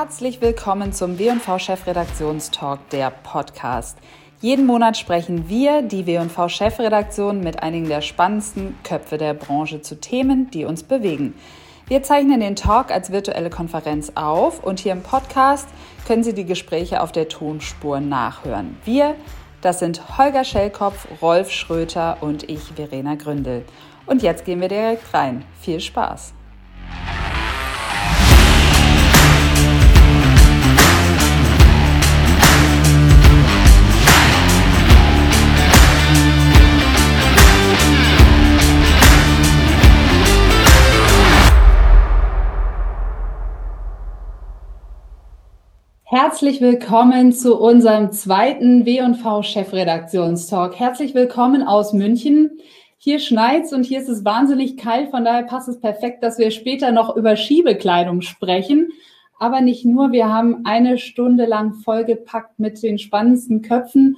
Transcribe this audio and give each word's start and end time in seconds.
Herzlich 0.00 0.40
willkommen 0.40 0.92
zum 0.92 1.18
W&V 1.18 1.58
Chefredaktionstalk, 1.58 2.88
der 2.90 3.10
Podcast. 3.10 3.98
Jeden 4.40 4.64
Monat 4.64 4.96
sprechen 4.96 5.48
wir, 5.48 5.82
die 5.82 6.06
W&V 6.06 6.48
Chefredaktion, 6.48 7.40
mit 7.40 7.64
einigen 7.64 7.88
der 7.88 8.00
spannendsten 8.00 8.76
Köpfe 8.84 9.18
der 9.18 9.34
Branche 9.34 9.82
zu 9.82 10.00
Themen, 10.00 10.52
die 10.52 10.64
uns 10.64 10.84
bewegen. 10.84 11.34
Wir 11.88 12.04
zeichnen 12.04 12.38
den 12.38 12.54
Talk 12.54 12.92
als 12.92 13.10
virtuelle 13.10 13.50
Konferenz 13.50 14.12
auf 14.14 14.62
und 14.62 14.78
hier 14.78 14.92
im 14.92 15.02
Podcast 15.02 15.66
können 16.06 16.22
Sie 16.22 16.32
die 16.32 16.46
Gespräche 16.46 17.02
auf 17.02 17.10
der 17.10 17.28
Tonspur 17.28 17.98
nachhören. 17.98 18.76
Wir, 18.84 19.16
das 19.62 19.80
sind 19.80 20.16
Holger 20.16 20.44
Schellkopf, 20.44 21.08
Rolf 21.20 21.50
Schröter 21.50 22.18
und 22.20 22.48
ich, 22.48 22.62
Verena 22.76 23.16
Gründel. 23.16 23.64
Und 24.06 24.22
jetzt 24.22 24.44
gehen 24.44 24.60
wir 24.60 24.68
direkt 24.68 25.12
rein. 25.12 25.44
Viel 25.60 25.80
Spaß! 25.80 26.37
Herzlich 46.10 46.62
willkommen 46.62 47.34
zu 47.34 47.60
unserem 47.60 48.12
zweiten 48.12 48.86
W&V 48.86 49.42
Chefredaktionstalk. 49.42 50.74
Herzlich 50.74 51.14
willkommen 51.14 51.62
aus 51.62 51.92
München. 51.92 52.60
Hier 52.96 53.18
schneit's 53.18 53.74
und 53.74 53.84
hier 53.84 54.00
ist 54.00 54.08
es 54.08 54.24
wahnsinnig 54.24 54.78
kalt, 54.78 55.10
von 55.10 55.26
daher 55.26 55.42
passt 55.42 55.68
es 55.68 55.78
perfekt, 55.78 56.22
dass 56.22 56.38
wir 56.38 56.50
später 56.50 56.92
noch 56.92 57.14
über 57.14 57.36
Schiebekleidung 57.36 58.22
sprechen. 58.22 58.88
Aber 59.38 59.60
nicht 59.60 59.84
nur, 59.84 60.10
wir 60.10 60.30
haben 60.30 60.64
eine 60.64 60.96
Stunde 60.96 61.44
lang 61.44 61.74
vollgepackt 61.74 62.58
mit 62.58 62.82
den 62.82 62.98
spannendsten 62.98 63.60
Köpfen 63.60 64.16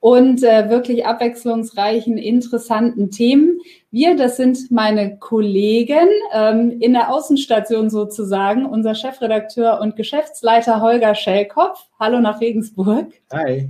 und 0.00 0.42
äh, 0.42 0.70
wirklich 0.70 1.04
abwechslungsreichen, 1.04 2.16
interessanten 2.16 3.10
Themen. 3.10 3.60
Wir, 3.90 4.16
das 4.16 4.38
sind 4.38 4.70
meine 4.70 5.18
Kollegen 5.18 6.08
ähm, 6.32 6.80
in 6.80 6.94
der 6.94 7.12
Außenstation 7.12 7.90
sozusagen, 7.90 8.64
unser 8.64 8.94
Chefredakteur 8.94 9.80
und 9.80 9.96
Geschäftsleiter 9.96 10.80
Holger 10.80 11.14
Schellkopf. 11.14 11.86
Hallo 11.98 12.18
nach 12.20 12.40
Regensburg. 12.40 13.08
Hi. 13.30 13.68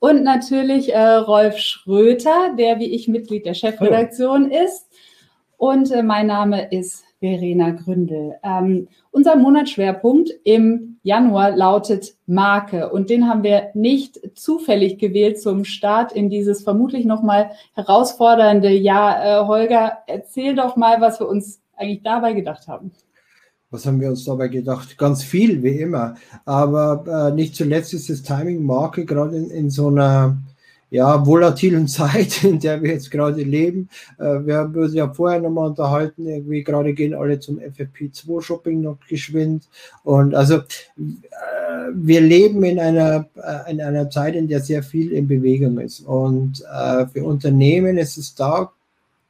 Und 0.00 0.24
natürlich 0.24 0.92
äh, 0.92 0.98
Rolf 1.00 1.58
Schröter, 1.58 2.54
der 2.58 2.80
wie 2.80 2.92
ich 2.92 3.06
Mitglied 3.06 3.46
der 3.46 3.54
Chefredaktion 3.54 4.50
Hallo. 4.50 4.64
ist. 4.64 4.88
Und 5.56 5.92
äh, 5.92 6.02
mein 6.02 6.26
Name 6.26 6.72
ist 6.72 7.04
Verena 7.20 7.70
Gründel. 7.70 8.36
Ähm, 8.42 8.88
unser 9.10 9.36
Monatsschwerpunkt 9.36 10.30
im 10.44 10.98
Januar 11.02 11.56
lautet 11.56 12.14
Marke 12.26 12.90
und 12.90 13.10
den 13.10 13.28
haben 13.28 13.42
wir 13.42 13.70
nicht 13.74 14.20
zufällig 14.38 14.98
gewählt 14.98 15.40
zum 15.40 15.64
Start 15.64 16.12
in 16.12 16.30
dieses 16.30 16.62
vermutlich 16.62 17.06
nochmal 17.06 17.50
herausfordernde 17.74 18.70
Jahr. 18.70 19.24
Äh, 19.24 19.46
Holger, 19.46 19.98
erzähl 20.06 20.54
doch 20.54 20.76
mal, 20.76 21.00
was 21.00 21.20
wir 21.20 21.28
uns 21.28 21.60
eigentlich 21.74 22.02
dabei 22.02 22.34
gedacht 22.34 22.68
haben. 22.68 22.92
Was 23.70 23.86
haben 23.86 24.00
wir 24.00 24.10
uns 24.10 24.24
dabei 24.24 24.48
gedacht? 24.48 24.98
Ganz 24.98 25.22
viel, 25.22 25.62
wie 25.62 25.80
immer. 25.80 26.16
Aber 26.44 27.30
äh, 27.30 27.34
nicht 27.34 27.54
zuletzt 27.54 27.94
ist 27.94 28.10
das 28.10 28.22
Timing 28.22 28.64
Marke 28.64 29.04
gerade 29.04 29.36
in, 29.36 29.50
in 29.50 29.70
so 29.70 29.88
einer 29.88 30.38
ja, 30.90 31.24
volatilen 31.24 31.88
Zeit, 31.88 32.44
in 32.44 32.60
der 32.60 32.82
wir 32.82 32.92
jetzt 32.92 33.10
gerade 33.10 33.42
leben. 33.42 33.88
Äh, 34.18 34.44
wir 34.44 34.56
haben 34.56 34.74
uns 34.74 34.94
ja 34.94 35.12
vorher 35.12 35.40
nochmal 35.40 35.68
unterhalten, 35.68 36.26
irgendwie 36.26 36.62
gerade 36.62 36.92
gehen 36.92 37.14
alle 37.14 37.38
zum 37.38 37.58
FFP2-Shopping 37.58 38.80
noch 38.82 38.98
geschwind. 39.08 39.68
Und 40.02 40.34
also 40.34 40.56
äh, 40.56 40.60
wir 41.94 42.20
leben 42.20 42.62
in 42.64 42.78
einer, 42.78 43.28
äh, 43.36 43.70
in 43.70 43.80
einer 43.80 44.10
Zeit, 44.10 44.34
in 44.34 44.48
der 44.48 44.60
sehr 44.60 44.82
viel 44.82 45.12
in 45.12 45.28
Bewegung 45.28 45.78
ist. 45.78 46.00
Und 46.00 46.62
äh, 46.72 47.06
für 47.06 47.24
Unternehmen 47.24 47.96
ist 47.96 48.18
es 48.18 48.34
da, 48.34 48.72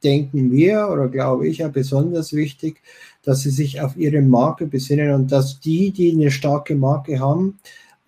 denken 0.03 0.51
wir 0.51 0.89
oder 0.91 1.07
glaube 1.07 1.47
ich, 1.47 1.59
ja 1.59 1.67
besonders 1.67 2.33
wichtig, 2.33 2.81
dass 3.23 3.41
sie 3.41 3.51
sich 3.51 3.81
auf 3.81 3.95
ihre 3.97 4.21
Marke 4.21 4.65
besinnen 4.65 5.13
und 5.13 5.31
dass 5.31 5.59
die, 5.59 5.91
die 5.91 6.11
eine 6.11 6.31
starke 6.31 6.73
Marke 6.73 7.19
haben, 7.19 7.59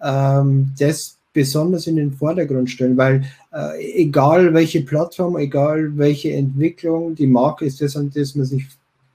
ähm, 0.01 0.71
das 0.79 1.19
besonders 1.33 1.87
in 1.87 1.95
den 1.95 2.13
Vordergrund 2.13 2.69
stellen, 2.69 2.95
weil 2.95 3.23
äh, 3.51 4.01
egal 4.01 4.53
welche 4.53 4.81
Plattform, 4.81 5.37
egal 5.37 5.97
welche 5.97 6.31
Entwicklung, 6.31 7.15
die 7.15 7.27
Marke 7.27 7.65
ist 7.65 7.81
das, 7.81 7.97
an 7.97 8.11
das 8.13 8.35
man 8.35 8.45
sich, 8.45 8.67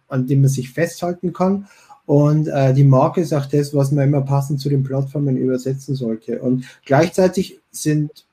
an 0.08 0.26
dem 0.26 0.42
man 0.42 0.50
sich 0.50 0.70
festhalten 0.70 1.32
kann. 1.32 1.66
Und 2.06 2.48
äh, 2.48 2.74
die 2.74 2.84
Marke 2.84 3.20
ist 3.20 3.34
auch 3.34 3.46
das, 3.46 3.74
was 3.74 3.92
man 3.92 4.08
immer 4.08 4.22
passend 4.22 4.60
zu 4.60 4.68
den 4.68 4.82
Plattformen 4.82 5.36
übersetzen 5.36 5.94
sollte. 5.94 6.40
Und 6.40 6.64
gleichzeitig 6.84 7.60
sind 7.70 8.24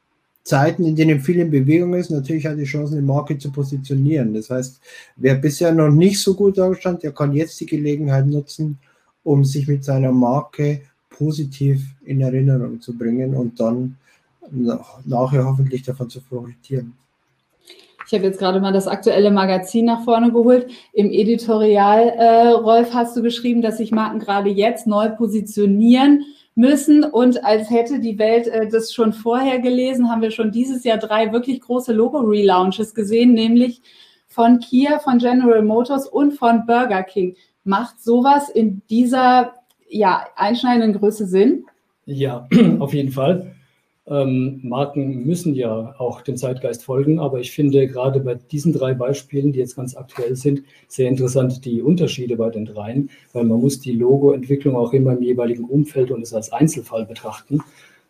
Zeiten, 0.44 0.86
in 0.86 0.96
denen 0.96 1.20
viel 1.20 1.40
in 1.40 1.50
Bewegung 1.50 1.96
ist, 1.96 2.12
natürlich 2.12 2.46
hat 2.46 2.58
die 2.58 2.66
Chance, 2.66 2.94
eine 2.94 3.02
Marke 3.02 3.38
zu 3.38 3.52
positionieren. 3.52 4.34
Das 4.34 4.50
heißt, 4.50 4.80
wer 5.18 5.36
bisher 5.36 5.74
noch 5.74 5.90
nicht 5.90 6.22
so 6.22 6.36
gut 6.36 6.58
dastand, 6.58 7.04
der 7.04 7.12
kann 7.12 7.34
jetzt 7.34 7.60
die 7.60 7.66
Gelegenheit 7.66 8.28
nutzen, 8.28 8.78
um 9.24 9.44
sich 9.44 9.68
mit 9.68 9.84
seiner 9.84 10.12
Marke 10.12 10.82
positiv 11.18 11.82
in 12.06 12.22
Erinnerung 12.22 12.82
zu 12.82 12.98
bringen 12.98 13.36
und 13.36 13.60
dann 13.60 13.98
nachher 15.06 15.46
hoffentlich 15.46 15.84
davon 15.84 16.10
zu 16.10 16.22
profitieren. 16.22 16.94
Ich 18.08 18.14
habe 18.14 18.26
jetzt 18.26 18.38
gerade 18.38 18.60
mal 18.60 18.72
das 18.72 18.88
aktuelle 18.88 19.32
Magazin 19.32 19.86
nach 19.86 20.04
vorne 20.04 20.32
geholt. 20.32 20.70
Im 20.94 21.10
Editorial, 21.12 22.10
äh, 22.10 22.50
Rolf, 22.50 22.94
hast 22.94 23.18
du 23.18 23.24
geschrieben, 23.24 23.64
dass 23.64 23.78
sich 23.78 23.92
Marken 23.92 24.20
gerade 24.20 24.50
jetzt 24.50 24.86
neu 24.86 25.10
positionieren 25.10 26.24
müssen. 26.54 27.04
Und 27.04 27.44
als 27.44 27.72
hätte 27.72 28.00
die 28.00 28.20
Welt 28.20 28.48
äh, 28.48 28.68
das 28.68 28.94
schon 28.94 29.12
vorher 29.12 29.60
gelesen, 29.60 30.12
haben 30.12 30.22
wir 30.22 30.30
schon 30.30 30.52
dieses 30.52 30.84
Jahr 30.84 31.00
drei 31.00 31.32
wirklich 31.34 31.62
große 31.62 31.94
Logo-Relaunches 31.94 32.94
gesehen, 32.94 33.34
nämlich 33.34 33.82
von 34.28 34.60
Kia, 34.60 35.00
von 35.00 35.18
General 35.18 35.64
Motors 35.64 36.08
und 36.08 36.34
von 36.34 36.68
Burger 36.68 37.02
King. 37.02 37.36
Macht 37.64 38.00
sowas 38.04 38.50
in 38.50 38.84
dieser 38.88 39.54
ja, 39.88 40.26
einschneidenden 40.36 41.00
Größe 41.00 41.28
Sinn? 41.28 41.66
Ja, 42.06 42.48
auf 42.80 42.94
jeden 42.94 43.12
Fall. 43.12 43.56
Ähm, 44.08 44.60
Marken 44.62 45.26
müssen 45.26 45.56
ja 45.56 45.96
auch 45.98 46.22
dem 46.22 46.38
Zeitgeist 46.38 46.84
folgen, 46.84 47.20
aber 47.20 47.40
ich 47.40 47.52
finde 47.52 47.88
gerade 47.88 48.20
bei 48.20 48.36
diesen 48.36 48.72
drei 48.72 48.94
Beispielen, 48.94 49.52
die 49.52 49.60
jetzt 49.60 49.76
ganz 49.76 49.96
aktuell 49.96 50.36
sind, 50.36 50.62
sehr 50.88 51.10
interessant 51.10 51.66
die 51.66 51.82
Unterschiede 51.82 52.38
bei 52.38 52.52
den 52.52 52.66
dreien, 52.66 53.10
weil 53.34 53.46
man 53.46 53.60
muss 53.60 53.80
die 53.80 53.94
Logoentwicklung 53.94 54.76
auch 54.76 54.94
immer 54.94 55.14
im 55.14 55.24
jeweiligen 55.24 55.64
Umfeld 55.66 56.12
und 56.12 56.22
es 56.22 56.36
als 56.36 56.52
Einzelfall 56.52 57.06
betrachten. 57.06 57.62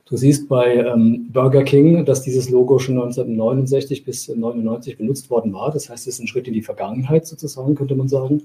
Du 0.07 0.17
siehst 0.17 0.49
bei 0.49 0.75
ähm, 0.75 1.29
Burger 1.31 1.63
King, 1.63 2.05
dass 2.05 2.21
dieses 2.21 2.49
Logo 2.49 2.77
schon 2.77 2.95
1969 2.95 4.03
bis 4.03 4.29
1999 4.29 4.97
benutzt 4.97 5.29
worden 5.29 5.53
war. 5.53 5.71
Das 5.71 5.89
heißt, 5.89 6.05
es 6.07 6.15
ist 6.15 6.19
ein 6.19 6.27
Schritt 6.27 6.47
in 6.47 6.53
die 6.53 6.61
Vergangenheit 6.61 7.25
sozusagen, 7.25 7.73
könnte 7.73 7.95
man 7.95 8.07
sagen. 8.07 8.43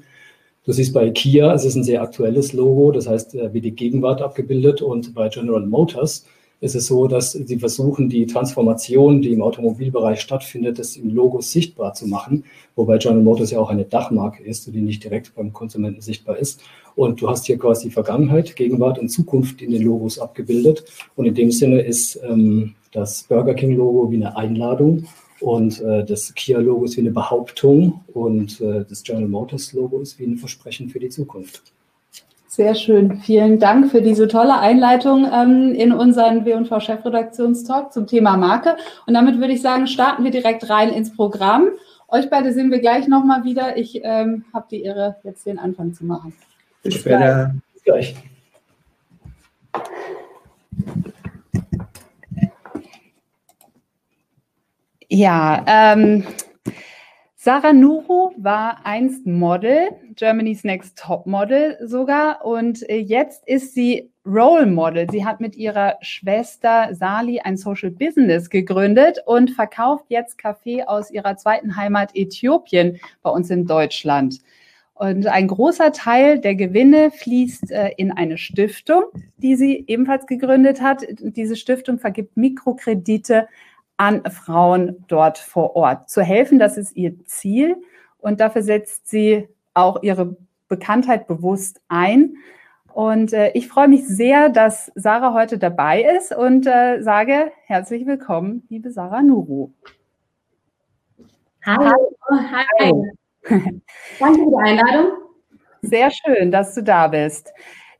Du 0.66 0.72
siehst 0.72 0.92
bei 0.92 1.08
Kia, 1.10 1.54
es 1.54 1.64
ist 1.64 1.76
ein 1.76 1.84
sehr 1.84 2.02
aktuelles 2.02 2.52
Logo, 2.52 2.92
das 2.92 3.08
heißt, 3.08 3.34
äh, 3.34 3.52
wie 3.54 3.62
die 3.62 3.70
Gegenwart 3.74 4.20
abgebildet. 4.20 4.82
Und 4.82 5.14
bei 5.14 5.30
General 5.30 5.64
Motors 5.64 6.26
ist 6.60 6.74
es 6.74 6.86
so, 6.86 7.06
dass 7.06 7.32
sie 7.32 7.58
versuchen, 7.58 8.10
die 8.10 8.26
Transformation, 8.26 9.22
die 9.22 9.32
im 9.32 9.40
Automobilbereich 9.40 10.20
stattfindet, 10.20 10.78
das 10.78 10.96
im 10.96 11.14
Logo 11.14 11.40
sichtbar 11.40 11.94
zu 11.94 12.06
machen, 12.06 12.44
wobei 12.76 12.98
General 12.98 13.22
Motors 13.22 13.50
ja 13.52 13.58
auch 13.58 13.70
eine 13.70 13.86
Dachmarke 13.86 14.42
ist, 14.42 14.66
die 14.66 14.82
nicht 14.82 15.02
direkt 15.02 15.34
beim 15.34 15.54
Konsumenten 15.54 16.02
sichtbar 16.02 16.36
ist. 16.36 16.60
Und 16.94 17.22
du 17.22 17.30
hast 17.30 17.46
hier 17.46 17.58
quasi 17.58 17.90
Vergangenheit, 17.90 18.54
Gegenwart 18.54 18.98
und 18.98 19.08
Zukunft 19.08 19.62
in 19.62 19.70
den 19.70 19.82
Logos 19.82 20.18
abgebildet. 20.18 20.84
Und 21.16 21.24
in 21.24 21.34
dem 21.34 21.50
Sinne 21.50 21.80
ist 21.80 22.20
ähm, 22.28 22.74
das 22.92 23.22
Burger 23.22 23.54
King 23.54 23.76
Logo 23.76 24.10
wie 24.10 24.16
eine 24.16 24.36
Einladung 24.36 25.06
und 25.40 25.80
äh, 25.80 26.04
das 26.04 26.34
Kia-Logo 26.34 26.84
ist 26.84 26.96
wie 26.96 27.00
eine 27.00 27.10
Behauptung 27.10 28.00
und 28.12 28.60
äh, 28.60 28.84
das 28.88 29.02
General 29.02 29.28
Motors-Logo 29.28 30.00
ist 30.00 30.18
wie 30.18 30.24
ein 30.26 30.36
Versprechen 30.36 30.88
für 30.90 30.98
die 30.98 31.08
Zukunft. 31.08 31.62
Sehr 32.46 32.74
schön. 32.74 33.18
Vielen 33.20 33.60
Dank 33.60 33.92
für 33.92 34.02
diese 34.02 34.26
tolle 34.26 34.58
Einleitung 34.58 35.26
ähm, 35.32 35.72
in 35.72 35.92
unseren 35.92 36.44
W&V 36.44 36.80
Chefredaktionstalk 36.80 37.92
zum 37.92 38.08
Thema 38.08 38.36
Marke. 38.36 38.76
Und 39.06 39.14
damit 39.14 39.38
würde 39.38 39.52
ich 39.52 39.62
sagen, 39.62 39.86
starten 39.86 40.24
wir 40.24 40.32
direkt 40.32 40.68
rein 40.68 40.90
ins 40.90 41.14
Programm. 41.14 41.68
Euch 42.08 42.28
beide 42.28 42.52
sehen 42.52 42.72
wir 42.72 42.80
gleich 42.80 43.06
nochmal 43.06 43.44
wieder. 43.44 43.76
Ich 43.76 44.00
ähm, 44.02 44.44
habe 44.52 44.66
die 44.68 44.82
Ehre, 44.82 45.16
jetzt 45.22 45.46
den 45.46 45.60
Anfang 45.60 45.94
zu 45.94 46.04
machen. 46.04 46.32
Bis, 46.82 46.94
Bis 46.94 47.02
später. 47.02 47.54
Bis 47.72 47.84
gleich. 47.84 48.16
Ja, 55.12 55.64
ähm, 55.66 56.22
Sarah 57.34 57.72
Nuru 57.72 58.30
war 58.36 58.86
einst 58.86 59.26
Model, 59.26 59.88
Germany's 60.14 60.62
Next 60.62 60.96
Top 60.96 61.26
Model 61.26 61.76
sogar, 61.84 62.44
und 62.44 62.88
äh, 62.88 62.98
jetzt 62.98 63.44
ist 63.48 63.74
sie 63.74 64.12
Role 64.24 64.66
Model. 64.66 65.08
Sie 65.10 65.24
hat 65.24 65.40
mit 65.40 65.56
ihrer 65.56 65.96
Schwester 66.00 66.94
Sali 66.94 67.40
ein 67.40 67.56
Social 67.56 67.90
Business 67.90 68.50
gegründet 68.50 69.18
und 69.26 69.50
verkauft 69.50 70.04
jetzt 70.10 70.38
Kaffee 70.38 70.84
aus 70.84 71.10
ihrer 71.10 71.36
zweiten 71.36 71.74
Heimat 71.74 72.14
Äthiopien 72.14 73.00
bei 73.22 73.30
uns 73.30 73.50
in 73.50 73.66
Deutschland. 73.66 74.38
Und 74.94 75.26
ein 75.26 75.48
großer 75.48 75.90
Teil 75.90 76.38
der 76.38 76.54
Gewinne 76.54 77.10
fließt 77.10 77.72
äh, 77.72 77.90
in 77.96 78.12
eine 78.12 78.38
Stiftung, 78.38 79.02
die 79.38 79.56
sie 79.56 79.82
ebenfalls 79.88 80.26
gegründet 80.26 80.80
hat. 80.80 81.04
Diese 81.18 81.56
Stiftung 81.56 81.98
vergibt 81.98 82.36
Mikrokredite 82.36 83.48
an 84.00 84.24
Frauen 84.30 85.04
dort 85.08 85.36
vor 85.36 85.76
Ort. 85.76 86.08
Zu 86.08 86.22
helfen, 86.22 86.58
das 86.58 86.78
ist 86.78 86.96
ihr 86.96 87.22
Ziel. 87.26 87.76
Und 88.16 88.40
dafür 88.40 88.62
setzt 88.62 89.10
sie 89.10 89.46
auch 89.74 90.02
ihre 90.02 90.38
Bekanntheit 90.68 91.26
bewusst 91.26 91.82
ein. 91.88 92.36
Und 92.94 93.34
äh, 93.34 93.50
ich 93.52 93.68
freue 93.68 93.88
mich 93.88 94.08
sehr, 94.08 94.48
dass 94.48 94.90
Sarah 94.94 95.34
heute 95.34 95.58
dabei 95.58 96.02
ist 96.16 96.34
und 96.34 96.66
äh, 96.66 97.02
sage 97.02 97.52
herzlich 97.66 98.06
willkommen, 98.06 98.66
liebe 98.70 98.90
Sarah 98.90 99.20
Nuru. 99.20 99.70
Hallo. 101.66 102.16
Hallo. 102.30 103.06
Danke 103.44 104.38
für 104.38 104.46
die 104.48 104.56
Einladung. 104.64 105.12
Sehr 105.82 106.10
schön, 106.10 106.50
dass 106.50 106.74
du 106.74 106.82
da 106.82 107.08
bist. 107.08 107.52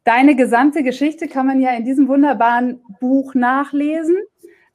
Deine 0.05 0.35
gesamte 0.35 0.83
Geschichte 0.83 1.29
kann 1.29 1.47
man 1.47 1.61
ja 1.61 1.73
in 1.73 1.85
diesem 1.85 2.09
wunderbaren 2.09 2.83
Buch 3.01 3.35
nachlesen. 3.35 4.17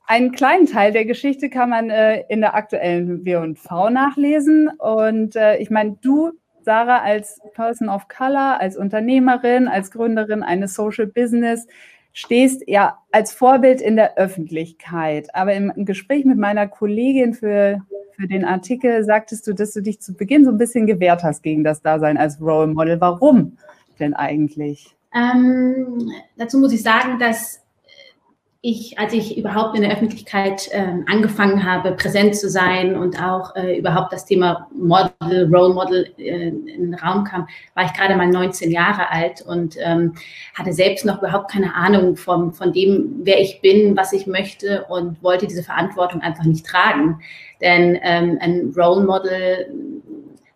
Einen 0.08 0.32
kleinen 0.32 0.68
Teil 0.68 0.92
der 0.92 1.06
Geschichte 1.06 1.50
kann 1.50 1.70
man 1.70 1.90
äh, 1.90 2.24
in 2.30 2.42
der 2.42 2.56
aktuellen 2.56 3.26
W&V 3.26 3.90
nachlesen. 3.90 4.70
Und 4.78 5.36
äh, 5.36 5.58
ich 5.58 5.70
meine, 5.70 5.98
du, 6.02 6.32
Sarah, 6.64 7.02
als 7.02 7.40
Person 7.54 7.90
of 7.90 8.08
Color, 8.08 8.60
als 8.60 8.78
Unternehmerin, 8.78 9.68
als 9.68 9.92
Gründerin 9.92 10.44
eines 10.44 10.76
Social 10.76 11.08
Business, 11.08 11.68
stehst 12.14 12.64
ja 12.68 13.00
als 13.12 13.34
Vorbild 13.34 13.82
in 13.82 13.96
der 13.96 14.18
Öffentlichkeit. 14.18 15.34
Aber 15.34 15.54
im 15.54 15.74
Gespräch 15.86 16.26
mit 16.26 16.38
meiner 16.38 16.68
Kollegin 16.68 17.34
für 17.34 17.82
für 18.16 18.28
den 18.28 18.46
Artikel 18.46 19.04
sagtest 19.04 19.46
du, 19.48 19.54
dass 19.54 19.74
du 19.74 19.82
dich 19.82 20.02
zu 20.02 20.14
Beginn 20.14 20.46
so 20.46 20.52
ein 20.52 20.58
bisschen 20.58 20.88
gewehrt 20.88 21.24
hast 21.24 21.44
gegen 21.44 21.64
das 21.64 21.82
Dasein 21.82 22.18
als 22.18 22.40
Role 22.40 22.68
Model. 22.68 23.00
Warum 23.02 23.58
denn 24.00 24.14
eigentlich? 24.14 24.96
Ähm, 25.14 26.12
dazu 26.38 26.60
muss 26.60 26.74
ich 26.74 26.84
sagen, 26.84 27.20
dass 27.20 27.62
ich, 28.66 28.98
als 28.98 29.14
ich 29.14 29.38
überhaupt 29.38 29.76
in 29.76 29.84
der 29.84 29.92
Öffentlichkeit 29.92 30.70
äh, 30.72 30.88
angefangen 31.06 31.64
habe, 31.72 31.92
präsent 31.92 32.36
zu 32.36 32.50
sein 32.50 32.96
und 32.96 33.22
auch 33.22 33.56
äh, 33.56 33.78
überhaupt 33.78 34.12
das 34.12 34.26
Thema 34.26 34.68
Model, 34.76 35.54
Role 35.54 35.76
Model 35.76 36.12
äh, 36.18 36.48
in 36.48 36.66
den 36.66 36.96
Raum 36.96 37.26
kam, 37.26 37.48
war 37.76 37.86
ich 37.86 37.94
gerade 37.94 38.16
mal 38.16 38.28
19 38.28 38.72
Jahre 38.72 39.12
alt 39.12 39.44
und 39.44 39.78
ähm, 39.80 40.16
hatte 40.56 40.74
selbst 40.74 41.06
noch 41.06 41.20
überhaupt 41.20 41.52
keine 41.52 41.76
Ahnung 41.76 42.16
vom, 42.16 42.54
von 42.54 42.74
dem, 42.74 43.20
wer 43.22 43.40
ich 43.40 43.62
bin, 43.62 43.96
was 43.96 44.14
ich 44.14 44.26
möchte 44.26 44.86
und 44.86 45.22
wollte 45.22 45.46
diese 45.46 45.62
Verantwortung 45.62 46.22
einfach 46.22 46.46
nicht 46.46 46.66
tragen. 46.66 47.20
Denn 47.62 48.00
ähm, 48.02 48.40
ein 48.42 48.74
Role 48.76 49.06
Model, 49.06 49.68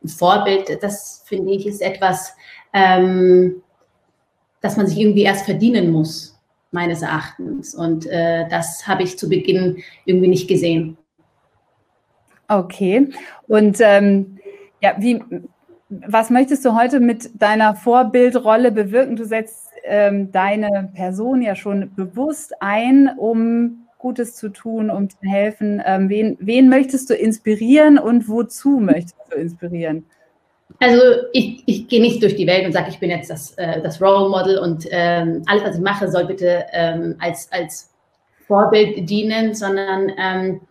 ein 0.04 0.08
Vorbild, 0.08 0.82
das 0.82 1.24
finde 1.28 1.52
ich, 1.52 1.68
ist 1.68 1.84
etwas, 1.84 2.34
ähm, 2.74 3.62
das 4.62 4.78
man 4.78 4.88
sich 4.88 4.98
irgendwie 4.98 5.24
erst 5.24 5.46
verdienen 5.46 5.92
muss 5.92 6.39
meines 6.72 7.02
Erachtens. 7.02 7.74
Und 7.74 8.06
äh, 8.08 8.48
das 8.50 8.88
habe 8.88 9.04
ich 9.04 9.18
zu 9.18 9.30
Beginn 9.30 9.78
irgendwie 10.06 10.28
nicht 10.28 10.48
gesehen. 10.48 10.98
Okay. 12.48 13.10
Und 13.48 13.78
ähm, 13.80 14.38
ja, 14.82 14.96
wie, 15.00 15.24
was 15.90 16.30
möchtest 16.30 16.66
du 16.66 16.76
heute 16.76 17.00
mit 17.00 17.42
deiner 17.42 17.76
Vorbildrolle 17.76 18.72
bewirken? 18.72 19.16
Du 19.16 19.26
setzt 19.26 19.70
ähm, 19.84 20.32
deine 20.32 20.90
Person 20.94 21.42
ja 21.42 21.56
schon 21.56 21.94
bewusst 21.96 22.54
ein, 22.60 23.10
um 23.18 23.88
Gutes 23.98 24.36
zu 24.36 24.50
tun, 24.50 24.90
um 24.90 25.10
zu 25.10 25.18
helfen. 25.22 25.82
Ähm, 25.86 26.10
wen, 26.10 26.38
wen 26.40 26.70
möchtest 26.70 27.10
du 27.10 27.16
inspirieren 27.16 28.00
und 28.00 28.30
wozu 28.30 28.80
möchtest 28.80 29.18
du 29.30 29.36
inspirieren? 29.36 30.06
Also 30.80 31.02
ich, 31.34 31.64
ich 31.66 31.88
gehe 31.88 32.02
nicht 32.02 32.24
durch 32.24 32.36
die 32.36 32.48
Welt 32.48 32.66
und 32.66 32.72
sage, 32.72 32.90
ich 32.90 33.00
bin 33.00 33.10
jetzt 33.10 33.30
das, 33.30 33.52
äh, 33.58 33.82
das 33.82 34.02
Role 34.02 34.30
Model 34.30 34.60
und 34.60 34.88
ähm, 34.92 35.44
alles, 35.46 35.64
was 35.64 35.76
ich 35.76 35.82
mache, 35.82 36.10
soll 36.10 36.26
bitte 36.26 36.66
ähm, 36.72 37.16
als, 37.20 37.52
als 37.52 37.92
Vorbild 38.48 39.10
dienen, 39.10 39.54
sondern 39.54 40.12
ähm, 40.18 40.62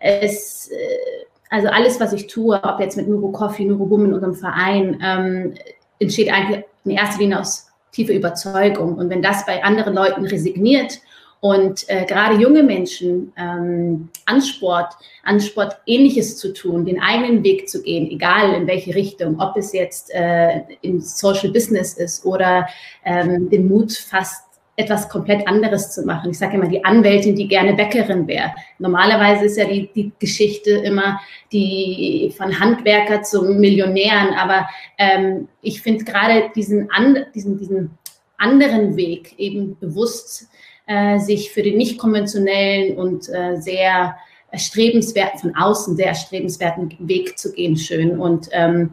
es, 0.00 0.68
äh, 0.70 1.24
also 1.48 1.68
alles, 1.68 1.98
was 1.98 2.12
ich 2.12 2.26
tue, 2.26 2.62
ob 2.62 2.78
jetzt 2.78 2.96
mit 2.96 3.08
Nuro 3.08 3.32
Coffee, 3.32 3.64
Nuro 3.64 3.86
Boom 3.86 4.04
in 4.04 4.14
unserem 4.14 4.34
Verein, 4.34 5.00
ähm, 5.02 5.54
entsteht 5.98 6.30
eigentlich 6.30 6.64
in 6.84 6.90
erster 6.90 7.20
Linie 7.20 7.40
aus 7.40 7.68
tiefer 7.92 8.12
Überzeugung. 8.12 8.96
Und 8.96 9.08
wenn 9.08 9.22
das 9.22 9.46
bei 9.46 9.64
anderen 9.64 9.94
Leuten 9.94 10.26
resigniert 10.26 11.00
und 11.44 11.86
äh, 11.90 12.06
gerade 12.06 12.36
junge 12.36 12.62
Menschen 12.62 13.30
ähm, 13.36 14.08
an 14.24 14.40
Sport, 14.40 14.94
an 15.24 15.42
Sport 15.42 15.76
Ähnliches 15.84 16.38
zu 16.38 16.54
tun, 16.54 16.86
den 16.86 17.02
eigenen 17.02 17.44
Weg 17.44 17.68
zu 17.68 17.82
gehen, 17.82 18.10
egal 18.10 18.54
in 18.54 18.66
welche 18.66 18.94
Richtung, 18.94 19.38
ob 19.38 19.54
es 19.58 19.74
jetzt 19.74 20.10
äh, 20.14 20.62
im 20.80 21.02
Social 21.02 21.50
Business 21.50 21.92
ist 21.98 22.24
oder 22.24 22.66
ähm, 23.04 23.50
den 23.50 23.68
Mut 23.68 23.92
fast 23.92 24.42
etwas 24.76 25.06
komplett 25.10 25.46
anderes 25.46 25.92
zu 25.92 26.06
machen. 26.06 26.30
Ich 26.30 26.38
sage 26.38 26.56
immer, 26.56 26.66
die 26.66 26.82
Anwältin, 26.82 27.36
die 27.36 27.46
gerne 27.46 27.74
Bäckerin 27.74 28.26
wäre. 28.26 28.54
Normalerweise 28.78 29.44
ist 29.44 29.58
ja 29.58 29.66
die, 29.66 29.90
die 29.94 30.12
Geschichte 30.18 30.70
immer 30.70 31.20
die 31.52 32.32
von 32.34 32.58
Handwerker 32.58 33.20
zum 33.20 33.58
Millionären, 33.58 34.32
aber 34.32 34.66
ähm, 34.96 35.48
ich 35.60 35.82
finde 35.82 36.04
gerade 36.04 36.50
diesen, 36.56 36.90
an, 36.90 37.26
diesen, 37.34 37.58
diesen 37.58 37.90
anderen 38.38 38.96
Weg 38.96 39.38
eben 39.38 39.78
bewusst 39.78 40.48
äh, 40.86 41.18
sich 41.18 41.50
für 41.52 41.62
den 41.62 41.76
nicht 41.76 41.98
konventionellen 41.98 42.96
und 42.96 43.28
äh, 43.28 43.56
sehr 43.56 44.16
erstrebenswerten, 44.50 45.40
von 45.40 45.56
außen 45.56 45.96
sehr 45.96 46.08
erstrebenswerten 46.08 46.94
Weg 47.00 47.38
zu 47.38 47.52
gehen, 47.52 47.76
schön. 47.76 48.18
Und, 48.18 48.48
ähm, 48.52 48.90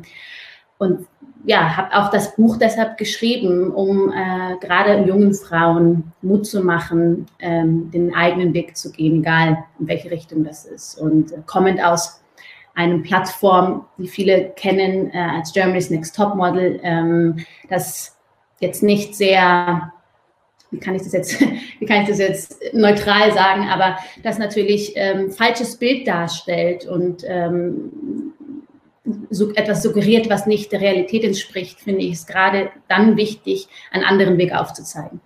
und 0.77 1.07
ja, 1.45 1.75
habe 1.75 1.95
auch 1.95 2.11
das 2.11 2.35
Buch 2.35 2.57
deshalb 2.57 2.97
geschrieben, 2.97 3.71
um 3.71 4.11
äh, 4.11 4.57
gerade 4.59 5.03
jungen 5.05 5.33
Frauen 5.33 6.11
Mut 6.21 6.45
zu 6.45 6.61
machen, 6.61 7.27
ähm, 7.39 7.89
den 7.91 8.13
eigenen 8.13 8.53
Weg 8.53 8.77
zu 8.77 8.91
gehen, 8.91 9.21
egal 9.21 9.63
in 9.79 9.87
welche 9.87 10.11
Richtung 10.11 10.44
das 10.44 10.65
ist. 10.65 10.99
Und 10.99 11.31
äh, 11.31 11.37
kommend 11.45 11.83
aus 11.83 12.21
einem 12.73 13.03
Plattform, 13.03 13.85
die 13.97 14.07
viele 14.07 14.51
kennen 14.55 15.11
äh, 15.11 15.17
als 15.17 15.51
Germany's 15.53 15.89
Next 15.89 16.15
Top 16.15 16.35
Model, 16.35 16.79
ähm, 16.83 17.37
das 17.69 18.17
jetzt 18.59 18.83
nicht 18.83 19.15
sehr 19.15 19.91
wie 20.71 20.79
kann 20.79 20.95
ich 20.95 21.03
das 21.03 21.13
jetzt, 21.13 21.39
wie 21.79 21.85
kann 21.85 22.01
ich 22.01 22.09
das 22.09 22.18
jetzt 22.18 22.59
neutral 22.73 23.31
sagen, 23.33 23.68
aber 23.69 23.97
das 24.23 24.39
natürlich 24.39 24.94
ähm, 24.95 25.31
falsches 25.31 25.77
Bild 25.77 26.07
darstellt 26.07 26.85
und 26.85 27.23
ähm, 27.27 28.33
so 29.29 29.53
etwas 29.53 29.83
suggeriert, 29.83 30.29
was 30.29 30.45
nicht 30.45 30.71
der 30.71 30.81
Realität 30.81 31.23
entspricht, 31.23 31.79
finde 31.81 32.01
ich 32.01 32.13
es 32.13 32.27
gerade 32.27 32.69
dann 32.87 33.18
wichtig, 33.18 33.68
einen 33.92 34.04
anderen 34.04 34.37
Weg 34.37 34.54
aufzuzeigen. 34.54 35.19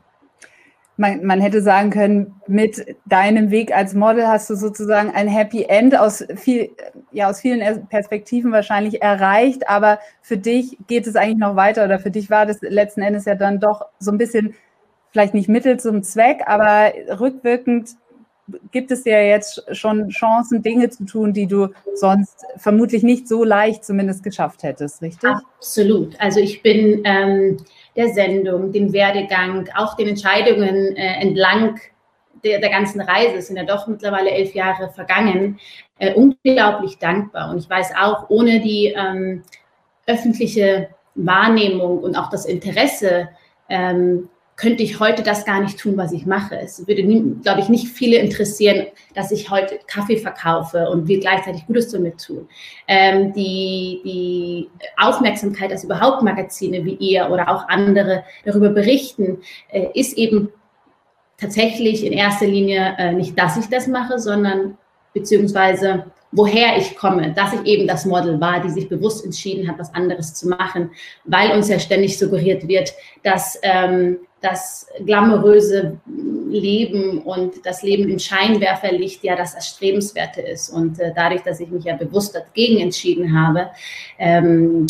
Man, 0.98 1.26
man, 1.26 1.42
hätte 1.42 1.62
sagen 1.62 1.90
können, 1.90 2.36
mit 2.48 2.96
deinem 3.06 3.52
Weg 3.52 3.76
als 3.76 3.94
Model 3.94 4.28
hast 4.28 4.50
du 4.50 4.56
sozusagen 4.56 5.12
ein 5.12 5.28
Happy 5.28 5.64
End 5.64 5.98
aus, 5.98 6.26
viel, 6.38 6.70
ja, 7.12 7.30
aus 7.30 7.42
vielen 7.42 7.86
Perspektiven 7.88 8.54
wahrscheinlich 8.54 9.02
erreicht, 9.02 9.68
aber 9.68 10.00
für 10.22 10.38
dich 10.38 10.78
geht 10.88 11.06
es 11.06 11.18
eigentlich 11.18 11.38
noch 11.38 11.58
weiter 11.58 11.84
oder 11.84 12.00
für 12.00 12.12
dich 12.12 12.30
war 12.30 12.46
das 12.46 12.62
letzten 12.62 13.02
Endes 13.02 13.26
ja 13.26 13.36
dann 13.36 13.60
doch 13.60 13.82
so 14.00 14.10
ein 14.10 14.18
bisschen 14.18 14.56
vielleicht 15.16 15.34
nicht 15.34 15.48
Mittel 15.48 15.80
zum 15.80 16.04
Zweck, 16.04 16.42
aber 16.46 16.92
rückwirkend 17.22 17.92
gibt 18.74 18.92
es 18.92 19.06
ja 19.06 19.22
jetzt 19.22 19.64
schon 19.72 20.10
Chancen, 20.10 20.62
Dinge 20.62 20.90
zu 20.90 21.06
tun, 21.06 21.32
die 21.32 21.48
du 21.48 21.70
sonst 21.94 22.46
vermutlich 22.58 23.02
nicht 23.02 23.26
so 23.30 23.46
leicht 23.46 23.86
zumindest 23.86 24.24
geschafft 24.24 24.64
hättest, 24.64 25.02
richtig? 25.02 25.30
Absolut. 25.30 26.20
Also 26.20 26.42
ich 26.42 26.62
bin 26.62 27.02
ähm, 27.06 27.56
der 27.96 28.10
Sendung, 28.10 28.74
dem 28.74 28.92
Werdegang, 28.92 29.70
auch 29.74 29.96
den 29.96 30.10
Entscheidungen 30.10 30.98
äh, 30.98 31.22
entlang 31.22 31.80
der, 32.44 32.60
der, 32.60 32.70
ganzen 32.70 33.00
Reise, 33.00 33.38
es 33.38 33.48
sind 33.48 33.56
ja 33.56 33.64
doch 33.64 33.88
mittlerweile 33.88 34.32
elf 34.32 34.54
Jahre 34.54 34.90
vergangen, 34.90 35.58
äh, 35.98 36.14
unglaublich 36.14 36.98
dankbar. 36.98 37.52
Und 37.52 37.60
ich 37.60 37.70
weiß 37.70 37.94
auch, 37.98 38.30
ohne 38.30 38.60
die 38.60 38.94
ähm, 38.98 39.44
öffentliche 40.08 40.90
Wahrnehmung 41.16 42.00
und 42.00 42.18
auch 42.18 42.30
das 42.30 42.46
Interesse 42.46 43.30
ähm, 43.70 44.28
könnte 44.58 44.84
ich 44.84 45.00
heute 45.00 45.22
das 45.22 45.46
gar 45.46 45.62
nicht 45.62 45.78
tun, 45.78 45.98
was 45.98 46.14
ich 46.14 46.26
mache. 46.26 46.58
Es 46.58 46.88
würde, 46.88 47.04
glaube 47.04 47.60
ich, 47.60 47.68
nicht 47.68 47.88
viele 47.88 48.18
interessieren, 48.18 48.88
dass 49.14 49.32
ich 49.32 49.50
heute 49.50 49.80
Kaffee 49.86 50.18
verkaufe 50.18 50.90
und 50.90 51.08
wir 51.08 51.20
gleichzeitig 51.20 51.68
Gutes 51.68 51.92
damit 51.92 52.24
tun. 52.24 52.48
Ähm, 52.88 53.34
die, 53.34 54.02
die 54.06 54.70
Aufmerksamkeit, 54.98 55.72
dass 55.72 55.84
überhaupt 55.84 56.24
Magazine 56.24 56.86
wie 56.86 56.96
ihr 56.96 57.30
oder 57.30 57.50
auch 57.50 57.68
andere 57.68 58.24
darüber 58.46 58.70
berichten, 58.70 59.40
äh, 59.70 59.88
ist 59.94 60.18
eben 60.18 60.50
tatsächlich 61.38 62.06
in 62.06 62.14
erster 62.14 62.48
Linie 62.48 62.96
äh, 62.98 63.12
nicht, 63.12 63.38
dass 63.38 63.58
ich 63.58 63.68
das 63.68 63.88
mache, 63.88 64.20
sondern 64.20 64.78
beziehungsweise 65.14 66.06
woher 66.32 66.78
ich 66.78 66.96
komme, 66.98 67.34
dass 67.34 67.54
ich 67.54 67.66
eben 67.66 67.88
das 67.88 68.06
Model 68.06 68.40
war, 68.40 68.62
die 68.62 68.70
sich 68.70 68.90
bewusst 68.90 69.24
entschieden 69.24 69.68
hat, 69.68 69.80
was 69.80 69.94
anderes 69.94 70.34
zu 70.34 70.50
machen, 70.50 70.92
weil 71.24 71.52
uns 71.52 71.70
ja 71.70 71.80
ständig 71.80 72.18
suggeriert 72.18 72.68
wird, 72.68 72.94
dass 73.24 73.58
ähm, 73.64 74.20
das 74.46 74.88
glamouröse 75.04 75.98
Leben 76.48 77.24
und 77.24 77.66
das 77.66 77.82
Leben 77.82 78.10
im 78.10 78.20
Scheinwerferlicht 78.20 79.24
ja 79.24 79.36
das 79.36 79.56
Erstrebenswerte 79.56 80.42
ist. 80.42 80.70
Und 80.70 81.00
äh, 81.00 81.12
dadurch, 81.16 81.42
dass 81.42 81.60
ich 81.60 81.70
mich 81.70 81.86
ja 81.86 81.96
bewusst 81.96 82.36
dagegen 82.36 82.80
entschieden 82.80 83.38
habe, 83.38 83.72
ähm, 84.20 84.86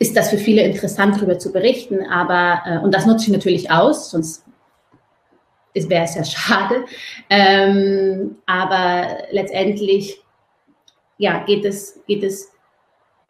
ist 0.00 0.16
das 0.16 0.30
für 0.30 0.38
viele 0.38 0.62
interessant, 0.62 1.16
darüber 1.16 1.38
zu 1.38 1.52
berichten. 1.52 2.04
Aber, 2.10 2.62
äh, 2.66 2.78
und 2.78 2.92
das 2.92 3.06
nutze 3.06 3.26
ich 3.26 3.32
natürlich 3.32 3.70
aus, 3.70 4.10
sonst 4.10 4.44
wäre 5.72 6.04
es 6.04 6.16
ja 6.16 6.24
schade. 6.24 6.84
Ähm, 7.28 8.38
aber 8.46 9.18
letztendlich 9.30 10.20
ja, 11.16 11.44
geht, 11.44 11.64
es, 11.64 12.00
geht 12.08 12.24
es 12.24 12.50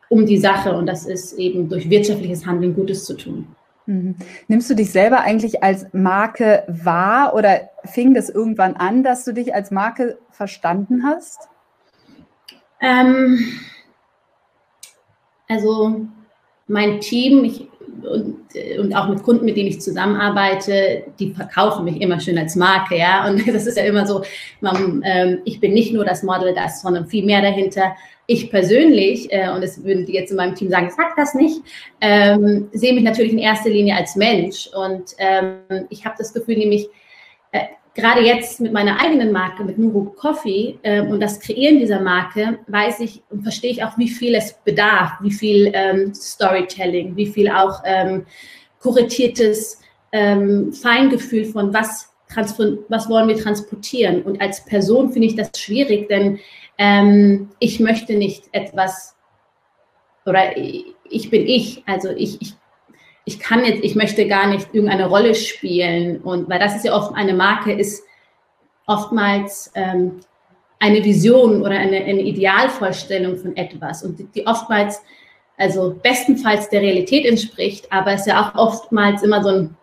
um 0.08 0.24
die 0.24 0.38
Sache 0.38 0.74
und 0.74 0.86
das 0.86 1.04
ist 1.04 1.34
eben 1.34 1.68
durch 1.68 1.90
wirtschaftliches 1.90 2.46
Handeln 2.46 2.74
Gutes 2.74 3.04
zu 3.04 3.14
tun. 3.14 3.54
Mhm. 3.86 4.16
Nimmst 4.48 4.70
du 4.70 4.74
dich 4.74 4.90
selber 4.90 5.20
eigentlich 5.20 5.62
als 5.62 5.86
Marke 5.92 6.64
wahr 6.68 7.34
oder 7.34 7.70
fing 7.84 8.14
das 8.14 8.28
irgendwann 8.28 8.76
an, 8.76 9.02
dass 9.02 9.24
du 9.24 9.32
dich 9.32 9.54
als 9.54 9.70
Marke 9.70 10.18
verstanden 10.30 11.04
hast? 11.04 11.48
Ähm, 12.80 13.38
also 15.48 16.06
mein 16.68 17.00
Team 17.00 17.44
ich, 17.44 17.68
und, 18.02 18.36
und, 18.78 18.94
auch 18.94 19.08
mit 19.08 19.22
Kunden, 19.22 19.44
mit 19.44 19.56
denen 19.56 19.68
ich 19.68 19.80
zusammenarbeite, 19.80 21.04
die 21.18 21.34
verkaufen 21.34 21.84
mich 21.84 22.00
immer 22.00 22.20
schön 22.20 22.38
als 22.38 22.56
Marke, 22.56 22.96
ja. 22.96 23.28
Und 23.28 23.46
das 23.52 23.66
ist 23.66 23.76
ja 23.76 23.84
immer 23.84 24.06
so, 24.06 24.22
man, 24.60 25.02
ähm, 25.04 25.40
ich 25.44 25.60
bin 25.60 25.74
nicht 25.74 25.92
nur 25.92 26.04
das 26.04 26.22
Model, 26.22 26.54
da 26.54 26.68
sondern 26.68 27.08
viel 27.08 27.26
mehr 27.26 27.42
dahinter. 27.42 27.96
Ich 28.32 28.48
persönlich, 28.48 29.26
äh, 29.32 29.50
und 29.50 29.60
das 29.60 29.82
würden 29.82 30.06
die 30.06 30.12
jetzt 30.12 30.30
in 30.30 30.36
meinem 30.36 30.54
Team 30.54 30.70
sagen, 30.70 30.88
sag 30.96 31.16
das 31.16 31.34
nicht, 31.34 31.62
ähm, 32.00 32.68
sehe 32.72 32.94
mich 32.94 33.02
natürlich 33.02 33.32
in 33.32 33.40
erster 33.40 33.70
Linie 33.70 33.96
als 33.96 34.14
Mensch. 34.14 34.68
Und 34.72 35.16
ähm, 35.18 35.88
ich 35.88 36.04
habe 36.04 36.14
das 36.16 36.32
Gefühl, 36.32 36.56
nämlich, 36.56 36.88
äh, 37.50 37.64
gerade 37.96 38.20
jetzt 38.20 38.60
mit 38.60 38.72
meiner 38.72 39.00
eigenen 39.00 39.32
Marke, 39.32 39.64
mit 39.64 39.78
Nuru 39.78 40.12
Coffee 40.12 40.78
ähm, 40.84 41.08
und 41.10 41.18
das 41.18 41.40
Kreieren 41.40 41.80
dieser 41.80 41.98
Marke, 41.98 42.60
weiß 42.68 43.00
ich 43.00 43.20
und 43.30 43.42
verstehe 43.42 43.72
ich 43.72 43.82
auch, 43.82 43.98
wie 43.98 44.08
viel 44.08 44.36
es 44.36 44.52
bedarf, 44.64 45.10
wie 45.22 45.32
viel 45.32 45.72
ähm, 45.74 46.14
Storytelling, 46.14 47.16
wie 47.16 47.26
viel 47.26 47.48
auch 47.50 47.82
ähm, 47.84 48.26
kuratiertes 48.78 49.80
ähm, 50.12 50.72
Feingefühl 50.72 51.46
von 51.46 51.74
was, 51.74 52.08
was 52.36 53.08
wollen 53.10 53.26
wir 53.26 53.38
transportieren. 53.38 54.22
Und 54.22 54.40
als 54.40 54.64
Person 54.64 55.12
finde 55.12 55.26
ich 55.26 55.34
das 55.34 55.50
schwierig, 55.58 56.08
denn 56.08 56.38
ähm, 56.80 57.50
ich 57.58 57.78
möchte 57.78 58.14
nicht 58.14 58.48
etwas 58.52 59.14
oder 60.24 60.56
ich 60.56 61.30
bin 61.30 61.46
ich, 61.46 61.82
also 61.86 62.08
ich, 62.08 62.40
ich 62.40 62.54
ich 63.26 63.38
kann 63.38 63.64
jetzt, 63.64 63.84
ich 63.84 63.94
möchte 63.94 64.26
gar 64.26 64.48
nicht 64.48 64.68
irgendeine 64.72 65.06
Rolle 65.06 65.36
spielen. 65.36 66.20
Und 66.22 66.48
weil 66.48 66.58
das 66.58 66.74
ist 66.74 66.84
ja 66.84 66.96
oft 66.96 67.14
eine 67.14 67.34
Marke, 67.34 67.72
ist 67.72 68.02
oftmals 68.86 69.70
ähm, 69.74 70.20
eine 70.80 71.04
Vision 71.04 71.60
oder 71.60 71.78
eine, 71.78 71.98
eine 71.98 72.22
Idealvorstellung 72.22 73.36
von 73.36 73.56
etwas 73.56 74.02
und 74.02 74.18
die, 74.18 74.24
die, 74.24 74.46
oftmals, 74.46 75.02
also 75.58 75.94
bestenfalls 76.02 76.70
der 76.70 76.80
Realität 76.80 77.24
entspricht, 77.26 77.86
aber 77.92 78.14
es 78.14 78.22
ist 78.22 78.28
ja 78.28 78.50
auch 78.50 78.54
oftmals 78.56 79.22
immer 79.22 79.42
so 79.44 79.50
ein, 79.50 79.76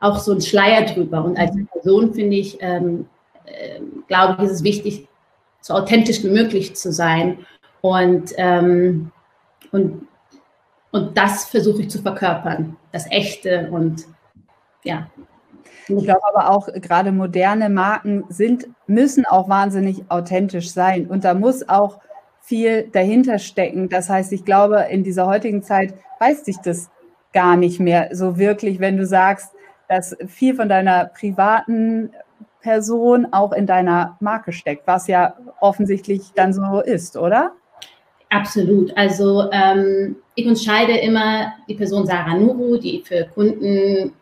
auch 0.00 0.18
so 0.18 0.32
ein 0.32 0.40
Schleier 0.40 0.86
drüber. 0.86 1.24
Und 1.24 1.36
als 1.36 1.54
Person 1.72 2.14
finde 2.14 2.36
ich, 2.36 2.56
ähm, 2.60 3.06
äh, 3.44 3.80
glaube 4.06 4.36
ich, 4.38 4.44
ist 4.46 4.52
es 4.52 4.62
wichtig, 4.62 5.08
so 5.66 5.74
authentisch 5.74 6.22
wie 6.22 6.30
möglich 6.30 6.76
zu 6.76 6.92
sein 6.92 7.38
und, 7.80 8.32
ähm, 8.36 9.10
und 9.72 10.06
und 10.92 11.18
das 11.18 11.44
versuche 11.44 11.82
ich 11.82 11.90
zu 11.90 12.00
verkörpern, 12.00 12.76
das 12.90 13.10
Echte 13.10 13.68
und 13.70 14.06
ja. 14.82 15.08
Ich 15.88 16.04
glaube 16.04 16.22
aber 16.32 16.50
auch, 16.50 16.68
gerade 16.72 17.12
moderne 17.12 17.68
Marken 17.68 18.24
sind, 18.30 18.66
müssen 18.86 19.26
auch 19.26 19.48
wahnsinnig 19.48 20.04
authentisch 20.08 20.70
sein. 20.70 21.06
Und 21.06 21.24
da 21.24 21.34
muss 21.34 21.68
auch 21.68 22.00
viel 22.40 22.88
dahinter 22.92 23.38
stecken. 23.38 23.88
Das 23.90 24.08
heißt, 24.08 24.32
ich 24.32 24.44
glaube, 24.44 24.86
in 24.90 25.04
dieser 25.04 25.26
heutigen 25.26 25.62
Zeit 25.62 25.94
weiß 26.18 26.46
sich 26.46 26.56
das 26.64 26.88
gar 27.32 27.56
nicht 27.56 27.78
mehr 27.78 28.08
so 28.12 28.38
wirklich, 28.38 28.80
wenn 28.80 28.96
du 28.96 29.04
sagst, 29.04 29.54
dass 29.88 30.16
viel 30.26 30.54
von 30.54 30.68
deiner 30.68 31.04
privaten 31.04 32.10
Person 32.66 33.28
auch 33.30 33.52
in 33.52 33.64
deiner 33.64 34.16
Marke 34.18 34.52
steckt, 34.52 34.88
was 34.88 35.06
ja 35.06 35.36
offensichtlich 35.60 36.32
dann 36.34 36.52
so 36.52 36.80
ist, 36.80 37.16
oder? 37.16 37.52
Absolut. 38.30 38.96
Also 38.96 39.48
ähm, 39.52 40.16
ich 40.34 40.48
unterscheide 40.48 40.98
immer 40.98 41.52
die 41.68 41.76
Person 41.76 42.06
Sarah 42.06 42.34
Nuru, 42.34 42.76
die 42.76 43.04
für 43.06 43.24
Kunden 43.32 44.12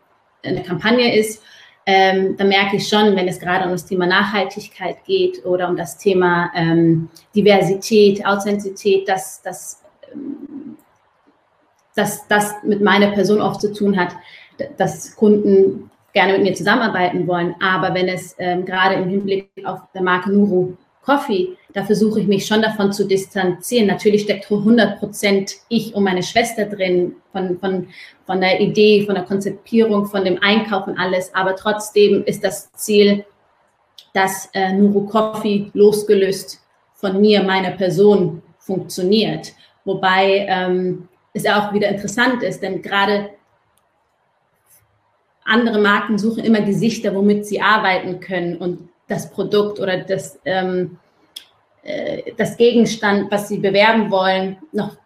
eine 0.43 0.61
Kampagne 0.61 1.17
ist. 1.17 1.41
Ähm, 1.87 2.37
da 2.37 2.43
merke 2.43 2.75
ich 2.75 2.87
schon, 2.87 3.15
wenn 3.15 3.27
es 3.27 3.39
gerade 3.39 3.65
um 3.65 3.71
das 3.71 3.87
Thema 3.87 4.05
Nachhaltigkeit 4.05 5.03
geht 5.05 5.43
oder 5.43 5.67
um 5.67 5.75
das 5.75 5.97
Thema 5.97 6.51
ähm, 6.55 7.09
Diversität, 7.35 8.23
Authentizität, 8.27 9.09
dass 9.09 9.41
das 9.41 9.81
ähm, 10.13 10.77
dass 11.95 12.27
das 12.27 12.53
mit 12.61 12.81
meiner 12.81 13.11
Person 13.11 13.41
oft 13.41 13.61
zu 13.61 13.73
tun 13.73 13.97
hat, 13.97 14.15
dass 14.77 15.15
Kunden 15.15 15.89
gerne 16.15 16.33
mit 16.33 16.43
mir 16.43 16.53
zusammenarbeiten 16.55 17.27
wollen. 17.27 17.55
Aber 17.61 17.93
wenn 17.93 18.07
es 18.07 18.35
ähm, 18.39 18.65
gerade 18.65 18.95
im 18.95 19.09
Hinblick 19.09 19.49
auf 19.65 19.81
der 19.93 20.01
Marke 20.01 20.31
Nuru 20.31 20.73
Coffee, 21.03 21.55
da 21.73 21.83
versuche 21.83 22.21
ich 22.21 22.27
mich 22.27 22.47
schon 22.47 22.61
davon 22.61 22.91
zu 22.91 23.05
distanzieren. 23.05 23.85
Natürlich 23.87 24.23
steckt 24.23 24.49
100 24.49 24.97
Prozent 24.97 25.51
ich 25.69 25.93
und 25.93 26.03
meine 26.03 26.23
Schwester 26.23 26.65
drin, 26.65 27.15
von, 27.31 27.59
von, 27.59 27.87
von 28.25 28.41
der 28.41 28.59
Idee, 28.59 29.05
von 29.05 29.13
der 29.13 29.25
Konzipierung, 29.25 30.07
von 30.07 30.25
dem 30.25 30.41
Einkauf 30.41 30.87
und 30.87 30.97
alles. 30.97 31.35
Aber 31.35 31.55
trotzdem 31.55 32.23
ist 32.23 32.43
das 32.43 32.71
Ziel, 32.73 33.25
dass 34.13 34.49
äh, 34.53 34.71
Nuru 34.71 35.05
Coffee 35.05 35.69
losgelöst 35.73 36.61
von 36.93 37.19
mir, 37.19 37.43
meiner 37.43 37.71
Person 37.71 38.41
funktioniert. 38.57 39.51
Wobei 39.83 40.47
ähm, 40.49 41.09
es 41.33 41.45
auch 41.45 41.73
wieder 41.73 41.89
interessant 41.89 42.41
ist, 42.41 42.63
denn 42.63 42.81
gerade 42.81 43.31
andere 45.45 45.79
Marken 45.79 46.17
suchen 46.17 46.43
immer 46.43 46.61
Gesichter, 46.61 47.15
womit 47.15 47.45
sie 47.45 47.61
arbeiten 47.61 48.19
können. 48.19 48.57
Und 48.57 48.89
das 49.07 49.31
Produkt 49.31 49.79
oder 49.79 49.97
das, 49.97 50.39
ähm, 50.45 50.97
äh, 51.83 52.33
das 52.37 52.57
Gegenstand, 52.57 53.31
was 53.31 53.47
sie 53.47 53.59
bewerben 53.59 54.11
wollen, 54.11 54.57
noch 54.71 54.97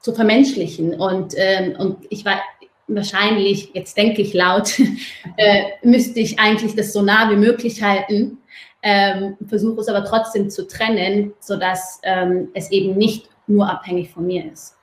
zu 0.00 0.12
vermenschlichen. 0.12 0.94
Und, 1.00 1.34
ähm, 1.36 1.76
und 1.78 1.98
ich 2.10 2.24
war 2.24 2.40
wahrscheinlich, 2.88 3.70
jetzt 3.72 3.96
denke 3.96 4.22
ich 4.22 4.34
laut, 4.34 4.78
äh, 5.36 5.62
müsste 5.82 6.20
ich 6.20 6.38
eigentlich 6.38 6.74
das 6.74 6.92
so 6.92 7.00
nah 7.00 7.30
wie 7.30 7.36
möglich 7.36 7.82
halten, 7.82 8.38
ähm, 8.82 9.36
versuche 9.46 9.80
es 9.80 9.88
aber 9.88 10.04
trotzdem 10.04 10.50
zu 10.50 10.66
trennen, 10.66 11.32
sodass 11.40 12.00
ähm, 12.02 12.48
es 12.52 12.70
eben 12.70 12.96
nicht 12.98 13.30
nur 13.46 13.70
abhängig 13.70 14.10
von 14.10 14.26
mir 14.26 14.52
ist. 14.52 14.76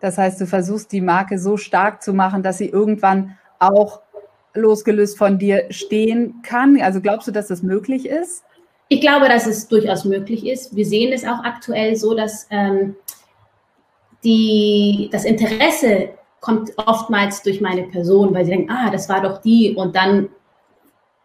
Das 0.00 0.18
heißt, 0.18 0.40
du 0.40 0.46
versuchst 0.46 0.92
die 0.92 1.00
Marke 1.00 1.38
so 1.38 1.56
stark 1.56 2.02
zu 2.02 2.12
machen, 2.12 2.42
dass 2.42 2.58
sie 2.58 2.68
irgendwann 2.68 3.38
auch 3.58 4.02
losgelöst 4.56 5.18
von 5.18 5.38
dir 5.38 5.66
stehen 5.70 6.42
kann? 6.42 6.80
Also 6.80 7.00
glaubst 7.00 7.28
du, 7.28 7.32
dass 7.32 7.48
das 7.48 7.62
möglich 7.62 8.06
ist? 8.06 8.44
Ich 8.88 9.00
glaube, 9.00 9.28
dass 9.28 9.46
es 9.46 9.68
durchaus 9.68 10.04
möglich 10.04 10.46
ist. 10.46 10.76
Wir 10.76 10.86
sehen 10.86 11.12
es 11.12 11.24
auch 11.24 11.42
aktuell 11.42 11.96
so, 11.96 12.14
dass 12.14 12.46
ähm, 12.50 12.94
die, 14.22 15.08
das 15.10 15.24
Interesse 15.24 16.10
kommt 16.40 16.72
oftmals 16.76 17.42
durch 17.42 17.60
meine 17.60 17.84
Person, 17.84 18.32
weil 18.32 18.44
sie 18.44 18.52
denken, 18.52 18.70
ah, 18.70 18.90
das 18.90 19.08
war 19.08 19.20
doch 19.20 19.40
die 19.42 19.74
und 19.74 19.96
dann 19.96 20.28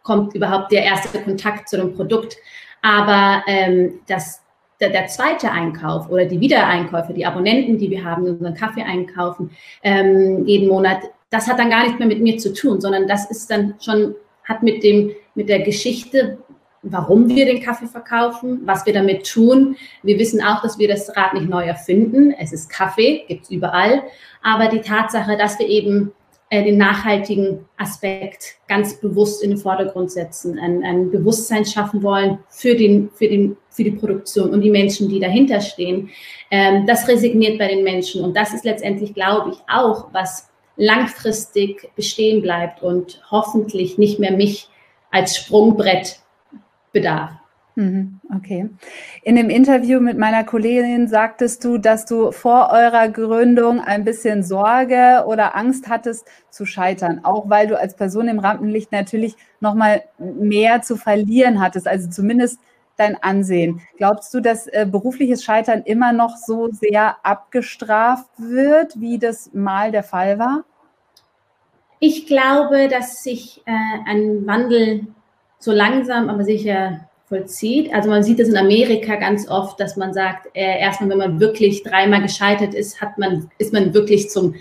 kommt 0.02 0.34
überhaupt 0.34 0.72
der 0.72 0.82
erste 0.82 1.20
Kontakt 1.20 1.68
zu 1.68 1.76
dem 1.76 1.94
Produkt. 1.94 2.36
Aber 2.82 3.44
ähm, 3.46 4.00
das, 4.08 4.42
der, 4.80 4.90
der, 4.90 5.06
zweite 5.06 5.50
Einkauf 5.52 6.10
oder 6.10 6.24
die 6.24 6.40
Wiedereinkäufe, 6.40 7.14
die 7.14 7.24
Abonnenten, 7.24 7.78
die 7.78 7.90
wir 7.90 8.04
haben, 8.04 8.24
unseren 8.24 8.54
Kaffee 8.54 8.82
einkaufen, 8.82 9.50
ähm, 9.84 10.44
jeden 10.46 10.68
Monat, 10.68 11.02
das 11.32 11.48
hat 11.48 11.58
dann 11.58 11.70
gar 11.70 11.84
nicht 11.84 11.98
mehr 11.98 12.06
mit 12.06 12.20
mir 12.20 12.36
zu 12.36 12.52
tun, 12.52 12.80
sondern 12.80 13.08
das 13.08 13.28
ist 13.30 13.50
dann 13.50 13.74
schon, 13.80 14.14
hat 14.44 14.62
mit 14.62 14.84
dem, 14.84 15.12
mit 15.34 15.48
der 15.48 15.60
Geschichte, 15.60 16.38
warum 16.82 17.28
wir 17.28 17.46
den 17.46 17.62
Kaffee 17.62 17.86
verkaufen, 17.86 18.60
was 18.64 18.84
wir 18.84 18.92
damit 18.92 19.26
tun. 19.26 19.76
Wir 20.02 20.18
wissen 20.18 20.42
auch, 20.42 20.60
dass 20.60 20.78
wir 20.78 20.88
das 20.88 21.16
Rad 21.16 21.32
nicht 21.32 21.48
neu 21.48 21.64
erfinden. 21.64 22.34
Es 22.38 22.52
ist 22.52 22.68
Kaffee, 22.68 23.24
gibt 23.28 23.44
es 23.44 23.50
überall. 23.50 24.02
Aber 24.42 24.68
die 24.68 24.82
Tatsache, 24.82 25.38
dass 25.38 25.58
wir 25.58 25.68
eben 25.68 26.12
äh, 26.50 26.62
den 26.64 26.76
nachhaltigen 26.76 27.64
Aspekt 27.78 28.56
ganz 28.68 29.00
bewusst 29.00 29.42
in 29.42 29.50
den 29.50 29.58
Vordergrund 29.58 30.10
setzen, 30.10 30.58
ein, 30.58 30.84
ein 30.84 31.10
Bewusstsein 31.10 31.64
schaffen 31.64 32.02
wollen 32.02 32.40
für, 32.50 32.74
den, 32.74 33.08
für, 33.14 33.26
den, 33.26 33.56
für 33.70 33.84
die 33.84 33.92
Produktion 33.92 34.50
und 34.50 34.60
die 34.60 34.70
Menschen, 34.70 35.08
die 35.08 35.18
dahinter 35.18 35.62
stehen, 35.62 36.10
ähm, 36.50 36.84
das 36.86 37.08
resigniert 37.08 37.58
bei 37.58 37.68
den 37.68 37.84
Menschen. 37.84 38.22
Und 38.22 38.36
das 38.36 38.52
ist 38.52 38.66
letztendlich, 38.66 39.14
glaube 39.14 39.52
ich, 39.52 39.58
auch, 39.66 40.12
was 40.12 40.51
langfristig 40.82 41.90
bestehen 41.94 42.42
bleibt 42.42 42.82
und 42.82 43.22
hoffentlich 43.30 43.98
nicht 43.98 44.18
mehr 44.18 44.32
mich 44.32 44.68
als 45.12 45.36
Sprungbrett 45.36 46.20
bedarf. 46.92 47.30
Mhm, 47.76 48.20
okay. 48.34 48.68
In 49.22 49.36
dem 49.36 49.48
Interview 49.48 50.00
mit 50.00 50.18
meiner 50.18 50.44
Kollegin 50.44 51.06
sagtest 51.06 51.64
du, 51.64 51.78
dass 51.78 52.04
du 52.04 52.32
vor 52.32 52.70
eurer 52.70 53.08
Gründung 53.08 53.80
ein 53.80 54.04
bisschen 54.04 54.42
Sorge 54.42 55.24
oder 55.26 55.56
Angst 55.56 55.88
hattest 55.88 56.26
zu 56.50 56.66
scheitern, 56.66 57.20
auch 57.22 57.48
weil 57.48 57.68
du 57.68 57.78
als 57.78 57.94
Person 57.94 58.28
im 58.28 58.40
Rampenlicht 58.40 58.90
natürlich 58.90 59.36
noch 59.60 59.74
mal 59.74 60.02
mehr 60.18 60.82
zu 60.82 60.96
verlieren 60.96 61.60
hattest, 61.60 61.86
also 61.86 62.10
zumindest 62.10 62.58
dein 62.96 63.22
Ansehen. 63.22 63.80
Glaubst 63.96 64.34
du, 64.34 64.40
dass 64.40 64.66
äh, 64.66 64.86
berufliches 64.90 65.44
Scheitern 65.44 65.82
immer 65.82 66.12
noch 66.12 66.36
so 66.36 66.68
sehr 66.72 67.16
abgestraft 67.24 68.28
wird, 68.36 69.00
wie 69.00 69.18
das 69.18 69.50
mal 69.54 69.92
der 69.92 70.02
Fall 70.02 70.38
war? 70.38 70.64
Ich 72.04 72.26
glaube, 72.26 72.88
dass 72.88 73.22
sich 73.22 73.62
äh, 73.64 74.10
ein 74.10 74.44
Wandel 74.44 75.06
so 75.60 75.70
langsam, 75.70 76.28
aber 76.28 76.42
sicher 76.42 77.08
vollzieht. 77.26 77.94
Also 77.94 78.10
man 78.10 78.24
sieht 78.24 78.40
es 78.40 78.48
in 78.48 78.56
Amerika 78.56 79.14
ganz 79.14 79.48
oft, 79.48 79.78
dass 79.78 79.96
man 79.96 80.12
sagt, 80.12 80.48
äh, 80.52 80.80
erstmal, 80.80 81.10
wenn 81.10 81.18
man 81.18 81.38
wirklich 81.38 81.84
dreimal 81.84 82.20
gescheitert 82.20 82.74
ist, 82.74 83.00
hat 83.00 83.18
man, 83.18 83.48
ist 83.58 83.72
man 83.72 83.94
wirklich 83.94 84.30
zum, 84.30 84.56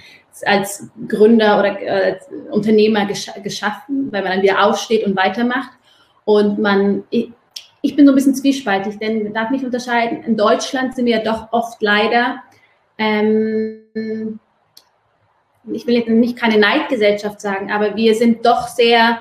als 0.46 0.88
Gründer 1.08 1.58
oder 1.58 1.82
äh, 1.82 2.20
Unternehmer 2.52 3.08
gesch 3.08 3.32
geschaffen, 3.42 4.12
weil 4.12 4.22
man 4.22 4.34
dann 4.34 4.44
wieder 4.44 4.64
aufsteht 4.64 5.04
und 5.04 5.16
weitermacht. 5.16 5.72
Und 6.26 6.60
man, 6.60 7.06
ich, 7.10 7.32
ich 7.82 7.96
bin 7.96 8.06
so 8.06 8.12
ein 8.12 8.16
bisschen 8.16 8.36
zwiespaltig, 8.36 9.00
denn 9.00 9.24
man 9.24 9.34
darf 9.34 9.50
nicht 9.50 9.66
unterscheiden. 9.66 10.24
In 10.26 10.38
Deutschland 10.38 10.94
sind 10.96 11.08
wir 11.08 11.18
ja 11.18 11.24
doch 11.24 11.52
oft 11.52 11.82
leider, 11.82 12.44
ähm, 13.00 14.38
ich 15.72 15.86
will 15.86 15.96
jetzt 15.96 16.10
nicht 16.10 16.38
keine 16.38 16.58
Neidgesellschaft 16.58 17.42
sagen, 17.42 17.72
aber 17.72 17.96
wir 17.96 18.16
sind 18.16 18.46
doch 18.46 18.68
sehr 18.68 19.20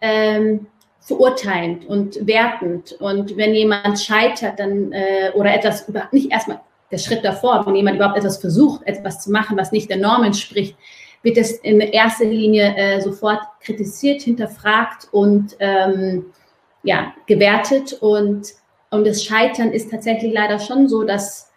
ähm, 0.00 0.66
verurteilend 1.00 1.86
und 1.86 2.26
wertend. 2.26 2.92
Und 2.98 3.36
wenn 3.36 3.54
jemand 3.54 4.00
scheitert, 4.00 4.58
dann 4.58 4.92
äh, 4.92 5.30
oder 5.34 5.54
etwas 5.54 5.88
über, 5.88 6.08
nicht 6.10 6.32
erstmal 6.32 6.60
der 6.90 6.98
Schritt 6.98 7.24
davor, 7.24 7.64
wenn 7.66 7.76
jemand 7.76 7.96
überhaupt 7.96 8.18
etwas 8.18 8.38
versucht, 8.38 8.82
etwas 8.86 9.22
zu 9.22 9.30
machen, 9.30 9.56
was 9.56 9.72
nicht 9.72 9.88
der 9.88 9.98
Norm 9.98 10.24
entspricht, 10.24 10.76
wird 11.22 11.36
es 11.38 11.52
in 11.58 11.80
erster 11.80 12.24
Linie 12.24 12.74
äh, 12.76 13.00
sofort 13.00 13.40
kritisiert, 13.60 14.22
hinterfragt 14.22 15.08
und 15.12 15.56
ähm, 15.58 16.26
ja, 16.82 17.14
gewertet. 17.26 17.94
Und, 17.94 18.52
und 18.90 19.06
das 19.06 19.24
Scheitern 19.24 19.72
ist 19.72 19.90
tatsächlich 19.90 20.32
leider 20.32 20.58
schon 20.58 20.88
so, 20.88 21.02
dass 21.04 21.52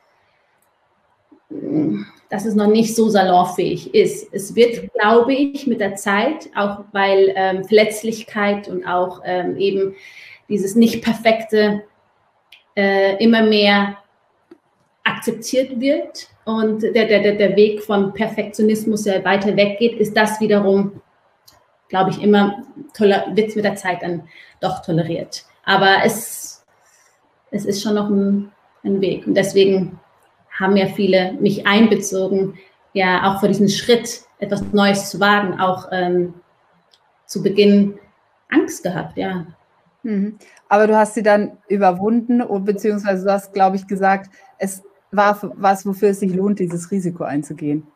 dass 2.29 2.45
es 2.45 2.55
noch 2.55 2.67
nicht 2.67 2.95
so 2.95 3.09
salonfähig 3.09 3.93
ist. 3.93 4.31
Es 4.31 4.55
wird, 4.55 4.93
glaube 4.93 5.33
ich, 5.33 5.65
mit 5.65 5.81
der 5.81 5.95
Zeit, 5.95 6.49
auch 6.55 6.83
weil 6.91 7.33
ähm, 7.35 7.63
Verletzlichkeit 7.63 8.67
und 8.67 8.85
auch 8.85 9.21
ähm, 9.25 9.57
eben 9.57 9.95
dieses 10.47 10.75
nicht 10.75 11.03
perfekte 11.03 11.83
äh, 12.75 13.21
immer 13.23 13.43
mehr 13.43 13.97
akzeptiert 15.03 15.79
wird 15.79 16.29
und 16.45 16.81
der, 16.81 17.05
der, 17.05 17.35
der 17.35 17.55
Weg 17.55 17.83
von 17.83 18.13
Perfektionismus 18.13 19.05
ja 19.05 19.23
weiter 19.23 19.55
weggeht, 19.55 19.99
ist 19.99 20.15
das 20.15 20.39
wiederum, 20.39 21.01
glaube 21.89 22.11
ich, 22.11 22.21
immer 22.21 22.63
wird 22.97 23.55
mit 23.55 23.65
der 23.65 23.75
Zeit 23.75 24.01
dann 24.01 24.27
doch 24.59 24.81
toleriert. 24.81 25.45
Aber 25.63 25.97
es, 26.03 26.65
es 27.51 27.65
ist 27.65 27.81
schon 27.81 27.95
noch 27.95 28.09
ein, 28.09 28.51
ein 28.83 29.01
Weg. 29.01 29.27
Und 29.27 29.35
deswegen 29.35 29.99
haben 30.59 30.75
ja 30.75 30.87
viele 30.87 31.33
mich 31.33 31.65
einbezogen, 31.65 32.55
ja 32.93 33.31
auch 33.31 33.39
vor 33.39 33.47
diesem 33.47 33.69
Schritt, 33.69 34.21
etwas 34.39 34.63
Neues 34.71 35.09
zu 35.09 35.19
wagen, 35.19 35.59
auch 35.59 35.87
ähm, 35.91 36.33
zu 37.25 37.43
Beginn 37.43 37.99
Angst 38.49 38.83
gehabt, 38.83 39.17
ja. 39.17 39.45
Mhm. 40.03 40.37
Aber 40.67 40.87
du 40.87 40.97
hast 40.97 41.15
sie 41.15 41.23
dann 41.23 41.57
überwunden, 41.67 42.43
beziehungsweise 42.63 43.25
du 43.25 43.31
hast, 43.31 43.53
glaube 43.53 43.75
ich, 43.75 43.87
gesagt, 43.87 44.29
es 44.57 44.83
war 45.11 45.39
was, 45.55 45.85
wofür 45.85 46.09
es 46.09 46.19
sich 46.19 46.33
lohnt, 46.33 46.59
dieses 46.59 46.91
Risiko 46.91 47.23
einzugehen. 47.23 47.87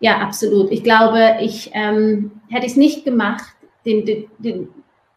Ja, 0.00 0.18
absolut. 0.18 0.70
Ich 0.70 0.82
glaube, 0.82 1.36
ich 1.40 1.70
ähm, 1.74 2.30
hätte 2.48 2.66
es 2.66 2.76
nicht 2.76 3.04
gemacht, 3.04 3.54
den, 3.84 4.06
den, 4.06 4.24
den, 4.38 4.68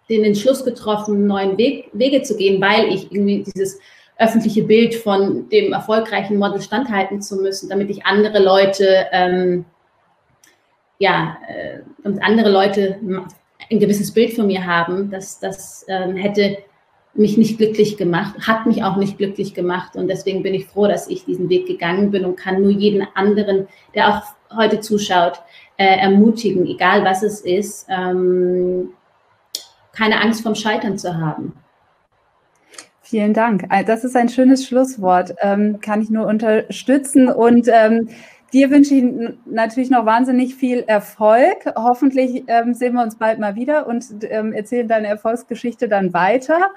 den 0.09 0.23
Entschluss 0.25 0.65
getroffen, 0.65 1.25
neuen 1.25 1.57
Weg, 1.57 1.89
Wege 1.93 2.21
zu 2.21 2.35
gehen, 2.35 2.61
weil 2.61 2.89
ich 2.89 3.11
irgendwie 3.11 3.43
dieses 3.43 3.79
öffentliche 4.23 4.63
Bild 4.63 4.95
von 4.95 5.49
dem 5.49 5.73
erfolgreichen 5.73 6.37
Model 6.37 6.61
standhalten 6.61 7.21
zu 7.21 7.37
müssen, 7.37 7.69
damit 7.69 7.89
ich 7.89 8.05
andere 8.05 8.41
Leute, 8.41 9.07
ähm, 9.11 9.65
ja, 10.99 11.37
äh, 11.47 11.79
und 12.07 12.23
andere 12.23 12.49
Leute 12.49 12.99
ein 13.69 13.79
gewisses 13.79 14.13
Bild 14.13 14.33
von 14.33 14.47
mir 14.47 14.65
haben, 14.65 15.09
das, 15.09 15.39
das 15.39 15.85
ähm, 15.87 16.15
hätte 16.15 16.57
mich 17.13 17.37
nicht 17.37 17.57
glücklich 17.57 17.97
gemacht, 17.97 18.35
hat 18.47 18.65
mich 18.65 18.83
auch 18.83 18.95
nicht 18.95 19.17
glücklich 19.17 19.53
gemacht. 19.53 19.95
Und 19.95 20.07
deswegen 20.07 20.41
bin 20.41 20.53
ich 20.53 20.65
froh, 20.65 20.87
dass 20.87 21.07
ich 21.07 21.25
diesen 21.25 21.49
Weg 21.49 21.67
gegangen 21.67 22.11
bin 22.11 22.25
und 22.25 22.35
kann 22.35 22.61
nur 22.61 22.71
jeden 22.71 23.05
anderen, 23.13 23.67
der 23.93 24.09
auch 24.09 24.23
heute 24.55 24.79
zuschaut, 24.79 25.41
äh, 25.77 25.97
ermutigen, 25.97 26.65
egal 26.65 27.03
was 27.03 27.23
es 27.23 27.41
ist, 27.41 27.87
ähm, 27.89 28.89
keine 29.91 30.21
Angst 30.21 30.41
vom 30.41 30.55
Scheitern 30.55 30.97
zu 30.97 31.15
haben. 31.15 31.53
Vielen 33.13 33.35
Dank. 33.35 33.65
Äh, 33.69 33.83
das 33.83 34.03
ist 34.03 34.15
ein 34.15 34.27
schönes 34.27 34.65
Schlusswort. 34.65 35.35
Ähm, 35.39 35.79
kann 35.81 36.01
ich 36.01 36.09
nur 36.09 36.25
unterstützen. 36.25 37.27
Und 37.29 37.67
ähm, 37.71 38.09
dir 38.53 38.71
wünsche 38.71 38.95
ich 38.95 39.03
natürlich 39.45 39.91
noch 39.91 40.07
wahnsinnig 40.07 40.55
viel 40.55 40.79
Erfolg. 40.87 41.57
Hoffentlich 41.75 42.43
ähm, 42.47 42.73
sehen 42.73 42.95
wir 42.95 43.03
uns 43.03 43.19
bald 43.19 43.37
mal 43.37 43.53
wieder 43.53 43.85
und 43.85 44.03
ähm, 44.23 44.51
erzählen 44.51 44.87
deine 44.87 45.09
Erfolgsgeschichte 45.09 45.87
dann 45.87 46.11
weiter. 46.15 46.71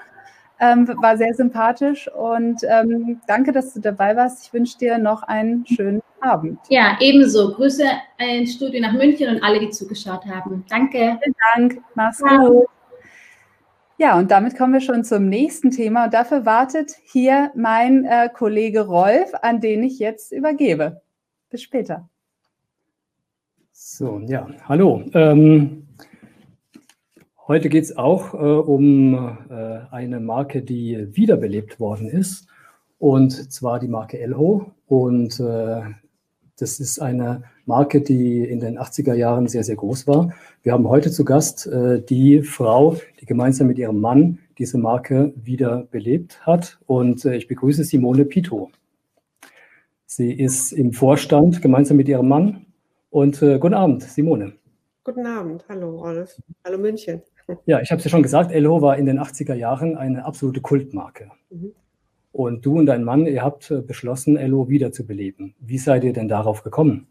Ähm, 0.59 0.87
war 1.01 1.17
sehr 1.17 1.33
sympathisch 1.33 2.07
und 2.13 2.61
ähm, 2.69 3.19
danke, 3.25 3.51
dass 3.51 3.73
du 3.73 3.79
dabei 3.79 4.15
warst. 4.15 4.45
Ich 4.45 4.53
wünsche 4.53 4.77
dir 4.77 4.99
noch 4.99 5.23
einen 5.23 5.65
schönen 5.65 6.03
Abend. 6.21 6.59
Ja, 6.69 6.97
ebenso. 6.99 7.51
Grüße 7.55 7.83
ins 8.19 8.53
Studio 8.53 8.79
nach 8.79 8.93
München 8.93 9.27
und 9.27 9.43
alle, 9.43 9.59
die 9.59 9.71
zugeschaut 9.71 10.23
haben. 10.27 10.63
Danke. 10.69 11.17
Vielen 11.19 11.35
Dank. 11.55 11.81
Mach's 11.95 12.19
gut. 12.19 12.67
Ja, 13.99 14.19
und 14.19 14.29
damit 14.29 14.55
kommen 14.55 14.73
wir 14.73 14.81
schon 14.81 15.03
zum 15.03 15.27
nächsten 15.27 15.71
Thema. 15.71 16.05
Und 16.05 16.13
dafür 16.13 16.45
wartet 16.45 16.95
hier 17.11 17.51
mein 17.55 18.05
äh, 18.05 18.29
Kollege 18.31 18.81
Rolf, 18.81 19.31
an 19.41 19.59
den 19.59 19.81
ich 19.81 19.97
jetzt 19.97 20.31
übergebe. 20.31 21.01
Bis 21.49 21.63
später. 21.63 22.07
So, 23.71 24.19
ja, 24.19 24.47
hallo. 24.65 25.03
Ähm, 25.15 25.87
heute 27.47 27.69
geht 27.69 27.85
es 27.85 27.97
auch 27.97 28.35
äh, 28.35 28.37
um 28.37 29.15
äh, 29.49 29.79
eine 29.89 30.19
Marke, 30.19 30.61
die 30.61 31.07
wiederbelebt 31.15 31.79
worden 31.79 32.07
ist. 32.07 32.47
Und 32.99 33.51
zwar 33.51 33.79
die 33.79 33.87
Marke 33.87 34.19
Elho. 34.19 34.73
Und 34.85 35.39
äh, 35.39 35.81
das 36.59 36.79
ist 36.79 36.99
eine 36.99 37.43
Marke, 37.65 38.01
die 38.01 38.43
in 38.43 38.59
den 38.59 38.79
80er 38.79 39.13
Jahren 39.13 39.47
sehr, 39.47 39.63
sehr 39.63 39.75
groß 39.75 40.07
war. 40.07 40.33
Wir 40.63 40.73
haben 40.73 40.89
heute 40.89 41.11
zu 41.11 41.23
Gast 41.23 41.67
äh, 41.67 42.01
die 42.01 42.41
Frau, 42.41 42.97
die 43.21 43.25
gemeinsam 43.25 43.67
mit 43.67 43.77
ihrem 43.77 44.01
Mann 44.01 44.39
diese 44.57 44.77
Marke 44.79 45.33
wieder 45.35 45.87
belebt 45.91 46.45
hat. 46.45 46.79
Und 46.87 47.25
äh, 47.25 47.35
ich 47.35 47.47
begrüße 47.47 47.83
Simone 47.83 48.25
Pito. 48.25 48.71
Sie 50.07 50.31
ist 50.31 50.71
im 50.71 50.93
Vorstand 50.93 51.61
gemeinsam 51.61 51.97
mit 51.97 52.09
ihrem 52.09 52.27
Mann. 52.27 52.65
Und 53.11 53.41
äh, 53.41 53.59
guten 53.59 53.75
Abend, 53.75 54.03
Simone. 54.03 54.53
Guten 55.03 55.25
Abend, 55.25 55.63
hallo 55.69 55.99
Rolf. 55.99 56.41
Hallo 56.65 56.77
München. 56.79 57.21
Ja, 57.65 57.79
ich 57.81 57.91
habe 57.91 57.99
es 57.99 58.03
ja 58.03 58.09
schon 58.09 58.23
gesagt, 58.23 58.51
Elho 58.51 58.81
war 58.81 58.97
in 58.97 59.05
den 59.05 59.19
80er 59.19 59.53
Jahren 59.53 59.95
eine 59.95 60.25
absolute 60.25 60.59
Kultmarke. 60.59 61.29
Mhm. 61.49 61.71
Und 62.37 62.67
du 62.67 62.77
und 62.77 62.85
dein 62.85 63.03
Mann, 63.03 63.25
ihr 63.25 63.41
habt 63.41 63.71
äh, 63.71 63.81
beschlossen, 63.81 64.37
Ello 64.37 64.69
wiederzubeleben. 64.69 65.55
Wie 65.59 65.79
seid 65.79 66.03
ihr 66.03 66.13
denn 66.13 66.27
darauf 66.27 66.61
gekommen? 66.61 67.07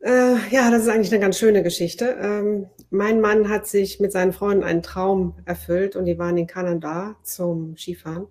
Äh, 0.00 0.34
ja, 0.50 0.68
das 0.72 0.82
ist 0.82 0.88
eigentlich 0.88 1.12
eine 1.12 1.20
ganz 1.20 1.38
schöne 1.38 1.62
Geschichte. 1.62 2.16
Ähm, 2.20 2.66
mein 2.90 3.20
Mann 3.20 3.48
hat 3.48 3.68
sich 3.68 4.00
mit 4.00 4.10
seinen 4.10 4.32
Freunden 4.32 4.64
einen 4.64 4.82
Traum 4.82 5.36
erfüllt 5.44 5.94
und 5.94 6.06
die 6.06 6.18
waren 6.18 6.36
in 6.38 6.48
Kanada 6.48 7.14
zum 7.22 7.76
Skifahren. 7.76 8.26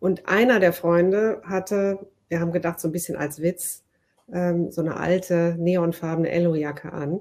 Und 0.00 0.30
einer 0.30 0.60
der 0.60 0.72
Freunde 0.72 1.42
hatte, 1.44 1.98
wir 2.30 2.40
haben 2.40 2.52
gedacht, 2.52 2.80
so 2.80 2.88
ein 2.88 2.92
bisschen 2.92 3.16
als 3.16 3.42
Witz, 3.42 3.84
ähm, 4.32 4.70
so 4.70 4.80
eine 4.80 4.96
alte 4.96 5.56
neonfarbene 5.58 6.30
Ello-Jacke 6.30 6.90
an 6.90 7.20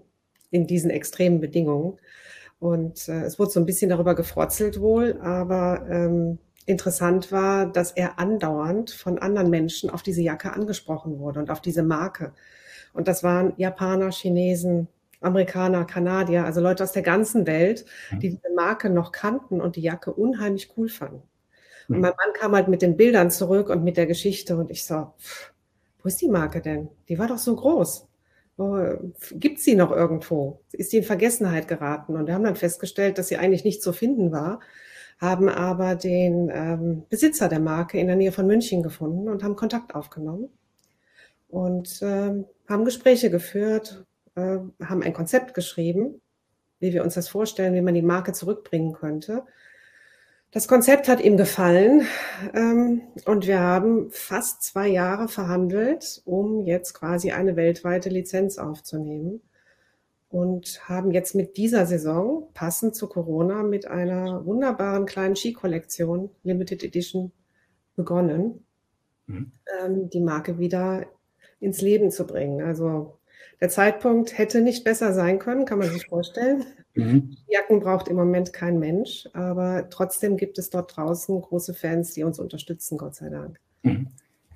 in 0.50 0.66
diesen 0.66 0.92
extremen 0.92 1.42
Bedingungen. 1.42 2.00
Und 2.60 3.10
äh, 3.10 3.24
es 3.24 3.38
wurde 3.38 3.52
so 3.52 3.60
ein 3.60 3.66
bisschen 3.66 3.90
darüber 3.90 4.16
gefrotzelt 4.16 4.80
wohl, 4.80 5.20
aber 5.20 5.86
ähm, 5.90 6.40
interessant 6.66 7.32
war, 7.32 7.66
dass 7.66 7.92
er 7.92 8.20
andauernd 8.20 8.92
von 8.92 9.20
anderen 9.20 9.50
Menschen 9.50 9.90
auf 9.90 10.04
diese 10.04 10.22
Jacke 10.22 10.54
angesprochen 10.54 11.20
wurde 11.20 11.40
und 11.40 11.50
auf 11.50 11.62
diese 11.62 11.84
Marke. 11.84 12.34
Und 12.94 13.08
das 13.08 13.24
waren 13.24 13.54
Japaner, 13.58 14.12
Chinesen, 14.12 14.88
Amerikaner, 15.22 15.86
Kanadier, 15.86 16.46
also 16.46 16.62
Leute 16.62 16.84
aus 16.84 16.92
der 16.92 17.02
ganzen 17.02 17.48
Welt, 17.48 17.86
mhm. 18.12 18.20
die 18.20 18.30
diese 18.32 18.54
Marke 18.56 18.90
noch 18.90 19.12
kannten 19.12 19.62
und 19.62 19.76
die 19.76 19.82
Jacke 19.82 20.14
unheimlich 20.14 20.74
cool 20.78 20.90
fanden. 20.90 21.24
Und 21.88 21.96
mhm. 21.96 22.02
mein 22.02 22.12
Mann 22.12 22.34
kam 22.34 22.54
halt 22.54 22.68
mit 22.68 22.82
den 22.82 22.98
Bildern 22.98 23.32
zurück 23.32 23.70
und 23.70 23.84
mit 23.84 23.98
der 23.98 24.06
Geschichte 24.06 24.58
und 24.58 24.70
ich 24.70 24.86
so, 24.86 25.14
wo 26.02 26.08
ist 26.08 26.22
die 26.22 26.30
Marke 26.30 26.62
denn? 26.62 26.90
Die 27.10 27.18
war 27.18 27.28
doch 27.28 27.38
so 27.38 27.56
groß. 27.56 28.08
Gibt 29.32 29.60
sie 29.60 29.76
noch 29.76 29.92
irgendwo? 29.92 30.62
Ist 30.72 30.94
die 30.94 30.98
in 30.98 31.04
Vergessenheit 31.04 31.68
geraten? 31.68 32.16
Und 32.16 32.28
wir 32.28 32.36
haben 32.36 32.44
dann 32.44 32.56
festgestellt, 32.56 33.18
dass 33.18 33.30
sie 33.30 33.38
eigentlich 33.38 33.64
nicht 33.64 33.82
zu 33.82 33.94
finden 33.94 34.32
war 34.32 34.60
haben 35.20 35.50
aber 35.50 35.96
den 35.96 36.50
ähm, 36.54 37.06
Besitzer 37.10 37.50
der 37.50 37.60
Marke 37.60 38.00
in 38.00 38.08
der 38.08 38.16
Nähe 38.16 38.32
von 38.32 38.48
München 38.48 38.84
gefunden 38.84 39.30
und 39.30 39.44
haben 39.44 39.56
Kontakt 39.56 39.96
aufgenommen 39.96 40.50
und 41.48 42.02
äh, 42.02 42.44
haben 42.68 42.86
Gespräche 42.86 43.30
geführt, 43.30 44.06
äh, 44.36 44.58
haben 44.84 45.04
ein 45.04 45.14
Konzept 45.14 45.54
geschrieben, 45.54 46.22
wie 46.80 46.94
wir 46.94 47.04
uns 47.04 47.14
das 47.14 47.30
vorstellen, 47.30 47.74
wie 47.74 47.82
man 47.82 47.94
die 47.94 48.02
Marke 48.02 48.34
zurückbringen 48.34 48.94
könnte. 48.94 49.44
Das 50.52 50.68
Konzept 50.68 51.08
hat 51.08 51.22
ihm 51.22 51.38
gefallen 51.38 52.06
ähm, 52.54 53.02
und 53.26 53.48
wir 53.48 53.60
haben 53.60 54.12
fast 54.12 54.62
zwei 54.62 54.88
Jahre 54.88 55.28
verhandelt, 55.28 56.22
um 56.26 56.66
jetzt 56.66 56.94
quasi 56.94 57.32
eine 57.32 57.56
weltweite 57.56 58.10
Lizenz 58.10 58.58
aufzunehmen 58.58 59.42
und 60.34 60.90
haben 60.90 61.12
jetzt 61.12 61.36
mit 61.36 61.58
dieser 61.58 61.86
Saison, 61.86 62.48
passend 62.56 62.96
zu 62.96 63.08
Corona, 63.08 63.62
mit 63.62 63.86
einer 63.86 64.44
wunderbaren 64.48 65.06
kleinen 65.06 65.36
Skikollektion, 65.36 66.32
Limited 66.42 66.84
Edition, 66.84 67.32
begonnen, 67.96 68.66
mhm. 69.28 69.52
ähm, 69.80 70.10
die 70.10 70.22
Marke 70.22 70.58
wieder 70.58 71.06
ins 71.60 71.82
Leben 71.82 72.10
zu 72.10 72.26
bringen. 72.26 72.64
Also 72.64 73.20
der 73.62 73.70
Zeitpunkt 73.70 74.36
hätte 74.36 74.62
nicht 74.62 74.84
besser 74.84 75.14
sein 75.14 75.38
können, 75.38 75.66
kann 75.66 75.78
man 75.78 75.92
sich 75.92 76.08
vorstellen. 76.08 76.64
Mhm. 76.96 77.38
Jacken 77.48 77.80
braucht 77.80 78.08
im 78.08 78.16
Moment 78.16 78.54
kein 78.54 78.80
Mensch, 78.80 79.30
aber 79.34 79.88
trotzdem 79.92 80.36
gibt 80.36 80.58
es 80.58 80.72
dort 80.72 80.98
draußen 80.98 81.40
große 81.44 81.76
Fans, 81.76 82.12
die 82.14 82.24
uns 82.24 82.40
unterstützen, 82.40 82.98
Gott 82.98 83.14
sei 83.14 83.30
Dank. 83.30 83.60
Mhm. 83.84 84.08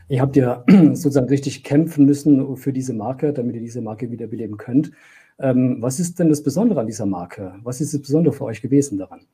Ihr 0.10 0.22
habt 0.22 0.36
ja 0.38 0.64
sozusagen 0.70 1.30
richtig 1.30 1.64
kämpfen 1.64 2.06
müssen 2.06 2.58
für 2.58 2.74
diese 2.74 2.94
Marke, 2.94 3.32
damit 3.32 3.56
ihr 3.56 3.62
diese 3.62 3.82
Marke 3.82 4.10
wiederbeleben 4.10 4.58
könnt. 4.58 4.92
Ähm, 5.40 5.78
was 5.82 6.00
ist 6.00 6.20
denn 6.20 6.30
das 6.30 6.42
Besondere 6.42 6.80
an 6.80 6.88
dieser 6.88 7.06
Marke? 7.06 7.60
Was 7.64 7.82
ist 7.82 7.94
das 7.94 8.02
Besondere 8.02 8.34
für 8.34 8.46
euch 8.46 8.62
gewesen 8.62 8.98
daran? 8.98 9.28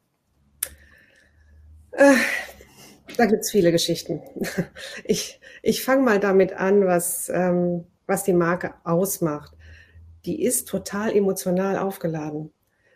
Äh, 1.91 2.15
da 3.17 3.25
gibt 3.25 3.41
es 3.41 3.51
viele 3.51 3.71
Geschichten. 3.71 4.21
Ich, 5.05 5.39
ich 5.61 5.83
fange 5.83 6.03
mal 6.03 6.19
damit 6.19 6.53
an, 6.53 6.85
was, 6.85 7.29
ähm, 7.29 7.85
was 8.07 8.23
die 8.23 8.33
Marke 8.33 8.73
ausmacht. 8.83 9.55
Die 10.25 10.41
ist 10.43 10.67
total 10.67 11.15
emotional 11.15 11.77
aufgeladen. 11.77 12.51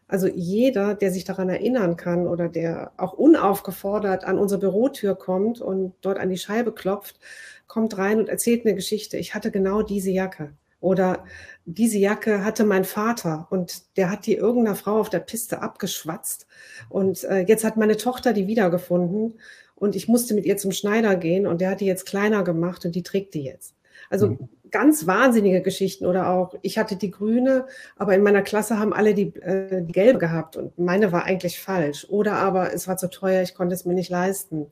Also 0.08 0.28
jeder, 0.28 0.96
der 0.96 1.12
sich 1.12 1.26
daran 1.26 1.50
erinnern 1.50 1.98
kann 1.98 2.28
oder 2.28 2.48
der 2.48 2.94
auch 2.98 3.14
unaufgefordert 3.14 4.24
an 4.24 4.40
unsere 4.40 4.62
Bürotür 4.62 5.16
kommt 5.16 5.60
und 5.60 5.94
dort 6.02 6.18
an 6.18 6.30
die 6.30 6.38
Scheibe 6.38 6.74
klopft, 6.74 7.20
kommt 7.68 7.98
rein 7.98 8.20
und 8.20 8.30
erzählt 8.30 8.66
eine 8.66 8.76
Geschichte. 8.76 9.18
Ich 9.18 9.36
hatte 9.36 9.52
genau 9.52 9.82
diese 9.82 10.12
Jacke. 10.12 10.54
Oder 10.80 11.26
diese 11.66 11.98
Jacke 11.98 12.44
hatte 12.44 12.64
mein 12.64 12.86
Vater 12.86 13.48
und 13.50 13.98
der 13.98 14.12
hat 14.12 14.26
die 14.26 14.36
irgendeiner 14.36 14.76
Frau 14.76 15.00
auf 15.00 15.10
der 15.10 15.20
Piste 15.20 15.62
abgeschwatzt. 15.62 16.48
Und 16.90 17.24
äh, 17.24 17.40
jetzt 17.40 17.64
hat 17.64 17.78
meine 17.78 17.98
Tochter 17.98 18.34
die 18.34 18.48
wiedergefunden 18.48 19.40
und 19.76 19.96
ich 19.96 20.08
musste 20.08 20.34
mit 20.34 20.46
ihr 20.46 20.58
zum 20.58 20.72
Schneider 20.72 21.16
gehen 21.16 21.48
und 21.48 21.62
der 21.62 21.72
hat 21.72 21.82
die 21.82 21.86
jetzt 21.86 22.06
kleiner 22.06 22.44
gemacht 22.44 22.86
und 22.86 22.96
die 22.96 23.04
trägt 23.04 23.34
die 23.34 23.44
jetzt. 23.44 23.74
Also 24.10 24.30
mhm 24.30 24.50
ganz 24.72 25.08
wahnsinnige 25.08 25.62
Geschichten 25.62 26.06
oder 26.06 26.30
auch, 26.30 26.56
ich 26.62 26.78
hatte 26.78 26.96
die 26.96 27.12
grüne, 27.12 27.66
aber 27.96 28.16
in 28.16 28.24
meiner 28.24 28.42
Klasse 28.42 28.80
haben 28.80 28.94
alle 28.94 29.14
die, 29.14 29.36
äh, 29.36 29.82
die 29.84 29.92
gelbe 29.92 30.20
gehabt 30.20 30.58
und 30.58 30.78
meine 30.78 31.12
war 31.12 31.24
eigentlich 31.24 31.60
falsch. 31.60 32.06
Oder 32.10 32.34
aber 32.34 32.74
es 32.74 32.88
war 32.88 32.98
zu 32.98 33.10
teuer, 33.10 33.42
ich 33.42 33.56
konnte 33.56 33.76
es 33.76 33.86
mir 33.86 33.94
nicht 33.94 34.10
leisten. 34.10 34.68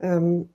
Ähm, 0.00 0.50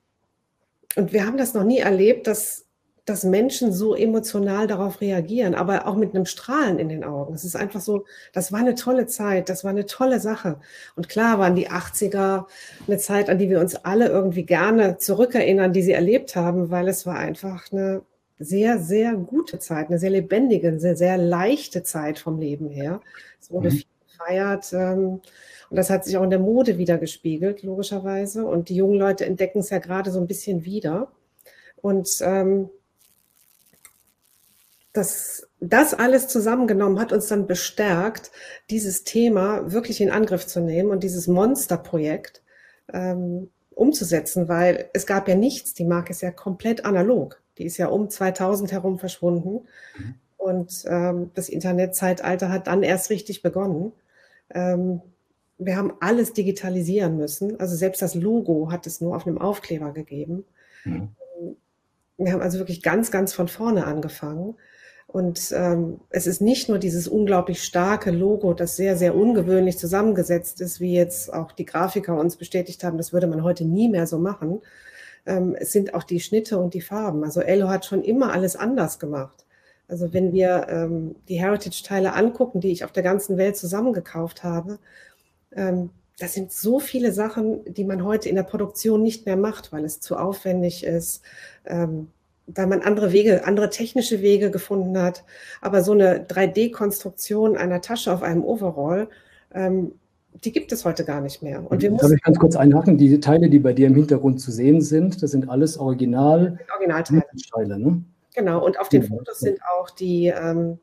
und 0.95 1.13
wir 1.13 1.25
haben 1.25 1.37
das 1.37 1.53
noch 1.53 1.63
nie 1.63 1.79
erlebt, 1.79 2.27
dass, 2.27 2.65
dass 3.09 3.23
Menschen 3.23 3.73
so 3.73 3.95
emotional 3.95 4.67
darauf 4.67 5.01
reagieren, 5.01 5.55
aber 5.55 5.87
auch 5.87 5.95
mit 5.95 6.13
einem 6.13 6.25
Strahlen 6.25 6.79
in 6.79 6.89
den 6.89 7.03
Augen. 7.03 7.33
Es 7.33 7.43
ist 7.43 7.55
einfach 7.55 7.81
so, 7.81 8.05
das 8.33 8.51
war 8.51 8.59
eine 8.59 8.75
tolle 8.75 9.07
Zeit, 9.07 9.49
das 9.49 9.63
war 9.63 9.71
eine 9.71 9.85
tolle 9.85 10.19
Sache. 10.19 10.59
Und 10.95 11.09
klar 11.09 11.39
waren 11.39 11.55
die 11.55 11.69
80er 11.69 12.45
eine 12.87 12.97
Zeit, 12.97 13.29
an 13.29 13.39
die 13.39 13.49
wir 13.49 13.59
uns 13.59 13.75
alle 13.75 14.07
irgendwie 14.07 14.43
gerne 14.43 14.97
zurückerinnern, 14.97 15.73
die 15.73 15.81
sie 15.81 15.93
erlebt 15.93 16.35
haben, 16.35 16.69
weil 16.69 16.87
es 16.87 17.05
war 17.05 17.17
einfach 17.17 17.71
eine 17.71 18.03
sehr, 18.37 18.79
sehr 18.79 19.15
gute 19.15 19.59
Zeit, 19.59 19.89
eine 19.89 19.99
sehr 19.99 20.11
lebendige, 20.11 20.79
sehr, 20.79 20.95
sehr 20.95 21.17
leichte 21.17 21.83
Zeit 21.83 22.19
vom 22.19 22.39
Leben 22.39 22.69
her. 22.69 23.01
Es 23.41 23.51
wurde 23.51 23.69
mhm. 23.69 23.73
viel 23.73 23.85
gefeiert 24.07 24.73
ähm, 24.73 25.21
und 25.69 25.75
das 25.75 25.89
hat 25.89 26.05
sich 26.05 26.17
auch 26.17 26.23
in 26.23 26.29
der 26.29 26.39
Mode 26.39 26.77
wieder 26.77 26.97
gespiegelt, 26.97 27.63
logischerweise. 27.63 28.45
Und 28.45 28.69
die 28.69 28.75
jungen 28.75 28.97
Leute 28.97 29.25
entdecken 29.25 29.59
es 29.59 29.69
ja 29.69 29.79
gerade 29.79 30.11
so 30.11 30.19
ein 30.19 30.27
bisschen 30.27 30.65
wieder. 30.65 31.11
Und 31.81 32.09
ähm, 32.21 32.69
das, 34.93 35.47
das 35.59 35.93
alles 35.93 36.27
zusammengenommen 36.27 36.99
hat 36.99 37.11
uns 37.11 37.27
dann 37.27 37.47
bestärkt, 37.47 38.31
dieses 38.69 39.03
Thema 39.03 39.71
wirklich 39.71 40.01
in 40.01 40.09
Angriff 40.09 40.47
zu 40.47 40.61
nehmen 40.61 40.89
und 40.89 41.03
dieses 41.03 41.27
Monsterprojekt 41.27 42.41
ähm, 42.91 43.49
umzusetzen, 43.69 44.47
weil 44.49 44.89
es 44.93 45.05
gab 45.05 45.27
ja 45.27 45.35
nichts, 45.35 45.73
die 45.73 45.85
Marke 45.85 46.11
ist 46.11 46.21
ja 46.21 46.31
komplett 46.31 46.85
analog. 46.85 47.41
Die 47.57 47.65
ist 47.65 47.77
ja 47.77 47.87
um 47.87 48.09
2000 48.09 48.71
herum 48.71 48.99
verschwunden. 48.99 49.67
Mhm. 49.97 50.15
Und 50.37 50.85
ähm, 50.87 51.31
das 51.35 51.49
Internetzeitalter 51.49 52.49
hat 52.49 52.67
dann 52.67 52.81
erst 52.81 53.09
richtig 53.09 53.41
begonnen. 53.41 53.91
Ähm, 54.49 55.01
wir 55.57 55.75
haben 55.75 55.93
alles 55.99 56.33
digitalisieren 56.33 57.17
müssen. 57.17 57.59
Also 57.59 57.75
selbst 57.75 58.01
das 58.01 58.15
Logo 58.15 58.71
hat 58.71 58.87
es 58.87 59.01
nur 59.01 59.15
auf 59.15 59.27
einem 59.27 59.37
Aufkleber 59.37 59.91
gegeben. 59.91 60.45
Mhm. 60.85 61.09
Wir 62.17 62.33
haben 62.33 62.41
also 62.41 62.59
wirklich 62.59 62.81
ganz, 62.81 63.11
ganz 63.11 63.33
von 63.33 63.47
vorne 63.47 63.85
angefangen. 63.85 64.55
Und 65.11 65.51
ähm, 65.55 65.99
es 66.11 66.27
ist 66.27 66.39
nicht 66.39 66.69
nur 66.69 66.77
dieses 66.77 67.07
unglaublich 67.07 67.63
starke 67.63 68.11
Logo, 68.11 68.53
das 68.53 68.75
sehr, 68.75 68.95
sehr 68.95 69.15
ungewöhnlich 69.15 69.79
zusammengesetzt 69.79 70.61
ist, 70.61 70.79
wie 70.79 70.93
jetzt 70.93 71.33
auch 71.33 71.51
die 71.51 71.65
Grafiker 71.65 72.15
uns 72.15 72.35
bestätigt 72.35 72.83
haben, 72.83 72.97
das 72.97 73.11
würde 73.11 73.25
man 73.25 73.43
heute 73.43 73.65
nie 73.65 73.89
mehr 73.89 74.05
so 74.05 74.19
machen, 74.19 74.61
ähm, 75.25 75.55
es 75.59 75.71
sind 75.71 75.95
auch 75.95 76.03
die 76.03 76.19
Schnitte 76.19 76.59
und 76.59 76.75
die 76.75 76.81
Farben. 76.81 77.23
Also 77.23 77.41
Elo 77.41 77.69
hat 77.69 77.85
schon 77.85 78.03
immer 78.03 78.31
alles 78.33 78.55
anders 78.55 78.99
gemacht. 78.99 79.47
Also 79.87 80.13
wenn 80.13 80.31
wir 80.31 80.67
ähm, 80.69 81.15
die 81.27 81.39
Heritage-Teile 81.41 82.13
angucken, 82.13 82.61
die 82.61 82.71
ich 82.71 82.85
auf 82.85 82.91
der 82.91 83.01
ganzen 83.01 83.37
Welt 83.37 83.57
zusammengekauft 83.57 84.43
habe, 84.43 84.77
ähm, 85.55 85.89
das 86.19 86.33
sind 86.33 86.51
so 86.51 86.79
viele 86.79 87.13
Sachen, 87.13 87.61
die 87.65 87.83
man 87.85 88.03
heute 88.03 88.29
in 88.29 88.35
der 88.35 88.43
Produktion 88.43 89.01
nicht 89.01 89.25
mehr 89.25 89.37
macht, 89.37 89.71
weil 89.71 89.85
es 89.85 90.01
zu 90.01 90.17
aufwendig 90.17 90.83
ist, 90.83 91.23
ähm, 91.65 92.11
weil 92.55 92.67
man 92.67 92.81
andere 92.81 93.11
Wege, 93.11 93.45
andere 93.45 93.69
technische 93.69 94.21
Wege 94.21 94.51
gefunden 94.51 94.97
hat. 95.01 95.23
Aber 95.61 95.83
so 95.83 95.91
eine 95.91 96.25
3D-Konstruktion 96.25 97.57
einer 97.57 97.81
Tasche 97.81 98.13
auf 98.13 98.23
einem 98.23 98.43
Overall, 98.43 99.09
ähm, 99.53 99.93
die 100.43 100.51
gibt 100.51 100.71
es 100.71 100.85
heute 100.85 101.05
gar 101.05 101.21
nicht 101.21 101.41
mehr. 101.41 101.63
Und 101.69 101.81
wir 101.81 101.91
Darf 101.91 102.11
ich 102.11 102.21
ganz 102.21 102.39
kurz 102.39 102.55
einhaken? 102.55 102.97
Die 102.97 103.19
Teile, 103.19 103.49
die 103.49 103.59
bei 103.59 103.73
dir 103.73 103.87
im 103.87 103.95
Hintergrund 103.95 104.39
zu 104.39 104.51
sehen 104.51 104.81
sind, 104.81 105.21
das 105.21 105.31
sind 105.31 105.49
alles 105.49 105.77
Original 105.77 106.59
Originalteile. 106.73 107.79
Ne? 107.79 108.03
Genau, 108.35 108.63
und 108.63 108.79
auf 108.79 108.89
den. 108.89 109.03
Fotos 109.03 109.39
sind 109.39 109.59
auch 109.63 109.89
die, 109.89 110.27
ähm, 110.27 110.79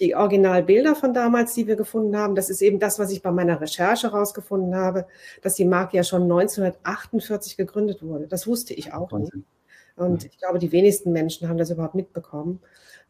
die 0.00 0.14
Originalbilder 0.14 0.94
von 0.94 1.12
damals, 1.12 1.54
die 1.54 1.66
wir 1.66 1.76
gefunden 1.76 2.16
haben. 2.16 2.34
Das 2.34 2.50
ist 2.50 2.62
eben 2.62 2.78
das, 2.78 2.98
was 2.98 3.10
ich 3.10 3.20
bei 3.20 3.30
meiner 3.30 3.60
Recherche 3.60 4.12
herausgefunden 4.12 4.74
habe, 4.74 5.06
dass 5.42 5.54
die 5.54 5.64
Marke 5.64 5.96
ja 5.96 6.04
schon 6.04 6.22
1948 6.22 7.56
gegründet 7.56 8.02
wurde. 8.02 8.26
Das 8.26 8.46
wusste 8.46 8.74
ich 8.74 8.92
auch 8.92 9.12
Wahnsinn. 9.12 9.40
nicht. 9.40 9.53
Und 9.96 10.24
ich 10.24 10.38
glaube, 10.38 10.58
die 10.58 10.72
wenigsten 10.72 11.12
Menschen 11.12 11.48
haben 11.48 11.58
das 11.58 11.70
überhaupt 11.70 11.94
mitbekommen. 11.94 12.60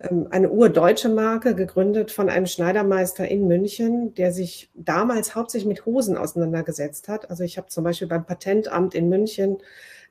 Ähm, 0.00 0.28
eine 0.30 0.50
urdeutsche 0.50 1.08
Marke, 1.08 1.54
gegründet 1.54 2.10
von 2.10 2.28
einem 2.28 2.46
Schneidermeister 2.46 3.26
in 3.26 3.46
München, 3.46 4.14
der 4.14 4.32
sich 4.32 4.70
damals 4.74 5.34
hauptsächlich 5.34 5.68
mit 5.68 5.86
Hosen 5.86 6.16
auseinandergesetzt 6.16 7.08
hat. 7.08 7.30
Also 7.30 7.44
ich 7.44 7.56
habe 7.56 7.68
zum 7.68 7.84
Beispiel 7.84 8.08
beim 8.08 8.26
Patentamt 8.26 8.94
in 8.94 9.08
München 9.08 9.58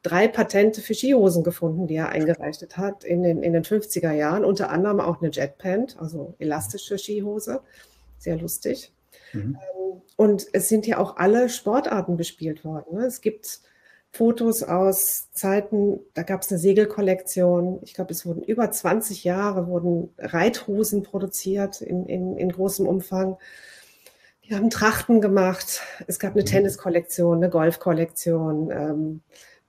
drei 0.01 0.27
Patente 0.27 0.81
für 0.81 0.93
Skihosen 0.93 1.43
gefunden, 1.43 1.87
die 1.87 1.95
er 1.95 2.09
eingereicht 2.09 2.77
hat 2.77 3.03
in 3.03 3.23
den, 3.23 3.41
in 3.41 3.53
den 3.53 3.63
50er 3.63 4.11
Jahren, 4.11 4.43
unter 4.43 4.69
anderem 4.69 4.99
auch 4.99 5.21
eine 5.21 5.31
Jetpant, 5.31 5.97
also 5.99 6.35
elastische 6.39 6.97
Skihose. 6.97 7.61
Sehr 8.17 8.37
lustig. 8.37 8.93
Mhm. 9.31 9.57
Ähm, 9.57 10.01
und 10.17 10.47
es 10.53 10.69
sind 10.69 10.87
ja 10.87 10.97
auch 10.97 11.17
alle 11.17 11.49
Sportarten 11.49 12.17
bespielt 12.17 12.63
worden. 12.65 12.97
Ne? 12.97 13.05
Es 13.05 13.21
gibt 13.21 13.61
Fotos 14.15 14.61
aus 14.61 15.31
Zeiten, 15.31 15.99
da 16.13 16.21
gab 16.21 16.43
es 16.43 16.51
eine 16.51 16.59
Segelkollektion. 16.59 17.79
Ich 17.81 17.95
glaube, 17.95 18.11
es 18.11 18.27
wurden 18.27 18.43
über 18.43 18.69
20 18.69 19.23
Jahre 19.23 19.65
wurden 19.65 20.13
Reithosen 20.19 21.01
produziert 21.01 21.81
in, 21.81 22.05
in, 22.05 22.37
in 22.37 22.51
großem 22.51 22.85
Umfang. 22.85 23.37
Die 24.45 24.53
haben 24.53 24.69
Trachten 24.69 25.19
gemacht. 25.19 25.81
Es 26.05 26.19
gab 26.19 26.33
eine 26.33 26.43
mhm. 26.43 26.47
Tenniskollektion, 26.47 27.37
eine 27.37 27.49
Golfkollektion. 27.49 28.69
Ähm, 28.69 29.21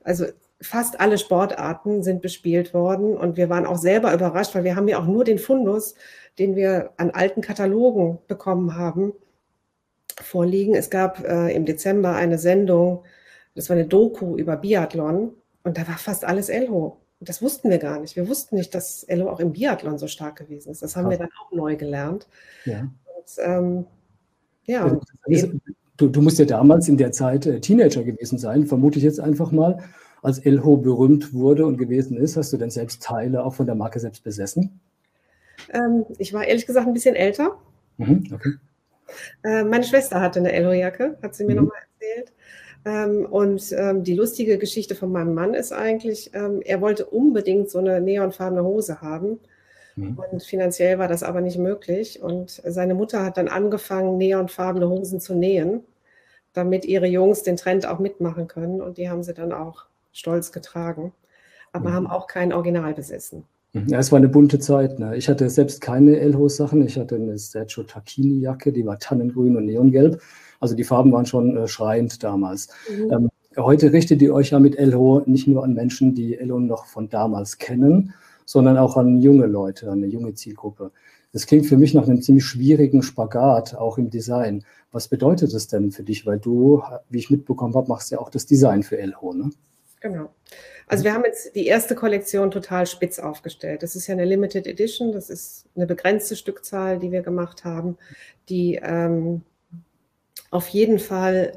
also 0.03 0.27
fast 0.61 1.01
alle 1.01 1.17
Sportarten 1.17 2.03
sind 2.03 2.21
bespielt 2.21 2.75
worden 2.75 3.17
und 3.17 3.39
wir 3.39 3.49
waren 3.49 3.65
auch 3.65 3.79
selber 3.79 4.13
überrascht, 4.13 4.55
weil 4.55 4.65
wir 4.65 4.77
haben 4.77 4.89
ja 4.89 4.99
auch 4.99 5.07
nur 5.07 5.25
den 5.25 5.39
Fundus, 5.39 5.95
den 6.39 6.55
wir 6.55 6.91
an 6.99 7.11
alten 7.13 7.41
Katalogen 7.41 8.19
bekommen 8.29 8.77
haben, 8.77 9.15
vorliegen. 10.21 10.75
Es 10.75 10.91
gab 10.91 11.25
äh, 11.25 11.55
im 11.55 11.65
Dezember 11.65 12.15
eine 12.15 12.37
Sendung, 12.37 13.05
das 13.55 13.69
war 13.69 13.77
eine 13.77 13.87
Doku 13.87 14.37
über 14.37 14.57
Biathlon 14.57 15.33
und 15.63 15.79
da 15.79 15.87
war 15.89 15.99
fast 15.99 16.25
alles 16.25 16.49
Elho. 16.49 17.01
Und 17.21 17.29
das 17.29 17.41
wussten 17.41 17.71
wir 17.71 17.79
gar 17.79 18.01
nicht. 18.01 18.17
Wir 18.17 18.29
wussten 18.29 18.57
nicht, 18.57 18.75
dass 18.75 19.05
Elho 19.05 19.31
auch 19.31 19.41
im 19.41 19.53
Biathlon 19.53 19.99
so 19.99 20.09
stark 20.09 20.37
gewesen 20.37 20.71
ist. 20.71 20.83
Das 20.83 20.97
haben 20.97 21.05
Krass. 21.05 21.13
wir 21.13 21.19
dann 21.19 21.31
auch 21.41 21.53
neu 21.53 21.77
gelernt. 21.77 22.27
Ja. 22.65 22.81
Und, 22.81 23.37
ähm, 23.39 23.87
ja. 24.67 25.01
Also, 25.27 25.53
du, 25.97 26.09
du, 26.09 26.23
musst 26.23 26.39
ja 26.39 26.45
damals 26.45 26.89
in 26.89 26.97
der 26.97 27.13
Zeit 27.13 27.47
äh, 27.47 27.61
Teenager 27.61 28.03
gewesen 28.03 28.39
sein, 28.39 28.67
vermute 28.67 28.99
ich 28.99 29.05
jetzt 29.05 29.21
einfach 29.21 29.53
mal. 29.53 29.83
Als 30.23 30.39
Elho 30.39 30.77
berühmt 30.79 31.35
wurde 31.35 31.67
und 31.67 31.77
gewesen 31.77 32.17
ist, 32.17 32.37
hast 32.37 32.53
du 32.53 32.57
denn 32.57 32.71
selbst 32.71 33.03
Teile 33.03 33.45
auch 33.45 33.55
von 33.55 33.67
der 33.67 33.75
Marke 33.75 34.01
selbst 34.01 34.25
besessen? 34.25 34.81
Ähm, 35.73 36.05
ich 36.19 36.33
war 36.33 36.45
ehrlich 36.45 36.67
gesagt 36.67 36.87
ein 36.87 36.95
bisschen 36.95 37.15
älter. 37.15 37.59
Mhm, 37.99 38.25
okay. 38.33 38.55
Äh, 39.45 39.65
meine 39.65 39.85
Schwester 39.85 40.21
hatte 40.21 40.41
eine 40.41 40.53
Elho-Jacke, 40.53 41.19
hat 41.23 41.35
sie 41.35 41.45
mir 41.45 41.53
mhm. 41.53 41.67
nochmal 41.67 41.83
erzählt. 41.93 42.33
Ähm, 42.85 43.27
und 43.27 43.73
ähm, 43.73 44.05
die 44.05 44.15
lustige 44.15 44.59
Geschichte 44.59 44.95
von 44.95 45.11
meinem 45.11 45.35
Mann 45.35 45.55
ist 45.55 45.73
eigentlich, 45.73 46.31
ähm, 46.35 46.61
er 46.63 46.81
wollte 46.81 47.07
unbedingt 47.07 47.71
so 47.71 47.79
eine 47.79 48.01
neonfarbene 48.01 48.63
Hose 48.63 49.01
haben. 49.01 49.41
Mhm. 49.97 50.19
Und 50.19 50.43
finanziell 50.43 50.99
war 50.99 51.09
das 51.09 51.23
aber 51.23 51.41
nicht 51.41 51.59
möglich. 51.59 52.23
Und 52.23 52.63
seine 52.65 52.95
Mutter 52.95 53.25
hat 53.25 53.37
dann 53.37 53.49
angefangen, 53.49 54.19
neonfarbene 54.19 54.89
Hosen 54.89 55.21
zu 55.21 55.35
nähen, 55.35 55.83
damit 56.53 56.85
ihre 56.85 57.07
Jungs 57.07 57.43
den 57.43 57.57
Trend 57.57 57.87
auch 57.87 57.99
mitmachen 57.99 58.49
können. 58.49 58.83
Und 58.83 58.99
die 58.99 59.09
haben 59.09 59.23
sie 59.23 59.35
dann 59.35 59.53
auch 59.53 59.87
stolz 60.13 60.53
getragen, 60.53 61.13
aber 61.73 61.91
mhm. 61.91 61.95
haben 61.95 62.07
auch 62.07 62.27
kein 62.27 62.53
Original 62.53 62.93
besessen. 62.95 63.45
Ja, 63.89 63.99
es 63.99 64.13
war 64.13 64.19
eine 64.19 64.29
bunte 64.29 64.61
Zeit. 64.61 65.01
Ne? 65.01 65.17
Ich 65.17 65.29
hatte 65.29 65.51
selbst 65.51 65.81
keine 65.81 66.19
Elhos-Sachen. 66.21 66.87
Ich 66.87 66.97
hatte 66.97 67.17
eine 67.17 67.37
Sergio 67.37 67.83
Tacchini-Jacke, 67.83 68.73
die 68.73 68.87
war 68.87 68.99
tannengrün 69.01 69.57
und 69.57 69.67
neongelb. 69.67 70.23
Also 70.61 70.77
die 70.77 70.85
Farben 70.85 71.13
waren 71.13 71.27
schon 71.27 71.57
äh, 71.57 71.67
schreiend 71.67 72.23
damals. 72.23 72.69
Mhm. 72.89 73.13
Ähm, 73.13 73.29
heute 73.57 73.93
richtet 73.93 74.23
ihr 74.23 74.33
euch 74.33 74.51
ja 74.51 74.61
mit 74.61 74.79
Elho 74.79 75.23
nicht 75.27 75.49
nur 75.49 75.65
an 75.65 75.75
Menschen, 75.75 76.15
die 76.15 76.39
Elho 76.39 76.61
noch 76.61 76.87
von 76.87 77.09
damals 77.09 77.59
kennen, 77.59 78.15
sondern 78.45 78.79
auch 78.79 78.97
an 78.97 79.21
junge 79.21 79.47
Leute, 79.47 79.91
an 79.91 79.99
eine 79.99 80.07
junge 80.07 80.35
Zielgruppe. 80.35 80.93
Das 81.33 81.47
klingt 81.47 81.67
für 81.67 81.77
mich 81.77 81.95
nach 81.95 82.07
einem 82.07 82.23
ziemlich 82.23 82.45
schwierigen 82.45 83.03
Spagat, 83.03 83.75
auch 83.75 83.99
im 83.99 84.09
Design. 84.09 84.65
Was 84.93 85.09
bedeutet 85.09 85.53
das 85.53 85.67
denn 85.67 85.91
für 85.91 86.05
dich? 86.05 86.27
Weil 86.27 86.39
du, 86.39 86.81
wie 87.11 87.19
ich 87.19 87.29
mitbekommen 87.29 87.75
habe, 87.75 87.89
machst 87.89 88.13
ja 88.13 88.21
auch 88.21 88.31
das 88.31 88.47
Design 88.47 88.85
für 88.85 88.99
Elho, 88.99 89.35
ne? 89.35 89.51
Genau. 90.05 90.29
Also 90.87 91.03
wir 91.03 91.15
haben 91.15 91.25
jetzt 91.25 91.55
die 91.57 91.67
erste 91.67 91.95
Kollektion 91.95 92.51
total 92.51 92.87
spitz 92.87 93.19
aufgestellt. 93.19 93.83
Das 93.83 93.97
ist 93.97 94.07
ja 94.07 94.13
eine 94.13 94.27
Limited 94.27 94.67
Edition, 94.67 95.13
das 95.13 95.31
ist 95.31 95.65
eine 95.75 95.87
begrenzte 95.87 96.37
Stückzahl, 96.37 96.99
die 96.99 97.11
wir 97.11 97.23
gemacht 97.23 97.65
haben, 97.65 97.97
die 98.51 98.79
ähm, 98.83 99.41
auf 100.51 100.69
jeden 100.69 100.99
Fall 100.99 101.53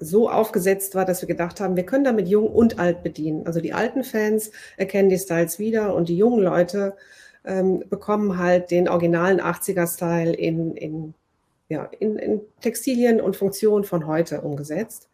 so 0.00 0.28
aufgesetzt 0.28 0.96
war, 0.96 1.04
dass 1.04 1.22
wir 1.22 1.28
gedacht 1.28 1.60
haben, 1.60 1.76
wir 1.76 1.86
können 1.86 2.02
damit 2.02 2.26
jung 2.26 2.48
und 2.48 2.80
alt 2.80 3.04
bedienen. 3.04 3.46
Also 3.46 3.60
die 3.60 3.72
alten 3.72 4.02
Fans 4.02 4.50
erkennen 4.76 5.08
die 5.08 5.18
Styles 5.18 5.60
wieder 5.60 5.94
und 5.94 6.08
die 6.08 6.16
jungen 6.16 6.42
Leute 6.42 6.96
ähm, 7.44 7.84
bekommen 7.88 8.36
halt 8.36 8.72
den 8.72 8.88
originalen 8.88 9.40
80er-Style 9.40 10.32
in, 10.32 10.74
in, 10.74 11.14
ja, 11.68 11.84
in, 12.00 12.16
in 12.16 12.40
Textilien 12.62 13.20
und 13.20 13.36
Funktionen 13.36 13.84
von 13.84 14.08
heute 14.08 14.40
umgesetzt. 14.40 15.08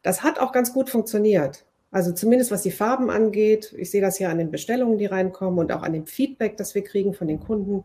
Das 0.00 0.22
hat 0.22 0.38
auch 0.38 0.52
ganz 0.52 0.72
gut 0.72 0.88
funktioniert. 0.88 1.66
Also 1.90 2.12
zumindest 2.12 2.50
was 2.50 2.62
die 2.62 2.70
Farben 2.70 3.10
angeht. 3.10 3.74
Ich 3.76 3.90
sehe 3.90 4.02
das 4.02 4.18
ja 4.18 4.28
an 4.30 4.38
den 4.38 4.50
Bestellungen, 4.50 4.98
die 4.98 5.06
reinkommen 5.06 5.58
und 5.58 5.72
auch 5.72 5.82
an 5.82 5.92
dem 5.92 6.06
Feedback, 6.06 6.56
das 6.56 6.74
wir 6.74 6.84
kriegen 6.84 7.14
von 7.14 7.28
den 7.28 7.40
Kunden. 7.40 7.84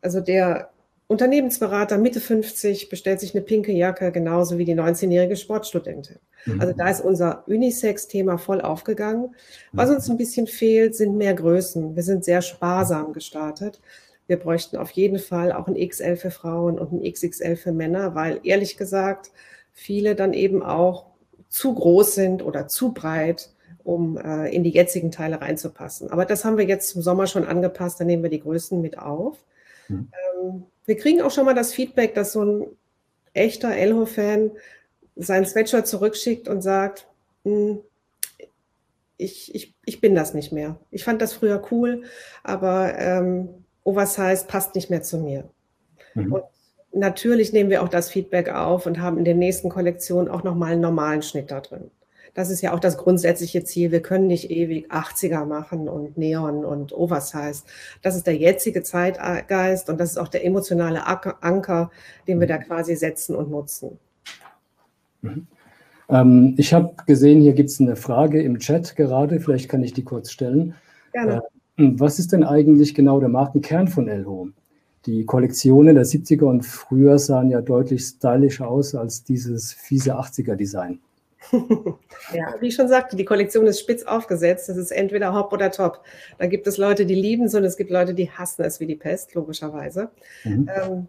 Also 0.00 0.20
der 0.20 0.70
Unternehmensberater 1.08 1.98
Mitte 1.98 2.20
50 2.20 2.88
bestellt 2.88 3.20
sich 3.20 3.34
eine 3.34 3.44
pinke 3.44 3.70
Jacke, 3.70 4.10
genauso 4.10 4.58
wie 4.58 4.64
die 4.64 4.74
19-jährige 4.74 5.36
Sportstudentin. 5.36 6.18
Mhm. 6.46 6.60
Also 6.60 6.74
da 6.76 6.88
ist 6.88 7.00
unser 7.00 7.46
Unisex-Thema 7.46 8.38
voll 8.38 8.60
aufgegangen. 8.60 9.36
Was 9.72 9.90
uns 9.90 10.10
ein 10.10 10.16
bisschen 10.16 10.48
fehlt, 10.48 10.96
sind 10.96 11.16
mehr 11.16 11.34
Größen. 11.34 11.94
Wir 11.94 12.02
sind 12.02 12.24
sehr 12.24 12.42
sparsam 12.42 13.12
gestartet. 13.12 13.80
Wir 14.26 14.38
bräuchten 14.38 14.76
auf 14.76 14.90
jeden 14.90 15.20
Fall 15.20 15.52
auch 15.52 15.68
ein 15.68 15.76
XL 15.76 16.16
für 16.16 16.32
Frauen 16.32 16.80
und 16.80 16.92
ein 16.92 17.12
XXL 17.12 17.54
für 17.54 17.72
Männer, 17.72 18.16
weil 18.16 18.40
ehrlich 18.42 18.76
gesagt 18.76 19.30
viele 19.72 20.16
dann 20.16 20.32
eben 20.32 20.64
auch 20.64 21.06
zu 21.48 21.74
groß 21.74 22.14
sind 22.14 22.44
oder 22.44 22.68
zu 22.68 22.92
breit, 22.92 23.50
um 23.84 24.18
äh, 24.18 24.54
in 24.54 24.64
die 24.64 24.70
jetzigen 24.70 25.10
Teile 25.10 25.40
reinzupassen. 25.40 26.10
Aber 26.10 26.24
das 26.24 26.44
haben 26.44 26.56
wir 26.56 26.66
jetzt 26.66 26.88
zum 26.88 27.02
Sommer 27.02 27.26
schon 27.26 27.44
angepasst, 27.44 28.00
da 28.00 28.04
nehmen 28.04 28.22
wir 28.22 28.30
die 28.30 28.40
Größen 28.40 28.80
mit 28.80 28.98
auf. 28.98 29.38
Mhm. 29.88 30.08
Ähm, 30.42 30.64
wir 30.84 30.96
kriegen 30.96 31.22
auch 31.22 31.30
schon 31.30 31.44
mal 31.44 31.54
das 31.54 31.72
Feedback, 31.72 32.14
dass 32.14 32.32
so 32.32 32.44
ein 32.44 32.66
echter 33.32 33.74
Elho-Fan 33.74 34.52
sein 35.16 35.46
Sweatshirt 35.46 35.86
zurückschickt 35.86 36.48
und 36.48 36.62
sagt, 36.62 37.06
hm, 37.44 37.80
ich, 39.18 39.54
ich, 39.54 39.74
ich 39.84 40.00
bin 40.00 40.14
das 40.14 40.34
nicht 40.34 40.52
mehr. 40.52 40.78
Ich 40.90 41.04
fand 41.04 41.22
das 41.22 41.32
früher 41.32 41.62
cool, 41.70 42.02
aber 42.42 42.98
ähm, 42.98 43.64
Oversize 43.84 44.44
passt 44.46 44.74
nicht 44.74 44.90
mehr 44.90 45.02
zu 45.02 45.18
mir. 45.18 45.48
Mhm. 46.14 46.32
Und 46.32 46.44
natürlich 46.96 47.52
nehmen 47.52 47.70
wir 47.70 47.82
auch 47.82 47.88
das 47.88 48.10
Feedback 48.10 48.48
auf 48.48 48.86
und 48.86 49.00
haben 49.00 49.18
in 49.18 49.24
der 49.24 49.34
nächsten 49.34 49.68
Kollektion 49.68 50.28
auch 50.28 50.42
nochmal 50.42 50.72
einen 50.72 50.80
normalen 50.80 51.22
Schnitt 51.22 51.50
da 51.50 51.60
drin. 51.60 51.90
Das 52.34 52.50
ist 52.50 52.60
ja 52.60 52.74
auch 52.74 52.80
das 52.80 52.98
grundsätzliche 52.98 53.64
Ziel. 53.64 53.92
Wir 53.92 54.02
können 54.02 54.26
nicht 54.26 54.50
ewig 54.50 54.92
80er 54.92 55.46
machen 55.46 55.88
und 55.88 56.18
Neon 56.18 56.66
und 56.66 56.92
Oversize. 56.92 57.62
Das 58.02 58.14
ist 58.14 58.26
der 58.26 58.36
jetzige 58.36 58.82
Zeitgeist 58.82 59.88
und 59.88 59.98
das 59.98 60.10
ist 60.10 60.18
auch 60.18 60.28
der 60.28 60.44
emotionale 60.44 61.06
Anker, 61.06 61.90
den 62.28 62.38
wir 62.38 62.46
da 62.46 62.58
quasi 62.58 62.94
setzen 62.94 63.34
und 63.34 63.50
nutzen. 63.50 63.98
Mhm. 65.22 65.46
Ähm, 66.08 66.54
ich 66.58 66.74
habe 66.74 66.94
gesehen, 67.06 67.40
hier 67.40 67.54
gibt 67.54 67.70
es 67.70 67.80
eine 67.80 67.96
Frage 67.96 68.42
im 68.42 68.58
Chat 68.58 68.96
gerade. 68.96 69.40
Vielleicht 69.40 69.70
kann 69.70 69.82
ich 69.82 69.94
die 69.94 70.04
kurz 70.04 70.30
stellen. 70.30 70.74
Gerne. 71.12 71.42
Äh, 71.78 71.92
was 71.96 72.18
ist 72.18 72.32
denn 72.32 72.44
eigentlich 72.44 72.94
genau 72.94 73.18
der 73.18 73.30
Markenkern 73.30 73.88
von 73.88 74.08
Elho? 74.08 74.50
Die 75.06 75.24
Kollektionen 75.24 75.94
der 75.94 76.04
70er 76.04 76.44
und 76.44 76.66
früher 76.66 77.18
sahen 77.18 77.50
ja 77.50 77.60
deutlich 77.60 78.02
stylischer 78.02 78.68
aus 78.68 78.94
als 78.94 79.22
dieses 79.22 79.72
fiese 79.72 80.18
80er-Design. 80.18 80.98
ja, 82.32 82.54
wie 82.58 82.68
ich 82.68 82.74
schon 82.74 82.88
sagte, 82.88 83.14
die 83.14 83.24
Kollektion 83.24 83.66
ist 83.66 83.78
spitz 83.78 84.02
aufgesetzt. 84.02 84.68
Das 84.68 84.76
ist 84.76 84.90
entweder 84.90 85.32
Hop 85.32 85.52
oder 85.52 85.70
Top. 85.70 86.00
Da 86.38 86.46
gibt 86.46 86.66
es 86.66 86.76
Leute, 86.76 87.06
die 87.06 87.14
lieben 87.14 87.44
es 87.44 87.54
und 87.54 87.62
es 87.62 87.76
gibt 87.76 87.90
Leute, 87.90 88.14
die 88.14 88.30
hassen 88.30 88.62
es 88.64 88.80
wie 88.80 88.86
die 88.86 88.96
Pest, 88.96 89.34
logischerweise. 89.34 90.10
Mhm. 90.44 90.68
Ähm, 90.74 91.08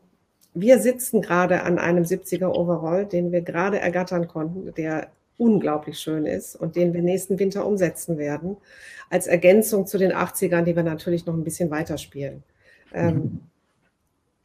wir 0.53 0.79
sitzen 0.79 1.21
gerade 1.21 1.63
an 1.63 1.79
einem 1.79 2.03
70er 2.03 2.47
Overall, 2.47 3.05
den 3.05 3.31
wir 3.31 3.41
gerade 3.41 3.79
ergattern 3.79 4.27
konnten, 4.27 4.73
der 4.75 5.07
unglaublich 5.37 5.99
schön 5.99 6.25
ist 6.25 6.55
und 6.55 6.75
den 6.75 6.93
wir 6.93 7.01
nächsten 7.01 7.39
Winter 7.39 7.65
umsetzen 7.65 8.17
werden, 8.17 8.57
als 9.09 9.27
Ergänzung 9.27 9.85
zu 9.85 9.97
den 9.97 10.11
80ern, 10.11 10.63
die 10.63 10.75
wir 10.75 10.83
natürlich 10.83 11.25
noch 11.25 11.35
ein 11.35 11.43
bisschen 11.43 11.69
weiterspielen. 11.69 12.43
Ähm, 12.93 13.15
mhm. 13.15 13.39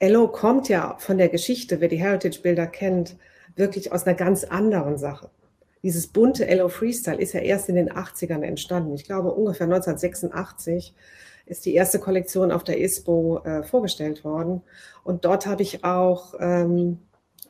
Ello 0.03 0.27
kommt 0.27 0.69
ja 0.69 0.97
von 0.99 1.17
der 1.17 1.29
Geschichte, 1.29 1.81
wer 1.81 1.87
die 1.87 2.01
Heritage-Bilder 2.01 2.67
kennt, 2.67 3.15
wirklich 3.55 3.93
aus 3.93 4.05
einer 4.05 4.17
ganz 4.17 4.43
anderen 4.43 4.99
Sache. 4.99 5.31
Dieses 5.85 6.09
bunte 6.09 6.49
Ello 6.49 6.69
Freestyle 6.69 7.21
ist 7.21 7.35
ja 7.35 7.41
erst 7.41 7.69
in 7.69 7.77
den 7.77 7.89
80ern 7.89 8.43
entstanden. 8.43 8.95
Ich 8.95 9.05
glaube, 9.05 9.31
ungefähr 9.31 9.67
1986 9.67 10.97
ist 11.47 11.65
die 11.65 11.75
erste 11.75 12.01
Kollektion 12.01 12.51
auf 12.51 12.65
der 12.65 12.81
ISPO 12.81 13.43
äh, 13.45 13.63
vorgestellt 13.63 14.25
worden. 14.25 14.63
Und 15.05 15.25
dort 15.25 15.47
habe 15.47 15.63
ich 15.63 15.85
auch 15.85 16.35
ähm, 16.41 16.99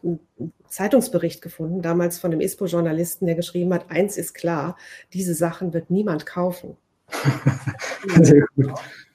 einen 0.02 0.20
Zeitungsbericht 0.68 1.40
gefunden, 1.40 1.80
damals 1.80 2.18
von 2.18 2.32
dem 2.32 2.42
ISPO-Journalisten, 2.42 3.24
der 3.24 3.34
geschrieben 3.34 3.72
hat, 3.72 3.90
eins 3.90 4.18
ist 4.18 4.34
klar, 4.34 4.76
diese 5.14 5.32
Sachen 5.32 5.72
wird 5.72 5.90
niemand 5.90 6.26
kaufen. 6.26 6.76
Sehr 8.20 8.44
gut. 8.54 8.74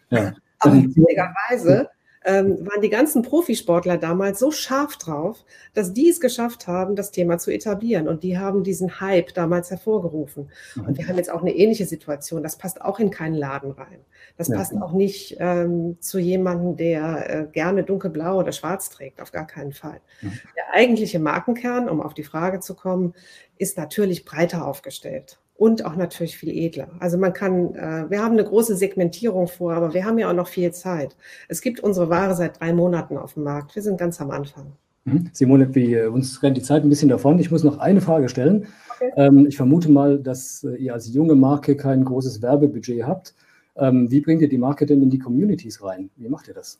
Ja. 0.10 0.34
Aber 0.58 0.73
witzigerweise 0.73 1.89
ähm, 2.25 2.65
waren 2.65 2.82
die 2.82 2.89
ganzen 2.89 3.21
Profisportler 3.21 3.97
damals 3.97 4.39
so 4.39 4.51
scharf 4.51 4.97
drauf, 4.97 5.45
dass 5.73 5.93
die 5.93 6.10
es 6.10 6.19
geschafft 6.19 6.67
haben, 6.67 6.95
das 6.95 7.12
Thema 7.12 7.38
zu 7.38 7.51
etablieren. 7.51 8.08
Und 8.08 8.23
die 8.23 8.38
haben 8.38 8.63
diesen 8.63 8.99
Hype 8.99 9.34
damals 9.34 9.71
hervorgerufen. 9.71 10.49
Und 10.75 10.97
wir 10.97 11.08
haben 11.08 11.17
jetzt 11.17 11.32
auch 11.32 11.41
eine 11.41 11.56
ähnliche 11.56 11.86
Situation. 11.86 12.43
Das 12.43 12.58
passt 12.58 12.82
auch 12.82 12.99
in 12.99 13.12
keinen 13.12 13.36
Laden 13.36 13.71
rein. 13.71 13.99
Das 14.38 14.49
ja. 14.49 14.58
passt 14.58 14.75
auch 14.75 14.91
nicht 14.91 15.38
ähm, 15.39 15.97
zu 15.99 16.19
jemandem, 16.19 16.75
der 16.75 17.30
äh, 17.30 17.47
gerne 17.51 17.84
dunkelblau 17.84 18.39
oder 18.39 18.51
schwarz 18.51 18.89
trägt. 18.89 19.21
Auf 19.21 19.32
gar 19.32 19.47
keinen 19.47 19.73
Fall. 19.73 20.01
Ja. 20.21 20.30
Der 20.56 20.73
eigentliche 20.73 21.19
Markenkern, 21.19 21.88
um 21.88 22.01
auf 22.01 22.13
die 22.13 22.23
Frage 22.23 22.60
zu 22.60 22.75
kommen, 22.75 23.13
ist 23.58 23.77
natürlich 23.77 24.25
breiter 24.25 24.65
aufgestellt 24.65 25.39
und 25.58 25.86
auch 25.86 25.96
natürlich 25.96 26.38
viel 26.38 26.56
edler. 26.56 26.89
Also 27.00 27.17
man 27.17 27.34
kann, 27.34 27.74
äh, 27.76 28.10
wir 28.10 28.24
haben 28.24 28.34
eine 28.34 28.43
große 28.43 28.76
Segmentierung 28.76 29.48
vor, 29.48 29.74
aber 29.74 29.93
wir 29.93 30.06
haben 30.06 30.20
ja 30.20 30.30
auch 30.30 30.36
noch 30.36 30.48
viel 30.48 30.72
Zeit. 30.72 31.15
Es 31.48 31.62
gibt 31.62 31.80
unsere 31.80 32.10
Ware 32.10 32.36
seit 32.36 32.60
drei 32.60 32.74
Monaten 32.74 33.17
auf 33.17 33.34
dem 33.34 33.43
Markt. 33.43 33.76
Wir 33.76 33.82
sind 33.82 33.98
ganz 33.98 34.22
am 34.22 34.32
Anfang. 34.32 34.74
Mhm. 35.06 35.30
Simone, 35.34 35.74
wir, 35.74 36.12
uns 36.12 36.43
rennt 36.43 36.58
die 36.58 36.62
Zeit 36.62 36.84
ein 36.84 36.89
bisschen 36.89 37.10
davon. 37.10 37.39
Ich 37.39 37.50
muss 37.50 37.63
noch 37.63 37.80
eine 37.80 38.02
Frage 38.02 38.30
stellen. 38.30 38.67
Okay. 38.96 39.12
Ähm, 39.15 39.48
ich 39.48 39.58
vermute 39.58 39.89
mal, 39.89 40.20
dass 40.20 40.63
äh, 40.63 40.76
ihr 40.76 40.93
als 40.93 41.12
junge 41.13 41.36
Marke 41.36 41.76
kein 41.76 42.06
großes 42.06 42.41
Werbebudget 42.41 43.06
habt. 43.06 43.34
Ähm, 43.76 44.12
wie 44.12 44.22
bringt 44.22 44.41
ihr 44.41 44.50
die 44.50 44.58
Marke 44.58 44.86
denn 44.86 45.02
in 45.02 45.10
die 45.10 45.20
Communities 45.20 45.84
rein? 45.84 46.10
Wie 46.17 46.30
macht 46.30 46.48
ihr 46.48 46.54
das? 46.54 46.80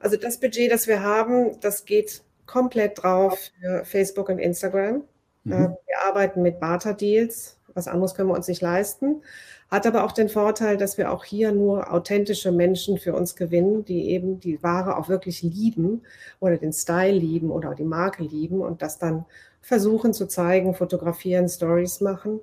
Also 0.00 0.16
das 0.16 0.38
Budget, 0.38 0.70
das 0.70 0.86
wir 0.86 1.02
haben, 1.02 1.58
das 1.60 1.84
geht 1.84 2.22
komplett 2.44 3.02
drauf 3.02 3.38
für 3.60 3.84
Facebook 3.84 4.28
und 4.28 4.38
Instagram. 4.38 5.02
Mhm. 5.44 5.52
Äh, 5.52 5.68
wir 5.68 6.02
arbeiten 6.06 6.42
mit 6.42 6.60
Barter-Deals 6.60 7.55
was 7.76 7.88
anderes 7.88 8.14
können 8.14 8.28
wir 8.28 8.34
uns 8.34 8.48
nicht 8.48 8.62
leisten. 8.62 9.22
Hat 9.70 9.86
aber 9.86 10.04
auch 10.04 10.12
den 10.12 10.28
Vorteil, 10.28 10.76
dass 10.76 10.96
wir 10.96 11.12
auch 11.12 11.24
hier 11.24 11.52
nur 11.52 11.92
authentische 11.92 12.52
Menschen 12.52 12.98
für 12.98 13.14
uns 13.14 13.36
gewinnen, 13.36 13.84
die 13.84 14.10
eben 14.10 14.40
die 14.40 14.62
Ware 14.62 14.96
auch 14.96 15.08
wirklich 15.08 15.42
lieben 15.42 16.02
oder 16.40 16.56
den 16.56 16.72
Style 16.72 17.16
lieben 17.16 17.50
oder 17.50 17.74
die 17.74 17.84
Marke 17.84 18.22
lieben 18.22 18.60
und 18.60 18.82
das 18.82 18.98
dann 18.98 19.24
versuchen 19.60 20.14
zu 20.14 20.28
zeigen, 20.28 20.74
fotografieren, 20.74 21.48
Stories 21.48 22.00
machen. 22.00 22.40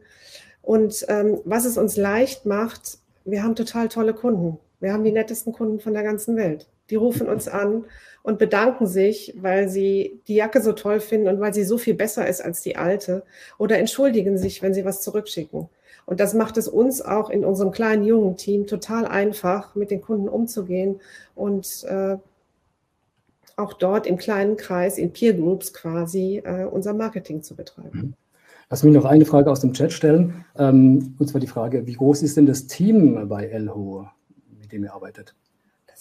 Und 0.61 1.05
ähm, 1.07 1.39
was 1.45 1.65
es 1.65 1.77
uns 1.77 1.95
leicht 1.97 2.45
macht, 2.45 2.97
wir 3.25 3.43
haben 3.43 3.55
total 3.55 3.87
tolle 3.87 4.13
Kunden. 4.13 4.59
Wir 4.79 4.91
haben 4.91 5.05
die 5.05 5.11
nettesten 5.13 5.53
Kunden 5.53 5.79
von 5.79 5.93
der 5.93 6.03
ganzen 6.03 6.35
Welt. 6.35 6.67
Die 6.89 6.95
rufen 6.95 7.27
uns 7.27 7.47
an 7.47 7.85
und 8.23 8.39
bedanken 8.39 8.87
sich, 8.87 9.35
weil 9.37 9.69
sie 9.69 10.21
die 10.27 10.35
Jacke 10.35 10.61
so 10.61 10.73
toll 10.73 10.99
finden 10.99 11.27
und 11.27 11.39
weil 11.39 11.53
sie 11.53 11.63
so 11.63 11.77
viel 11.77 11.93
besser 11.93 12.27
ist 12.27 12.41
als 12.41 12.61
die 12.61 12.75
alte 12.75 13.23
oder 13.57 13.77
entschuldigen 13.79 14.37
sich, 14.37 14.61
wenn 14.61 14.73
sie 14.73 14.85
was 14.85 15.01
zurückschicken. 15.01 15.69
Und 16.05 16.19
das 16.19 16.33
macht 16.33 16.57
es 16.57 16.67
uns 16.67 17.01
auch 17.01 17.29
in 17.29 17.45
unserem 17.45 17.71
kleinen 17.71 18.03
jungen 18.03 18.35
Team 18.35 18.67
total 18.67 19.05
einfach, 19.05 19.75
mit 19.75 19.91
den 19.91 20.01
Kunden 20.01 20.27
umzugehen 20.27 20.99
und 21.35 21.85
äh, 21.85 22.17
auch 23.55 23.73
dort 23.73 24.07
im 24.07 24.17
kleinen 24.17 24.57
Kreis, 24.57 24.97
in 24.97 25.13
Peer 25.13 25.33
Groups 25.33 25.73
quasi, 25.73 26.41
äh, 26.43 26.65
unser 26.65 26.93
Marketing 26.93 27.41
zu 27.43 27.55
betreiben. 27.55 27.91
Mhm. 27.93 28.13
Lass 28.69 28.83
mich 28.83 28.93
noch 28.93 29.05
eine 29.05 29.25
Frage 29.25 29.51
aus 29.51 29.59
dem 29.59 29.73
Chat 29.73 29.93
stellen. 29.93 30.45
Ähm, 30.57 31.15
und 31.19 31.27
zwar 31.27 31.39
die 31.39 31.47
Frage, 31.47 31.85
wie 31.85 31.93
groß 31.93 32.23
ist 32.23 32.37
denn 32.37 32.47
das 32.47 32.65
Team 32.65 33.27
bei 33.29 33.45
Elho, 33.45 34.07
mit 34.59 34.71
dem 34.71 34.83
ihr 34.83 34.93
arbeitet? 34.93 35.35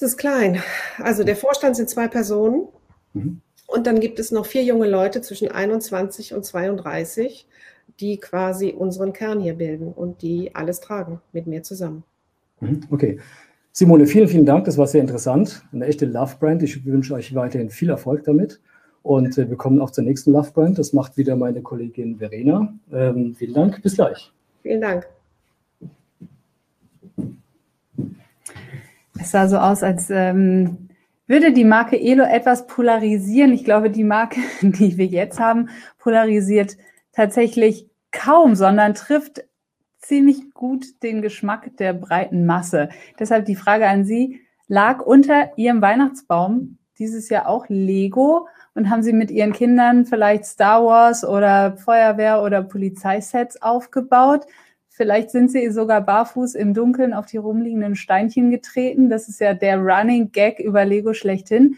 Das 0.02 0.10
ist 0.10 0.16
klein. 0.16 0.60
Also 0.98 1.22
der 1.22 1.36
Vorstand 1.36 1.76
sind 1.76 1.88
zwei 1.88 2.08
Personen. 2.08 2.66
Mhm. 3.12 3.40
Und 3.68 3.86
dann 3.86 4.00
gibt 4.00 4.18
es 4.18 4.32
noch 4.32 4.46
vier 4.46 4.64
junge 4.64 4.88
Leute 4.88 5.20
zwischen 5.20 5.48
21 5.48 6.34
und 6.34 6.44
32, 6.44 7.46
die 8.00 8.18
quasi 8.18 8.74
unseren 8.76 9.12
Kern 9.12 9.40
hier 9.40 9.54
bilden 9.54 9.92
und 9.92 10.22
die 10.22 10.56
alles 10.56 10.80
tragen 10.80 11.20
mit 11.32 11.46
mir 11.46 11.62
zusammen. 11.62 12.02
Mhm. 12.58 12.80
Okay. 12.90 13.20
Simone, 13.70 14.08
vielen, 14.08 14.26
vielen 14.26 14.44
Dank. 14.44 14.64
Das 14.64 14.76
war 14.76 14.88
sehr 14.88 15.02
interessant. 15.02 15.62
Eine 15.72 15.86
echte 15.86 16.04
Love-Brand. 16.04 16.64
Ich 16.64 16.84
wünsche 16.84 17.14
euch 17.14 17.32
weiterhin 17.36 17.70
viel 17.70 17.88
Erfolg 17.88 18.24
damit. 18.24 18.60
Und 19.04 19.38
äh, 19.38 19.48
wir 19.48 19.56
kommen 19.56 19.80
auch 19.80 19.92
zur 19.92 20.02
nächsten 20.02 20.32
Love-Brand. 20.32 20.80
Das 20.80 20.92
macht 20.92 21.16
wieder 21.16 21.36
meine 21.36 21.62
Kollegin 21.62 22.18
Verena. 22.18 22.74
Ähm, 22.92 23.36
vielen 23.36 23.54
Dank. 23.54 23.80
Bis 23.82 23.94
gleich. 23.94 24.32
Vielen 24.62 24.80
Dank. 24.80 25.06
Es 29.22 29.30
sah 29.30 29.46
so 29.46 29.58
aus, 29.58 29.84
als 29.84 30.10
ähm, 30.10 30.88
würde 31.28 31.52
die 31.52 31.64
Marke 31.64 31.96
Elo 31.98 32.24
etwas 32.24 32.66
polarisieren. 32.66 33.52
Ich 33.52 33.64
glaube, 33.64 33.88
die 33.88 34.02
Marke, 34.02 34.40
die 34.62 34.98
wir 34.98 35.06
jetzt 35.06 35.38
haben, 35.38 35.70
polarisiert 35.98 36.76
tatsächlich 37.12 37.88
kaum, 38.10 38.56
sondern 38.56 38.94
trifft 38.94 39.44
ziemlich 39.98 40.52
gut 40.54 41.02
den 41.04 41.22
Geschmack 41.22 41.76
der 41.76 41.92
breiten 41.92 42.46
Masse. 42.46 42.88
Deshalb 43.20 43.46
die 43.46 43.54
Frage 43.54 43.86
an 43.86 44.04
Sie, 44.04 44.40
lag 44.66 45.00
unter 45.00 45.56
Ihrem 45.56 45.80
Weihnachtsbaum 45.80 46.78
dieses 46.98 47.28
Jahr 47.28 47.48
auch 47.48 47.66
Lego 47.68 48.48
und 48.74 48.90
haben 48.90 49.04
Sie 49.04 49.12
mit 49.12 49.30
Ihren 49.30 49.52
Kindern 49.52 50.04
vielleicht 50.04 50.46
Star 50.46 50.84
Wars 50.84 51.24
oder 51.24 51.76
Feuerwehr 51.76 52.42
oder 52.42 52.62
Polizeisets 52.62 53.62
aufgebaut? 53.62 54.46
Vielleicht 54.94 55.30
sind 55.30 55.50
Sie 55.50 55.70
sogar 55.70 56.02
barfuß 56.02 56.54
im 56.54 56.74
Dunkeln 56.74 57.14
auf 57.14 57.24
die 57.24 57.38
rumliegenden 57.38 57.94
Steinchen 57.94 58.50
getreten. 58.50 59.08
Das 59.08 59.26
ist 59.26 59.40
ja 59.40 59.54
der 59.54 59.78
Running 59.78 60.32
Gag 60.32 60.58
über 60.58 60.84
Lego 60.84 61.14
schlechthin. 61.14 61.76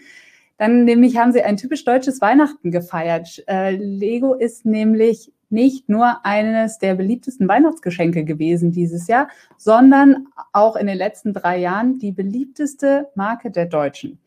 Dann 0.59 0.85
nämlich 0.85 1.16
haben 1.16 1.33
Sie 1.33 1.42
ein 1.42 1.57
typisch 1.57 1.85
deutsches 1.85 2.20
Weihnachten 2.20 2.72
gefeiert. 2.72 3.44
Äh, 3.46 3.77
Lego 3.77 4.35
ist 4.35 4.66
nämlich 4.66 5.33
nicht 5.48 5.88
nur 5.88 6.27
eines 6.27 6.79
der 6.79 6.96
beliebtesten 6.96 7.46
Weihnachtsgeschenke 7.46 8.24
gewesen 8.24 8.72
dieses 8.72 9.07
Jahr, 9.07 9.29
sondern 9.57 10.27
auch 10.53 10.74
in 10.74 10.88
den 10.88 10.98
letzten 10.98 11.33
drei 11.33 11.59
Jahren 11.59 12.00
die 12.00 12.11
beliebteste 12.11 13.11
Marke 13.14 13.53
der 13.53 13.66
Deutschen. 13.66 14.18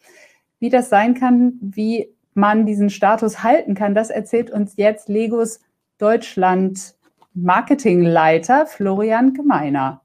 Wie 0.60 0.69
das 0.69 0.88
sein 0.88 1.13
kann, 1.13 1.60
wie 1.60 2.08
man 2.34 2.65
diesen 2.65 2.89
Status 2.89 3.43
halten 3.43 3.76
kann, 3.76 3.93
das 3.93 4.10
erzählt 4.10 4.50
uns 4.50 4.78
jetzt 4.78 5.10
Legos 5.10 5.60
Deutschland 5.97 6.95
Marketingleiter 7.39 8.65
Florian 8.65 9.34
Gemeiner. 9.34 10.02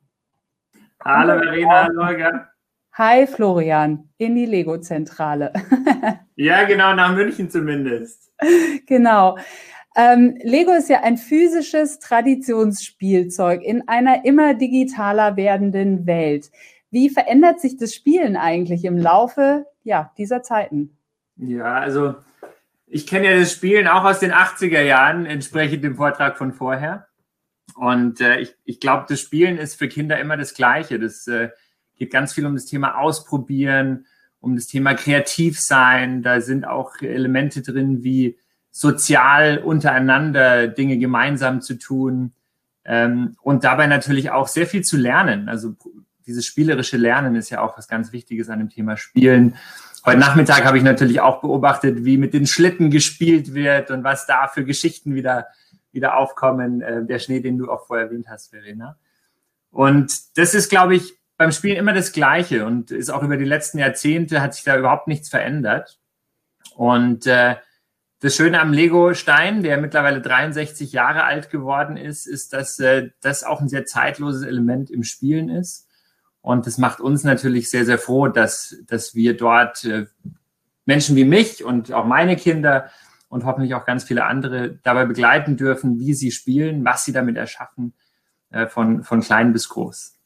Hallo 1.03 1.39
Verena, 1.39 1.89
hallo 1.89 2.45
Hi 2.93 3.27
Florian, 3.27 4.11
in 4.19 4.35
die 4.35 4.45
Lego-Zentrale. 4.45 5.51
ja, 6.37 6.65
genau, 6.65 6.95
nach 6.95 7.15
München 7.15 7.49
zumindest. 7.49 8.31
Genau. 8.87 9.39
Ähm, 9.97 10.37
Lego 10.43 10.73
ist 10.73 10.91
ja 10.91 11.03
ein 11.05 11.17
physisches 11.17 12.01
Traditionsspielzeug 12.01 13.63
in 13.63 13.89
einer 13.89 14.27
immer 14.27 14.53
digitaler 14.53 15.37
werdenden 15.37 16.07
Welt. 16.07 16.51
Wie 16.91 17.09
verändert 17.09 17.61
sich 17.61 17.79
das 17.79 17.95
Spielen 17.95 18.37
eigentlich 18.37 18.85
im 18.85 18.99
Laufe 18.99 19.65
ja, 19.85 20.13
dieser 20.19 20.43
Zeiten? 20.43 20.99
Ja, 21.37 21.77
also 21.77 22.15
ich 22.87 23.07
kenne 23.07 23.31
ja 23.31 23.41
das 23.41 23.53
Spielen 23.53 23.89
auch 23.89 24.05
aus 24.05 24.19
den 24.19 24.33
80er 24.33 24.83
Jahren, 24.83 25.25
entsprechend 25.25 25.83
dem 25.83 25.97
Vortrag 25.97 26.37
von 26.37 26.53
vorher. 26.53 27.09
Und 27.75 28.21
äh, 28.21 28.41
ich, 28.41 28.55
ich 28.65 28.81
glaube, 28.81 29.07
das 29.09 29.21
Spielen 29.21 29.57
ist 29.57 29.77
für 29.77 29.89
Kinder 29.89 30.19
immer 30.19 30.37
das 30.37 30.55
Gleiche. 30.55 30.99
Das 30.99 31.27
äh, 31.27 31.51
geht 31.97 32.13
ganz 32.13 32.33
viel 32.33 32.47
um 32.47 32.55
das 32.55 32.67
Thema 32.67 32.99
Ausprobieren, 32.99 34.07
um 34.41 34.57
das 34.57 34.67
Thema 34.67 34.95
kreativ 34.95 35.61
sein. 35.61 36.23
Da 36.23 36.41
sind 36.41 36.67
auch 36.67 37.01
Elemente 37.01 37.63
drin 37.63 38.03
wie 38.03 38.39
sozial 38.71 39.59
untereinander 39.59 40.67
Dinge 40.67 40.99
gemeinsam 40.99 41.61
zu 41.61 41.75
tun 41.75 42.33
ähm, 42.85 43.37
und 43.43 43.65
dabei 43.65 43.87
natürlich 43.87 44.31
auch 44.31 44.49
sehr 44.49 44.67
viel 44.67 44.83
zu 44.83 44.97
lernen. 44.97 45.49
Also 45.49 45.77
dieses 46.27 46.47
spielerische 46.47 46.97
Lernen 46.97 47.37
ist 47.37 47.51
ja 47.51 47.61
auch 47.61 47.77
was 47.77 47.87
ganz 47.89 48.13
Wichtiges 48.13 48.49
an 48.49 48.59
dem 48.59 48.71
Thema 48.71 48.97
Spielen. 48.97 49.57
Heute 50.05 50.19
Nachmittag 50.19 50.65
habe 50.65 50.79
ich 50.79 50.85
natürlich 50.85 51.21
auch 51.21 51.41
beobachtet, 51.41 52.05
wie 52.05 52.17
mit 52.17 52.35
den 52.35 52.47
Schlitten 52.47 52.91
gespielt 52.91 53.55
wird 53.55 53.91
und 53.91 54.03
was 54.03 54.27
da 54.27 54.49
für 54.49 54.65
Geschichten 54.65 55.15
wieder, 55.15 55.47
wieder 55.93 56.17
aufkommen. 56.17 56.81
Äh, 56.83 57.05
der 57.05 57.19
Schnee, 57.19 57.41
den 57.41 57.59
du 57.59 57.71
auch 57.71 57.87
vorher 57.87 58.07
erwähnt 58.07 58.27
hast, 58.29 58.51
Verena. 58.51 58.99
Und 59.71 60.13
das 60.37 60.55
ist, 60.55 60.69
glaube 60.69 60.97
ich, 60.97 61.15
beim 61.37 61.53
Spielen 61.53 61.77
immer 61.77 61.93
das 61.93 62.13
Gleiche 62.13 62.67
und 62.67 62.91
ist 62.91 63.11
auch 63.11 63.23
über 63.23 63.37
die 63.37 63.45
letzten 63.45 63.79
Jahrzehnte 63.79 64.41
hat 64.41 64.55
sich 64.55 64.65
da 64.65 64.79
überhaupt 64.79 65.09
nichts 65.09 65.29
verändert. 65.29 65.99
Und 66.77 67.27
äh, 67.27 67.57
das 68.21 68.37
Schöne 68.37 68.61
am 68.61 68.73
Lego-Stein, 68.73 69.65
der 69.65 69.79
mittlerweile 69.79 70.21
63 70.21 70.93
Jahre 70.93 71.25
alt 71.25 71.51
geworden 71.51 71.97
ist, 71.97 72.27
ist, 72.27 72.53
dass 72.53 72.79
äh, 72.79 73.11
das 73.21 73.43
auch 73.43 73.61
ein 73.61 73.69
sehr 73.69 73.85
zeitloses 73.85 74.43
Element 74.43 74.91
im 74.91 75.03
Spielen 75.03 75.49
ist. 75.49 75.89
Und 76.41 76.67
das 76.67 76.79
macht 76.79 77.01
uns 77.01 77.25
natürlich 77.25 77.71
sehr, 77.71 77.85
sehr 77.85 77.99
froh, 77.99 78.29
dass, 78.29 78.77
dass 78.87 79.15
wir 79.15 79.37
dort 79.37 79.85
äh, 79.85 80.07
Menschen 80.85 81.17
wie 81.17 81.25
mich 81.25 81.65
und 81.65 81.93
auch 81.93 82.05
meine 82.05 82.37
Kinder 82.37 82.91
und 83.33 83.47
hoffentlich 83.47 83.75
auch 83.75 83.87
ganz 83.87 84.05
viele 84.05 84.27
andere 84.27 84.79
dabei 84.83 85.07
begleiten 85.07 85.57
dürfen, 85.57 85.99
wie 85.99 86.13
sie 86.13 86.31
spielen, 86.31 86.85
was 86.85 87.07
sie 87.07 87.13
damit 87.13 87.39
erschaffen, 87.39 87.95
äh, 88.51 88.67
von, 88.67 89.05
von 89.05 89.23
klein 89.23 89.55
bis 89.55 89.71
groß. 89.71 90.19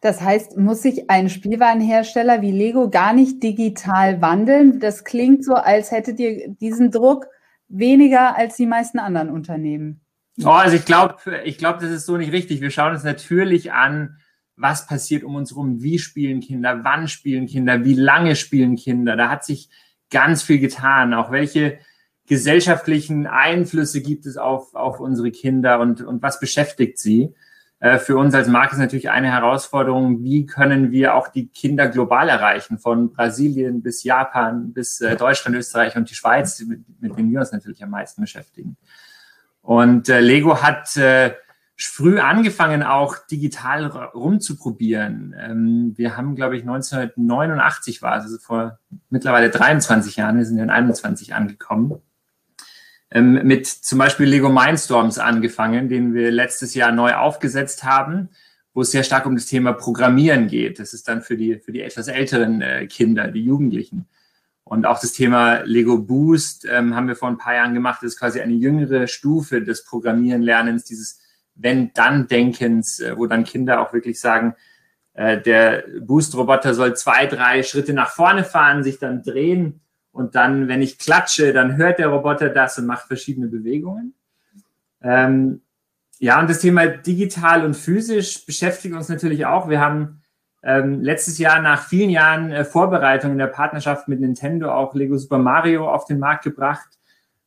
Das 0.00 0.22
heißt, 0.22 0.56
muss 0.56 0.80
sich 0.80 1.10
ein 1.10 1.28
Spielwarenhersteller 1.28 2.40
wie 2.40 2.50
Lego 2.50 2.88
gar 2.88 3.12
nicht 3.12 3.42
digital 3.42 4.22
wandeln? 4.22 4.80
Das 4.80 5.04
klingt 5.04 5.44
so, 5.44 5.52
als 5.52 5.90
hättet 5.90 6.18
ihr 6.18 6.48
diesen 6.48 6.90
Druck 6.90 7.26
weniger 7.68 8.38
als 8.38 8.56
die 8.56 8.64
meisten 8.64 8.98
anderen 8.98 9.28
Unternehmen. 9.28 10.00
Oh, 10.42 10.48
also 10.48 10.76
ich 10.76 10.86
glaube, 10.86 11.16
ich 11.44 11.58
glaube, 11.58 11.80
das 11.82 11.90
ist 11.90 12.06
so 12.06 12.16
nicht 12.16 12.32
richtig. 12.32 12.62
Wir 12.62 12.70
schauen 12.70 12.94
uns 12.94 13.04
natürlich 13.04 13.70
an, 13.70 14.16
was 14.56 14.86
passiert 14.86 15.24
um 15.24 15.34
uns 15.34 15.50
herum, 15.50 15.82
wie 15.82 15.98
spielen 15.98 16.40
Kinder, 16.40 16.84
wann 16.84 17.06
spielen 17.06 17.44
Kinder, 17.46 17.84
wie 17.84 17.94
lange 17.94 18.34
spielen 18.34 18.76
Kinder. 18.76 19.14
Da 19.14 19.28
hat 19.28 19.44
sich 19.44 19.68
ganz 20.08 20.42
viel 20.42 20.58
getan. 20.58 21.12
Auch 21.12 21.30
welche 21.30 21.80
gesellschaftlichen 22.28 23.26
Einflüsse 23.26 24.00
gibt 24.02 24.26
es 24.26 24.36
auf, 24.36 24.74
auf 24.74 25.00
unsere 25.00 25.30
Kinder 25.30 25.80
und, 25.80 26.02
und 26.02 26.22
was 26.22 26.38
beschäftigt 26.38 26.98
sie? 26.98 27.34
Äh, 27.80 27.98
für 27.98 28.16
uns 28.16 28.34
als 28.34 28.48
Marke 28.48 28.74
ist 28.74 28.80
natürlich 28.80 29.10
eine 29.10 29.30
Herausforderung, 29.30 30.22
wie 30.22 30.46
können 30.46 30.90
wir 30.90 31.14
auch 31.14 31.28
die 31.28 31.48
Kinder 31.48 31.88
global 31.88 32.28
erreichen, 32.28 32.78
von 32.78 33.12
Brasilien 33.12 33.82
bis 33.82 34.02
Japan, 34.02 34.72
bis 34.72 35.00
äh, 35.00 35.16
Deutschland, 35.16 35.56
Österreich 35.56 35.96
und 35.96 36.10
die 36.10 36.14
Schweiz, 36.14 36.60
mit, 36.60 36.80
mit 37.00 37.16
denen 37.16 37.30
wir 37.30 37.40
uns 37.40 37.52
natürlich 37.52 37.82
am 37.82 37.90
meisten 37.90 38.20
beschäftigen. 38.20 38.76
Und 39.62 40.08
äh, 40.08 40.20
Lego 40.20 40.60
hat 40.62 40.96
äh, 40.96 41.34
früh 41.76 42.18
angefangen, 42.18 42.82
auch 42.82 43.16
digital 43.30 43.86
rumzuprobieren. 43.86 45.34
Ähm, 45.38 45.92
wir 45.96 46.16
haben, 46.16 46.34
glaube 46.34 46.56
ich, 46.56 46.62
1989 46.62 48.02
war 48.02 48.18
es, 48.18 48.24
also 48.24 48.38
vor 48.38 48.80
mittlerweile 49.08 49.50
23 49.50 50.16
Jahren, 50.16 50.38
wir 50.38 50.44
sind 50.44 50.58
in 50.58 50.70
21 50.70 51.34
angekommen, 51.34 52.02
ähm, 53.10 53.40
mit 53.44 53.66
zum 53.66 53.98
Beispiel 53.98 54.26
Lego 54.26 54.50
Mindstorms 54.50 55.18
angefangen, 55.18 55.88
den 55.88 56.14
wir 56.14 56.30
letztes 56.30 56.74
Jahr 56.74 56.92
neu 56.92 57.14
aufgesetzt 57.14 57.84
haben, 57.84 58.28
wo 58.74 58.82
es 58.82 58.90
sehr 58.90 59.02
stark 59.02 59.26
um 59.26 59.34
das 59.34 59.46
Thema 59.46 59.72
Programmieren 59.72 60.46
geht. 60.46 60.78
Das 60.78 60.92
ist 60.92 61.08
dann 61.08 61.22
für 61.22 61.36
die, 61.36 61.56
für 61.58 61.72
die 61.72 61.80
etwas 61.80 62.08
älteren 62.08 62.60
äh, 62.60 62.86
Kinder, 62.86 63.28
die 63.28 63.44
Jugendlichen. 63.44 64.06
Und 64.64 64.84
auch 64.84 65.00
das 65.00 65.12
Thema 65.12 65.62
Lego 65.64 65.98
Boost 65.98 66.66
ähm, 66.70 66.94
haben 66.94 67.08
wir 67.08 67.16
vor 67.16 67.28
ein 67.28 67.38
paar 67.38 67.54
Jahren 67.54 67.72
gemacht. 67.72 68.00
Das 68.02 68.12
ist 68.12 68.18
quasi 68.18 68.40
eine 68.40 68.52
jüngere 68.52 69.06
Stufe 69.06 69.62
des 69.62 69.84
Programmierenlernens, 69.84 70.84
dieses 70.84 71.20
Wenn-Dann-Denkens, 71.54 73.00
äh, 73.00 73.16
wo 73.16 73.26
dann 73.26 73.44
Kinder 73.44 73.80
auch 73.80 73.94
wirklich 73.94 74.20
sagen, 74.20 74.54
äh, 75.14 75.40
der 75.40 75.84
Boost-Roboter 76.00 76.74
soll 76.74 76.94
zwei, 76.94 77.24
drei 77.24 77.62
Schritte 77.62 77.94
nach 77.94 78.10
vorne 78.10 78.44
fahren, 78.44 78.84
sich 78.84 78.98
dann 78.98 79.22
drehen 79.22 79.80
und 80.18 80.34
dann, 80.34 80.68
wenn 80.68 80.82
ich 80.82 80.98
klatsche, 80.98 81.52
dann 81.52 81.76
hört 81.76 81.98
der 81.98 82.08
Roboter 82.08 82.48
das 82.48 82.78
und 82.78 82.86
macht 82.86 83.06
verschiedene 83.06 83.48
Bewegungen. 83.48 84.14
Ähm, 85.02 85.62
ja, 86.18 86.40
und 86.40 86.50
das 86.50 86.60
Thema 86.60 86.86
digital 86.86 87.64
und 87.64 87.74
physisch 87.74 88.44
beschäftigt 88.44 88.94
uns 88.94 89.08
natürlich 89.08 89.46
auch. 89.46 89.68
Wir 89.68 89.80
haben 89.80 90.02
äh, 90.02 90.28
ähm, 90.62 91.00
letztes 91.02 91.38
Jahr 91.38 91.62
nach 91.62 91.86
vielen 91.86 92.10
Jahren 92.10 92.50
äh, 92.50 92.64
Vorbereitung 92.64 93.32
in 93.32 93.38
der 93.38 93.46
Partnerschaft 93.46 94.08
mit 94.08 94.20
Nintendo 94.20 94.72
auch 94.72 94.94
Lego 94.94 95.16
Super 95.16 95.38
Mario 95.38 95.88
auf 95.88 96.04
den 96.04 96.18
Markt 96.18 96.44
gebracht, 96.44 96.88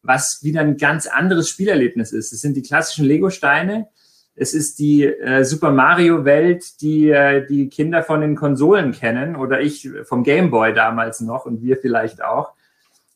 was 0.01 0.39
wieder 0.43 0.61
ein 0.61 0.77
ganz 0.77 1.07
anderes 1.07 1.49
Spielerlebnis 1.49 2.13
ist. 2.13 2.31
Es 2.31 2.41
sind 2.41 2.55
die 2.55 2.61
klassischen 2.61 3.05
Lego-Steine. 3.05 3.87
Es 4.33 4.53
ist 4.53 4.79
die 4.79 5.03
äh, 5.03 5.43
Super 5.43 5.71
Mario-Welt, 5.71 6.81
die 6.81 7.09
äh, 7.09 7.45
die 7.45 7.69
Kinder 7.69 8.01
von 8.01 8.21
den 8.21 8.35
Konsolen 8.35 8.93
kennen 8.93 9.35
oder 9.35 9.59
ich 9.59 9.89
vom 10.03 10.23
Game 10.23 10.49
Boy 10.49 10.73
damals 10.73 11.19
noch 11.19 11.45
und 11.45 11.61
wir 11.61 11.77
vielleicht 11.77 12.23
auch. 12.23 12.53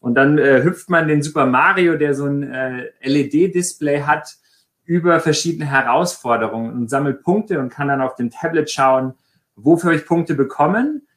Und 0.06 0.14
dann 0.14 0.38
äh, 0.38 0.62
hüpft 0.62 0.88
man 0.92 1.08
den 1.08 1.24
Super 1.24 1.48
Mario, 1.48 1.98
der 1.98 2.14
so 2.14 2.28
ein 2.28 2.44
äh, 2.44 2.92
LED-Display 3.02 4.04
hat, 4.04 4.36
über 4.84 5.20
verschiedene 5.20 5.66
Herausforderungen 5.66 6.74
und 6.74 6.92
sammelt 6.92 7.24
Punkte 7.24 7.60
und 7.60 7.70
kann 7.70 7.88
dann 7.88 8.02
auf 8.02 8.14
dem 8.14 8.30
Tablet 8.30 8.70
schauen, 8.70 9.16
wofür 9.56 9.94
ich 9.94 10.06
Punkte 10.06 10.36
bekommen. 10.36 11.08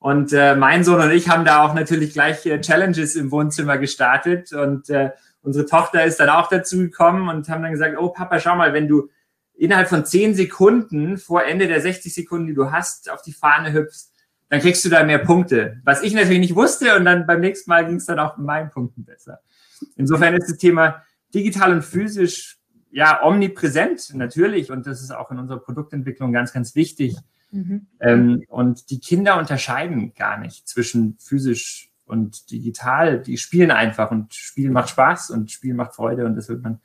Und 0.00 0.32
äh, 0.32 0.56
mein 0.56 0.82
Sohn 0.82 1.00
und 1.00 1.12
ich 1.12 1.28
haben 1.28 1.44
da 1.44 1.62
auch 1.62 1.72
natürlich 1.72 2.14
gleich 2.14 2.44
äh, 2.44 2.60
Challenges 2.60 3.14
im 3.14 3.30
Wohnzimmer 3.30 3.78
gestartet. 3.78 4.52
Und 4.52 4.90
äh, 4.90 5.10
unsere 5.42 5.66
Tochter 5.66 6.04
ist 6.04 6.18
dann 6.18 6.28
auch 6.28 6.48
dazu 6.48 6.78
gekommen 6.78 7.28
und 7.28 7.48
haben 7.48 7.62
dann 7.62 7.70
gesagt, 7.70 7.96
oh 7.96 8.08
Papa, 8.08 8.40
schau 8.40 8.56
mal, 8.56 8.72
wenn 8.72 8.88
du 8.88 9.08
innerhalb 9.54 9.88
von 9.88 10.04
zehn 10.04 10.34
Sekunden 10.34 11.16
vor 11.16 11.44
Ende 11.44 11.68
der 11.68 11.80
60 11.80 12.12
Sekunden, 12.12 12.48
die 12.48 12.54
du 12.54 12.72
hast, 12.72 13.08
auf 13.08 13.22
die 13.22 13.34
Fahne 13.34 13.72
hüpfst, 13.72 14.11
dann 14.52 14.60
kriegst 14.60 14.84
du 14.84 14.90
da 14.90 15.02
mehr 15.02 15.18
Punkte. 15.18 15.80
Was 15.82 16.02
ich 16.02 16.12
natürlich 16.12 16.40
nicht 16.40 16.54
wusste 16.54 16.94
und 16.98 17.06
dann 17.06 17.26
beim 17.26 17.40
nächsten 17.40 17.70
Mal 17.70 17.86
ging 17.86 17.96
es 17.96 18.04
dann 18.04 18.18
auch 18.18 18.36
mit 18.36 18.44
meinen 18.44 18.68
Punkten 18.68 19.02
besser. 19.02 19.40
Insofern 19.96 20.34
ist 20.34 20.50
das 20.50 20.58
Thema 20.58 21.02
digital 21.34 21.72
und 21.72 21.82
physisch 21.82 22.58
ja 22.90 23.24
omnipräsent 23.24 24.12
natürlich 24.12 24.70
und 24.70 24.86
das 24.86 25.00
ist 25.00 25.10
auch 25.10 25.30
in 25.30 25.38
unserer 25.38 25.58
Produktentwicklung 25.58 26.34
ganz, 26.34 26.52
ganz 26.52 26.74
wichtig. 26.74 27.16
Mhm. 27.50 27.86
Ähm, 27.98 28.44
und 28.48 28.90
die 28.90 29.00
Kinder 29.00 29.38
unterscheiden 29.38 30.12
gar 30.12 30.36
nicht 30.36 30.68
zwischen 30.68 31.16
physisch 31.18 31.90
und 32.04 32.50
digital. 32.50 33.22
Die 33.22 33.38
spielen 33.38 33.70
einfach 33.70 34.10
und 34.10 34.34
Spielen 34.34 34.74
macht 34.74 34.90
Spaß 34.90 35.30
und 35.30 35.50
Spielen 35.50 35.76
macht 35.76 35.94
Freude 35.94 36.26
und 36.26 36.36
das 36.36 36.50
wird 36.50 36.62
man 36.62 36.78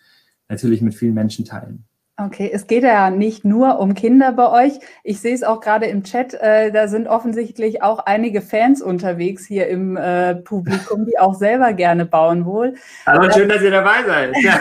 natürlich 0.48 0.82
mit 0.82 0.96
vielen 0.96 1.16
Menschen 1.16 1.44
teilen. 1.44 1.84
Okay, 2.20 2.50
es 2.52 2.66
geht 2.66 2.82
ja 2.82 3.12
nicht 3.12 3.46
nur 3.46 3.80
um 3.80 3.94
Kinder 3.94 4.32
bei 4.32 4.66
euch. 4.66 4.80
Ich 5.04 5.22
sehe 5.22 5.36
es 5.36 5.44
auch 5.44 5.62
gerade 5.62 5.86
im 5.86 6.04
Chat, 6.04 6.34
äh, 6.34 6.72
da 6.72 6.88
sind 6.88 7.08
offensichtlich 7.08 7.84
auch 7.84 8.00
einige 8.00 8.42
Fans 8.42 8.82
unterwegs 8.82 9.46
hier 9.46 9.68
im 9.68 9.96
äh, 9.98 10.34
Publikum, 10.34 11.06
die 11.06 11.20
auch 11.20 11.36
selber 11.36 11.74
gerne 11.74 12.08
bauen 12.08 12.46
wohl. 12.46 12.74
Hallo, 13.06 13.30
schön, 13.32 13.48
dass 13.48 13.62
ihr 13.62 13.70
dabei 13.70 14.04
seid. 14.04 14.36
Ja. 14.42 14.60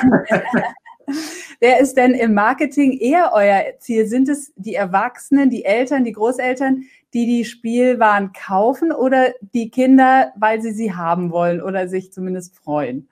Wer 1.60 1.80
ist 1.80 1.96
denn 1.96 2.12
im 2.12 2.34
Marketing 2.34 2.92
eher 2.92 3.30
euer 3.32 3.62
Ziel? 3.78 4.06
Sind 4.06 4.28
es 4.28 4.52
die 4.56 4.74
Erwachsenen, 4.74 5.48
die 5.48 5.64
Eltern, 5.64 6.04
die 6.04 6.12
Großeltern, 6.12 6.82
die 7.14 7.24
die 7.24 7.46
Spielwaren 7.46 8.32
kaufen 8.34 8.92
oder 8.92 9.32
die 9.54 9.70
Kinder, 9.70 10.32
weil 10.36 10.60
sie 10.60 10.72
sie 10.72 10.94
haben 10.94 11.30
wollen 11.30 11.62
oder 11.62 11.88
sich 11.88 12.12
zumindest 12.12 12.54
freuen? 12.54 13.08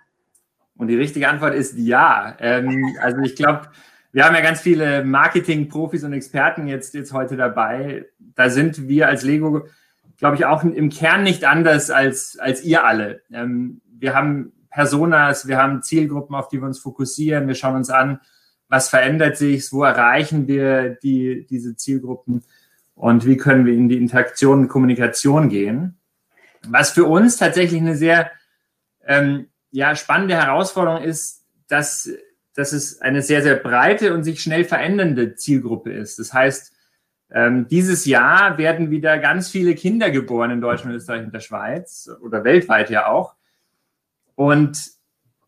Und 0.76 0.88
die 0.88 0.96
richtige 0.96 1.30
Antwort 1.30 1.54
ist 1.54 1.78
ja. 1.78 2.36
Ähm, 2.40 2.94
also 3.00 3.20
ich 3.22 3.36
glaube, 3.36 3.70
wir 4.14 4.24
haben 4.24 4.36
ja 4.36 4.42
ganz 4.42 4.60
viele 4.60 5.04
Marketing-Profis 5.04 6.04
und 6.04 6.12
Experten 6.12 6.68
jetzt, 6.68 6.94
jetzt 6.94 7.12
heute 7.12 7.36
dabei. 7.36 8.06
Da 8.20 8.48
sind 8.48 8.86
wir 8.86 9.08
als 9.08 9.24
Lego, 9.24 9.66
glaube 10.18 10.36
ich, 10.36 10.46
auch 10.46 10.62
im 10.62 10.88
Kern 10.88 11.24
nicht 11.24 11.44
anders 11.44 11.90
als, 11.90 12.38
als 12.38 12.62
ihr 12.62 12.84
alle. 12.84 13.22
Ähm, 13.32 13.80
wir 13.90 14.14
haben 14.14 14.52
Personas, 14.70 15.48
wir 15.48 15.58
haben 15.58 15.82
Zielgruppen, 15.82 16.36
auf 16.36 16.46
die 16.46 16.60
wir 16.60 16.66
uns 16.66 16.78
fokussieren. 16.78 17.48
Wir 17.48 17.56
schauen 17.56 17.74
uns 17.74 17.90
an, 17.90 18.20
was 18.68 18.88
verändert 18.88 19.36
sich, 19.36 19.72
wo 19.72 19.82
erreichen 19.82 20.46
wir 20.46 20.90
die, 20.90 21.44
diese 21.50 21.74
Zielgruppen 21.74 22.44
und 22.94 23.26
wie 23.26 23.36
können 23.36 23.66
wir 23.66 23.74
in 23.74 23.88
die 23.88 23.98
Interaktion 23.98 24.60
und 24.60 24.68
Kommunikation 24.68 25.48
gehen. 25.48 25.98
Was 26.68 26.92
für 26.92 27.06
uns 27.06 27.36
tatsächlich 27.36 27.80
eine 27.80 27.96
sehr 27.96 28.30
ähm, 29.04 29.48
ja, 29.72 29.96
spannende 29.96 30.36
Herausforderung 30.36 31.02
ist, 31.02 31.44
dass 31.66 32.08
dass 32.54 32.72
es 32.72 33.00
eine 33.00 33.22
sehr, 33.22 33.42
sehr 33.42 33.56
breite 33.56 34.14
und 34.14 34.24
sich 34.24 34.40
schnell 34.40 34.64
verändernde 34.64 35.34
Zielgruppe 35.34 35.92
ist. 35.92 36.18
Das 36.18 36.32
heißt, 36.32 36.72
ähm, 37.30 37.66
dieses 37.68 38.04
Jahr 38.04 38.58
werden 38.58 38.90
wieder 38.90 39.18
ganz 39.18 39.48
viele 39.48 39.74
Kinder 39.74 40.10
geboren 40.10 40.52
in 40.52 40.60
Deutschland, 40.60 40.94
Österreich 40.94 41.24
und 41.24 41.34
der 41.34 41.40
Schweiz 41.40 42.08
oder 42.22 42.44
weltweit 42.44 42.90
ja 42.90 43.08
auch. 43.08 43.34
Und 44.36 44.78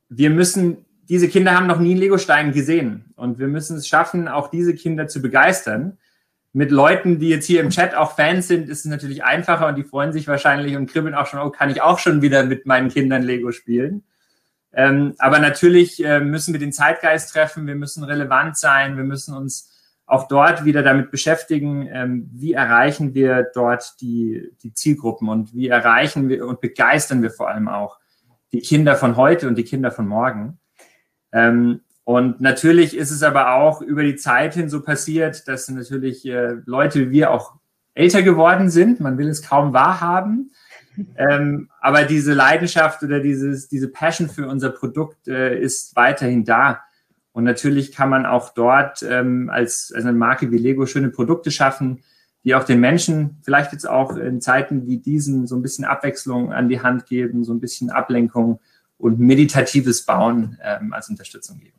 wir 0.09 0.31
müssen, 0.31 0.85
diese 1.09 1.29
Kinder 1.29 1.55
haben 1.55 1.67
noch 1.67 1.79
nie 1.79 1.93
einen 1.93 2.01
Legostein 2.01 2.53
gesehen. 2.53 3.13
Und 3.15 3.39
wir 3.39 3.47
müssen 3.47 3.77
es 3.77 3.87
schaffen, 3.87 4.27
auch 4.27 4.49
diese 4.49 4.75
Kinder 4.75 5.07
zu 5.07 5.23
begeistern. 5.23 5.99
Mit 6.53 6.71
Leuten, 6.71 7.19
die 7.19 7.29
jetzt 7.29 7.47
hier 7.47 7.61
im 7.61 7.71
Chat 7.71 7.95
auch 7.95 8.17
Fans 8.17 8.49
sind, 8.49 8.69
ist 8.69 8.81
es 8.81 8.91
natürlich 8.91 9.23
einfacher 9.23 9.69
und 9.69 9.77
die 9.77 9.85
freuen 9.85 10.13
sich 10.13 10.27
wahrscheinlich 10.27 10.75
und 10.77 10.91
kribbeln 10.91 11.15
auch 11.15 11.27
schon, 11.27 11.41
oh, 11.41 11.51
kann 11.51 11.71
ich 11.71 11.83
auch 11.83 11.99
schon 11.99 12.23
wieder 12.23 12.45
mit 12.45 12.67
meinen 12.67 12.89
Kindern 12.89 13.23
Lego 13.23 13.53
spielen. 13.53 14.05
Ähm, 14.79 15.15
aber 15.19 15.39
natürlich 15.39 16.05
äh, 16.05 16.21
müssen 16.21 16.53
wir 16.53 16.61
den 16.61 16.73
Zeitgeist 16.73 17.33
treffen, 17.33 17.67
wir 17.67 17.75
müssen 17.75 18.05
relevant 18.05 18.59
sein, 18.59 18.99
wir 18.99 19.05
müssen 19.05 19.35
uns 19.35 19.73
auch 20.05 20.29
dort 20.29 20.67
wieder 20.67 20.83
damit 20.83 21.11
beschäftigen, 21.11 21.89
ähm, 21.91 22.29
wie 22.33 22.53
erreichen 22.53 23.15
wir 23.15 23.51
dort 23.55 23.99
die, 24.03 24.53
die 24.63 24.75
Zielgruppen 24.75 25.31
und 25.31 25.55
wie 25.55 25.69
erreichen 25.69 26.29
wir 26.29 26.47
und 26.47 26.61
begeistern 26.61 27.23
wir 27.23 27.31
vor 27.31 27.49
allem 27.49 27.69
auch 27.69 27.99
die 28.53 28.61
Kinder 28.61 28.97
von 28.97 29.17
heute 29.17 29.49
und 29.49 29.57
die 29.57 29.65
Kinder 29.65 29.91
von 29.91 30.07
morgen. 30.07 30.59
Ähm, 31.33 31.81
und 32.05 32.43
natürlich 32.43 32.95
ist 32.95 33.11
es 33.11 33.23
aber 33.23 33.55
auch 33.55 33.81
über 33.81 34.05
die 34.05 34.17
Zeit 34.17 34.55
hin 34.55 34.69
so 34.69 34.83
passiert, 34.83 35.49
dass 35.49 35.71
natürlich 35.71 36.27
äh, 36.27 36.57
Leute 36.67 37.01
wie 37.01 37.11
wir 37.13 37.31
auch 37.31 37.55
älter 37.95 38.23
geworden 38.23 38.69
sind. 38.69 39.01
Man 39.01 39.17
will 39.17 39.29
es 39.29 39.43
kaum 39.43 39.73
wahrhaben. 39.73 40.53
Ähm, 41.17 41.71
aber 41.81 42.05
diese 42.05 42.35
Leidenschaft 42.35 43.03
oder 43.03 43.21
dieses, 43.21 43.69
diese 43.69 43.89
Passion 43.89 44.29
für 44.29 44.49
unser 44.49 44.71
Produkt 44.71 45.29
äh, 45.29 45.59
ist 45.59 45.95
weiterhin 45.97 46.45
da. 46.45 46.83
Und 47.33 47.45
natürlich 47.45 47.93
kann 47.93 48.09
man 48.09 48.25
auch 48.25 48.55
dort 48.55 49.03
ähm, 49.03 49.51
als, 49.51 49.93
als 49.95 50.05
eine 50.05 50.17
Marke 50.17 50.51
wie 50.51 50.59
Lego 50.59 50.87
schöne 50.87 51.11
Produkte 51.11 51.51
schaffen, 51.51 52.03
die 52.45 52.55
auch 52.55 52.65
den 52.65 52.81
Menschen 52.81 53.39
vielleicht 53.43 53.73
jetzt 53.73 53.89
auch 53.89 54.17
in 54.17 54.41
Zeiten 54.41 54.87
wie 54.87 54.99
diesen 54.99 55.47
so 55.47 55.57
ein 55.57 55.63
bisschen 55.63 55.85
Abwechslung 55.85 56.53
an 56.53 56.69
die 56.69 56.81
Hand 56.81 57.07
geben, 57.07 57.45
so 57.45 57.53
ein 57.53 57.61
bisschen 57.61 57.91
Ablenkung 57.91 58.61
und 58.99 59.19
meditatives 59.19 60.07
Bauen 60.07 60.59
ähm, 60.63 60.93
als 60.93 61.09
Unterstützung 61.11 61.59
geben. 61.59 61.77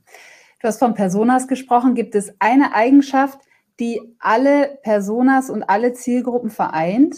Du 0.59 0.67
hast 0.67 0.79
von 0.79 0.93
Personas 0.93 1.47
gesprochen. 1.47 1.95
Gibt 1.95 2.15
es 2.15 2.33
eine 2.39 2.73
Eigenschaft, 2.73 3.39
die 3.79 4.01
alle 4.19 4.77
Personas 4.83 5.49
und 5.49 5.63
alle 5.63 5.93
Zielgruppen 5.93 6.49
vereint? 6.49 7.15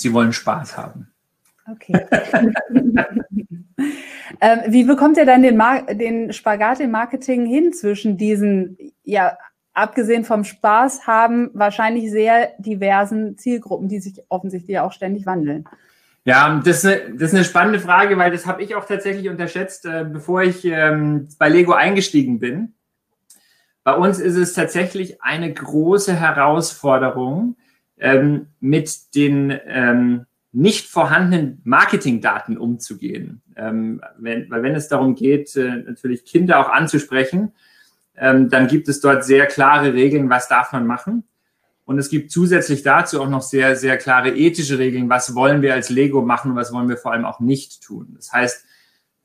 Sie 0.00 0.12
wollen 0.12 0.32
Spaß 0.32 0.76
haben. 0.76 1.10
Okay. 1.70 1.92
ähm, 4.40 4.60
wie 4.68 4.84
bekommt 4.84 5.16
ihr 5.16 5.26
dann 5.26 5.42
den, 5.42 5.56
Mar 5.56 5.82
den 5.82 6.32
Spagat 6.32 6.80
im 6.80 6.90
Marketing 6.90 7.46
hin 7.46 7.72
zwischen 7.72 8.16
diesen, 8.16 8.76
ja, 9.04 9.36
abgesehen 9.72 10.24
vom 10.24 10.44
Spaß 10.44 11.06
haben, 11.06 11.50
wahrscheinlich 11.54 12.10
sehr 12.10 12.50
diversen 12.58 13.38
Zielgruppen, 13.38 13.88
die 13.88 14.00
sich 14.00 14.22
offensichtlich 14.28 14.78
auch 14.80 14.92
ständig 14.92 15.26
wandeln? 15.26 15.68
Ja, 16.24 16.60
das 16.64 16.84
ist, 16.84 16.86
eine, 16.86 17.14
das 17.14 17.30
ist 17.30 17.34
eine 17.34 17.44
spannende 17.44 17.80
Frage, 17.80 18.18
weil 18.18 18.30
das 18.30 18.46
habe 18.46 18.62
ich 18.62 18.74
auch 18.74 18.84
tatsächlich 18.84 19.28
unterschätzt, 19.28 19.86
äh, 19.86 20.04
bevor 20.04 20.42
ich 20.42 20.64
ähm, 20.64 21.28
bei 21.38 21.48
Lego 21.48 21.72
eingestiegen 21.72 22.40
bin. 22.40 22.74
Bei 23.84 23.94
uns 23.94 24.18
ist 24.18 24.36
es 24.36 24.52
tatsächlich 24.52 25.22
eine 25.22 25.52
große 25.52 26.14
Herausforderung, 26.14 27.56
ähm, 28.00 28.46
mit 28.60 29.14
den 29.14 29.58
ähm, 29.66 30.26
nicht 30.52 30.88
vorhandenen 30.88 31.60
Marketingdaten 31.64 32.58
umzugehen. 32.58 33.42
Ähm, 33.56 34.00
wenn, 34.18 34.50
weil 34.50 34.62
wenn 34.62 34.74
es 34.74 34.88
darum 34.88 35.14
geht, 35.14 35.54
äh, 35.56 35.76
natürlich 35.76 36.24
Kinder 36.24 36.58
auch 36.58 36.70
anzusprechen, 36.70 37.52
ähm, 38.16 38.48
dann 38.48 38.66
gibt 38.66 38.88
es 38.88 39.00
dort 39.00 39.24
sehr 39.24 39.46
klare 39.46 39.94
Regeln, 39.94 40.28
was 40.28 40.48
darf 40.48 40.72
man 40.72 40.86
machen. 40.86 41.24
Und 41.84 41.98
es 41.98 42.08
gibt 42.08 42.30
zusätzlich 42.30 42.82
dazu 42.82 43.20
auch 43.20 43.28
noch 43.28 43.42
sehr, 43.42 43.76
sehr 43.76 43.96
klare 43.96 44.30
ethische 44.30 44.78
Regeln, 44.78 45.08
was 45.08 45.34
wollen 45.34 45.62
wir 45.62 45.74
als 45.74 45.90
Lego 45.90 46.22
machen 46.22 46.52
und 46.52 46.56
was 46.56 46.72
wollen 46.72 46.88
wir 46.88 46.96
vor 46.96 47.12
allem 47.12 47.24
auch 47.24 47.40
nicht 47.40 47.82
tun. 47.82 48.12
Das 48.16 48.32
heißt, 48.32 48.64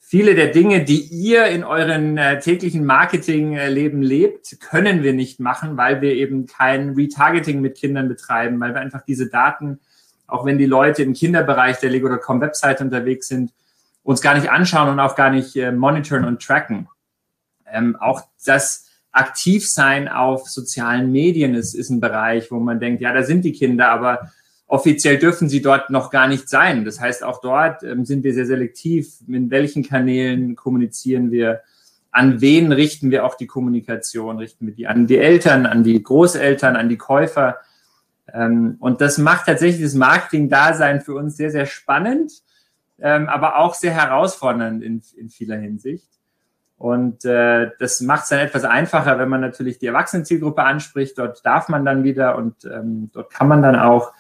viele 0.08 0.36
der 0.36 0.48
Dinge, 0.48 0.84
die 0.84 1.02
ihr 1.02 1.48
in 1.48 1.64
euren 1.64 2.18
äh, 2.18 2.40
täglichen 2.40 2.86
Marketingleben 2.86 4.04
lebt, 4.04 4.60
können 4.62 5.02
wir 5.02 5.14
nicht 5.14 5.40
machen, 5.40 5.78
weil 5.78 6.00
wir 6.02 6.14
eben 6.14 6.46
kein 6.46 6.92
Retargeting 6.92 7.60
mit 7.60 7.76
Kindern 7.76 8.08
betreiben, 8.08 8.60
weil 8.60 8.76
wir 8.76 8.82
einfach 8.82 9.02
diese 9.02 9.30
Daten, 9.30 9.80
auch 10.28 10.46
wenn 10.46 10.60
die 10.60 10.68
Leute 10.68 11.02
im 11.02 11.14
Kinderbereich 11.14 11.80
der 11.80 11.90
Lego.com 11.90 12.40
Webseite 12.40 12.84
unterwegs 12.84 13.28
sind, 13.28 13.52
uns 14.04 14.22
gar 14.22 14.36
nicht 14.36 14.52
anschauen 14.52 14.90
und 14.90 15.00
auch 15.00 15.16
gar 15.16 15.32
nicht 15.32 15.56
äh, 15.56 15.72
monitoren 15.72 16.26
und 16.26 16.40
tracken. 16.40 16.88
Ähm, 17.66 17.96
auch 18.00 18.22
das 18.46 18.86
Aktivsein 19.12 20.08
auf 20.08 20.48
sozialen 20.48 21.12
Medien 21.12 21.56
ist, 21.56 21.74
ist 21.74 21.90
ein 21.90 22.00
Bereich, 22.00 22.52
wo 22.52 22.60
man 22.60 22.80
denkt, 22.80 23.02
ja, 23.02 23.12
da 23.12 23.24
sind 23.24 23.44
die 23.44 23.54
Kinder, 23.54 23.90
aber 23.90 24.32
Offiziell 24.76 25.18
dürfen 25.18 25.48
sie 25.48 25.62
dort 25.62 25.90
noch 25.90 26.12
gar 26.12 26.28
nicht 26.28 26.50
sein. 26.50 26.84
Das 26.84 27.00
heißt, 27.00 27.24
auch 27.24 27.40
dort 27.40 27.82
ähm, 27.84 28.04
sind 28.04 28.26
wir 28.26 28.34
sehr 28.34 28.46
selektiv. 28.46 29.08
In 29.26 29.50
welchen 29.50 29.84
Kanälen 29.84 30.58
kommunizieren 30.58 31.32
wir? 31.32 31.62
An 32.12 32.42
wen 32.42 32.74
richten 32.74 33.10
wir 33.10 33.24
auch 33.24 33.36
die 33.36 33.48
Kommunikation? 33.48 34.38
Richten 34.38 34.68
wir 34.68 34.76
die 34.76 34.86
an 34.86 35.08
die 35.08 35.18
Eltern, 35.18 35.66
an 35.66 35.86
die 35.86 36.04
Großeltern, 36.04 36.76
an 36.76 36.90
die 36.90 36.98
Käufer? 36.98 37.60
Ähm, 38.34 38.76
und 38.80 39.00
das 39.00 39.18
macht 39.18 39.46
tatsächlich 39.46 39.82
das 39.82 39.94
Marketing-Dasein 39.94 41.00
für 41.00 41.16
uns 41.16 41.38
sehr, 41.38 41.52
sehr 41.52 41.68
spannend, 41.68 42.34
ähm, 43.00 43.30
aber 43.30 43.60
auch 43.60 43.76
sehr 43.76 43.94
herausfordernd 43.94 44.84
in, 44.84 45.02
in 45.16 45.30
vieler 45.30 45.56
Hinsicht. 45.56 46.10
Und 46.78 47.24
äh, 47.24 47.72
das 47.80 48.02
macht 48.02 48.24
es 48.24 48.30
dann 48.30 48.40
etwas 48.40 48.66
einfacher, 48.66 49.20
wenn 49.20 49.30
man 49.30 49.40
natürlich 49.40 49.80
die 49.80 49.88
Erwachsenenzielgruppe 49.88 50.64
anspricht. 50.64 51.18
Dort 51.18 51.46
darf 51.46 51.70
man 51.70 51.86
dann 51.86 52.04
wieder 52.04 52.36
und 52.36 52.66
ähm, 52.66 53.10
dort 53.14 53.32
kann 53.32 53.48
man 53.48 53.62
dann 53.62 53.78
auch. 53.78 54.12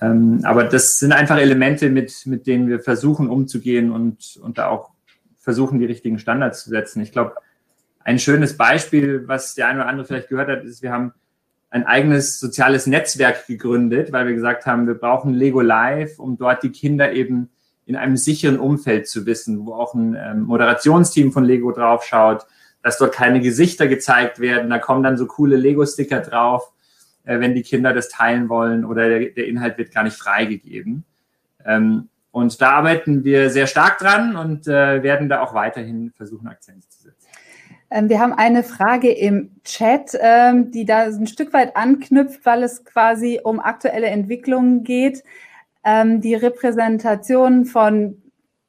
Ähm, 0.00 0.40
aber 0.44 0.64
das 0.64 0.98
sind 0.98 1.12
einfach 1.12 1.38
Elemente, 1.38 1.90
mit, 1.90 2.26
mit 2.26 2.46
denen 2.46 2.68
wir 2.68 2.80
versuchen 2.80 3.28
umzugehen 3.28 3.90
und, 3.90 4.38
und 4.42 4.58
da 4.58 4.68
auch 4.68 4.90
versuchen, 5.38 5.78
die 5.78 5.86
richtigen 5.86 6.18
Standards 6.18 6.64
zu 6.64 6.70
setzen. 6.70 7.02
Ich 7.02 7.12
glaube, 7.12 7.34
ein 8.04 8.18
schönes 8.18 8.56
Beispiel, 8.56 9.26
was 9.26 9.54
der 9.54 9.68
eine 9.68 9.80
oder 9.80 9.88
andere 9.88 10.06
vielleicht 10.06 10.28
gehört 10.28 10.48
hat, 10.48 10.64
ist, 10.64 10.82
wir 10.82 10.92
haben 10.92 11.12
ein 11.70 11.86
eigenes 11.86 12.38
soziales 12.38 12.86
Netzwerk 12.86 13.46
gegründet, 13.46 14.12
weil 14.12 14.26
wir 14.26 14.34
gesagt 14.34 14.66
haben, 14.66 14.86
wir 14.86 14.94
brauchen 14.94 15.32
Lego 15.32 15.60
Live, 15.60 16.18
um 16.18 16.36
dort 16.36 16.62
die 16.62 16.70
Kinder 16.70 17.12
eben 17.12 17.50
in 17.86 17.96
einem 17.96 18.16
sicheren 18.16 18.58
Umfeld 18.58 19.08
zu 19.08 19.26
wissen, 19.26 19.66
wo 19.66 19.74
auch 19.74 19.94
ein 19.94 20.16
ähm, 20.18 20.42
Moderationsteam 20.42 21.32
von 21.32 21.44
Lego 21.44 21.72
draufschaut, 21.72 22.46
dass 22.82 22.98
dort 22.98 23.14
keine 23.14 23.40
Gesichter 23.40 23.86
gezeigt 23.86 24.38
werden. 24.38 24.70
Da 24.70 24.78
kommen 24.78 25.02
dann 25.02 25.16
so 25.16 25.26
coole 25.26 25.56
Lego-Sticker 25.56 26.20
drauf, 26.20 26.72
äh, 27.24 27.40
wenn 27.40 27.54
die 27.54 27.62
Kinder 27.62 27.92
das 27.92 28.08
teilen 28.08 28.48
wollen 28.48 28.84
oder 28.84 29.08
der, 29.08 29.30
der 29.30 29.46
Inhalt 29.46 29.78
wird 29.78 29.92
gar 29.92 30.04
nicht 30.04 30.16
freigegeben. 30.16 31.04
Ähm, 31.64 32.08
und 32.30 32.60
da 32.62 32.72
arbeiten 32.72 33.24
wir 33.24 33.50
sehr 33.50 33.66
stark 33.66 33.98
dran 33.98 34.36
und 34.36 34.66
äh, 34.66 35.02
werden 35.02 35.28
da 35.28 35.42
auch 35.42 35.54
weiterhin 35.54 36.12
versuchen, 36.16 36.48
Akzente 36.48 36.88
zu 36.88 37.02
setzen. 37.02 37.28
Ähm, 37.90 38.08
wir 38.08 38.20
haben 38.20 38.32
eine 38.32 38.62
Frage 38.62 39.12
im 39.12 39.50
Chat, 39.64 40.16
ähm, 40.18 40.70
die 40.70 40.86
da 40.86 41.02
ein 41.02 41.26
Stück 41.26 41.52
weit 41.52 41.76
anknüpft, 41.76 42.44
weil 42.46 42.62
es 42.62 42.84
quasi 42.84 43.38
um 43.42 43.60
aktuelle 43.60 44.06
Entwicklungen 44.06 44.82
geht. 44.82 45.22
Ähm, 45.84 46.20
die 46.20 46.34
Repräsentation 46.34 47.66
von 47.66 48.22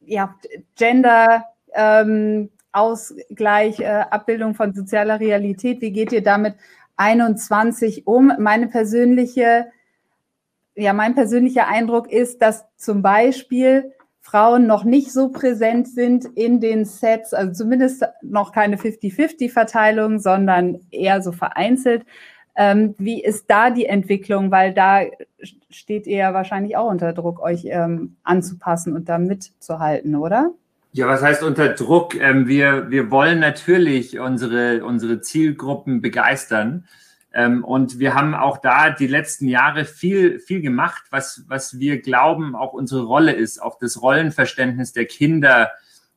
ja, 0.06 0.36
Gender, 0.76 1.46
Ausgleich, 2.74 3.80
äh, 3.80 4.04
Abbildung 4.10 4.54
von 4.54 4.74
sozialer 4.74 5.20
Realität. 5.20 5.82
Wie 5.82 5.92
geht 5.92 6.12
ihr 6.12 6.22
damit 6.22 6.56
21 6.98 8.08
um? 8.08 8.34
Meine 8.40 8.68
persönliche, 8.68 9.68
ja, 10.76 10.94
mein 10.94 11.16
persönlicher 11.16 11.68
Eindruck 11.68 12.12
ist, 12.12 12.42
dass 12.42 12.66
zum 12.78 13.02
Beispiel 13.02 13.94
Frauen 14.22 14.68
noch 14.68 14.86
nicht 14.86 15.12
so 15.12 15.30
präsent 15.30 15.88
sind 15.88 16.26
in 16.26 16.62
den 16.62 16.86
Sets, 16.86 17.34
also 17.34 17.52
zumindest 17.52 18.06
noch 18.22 18.54
keine 18.54 18.78
50-50-Verteilung, 18.78 20.20
sondern 20.20 20.80
eher 20.92 21.22
so 21.22 21.34
vereinzelt. 21.34 22.06
Ähm, 22.56 22.96
wie 22.98 23.22
ist 23.22 23.50
da 23.50 23.70
die 23.70 23.86
Entwicklung? 23.86 24.50
Weil 24.50 24.74
da 24.74 25.02
steht 25.70 26.08
ihr 26.08 26.18
ja 26.18 26.34
wahrscheinlich 26.34 26.78
auch 26.78 26.90
unter 26.90 27.12
Druck, 27.12 27.42
euch 27.42 27.66
ähm, 27.66 28.16
anzupassen 28.24 28.96
und 28.96 29.10
da 29.10 29.18
mitzuhalten, 29.18 30.16
oder? 30.16 30.52
Ja, 30.96 31.08
was 31.08 31.24
heißt 31.24 31.42
unter 31.42 31.70
Druck? 31.70 32.14
Ähm, 32.14 32.48
wir, 32.48 32.92
wir 32.92 33.10
wollen 33.10 33.40
natürlich 33.40 34.20
unsere, 34.20 34.86
unsere 34.86 35.22
Zielgruppen 35.22 36.02
begeistern. 36.02 36.88
Ähm, 37.34 37.64
und 37.64 37.98
wir 37.98 38.14
haben 38.14 38.36
auch 38.36 38.60
da 38.60 38.92
die 38.92 39.08
letzten 39.08 39.48
Jahre 39.48 39.86
viel, 39.86 40.40
viel 40.40 40.62
gemacht, 40.62 41.02
was, 41.10 41.46
was 41.48 41.80
wir 41.80 42.00
glauben 42.00 42.56
auch 42.56 42.74
unsere 42.74 43.06
Rolle 43.06 43.32
ist, 43.32 43.60
auf 43.60 43.80
das 43.80 44.04
Rollenverständnis 44.04 44.94
der 44.94 45.06
Kinder, 45.06 45.72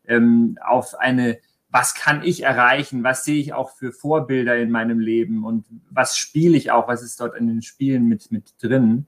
ähm, 0.06 0.58
auf 0.62 0.94
eine, 0.94 1.38
was 1.70 1.94
kann 1.94 2.22
ich 2.22 2.42
erreichen, 2.42 3.02
was 3.02 3.24
sehe 3.24 3.40
ich 3.40 3.54
auch 3.54 3.70
für 3.70 3.92
Vorbilder 3.92 4.58
in 4.58 4.70
meinem 4.70 5.00
Leben 5.00 5.46
und 5.46 5.64
was 5.88 6.18
spiele 6.18 6.54
ich 6.54 6.70
auch, 6.70 6.86
was 6.86 7.02
ist 7.02 7.18
dort 7.18 7.34
in 7.34 7.46
den 7.46 7.62
Spielen 7.62 8.08
mit, 8.08 8.30
mit 8.30 8.62
drin. 8.62 9.06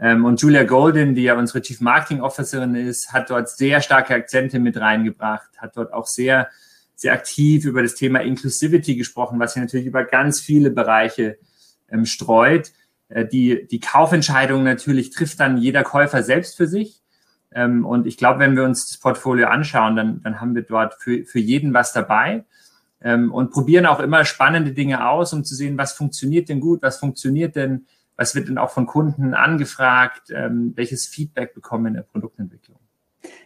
Ähm, 0.00 0.24
und 0.24 0.40
Julia 0.40 0.64
Golden, 0.64 1.14
die 1.14 1.22
ja 1.22 1.36
unsere 1.36 1.62
Chief 1.62 1.80
Marketing 1.80 2.20
Officerin 2.20 2.74
ist, 2.74 3.12
hat 3.12 3.30
dort 3.30 3.48
sehr 3.48 3.80
starke 3.80 4.14
Akzente 4.14 4.58
mit 4.58 4.76
reingebracht, 4.76 5.50
hat 5.58 5.76
dort 5.76 5.92
auch 5.92 6.06
sehr 6.06 6.48
sehr 6.98 7.12
aktiv 7.12 7.64
über 7.64 7.80
das 7.80 7.94
Thema 7.94 8.20
Inclusivity 8.22 8.96
gesprochen, 8.96 9.38
was 9.38 9.54
sich 9.54 9.62
natürlich 9.62 9.86
über 9.86 10.04
ganz 10.04 10.40
viele 10.40 10.70
Bereiche 10.70 11.38
ähm, 11.88 12.04
streut. 12.04 12.72
Äh, 13.08 13.24
die, 13.24 13.68
die 13.68 13.78
Kaufentscheidung 13.78 14.64
natürlich 14.64 15.10
trifft 15.10 15.38
dann 15.38 15.58
jeder 15.58 15.84
Käufer 15.84 16.24
selbst 16.24 16.56
für 16.56 16.66
sich. 16.66 17.00
Ähm, 17.52 17.86
und 17.86 18.08
ich 18.08 18.16
glaube, 18.16 18.40
wenn 18.40 18.56
wir 18.56 18.64
uns 18.64 18.88
das 18.88 18.98
Portfolio 18.98 19.46
anschauen, 19.46 19.94
dann, 19.94 20.22
dann 20.22 20.40
haben 20.40 20.56
wir 20.56 20.62
dort 20.62 20.94
für, 21.00 21.24
für 21.24 21.38
jeden 21.38 21.72
was 21.72 21.92
dabei 21.92 22.44
ähm, 23.00 23.32
und 23.32 23.52
probieren 23.52 23.86
auch 23.86 24.00
immer 24.00 24.24
spannende 24.24 24.72
Dinge 24.72 25.08
aus, 25.08 25.32
um 25.32 25.44
zu 25.44 25.54
sehen, 25.54 25.78
was 25.78 25.92
funktioniert 25.92 26.48
denn 26.48 26.58
gut, 26.58 26.82
was 26.82 26.98
funktioniert 26.98 27.54
denn, 27.54 27.86
was 28.18 28.34
wird 28.34 28.48
denn 28.48 28.58
auch 28.58 28.70
von 28.70 28.84
Kunden 28.84 29.32
angefragt, 29.32 30.30
ähm, 30.34 30.72
welches 30.74 31.06
Feedback 31.06 31.54
bekommen 31.54 31.84
wir 31.84 31.88
in 31.88 31.94
der 31.94 32.02
Produktentwicklung. 32.02 32.76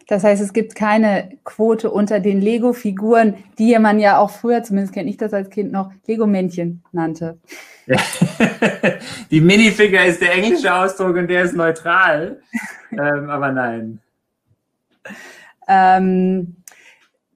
Das 0.08 0.24
heißt, 0.24 0.42
es 0.42 0.52
gibt 0.52 0.74
keine 0.74 1.38
Quote 1.44 1.90
unter 1.90 2.20
den 2.20 2.40
Lego-Figuren, 2.40 3.36
die 3.58 3.78
man 3.78 4.00
ja 4.00 4.18
auch 4.18 4.30
früher, 4.30 4.62
zumindest 4.62 4.94
kenne 4.94 5.10
ich 5.10 5.18
das 5.18 5.32
als 5.32 5.50
Kind 5.50 5.72
noch, 5.72 5.92
Lego-Männchen 6.06 6.82
nannte. 6.90 7.38
die 9.30 9.40
Minifigure 9.40 10.06
ist 10.06 10.20
der 10.20 10.34
englische 10.34 10.74
Ausdruck 10.74 11.16
und 11.16 11.28
der 11.28 11.42
ist 11.44 11.54
neutral. 11.54 12.40
ähm, 12.92 13.28
aber 13.28 13.52
nein. 13.52 14.00
Ähm, 15.68 16.56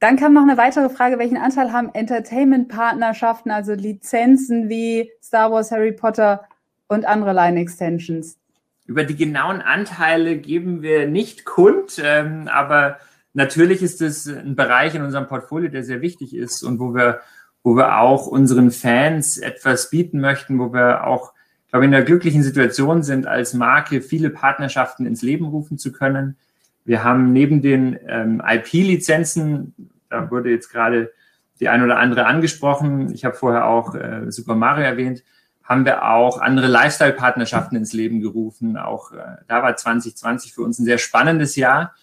dann 0.01 0.17
kam 0.17 0.33
noch 0.33 0.43
eine 0.43 0.57
weitere 0.57 0.89
Frage, 0.89 1.19
welchen 1.19 1.37
Anteil 1.37 1.73
haben 1.73 1.91
Entertainment-Partnerschaften, 1.93 3.51
also 3.51 3.75
Lizenzen 3.75 4.69
wie 4.69 5.11
Star 5.23 5.51
Wars, 5.51 5.71
Harry 5.71 5.93
Potter 5.93 6.47
und 6.89 7.07
andere 7.07 7.33
Line-Extensions? 7.33 8.39
Über 8.87 9.05
die 9.05 9.17
genauen 9.17 9.61
Anteile 9.61 10.37
geben 10.37 10.83
wir 10.83 11.09
nicht 11.09 11.45
kund, 11.45 12.01
ähm, 12.03 12.49
aber 12.49 12.99
natürlich 13.35 13.83
ist 13.83 14.01
es 14.01 14.29
ein 14.29 14.55
Bereich 14.55 14.95
in 14.95 15.03
unserem 15.03 15.27
Portfolio, 15.27 15.69
der 15.69 15.83
sehr 15.83 16.01
wichtig 16.01 16.35
ist 16.35 16.63
und 16.63 16.79
wo 16.79 16.95
wir, 16.95 17.21
wo 17.65 17.77
wir 17.77 17.99
auch 17.99 18.27
unseren 18.27 18.71
Fans 18.71 19.39
etwas 19.39 19.91
bieten 19.91 20.21
möchten, 20.21 20.59
wo 20.59 20.73
wir 20.73 21.07
auch, 21.07 21.33
glaube 21.71 21.85
ich, 21.85 21.89
in 21.89 21.93
der 21.93 22.05
glücklichen 22.05 22.45
Situation 22.45 23.03
sind, 23.03 23.27
als 23.27 23.55
Marke 23.55 24.01
viele 24.01 24.31
Partnerschaften 24.31 25.05
ins 25.05 25.23
Leben 25.23 25.47
rufen 25.47 25.79
zu 25.79 25.91
können. 25.93 26.37
Wir 26.85 27.03
haben 27.03 27.33
neben 27.33 27.63
den 27.63 27.99
ähm, 28.07 28.41
IP-Lizenzen, 28.47 29.75
da 30.09 30.31
wurde 30.31 30.51
jetzt 30.51 30.71
gerade 30.71 31.13
die 31.59 31.69
ein 31.69 31.83
oder 31.83 31.99
andere 31.99 32.27
angesprochen, 32.27 33.13
ich 33.13 33.25
habe 33.25 33.35
vorher 33.35 33.67
auch 33.67 33.95
äh, 33.97 34.31
Super 34.31 34.55
Mario 34.55 34.85
erwähnt, 34.85 35.25
haben 35.67 35.85
wir 35.85 36.09
auch 36.09 36.41
andere 36.41 36.69
Lifestyle-Partnerschaften 36.69 37.77
ins 37.77 37.93
Leben 37.93 38.21
gerufen. 38.21 38.77
Auch 38.77 39.13
äh, 39.13 39.19
da 39.49 39.63
war 39.63 39.77
2020 39.77 40.55
für 40.55 40.63
uns 40.63 40.79
ein 40.79 40.85
sehr 40.85 40.99
spannendes 40.99 41.57
Jahr. 41.57 41.95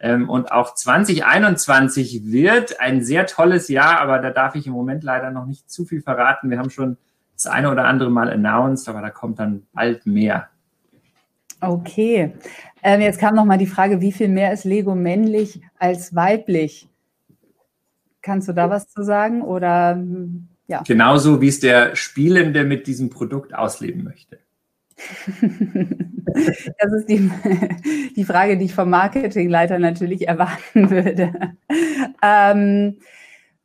Ähm, 0.00 0.28
und 0.28 0.50
auch 0.50 0.74
2021 0.74 2.32
wird 2.32 2.80
ein 2.80 3.04
sehr 3.04 3.26
tolles 3.26 3.68
Jahr, 3.68 4.00
aber 4.00 4.18
da 4.18 4.30
darf 4.30 4.54
ich 4.54 4.66
im 4.66 4.72
Moment 4.72 5.04
leider 5.04 5.30
noch 5.30 5.46
nicht 5.46 5.70
zu 5.70 5.84
viel 5.84 6.02
verraten. 6.02 6.50
Wir 6.50 6.58
haben 6.58 6.70
schon 6.70 6.96
das 7.34 7.46
eine 7.46 7.70
oder 7.70 7.84
andere 7.84 8.10
Mal 8.10 8.30
announced, 8.30 8.88
aber 8.88 9.00
da 9.00 9.10
kommt 9.10 9.38
dann 9.38 9.62
bald 9.72 10.06
mehr. 10.06 10.48
Okay. 11.60 12.32
Ähm, 12.82 13.00
jetzt 13.00 13.20
kam 13.20 13.36
noch 13.36 13.44
mal 13.44 13.58
die 13.58 13.68
Frage, 13.68 14.00
wie 14.00 14.10
viel 14.10 14.28
mehr 14.28 14.52
ist 14.52 14.64
Lego 14.64 14.96
männlich 14.96 15.60
als 15.78 16.14
weiblich? 16.14 16.88
Kannst 18.22 18.48
du 18.48 18.52
da 18.52 18.70
was 18.70 18.88
zu 18.88 19.04
sagen 19.04 19.42
oder 19.42 19.92
hm, 19.92 20.48
ja. 20.68 20.82
Genauso 20.86 21.40
wie 21.40 21.48
es 21.48 21.60
der 21.60 21.96
Spielende 21.96 22.64
mit 22.64 22.86
diesem 22.86 23.10
Produkt 23.10 23.54
ausleben 23.54 24.04
möchte. 24.04 24.38
das 26.78 26.92
ist 26.92 27.08
die, 27.08 27.30
die 28.16 28.24
Frage, 28.24 28.56
die 28.56 28.66
ich 28.66 28.74
vom 28.74 28.90
Marketingleiter 28.90 29.78
natürlich 29.78 30.28
erwarten 30.28 30.90
würde. 30.90 31.56
Ähm, 32.22 32.98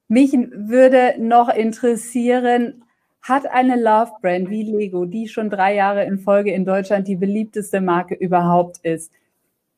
mich 0.07 0.33
würde 0.33 1.15
noch 1.19 1.49
interessieren, 1.49 2.83
hat 3.21 3.45
eine 3.45 3.75
Love 3.75 4.11
Brand 4.21 4.49
wie 4.49 4.63
Lego, 4.63 5.05
die 5.05 5.27
schon 5.27 5.49
drei 5.49 5.75
Jahre 5.75 6.05
in 6.05 6.17
Folge 6.17 6.51
in 6.51 6.65
Deutschland 6.65 7.07
die 7.07 7.17
beliebteste 7.17 7.81
Marke 7.81 8.15
überhaupt 8.15 8.77
ist, 8.83 9.11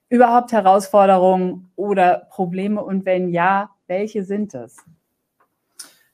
überhaupt 0.07 0.51
Herausforderungen 0.51 1.71
oder 1.75 2.27
Probleme? 2.29 2.83
Und 2.83 3.05
wenn 3.05 3.29
ja, 3.29 3.71
welche 3.87 4.23
sind 4.23 4.53
es? 4.53 4.77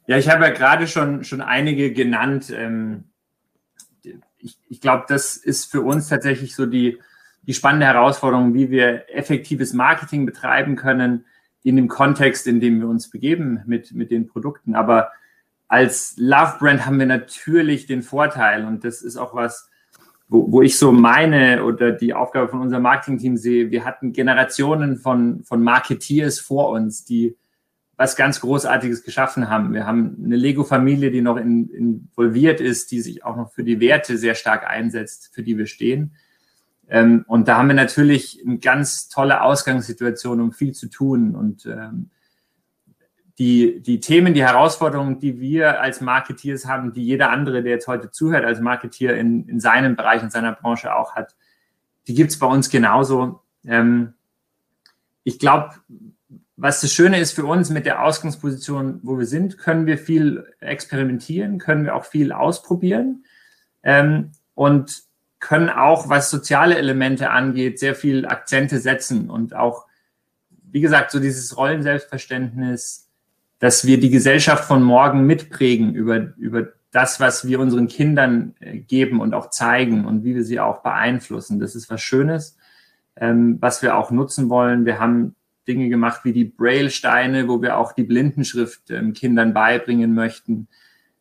Ja, 0.08 0.18
ich 0.18 0.30
habe 0.30 0.46
ja 0.46 0.52
gerade 0.52 0.88
schon, 0.88 1.24
schon 1.24 1.42
einige 1.42 1.92
genannt. 1.92 2.54
Ähm, 2.56 3.06
ich 4.38 4.58
ich 4.70 4.82
glaube, 4.82 5.06
das 5.08 5.36
ist 5.36 5.72
für 5.72 5.82
uns 5.82 6.08
tatsächlich 6.10 6.56
so 6.56 6.66
die, 6.66 7.00
die 7.44 7.54
spannende 7.54 7.88
Herausforderung, 7.88 8.54
wie 8.54 8.70
wir 8.70 9.06
effektives 9.10 9.74
Marketing 9.74 10.26
betreiben 10.26 10.76
können 10.76 11.26
in 11.64 11.76
dem 11.76 11.88
Kontext, 11.88 12.46
in 12.46 12.60
dem 12.60 12.80
wir 12.80 12.88
uns 12.88 13.10
begeben 13.10 13.62
mit, 13.66 13.92
mit 13.94 14.12
den 14.12 14.28
Produkten. 14.28 14.76
Aber 14.76 15.12
als 15.68 16.14
Love 16.18 16.58
Brand 16.60 16.86
haben 16.86 17.00
wir 17.00 17.08
natürlich 17.08 17.88
den 17.88 18.04
Vorteil 18.04 18.66
und 18.66 18.84
das 18.84 19.02
ist 19.02 19.18
auch 19.18 19.34
was, 19.34 19.70
wo, 20.28 20.52
wo 20.52 20.62
ich 20.62 20.78
so 20.78 20.92
meine 20.92 21.64
oder 21.64 21.92
die 21.92 22.14
Aufgabe 22.14 22.50
von 22.50 22.62
unserem 22.62 22.84
Marketing-Team 22.84 23.38
sehe. 23.38 23.72
Wir 23.72 23.84
hatten 23.84 24.14
Generationen 24.14 24.98
von, 24.98 25.44
von 25.44 25.64
Marketeers 25.64 26.40
vor 26.40 26.70
uns, 26.70 27.06
die 27.06 27.36
was 27.98 28.16
ganz 28.16 28.42
Großartiges 28.42 29.04
geschaffen 29.04 29.50
haben. 29.50 29.74
Wir 29.74 29.86
haben 29.86 30.18
eine 30.24 30.36
Lego-Familie, 30.36 31.12
die 31.12 31.22
noch 31.22 31.38
in, 31.38 31.70
involviert 31.70 32.60
ist, 32.60 32.92
die 32.92 33.02
sich 33.02 33.24
auch 33.24 33.38
noch 33.38 33.52
für 33.52 33.64
die 33.64 33.80
Werte 33.80 34.18
sehr 34.18 34.36
stark 34.36 34.68
einsetzt, 34.68 35.32
für 35.34 35.44
die 35.44 35.58
wir 35.58 35.66
stehen. 35.66 36.16
Ähm, 36.90 37.24
und 37.28 37.48
da 37.48 37.58
haben 37.58 37.68
wir 37.68 37.76
natürlich 37.76 38.44
eine 38.46 38.60
ganz 38.60 39.08
tolle 39.08 39.42
Ausgangssituation, 39.42 40.42
um 40.42 40.52
viel 40.52 40.74
zu 40.74 40.88
tun. 40.88 41.36
Und 41.36 41.66
ähm, 41.66 42.10
die, 43.40 43.82
die 43.82 44.00
Themen, 44.00 44.34
die 44.34 44.44
Herausforderungen, 44.44 45.20
die 45.20 45.40
wir 45.40 45.82
als 45.82 46.02
Marketeers 46.02 46.66
haben, 46.66 46.94
die 46.94 47.04
jeder 47.04 47.32
andere, 47.32 47.64
der 47.64 47.74
jetzt 47.74 47.88
heute 47.88 48.12
zuhört, 48.12 48.46
als 48.46 48.60
Marketeer 48.60 49.18
in, 49.18 49.48
in 49.48 49.60
seinem 49.60 49.96
Bereich, 49.96 50.22
in 50.22 50.30
seiner 50.30 50.54
Branche 50.54 50.96
auch 50.96 51.16
hat, 51.16 51.36
die 52.08 52.14
gibt's 52.14 52.38
bei 52.40 52.48
uns 52.48 52.70
genauso. 52.70 53.42
Ähm, 53.66 54.14
ich 55.24 55.40
glaube, 55.40 55.72
was 56.58 56.82
das 56.82 56.94
Schöne 56.94 57.20
ist 57.20 57.34
für 57.34 57.46
uns 57.46 57.70
mit 57.70 57.86
der 57.86 58.04
Ausgangsposition, 58.04 59.00
wo 59.04 59.18
wir 59.18 59.26
sind, 59.26 59.58
können 59.58 59.86
wir 59.86 59.98
viel 59.98 60.46
experimentieren, 60.60 61.58
können 61.58 61.84
wir 61.84 61.96
auch 61.96 62.06
viel 62.06 62.32
ausprobieren 62.32 63.26
ähm, 63.84 64.32
und 64.54 65.04
können 65.40 65.70
auch, 65.70 66.10
was 66.10 66.30
soziale 66.30 66.78
Elemente 66.78 67.30
angeht, 67.30 67.80
sehr 67.80 67.94
viel 67.94 68.26
Akzente 68.26 68.80
setzen 68.80 69.30
und 69.30 69.56
auch, 69.56 69.86
wie 70.72 70.82
gesagt, 70.82 71.12
so 71.12 71.20
dieses 71.20 71.58
Rollenselbstverständnis, 71.58 73.10
dass 73.60 73.86
wir 73.86 74.00
die 74.00 74.10
Gesellschaft 74.10 74.64
von 74.66 74.82
morgen 74.82 75.26
mitprägen 75.26 75.94
über, 75.94 76.34
über 76.38 76.70
das, 76.92 77.20
was 77.20 77.46
wir 77.46 77.60
unseren 77.60 77.88
Kindern 77.88 78.56
äh, 78.62 78.78
geben 78.80 79.20
und 79.20 79.34
auch 79.34 79.50
zeigen 79.50 80.06
und 80.06 80.24
wie 80.24 80.36
wir 80.36 80.46
sie 80.46 80.62
auch 80.62 80.82
beeinflussen. 80.82 81.60
Das 81.60 81.76
ist 81.76 81.90
was 81.90 82.02
Schönes, 82.02 82.58
ähm, 83.18 83.58
was 83.60 83.82
wir 83.82 83.98
auch 83.98 84.12
nutzen 84.12 84.50
wollen. 84.50 84.86
Wir 84.86 85.00
haben 85.00 85.36
Dinge 85.68 85.90
gemacht 85.90 86.22
wie 86.24 86.34
die 86.34 86.46
Braille-Steine, 86.46 87.48
wo 87.48 87.62
wir 87.62 87.78
auch 87.78 87.94
die 87.94 88.04
Blindenschrift 88.04 88.92
ähm, 88.92 89.14
Kindern 89.14 89.54
beibringen 89.54 90.14
möchten. 90.14 90.68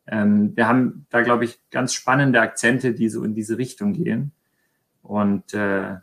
Ähm, 0.07 0.57
wir 0.57 0.68
haben 0.68 1.07
da, 1.11 1.22
glaube 1.22 1.45
ich, 1.45 1.59
ganz 1.70 1.95
spannende 1.95 2.40
Akzente, 2.40 2.92
die 2.92 3.09
so 3.09 3.24
in 3.24 3.34
diese 3.34 3.59
Richtung 3.59 3.92
gehen. 3.92 4.32
Und 5.03 5.55
äh, 5.55 5.97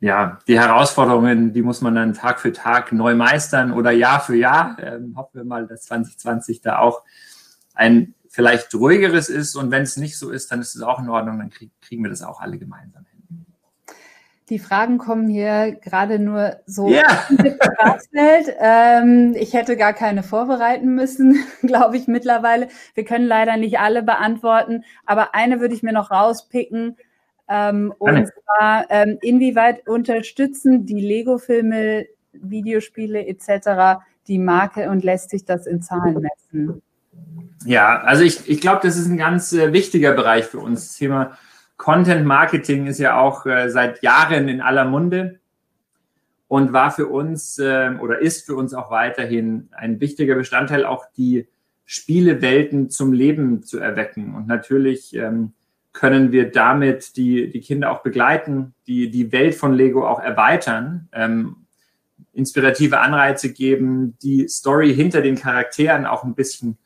ja, 0.00 0.38
die 0.46 0.58
Herausforderungen, 0.58 1.52
die 1.52 1.62
muss 1.62 1.80
man 1.80 1.94
dann 1.94 2.12
Tag 2.12 2.40
für 2.40 2.52
Tag 2.52 2.92
neu 2.92 3.14
meistern 3.14 3.72
oder 3.72 3.90
Jahr 3.90 4.20
für 4.20 4.36
Jahr. 4.36 4.76
Ähm, 4.80 5.14
hoffen 5.16 5.38
wir 5.38 5.44
mal, 5.44 5.66
dass 5.66 5.82
2020 5.82 6.60
da 6.60 6.78
auch 6.78 7.02
ein 7.74 8.14
vielleicht 8.28 8.74
ruhigeres 8.74 9.30
ist. 9.30 9.56
Und 9.56 9.70
wenn 9.70 9.82
es 9.82 9.96
nicht 9.96 10.18
so 10.18 10.30
ist, 10.30 10.52
dann 10.52 10.60
ist 10.60 10.76
es 10.76 10.82
auch 10.82 10.98
in 10.98 11.08
Ordnung. 11.08 11.38
Dann 11.38 11.48
krieg, 11.48 11.70
kriegen 11.80 12.02
wir 12.02 12.10
das 12.10 12.22
auch 12.22 12.40
alle 12.40 12.58
gemeinsam. 12.58 13.05
Die 14.48 14.60
Fragen 14.60 14.98
kommen 14.98 15.28
hier 15.28 15.76
gerade 15.82 16.20
nur 16.20 16.56
so 16.66 16.88
yeah. 16.88 17.28
ähm, 18.60 19.34
ich 19.36 19.54
hätte 19.54 19.76
gar 19.76 19.92
keine 19.92 20.22
vorbereiten 20.22 20.94
müssen, 20.94 21.44
glaube 21.62 21.96
ich 21.96 22.06
mittlerweile. 22.06 22.68
Wir 22.94 23.04
können 23.04 23.26
leider 23.26 23.56
nicht 23.56 23.80
alle 23.80 24.04
beantworten, 24.04 24.84
aber 25.04 25.34
eine 25.34 25.60
würde 25.60 25.74
ich 25.74 25.82
mir 25.82 25.92
noch 25.92 26.12
rauspicken. 26.12 26.96
Ähm, 27.48 27.92
und 27.98 28.28
zwar, 28.28 28.86
ähm, 28.90 29.18
inwieweit 29.20 29.86
unterstützen 29.88 30.86
die 30.86 31.00
Lego-Filme, 31.00 32.06
Videospiele 32.32 33.26
etc. 33.26 34.00
die 34.28 34.38
Marke 34.38 34.90
und 34.90 35.04
lässt 35.04 35.30
sich 35.30 35.44
das 35.44 35.66
in 35.66 35.82
Zahlen 35.82 36.20
messen? 36.20 36.82
Ja, 37.64 38.00
also 38.02 38.22
ich, 38.22 38.48
ich 38.48 38.60
glaube, 38.60 38.80
das 38.82 38.96
ist 38.96 39.08
ein 39.08 39.16
ganz 39.16 39.52
äh, 39.52 39.72
wichtiger 39.72 40.12
Bereich 40.12 40.44
für 40.44 40.58
uns. 40.58 40.88
Das 40.88 40.96
Thema 40.96 41.36
Content 41.76 42.26
Marketing 42.26 42.86
ist 42.86 42.98
ja 42.98 43.18
auch 43.18 43.46
äh, 43.46 43.68
seit 43.68 44.02
Jahren 44.02 44.48
in 44.48 44.60
aller 44.60 44.84
Munde 44.84 45.40
und 46.48 46.72
war 46.72 46.90
für 46.90 47.06
uns 47.06 47.58
äh, 47.58 47.90
oder 48.00 48.20
ist 48.20 48.46
für 48.46 48.54
uns 48.54 48.72
auch 48.72 48.90
weiterhin 48.90 49.68
ein 49.72 50.00
wichtiger 50.00 50.34
Bestandteil, 50.34 50.84
auch 50.84 51.06
die 51.16 51.48
Spielewelten 51.84 52.90
zum 52.90 53.12
Leben 53.12 53.62
zu 53.62 53.78
erwecken. 53.78 54.34
Und 54.34 54.46
natürlich 54.46 55.14
ähm, 55.14 55.52
können 55.92 56.32
wir 56.32 56.50
damit 56.50 57.16
die, 57.16 57.50
die 57.50 57.60
Kinder 57.60 57.90
auch 57.90 58.02
begleiten, 58.02 58.74
die, 58.86 59.10
die 59.10 59.32
Welt 59.32 59.54
von 59.54 59.72
Lego 59.72 60.06
auch 60.06 60.20
erweitern, 60.20 61.08
ähm, 61.12 61.56
inspirative 62.32 63.00
Anreize 63.00 63.52
geben, 63.52 64.16
die 64.22 64.46
Story 64.48 64.94
hinter 64.94 65.22
den 65.22 65.36
Charakteren 65.36 66.06
auch 66.06 66.22
ein 66.22 66.34
bisschen 66.34 66.76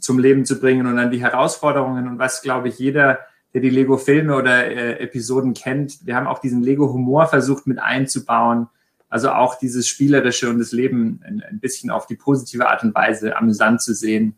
zum 0.00 0.18
Leben 0.18 0.44
zu 0.44 0.60
bringen 0.60 0.86
und 0.86 0.96
dann 0.96 1.10
die 1.10 1.20
Herausforderungen 1.20 2.08
und 2.08 2.18
was, 2.18 2.42
glaube 2.42 2.68
ich, 2.68 2.78
jeder 2.78 3.18
der 3.56 3.62
die 3.62 3.70
Lego-Filme 3.70 4.36
oder 4.36 4.66
äh, 4.66 4.98
Episoden 5.02 5.54
kennt. 5.54 6.04
Wir 6.04 6.14
haben 6.14 6.26
auch 6.26 6.40
diesen 6.40 6.62
Lego-Humor 6.62 7.26
versucht 7.26 7.66
mit 7.66 7.78
einzubauen. 7.78 8.68
Also 9.08 9.30
auch 9.30 9.58
dieses 9.58 9.88
Spielerische 9.88 10.50
und 10.50 10.58
das 10.58 10.72
Leben 10.72 11.22
ein, 11.24 11.42
ein 11.42 11.58
bisschen 11.58 11.88
auf 11.88 12.06
die 12.06 12.16
positive 12.16 12.68
Art 12.68 12.82
und 12.82 12.94
Weise 12.94 13.34
amüsant 13.34 13.80
zu 13.80 13.94
sehen. 13.94 14.36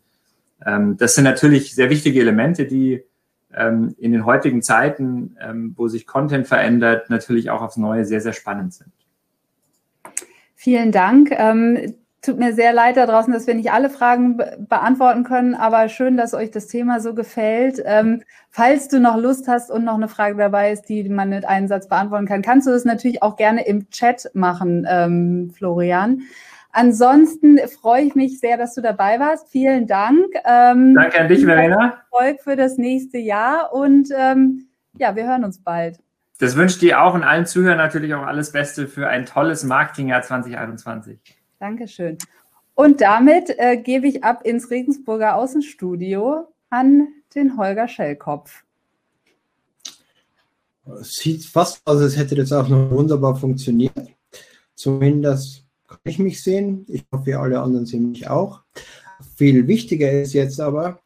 Ähm, 0.65 0.95
das 0.95 1.15
sind 1.15 1.25
natürlich 1.25 1.75
sehr 1.75 1.89
wichtige 1.89 2.21
Elemente, 2.21 2.65
die 2.65 3.03
ähm, 3.53 3.93
in 3.97 4.13
den 4.13 4.25
heutigen 4.25 4.61
Zeiten, 4.61 5.35
ähm, 5.41 5.73
wo 5.75 5.89
sich 5.89 6.07
Content 6.07 6.47
verändert, 6.47 7.09
natürlich 7.09 7.49
auch 7.49 7.61
aufs 7.61 7.75
Neue 7.75 8.05
sehr, 8.05 8.21
sehr 8.21 8.31
spannend 8.31 8.73
sind. 8.73 8.93
Vielen 10.55 10.93
Dank. 10.93 11.31
Ähm, 11.31 11.95
Tut 12.21 12.37
mir 12.37 12.53
sehr 12.53 12.73
leid 12.73 12.97
da 12.97 13.05
draußen, 13.05 13.31
dass 13.31 13.47
wir 13.47 13.55
nicht 13.55 13.71
alle 13.71 13.89
Fragen 13.89 14.35
be 14.35 14.57
beantworten 14.67 15.23
können, 15.23 15.55
aber 15.55 15.87
schön, 15.87 16.17
dass 16.17 16.33
euch 16.33 16.51
das 16.51 16.67
Thema 16.67 16.99
so 16.99 17.13
gefällt. 17.13 17.81
Ähm, 17.85 18.23
falls 18.49 18.89
du 18.89 18.99
noch 18.99 19.15
Lust 19.15 19.47
hast 19.47 19.71
und 19.71 19.85
noch 19.85 19.95
eine 19.95 20.09
Frage 20.09 20.35
dabei 20.35 20.73
ist, 20.73 20.89
die 20.89 21.07
man 21.07 21.29
mit 21.29 21.45
einem 21.45 21.69
Satz 21.69 21.87
beantworten 21.87 22.25
kann, 22.25 22.41
kannst 22.41 22.67
du 22.67 22.71
das 22.71 22.83
natürlich 22.83 23.23
auch 23.23 23.37
gerne 23.37 23.65
im 23.65 23.89
Chat 23.89 24.31
machen, 24.33 24.85
ähm, 24.89 25.51
Florian. 25.55 26.23
Ansonsten 26.71 27.57
freue 27.69 28.03
ich 28.03 28.15
mich 28.15 28.39
sehr, 28.39 28.57
dass 28.57 28.75
du 28.75 28.81
dabei 28.81 29.19
warst. 29.19 29.47
Vielen 29.49 29.87
Dank. 29.87 30.25
Ähm, 30.45 30.95
Danke 30.95 31.21
an 31.21 31.29
dich, 31.29 31.45
Verena. 31.45 32.01
Erfolg 32.11 32.41
für 32.41 32.57
das 32.57 32.77
nächste 32.77 33.17
Jahr 33.17 33.73
und 33.73 34.09
ähm, 34.15 34.67
ja, 34.97 35.15
wir 35.15 35.25
hören 35.25 35.45
uns 35.45 35.63
bald. 35.63 35.99
Das 36.39 36.57
wünsche 36.57 36.79
dir 36.79 37.01
auch 37.01 37.13
und 37.13 37.23
allen 37.23 37.45
Zuhörern 37.45 37.77
natürlich 37.77 38.13
auch 38.13 38.25
alles 38.25 38.51
Beste 38.51 38.87
für 38.87 39.07
ein 39.07 39.25
tolles 39.25 39.63
Marketingjahr 39.63 40.21
2021. 40.21 41.38
Dankeschön. 41.59 42.17
Und 42.73 43.01
damit 43.01 43.53
äh, 43.57 43.75
gebe 43.75 44.07
ich 44.07 44.23
ab 44.23 44.45
ins 44.45 44.69
Regensburger 44.71 45.35
Außenstudio 45.35 46.47
an 46.69 47.09
den 47.35 47.57
Holger 47.57 47.89
Schellkopf. 47.89 48.63
Sieht 51.01 51.43
fast 51.43 51.81
aus, 51.85 52.01
als 52.01 52.17
hätte 52.17 52.35
das 52.35 52.53
auch 52.53 52.69
noch 52.69 52.89
wunderbar 52.89 53.35
funktioniert. 53.35 53.93
Zumindest 54.73 55.65
kann 55.87 55.99
ich 56.05 56.19
mich 56.19 56.41
sehen. 56.41 56.85
Ich 56.87 57.03
hoffe, 57.11 57.37
alle 57.37 57.59
anderen 57.59 57.85
sehen 57.85 58.11
mich 58.11 58.29
auch. 58.29 58.61
Viel 59.35 59.67
wichtiger 59.67 60.09
ist 60.09 60.31
jetzt 60.31 60.61
aber, 60.61 61.01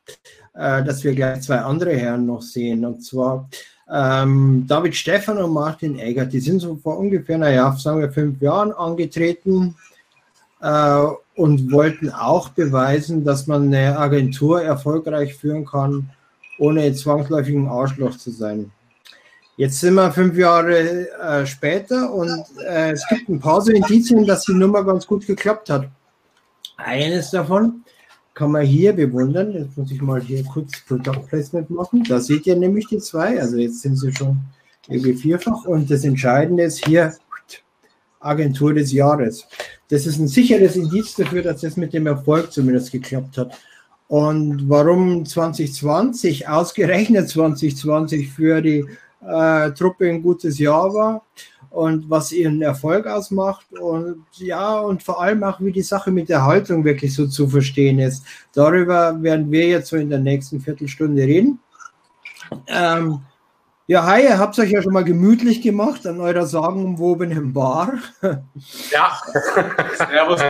äh, 0.53 0.83
dass 0.83 1.03
wir 1.03 1.15
gleich 1.15 1.41
zwei 1.41 1.57
andere 1.57 1.97
Herren 1.97 2.27
noch 2.27 2.43
sehen. 2.43 2.85
Und 2.85 3.03
zwar 3.03 3.49
ähm, 3.91 4.65
David 4.67 4.95
Stefan 4.95 5.39
und 5.39 5.51
Martin 5.51 5.97
Egger. 5.97 6.27
Die 6.27 6.39
sind 6.39 6.59
so 6.59 6.75
vor 6.75 6.99
ungefähr, 6.99 7.39
naja, 7.39 7.75
sagen 7.75 7.99
wir 7.99 8.11
fünf 8.11 8.39
Jahren 8.41 8.71
angetreten 8.71 9.75
äh, 10.63 11.05
und 11.35 11.71
wollten 11.71 12.09
auch 12.09 12.49
beweisen, 12.49 13.23
dass 13.23 13.47
man 13.47 13.63
eine 13.63 13.97
Agentur 13.97 14.61
erfolgreich 14.63 15.35
führen 15.35 15.65
kann, 15.65 16.09
ohne 16.57 16.93
zwangsläufig 16.93 17.53
ein 17.53 17.67
Arschloch 17.67 18.17
zu 18.17 18.31
sein. 18.31 18.71
Jetzt 19.57 19.79
sind 19.79 19.95
wir 19.95 20.11
fünf 20.11 20.35
Jahre 20.35 21.09
äh, 21.19 21.45
später 21.45 22.11
und 22.11 22.43
äh, 22.65 22.91
es 22.91 23.05
gibt 23.07 23.29
ein 23.29 23.39
paar 23.39 23.61
so 23.61 23.71
Indizien, 23.71 24.25
dass 24.25 24.45
die 24.45 24.53
Nummer 24.53 24.83
ganz 24.83 25.05
gut 25.05 25.27
geklappt 25.27 25.69
hat. 25.69 25.89
Eines 26.77 27.31
davon 27.31 27.83
kann 28.33 28.51
man 28.51 28.65
hier 28.65 28.93
bewundern. 28.93 29.51
Jetzt 29.51 29.77
muss 29.77 29.91
ich 29.91 30.01
mal 30.01 30.21
hier 30.21 30.43
kurz 30.43 30.79
Product 30.87 31.27
Placement 31.27 31.69
machen. 31.69 32.03
Da 32.03 32.19
seht 32.19 32.47
ihr 32.47 32.55
nämlich 32.55 32.87
die 32.87 32.97
zwei. 32.97 33.39
Also 33.39 33.57
jetzt 33.57 33.81
sind 33.81 33.97
sie 33.97 34.11
schon 34.11 34.39
irgendwie 34.87 35.13
vierfach. 35.13 35.65
Und 35.65 35.91
das 35.91 36.03
Entscheidende 36.03 36.63
ist 36.63 36.83
hier 36.83 37.13
Agentur 38.19 38.73
des 38.73 38.91
Jahres. 38.91 39.45
Das 39.89 40.05
ist 40.05 40.19
ein 40.19 40.27
sicheres 40.27 40.75
Indiz 40.75 41.15
dafür, 41.15 41.43
dass 41.43 41.61
das 41.61 41.77
mit 41.77 41.93
dem 41.93 42.07
Erfolg 42.07 42.51
zumindest 42.51 42.91
geklappt 42.91 43.37
hat. 43.37 43.57
Und 44.07 44.69
warum 44.69 45.25
2020, 45.25 46.47
ausgerechnet 46.47 47.29
2020 47.29 48.29
für 48.29 48.61
die 48.61 48.85
äh, 49.27 49.71
Truppe 49.71 50.09
ein 50.09 50.21
gutes 50.21 50.59
Jahr 50.59 50.93
war 50.93 51.25
und 51.69 52.09
was 52.09 52.31
ihren 52.31 52.61
Erfolg 52.61 53.07
ausmacht 53.07 53.65
und 53.73 54.25
ja, 54.35 54.79
und 54.79 55.01
vor 55.01 55.21
allem 55.21 55.43
auch, 55.43 55.59
wie 55.59 55.71
die 55.71 55.81
Sache 55.81 56.11
mit 56.11 56.29
der 56.29 56.45
Haltung 56.45 56.83
wirklich 56.83 57.15
so 57.15 57.25
zu 57.25 57.47
verstehen 57.47 57.99
ist. 57.99 58.23
Darüber 58.53 59.21
werden 59.23 59.51
wir 59.51 59.67
jetzt 59.67 59.89
so 59.89 59.97
in 59.97 60.09
der 60.09 60.19
nächsten 60.19 60.61
Viertelstunde 60.61 61.23
reden. 61.23 61.59
Ähm, 62.67 63.21
ja, 63.87 64.05
hi, 64.05 64.23
ihr 64.23 64.39
habt 64.39 64.57
euch 64.59 64.71
ja 64.71 64.81
schon 64.81 64.93
mal 64.93 65.03
gemütlich 65.03 65.61
gemacht 65.61 66.05
an 66.07 66.19
eurer 66.19 66.45
sagenumwobenen 66.45 67.53
Bar. 67.53 67.93
Ja, 68.91 69.17
servus. 69.97 70.41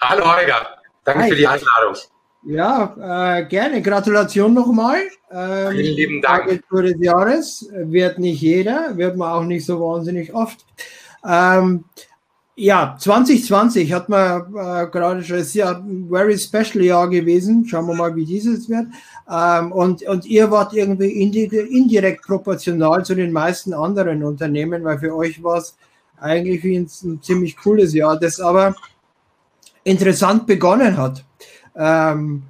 Hallo 0.00 0.34
Holger, 0.34 0.66
danke 1.04 1.22
hi. 1.24 1.28
für 1.30 1.36
die 1.36 1.46
Einladung. 1.46 1.94
Ja, 2.42 3.36
äh, 3.38 3.44
gerne. 3.44 3.82
Gratulation 3.82 4.54
nochmal. 4.54 5.00
Ähm, 5.30 5.72
Vielen 5.72 5.96
lieben 5.96 6.22
Dank. 6.22 6.44
Agentur 6.44 6.82
des 6.82 6.96
Jahres 6.98 7.68
wird 7.72 8.18
nicht 8.18 8.40
jeder, 8.40 8.96
wird 8.96 9.16
man 9.16 9.30
auch 9.30 9.44
nicht 9.44 9.66
so 9.66 9.78
wahnsinnig 9.78 10.32
oft. 10.34 10.64
Ähm, 11.26 11.84
Ja, 12.56 12.96
2020 12.98 13.90
hat 13.92 14.10
man 14.10 14.42
äh, 14.54 14.86
gerade 14.90 15.22
schon, 15.24 15.38
ist 15.38 15.54
ja 15.54 15.70
ein 15.78 16.08
very 16.10 16.38
special 16.38 16.84
Jahr 16.84 17.08
gewesen. 17.08 17.64
Schauen 17.66 17.86
wir 17.86 17.94
mal, 17.94 18.14
wie 18.16 18.26
dieses 18.26 18.68
wird. 18.68 18.86
Ähm, 19.30 19.70
und, 19.70 20.02
und 20.02 20.26
ihr 20.26 20.50
wart 20.50 20.72
irgendwie 20.72 21.10
indirekt 21.12 22.24
proportional 22.24 23.04
zu 23.04 23.14
den 23.14 23.32
meisten 23.32 23.72
anderen 23.72 24.24
Unternehmen, 24.24 24.82
weil 24.82 24.98
für 24.98 25.14
euch 25.14 25.42
war 25.42 25.58
es 25.58 25.76
eigentlich 26.18 26.64
ein, 26.64 26.88
ziemlich 27.22 27.56
cooles 27.56 27.94
Jahr, 27.94 28.18
das 28.18 28.40
aber 28.40 28.74
interessant 29.84 30.46
begonnen 30.46 30.96
hat. 30.96 31.24
Ähm, 31.76 32.42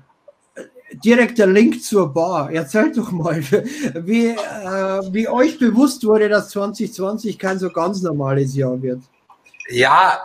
direkter 1.05 1.47
Link 1.47 1.83
zur 1.83 2.13
Bar. 2.13 2.51
Erzählt 2.51 2.97
doch 2.97 3.13
mal, 3.13 3.43
wie, 3.95 4.29
äh, 4.29 5.13
wie 5.13 5.29
euch 5.29 5.59
bewusst 5.59 6.05
wurde, 6.05 6.31
dass 6.31 6.49
2020 6.49 7.39
kein 7.39 7.59
so 7.59 7.71
ganz 7.71 8.01
normales 8.01 8.55
Jahr 8.55 8.81
wird. 8.81 9.03
Ja, 9.73 10.25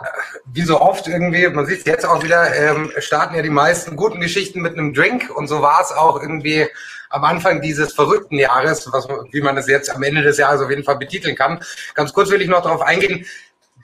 wie 0.52 0.62
so 0.62 0.80
oft 0.80 1.06
irgendwie, 1.06 1.48
man 1.48 1.66
sieht 1.66 1.78
es 1.78 1.84
jetzt 1.84 2.04
auch 2.04 2.24
wieder, 2.24 2.52
ähm, 2.56 2.90
starten 2.98 3.36
ja 3.36 3.42
die 3.42 3.48
meisten 3.50 3.94
guten 3.94 4.20
Geschichten 4.20 4.60
mit 4.60 4.72
einem 4.72 4.92
Drink 4.92 5.30
und 5.34 5.46
so 5.46 5.62
war 5.62 5.80
es 5.80 5.92
auch 5.92 6.20
irgendwie 6.20 6.66
am 7.10 7.22
Anfang 7.22 7.60
dieses 7.60 7.92
verrückten 7.92 8.38
Jahres, 8.38 8.90
was, 8.92 9.06
wie 9.30 9.40
man 9.40 9.56
es 9.56 9.68
jetzt 9.68 9.94
am 9.94 10.02
Ende 10.02 10.22
des 10.22 10.38
Jahres 10.38 10.60
auf 10.60 10.70
jeden 10.70 10.82
Fall 10.82 10.96
betiteln 10.96 11.36
kann. 11.36 11.60
Ganz 11.94 12.12
kurz 12.12 12.30
will 12.30 12.42
ich 12.42 12.48
noch 12.48 12.62
darauf 12.62 12.82
eingehen, 12.82 13.24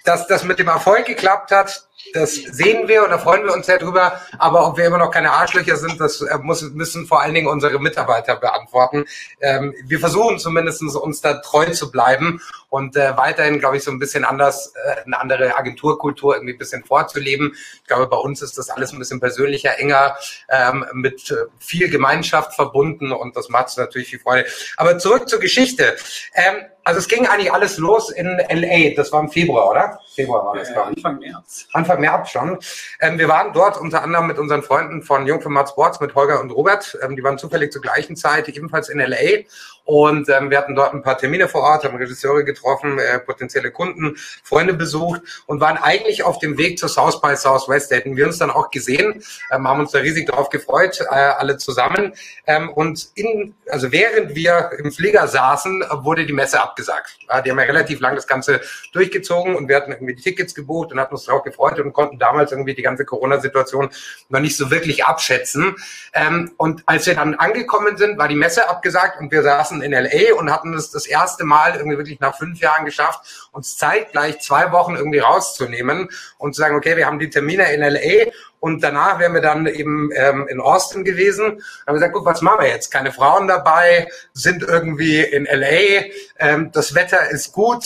dass 0.04 0.26
das 0.26 0.44
mit 0.44 0.58
dem 0.58 0.68
Erfolg 0.68 1.06
geklappt 1.06 1.50
hat, 1.50 1.88
das 2.14 2.34
sehen 2.34 2.88
wir 2.88 3.04
und 3.04 3.10
da 3.10 3.18
freuen 3.18 3.44
wir 3.44 3.52
uns 3.52 3.66
sehr 3.66 3.78
drüber. 3.78 4.20
Aber 4.38 4.66
ob 4.66 4.76
wir 4.76 4.86
immer 4.86 4.98
noch 4.98 5.10
keine 5.10 5.32
Arschlöcher 5.32 5.76
sind, 5.76 6.00
das 6.00 6.20
äh, 6.20 6.38
muss, 6.38 6.62
müssen 6.62 7.06
vor 7.06 7.22
allen 7.22 7.34
Dingen 7.34 7.46
unsere 7.46 7.78
Mitarbeiter 7.78 8.36
beantworten. 8.36 9.04
Ähm, 9.40 9.74
wir 9.84 10.00
versuchen 10.00 10.38
zumindest 10.38 10.82
uns 10.82 11.20
da 11.20 11.34
treu 11.34 11.66
zu 11.70 11.90
bleiben 11.90 12.40
und 12.68 12.96
äh, 12.96 13.16
weiterhin, 13.16 13.60
glaube 13.60 13.76
ich, 13.76 13.84
so 13.84 13.90
ein 13.90 13.98
bisschen 13.98 14.24
anders, 14.24 14.72
äh, 14.74 15.02
eine 15.04 15.20
andere 15.20 15.56
Agenturkultur 15.56 16.34
irgendwie 16.34 16.54
ein 16.54 16.58
bisschen 16.58 16.84
vorzuleben. 16.84 17.54
Ich 17.54 17.84
glaube, 17.86 18.08
bei 18.08 18.16
uns 18.16 18.42
ist 18.42 18.58
das 18.58 18.70
alles 18.70 18.92
ein 18.92 18.98
bisschen 18.98 19.20
persönlicher, 19.20 19.78
enger, 19.78 20.16
ähm, 20.50 20.84
mit 20.92 21.30
äh, 21.30 21.46
viel 21.58 21.88
Gemeinschaft 21.88 22.54
verbunden 22.54 23.12
und 23.12 23.36
das 23.36 23.48
macht 23.48 23.76
natürlich 23.78 24.08
viel 24.08 24.18
Freude. 24.18 24.46
Aber 24.76 24.98
zurück 24.98 25.28
zur 25.28 25.38
Geschichte. 25.38 25.96
Ähm, 26.34 26.64
also 26.84 26.98
es 26.98 27.08
ging 27.08 27.26
eigentlich 27.26 27.52
alles 27.52 27.78
los 27.78 28.10
in 28.10 28.26
LA. 28.26 28.94
Das 28.96 29.12
war 29.12 29.20
im 29.20 29.28
Februar, 29.28 29.70
oder? 29.70 30.00
Februar 30.14 30.44
war 30.44 30.56
das, 30.56 30.72
glaube 30.72 30.92
ich. 30.94 31.04
Anfang 31.04 31.18
März. 31.18 31.68
Anfang 31.72 32.00
März 32.00 32.30
schon. 32.30 32.58
Ähm, 33.00 33.18
wir 33.18 33.28
waren 33.28 33.52
dort 33.52 33.80
unter 33.80 34.02
anderem 34.02 34.26
mit 34.26 34.38
unseren 34.38 34.62
Freunden 34.62 35.02
von 35.02 35.26
Jungfirma 35.26 35.66
Sports, 35.66 36.00
mit 36.00 36.14
Holger 36.14 36.40
und 36.40 36.50
Robert. 36.50 36.98
Ähm, 37.02 37.16
die 37.16 37.22
waren 37.22 37.38
zufällig 37.38 37.72
zur 37.72 37.82
gleichen 37.82 38.16
Zeit 38.16 38.48
ebenfalls 38.48 38.88
in 38.88 38.98
LA. 38.98 39.44
Und 39.84 40.28
ähm, 40.28 40.50
wir 40.50 40.58
hatten 40.58 40.74
dort 40.74 40.94
ein 40.94 41.02
paar 41.02 41.18
Termine 41.18 41.48
vor 41.48 41.62
Ort, 41.62 41.84
haben 41.84 41.96
Regisseure 41.96 42.44
getroffen, 42.44 42.98
äh, 42.98 43.18
potenzielle 43.18 43.72
Kunden, 43.72 44.16
Freunde 44.44 44.74
besucht 44.74 45.22
und 45.46 45.60
waren 45.60 45.76
eigentlich 45.76 46.22
auf 46.22 46.38
dem 46.38 46.56
Weg 46.56 46.78
zur 46.78 46.88
South 46.88 47.20
by 47.20 47.34
Southwest. 47.34 47.90
Da 47.90 47.96
hätten 47.96 48.16
wir 48.16 48.26
uns 48.26 48.38
dann 48.38 48.50
auch 48.50 48.70
gesehen, 48.70 49.24
ähm, 49.50 49.66
haben 49.66 49.80
uns 49.80 49.90
da 49.90 49.98
riesig 49.98 50.26
darauf 50.26 50.50
gefreut, 50.50 51.00
äh, 51.00 51.14
alle 51.14 51.56
zusammen. 51.56 52.14
Ähm, 52.46 52.70
und 52.70 53.08
in, 53.14 53.54
also 53.68 53.90
während 53.90 54.34
wir 54.34 54.70
im 54.78 54.92
Flieger 54.92 55.26
saßen, 55.26 55.84
wurde 56.02 56.26
die 56.26 56.32
Messe 56.32 56.62
abgesagt. 56.62 57.18
Ja, 57.28 57.40
die 57.40 57.50
haben 57.50 57.58
ja 57.58 57.64
relativ 57.64 58.00
lang 58.00 58.14
das 58.14 58.26
Ganze 58.26 58.60
durchgezogen 58.92 59.56
und 59.56 59.68
wir 59.68 59.76
hatten 59.76 60.01
irgendwie 60.02 60.16
die 60.16 60.22
Tickets 60.22 60.54
gebucht 60.54 60.92
und 60.92 61.00
hatten 61.00 61.14
uns 61.14 61.24
darauf 61.24 61.42
gefreut 61.42 61.78
und 61.78 61.92
konnten 61.92 62.18
damals 62.18 62.52
irgendwie 62.52 62.74
die 62.74 62.82
ganze 62.82 63.04
Corona-Situation 63.04 63.88
noch 64.28 64.40
nicht 64.40 64.56
so 64.56 64.70
wirklich 64.70 65.04
abschätzen. 65.04 65.76
Ähm, 66.12 66.52
und 66.56 66.82
als 66.86 67.06
wir 67.06 67.14
dann 67.14 67.34
angekommen 67.34 67.96
sind, 67.96 68.18
war 68.18 68.28
die 68.28 68.36
Messe 68.36 68.68
abgesagt 68.68 69.20
und 69.20 69.30
wir 69.30 69.42
saßen 69.42 69.82
in 69.82 69.92
LA 69.92 70.34
und 70.38 70.50
hatten 70.50 70.74
es 70.74 70.90
das 70.90 71.06
erste 71.06 71.44
Mal 71.44 71.76
irgendwie 71.76 71.98
wirklich 71.98 72.20
nach 72.20 72.36
fünf 72.36 72.60
Jahren 72.60 72.84
geschafft, 72.84 73.48
uns 73.52 73.76
zeitgleich 73.76 74.40
zwei 74.40 74.72
Wochen 74.72 74.96
irgendwie 74.96 75.20
rauszunehmen 75.20 76.08
und 76.38 76.54
zu 76.54 76.60
sagen, 76.60 76.76
okay, 76.76 76.96
wir 76.96 77.06
haben 77.06 77.18
die 77.18 77.30
Termine 77.30 77.72
in 77.72 77.80
LA 77.80 78.32
und 78.60 78.82
danach 78.82 79.18
wären 79.18 79.34
wir 79.34 79.40
dann 79.40 79.66
eben 79.66 80.10
ähm, 80.14 80.46
in 80.48 80.60
Austin 80.60 81.04
gewesen. 81.04 81.44
Dann 81.44 81.62
haben 81.86 81.86
wir 81.86 81.94
gesagt, 81.94 82.14
gut, 82.14 82.24
was 82.24 82.42
machen 82.42 82.60
wir 82.60 82.68
jetzt? 82.68 82.90
Keine 82.90 83.12
Frauen 83.12 83.48
dabei, 83.48 84.08
sind 84.34 84.62
irgendwie 84.62 85.20
in 85.20 85.46
LA, 85.46 86.04
ähm, 86.38 86.70
das 86.72 86.94
Wetter 86.94 87.28
ist 87.30 87.52
gut 87.52 87.84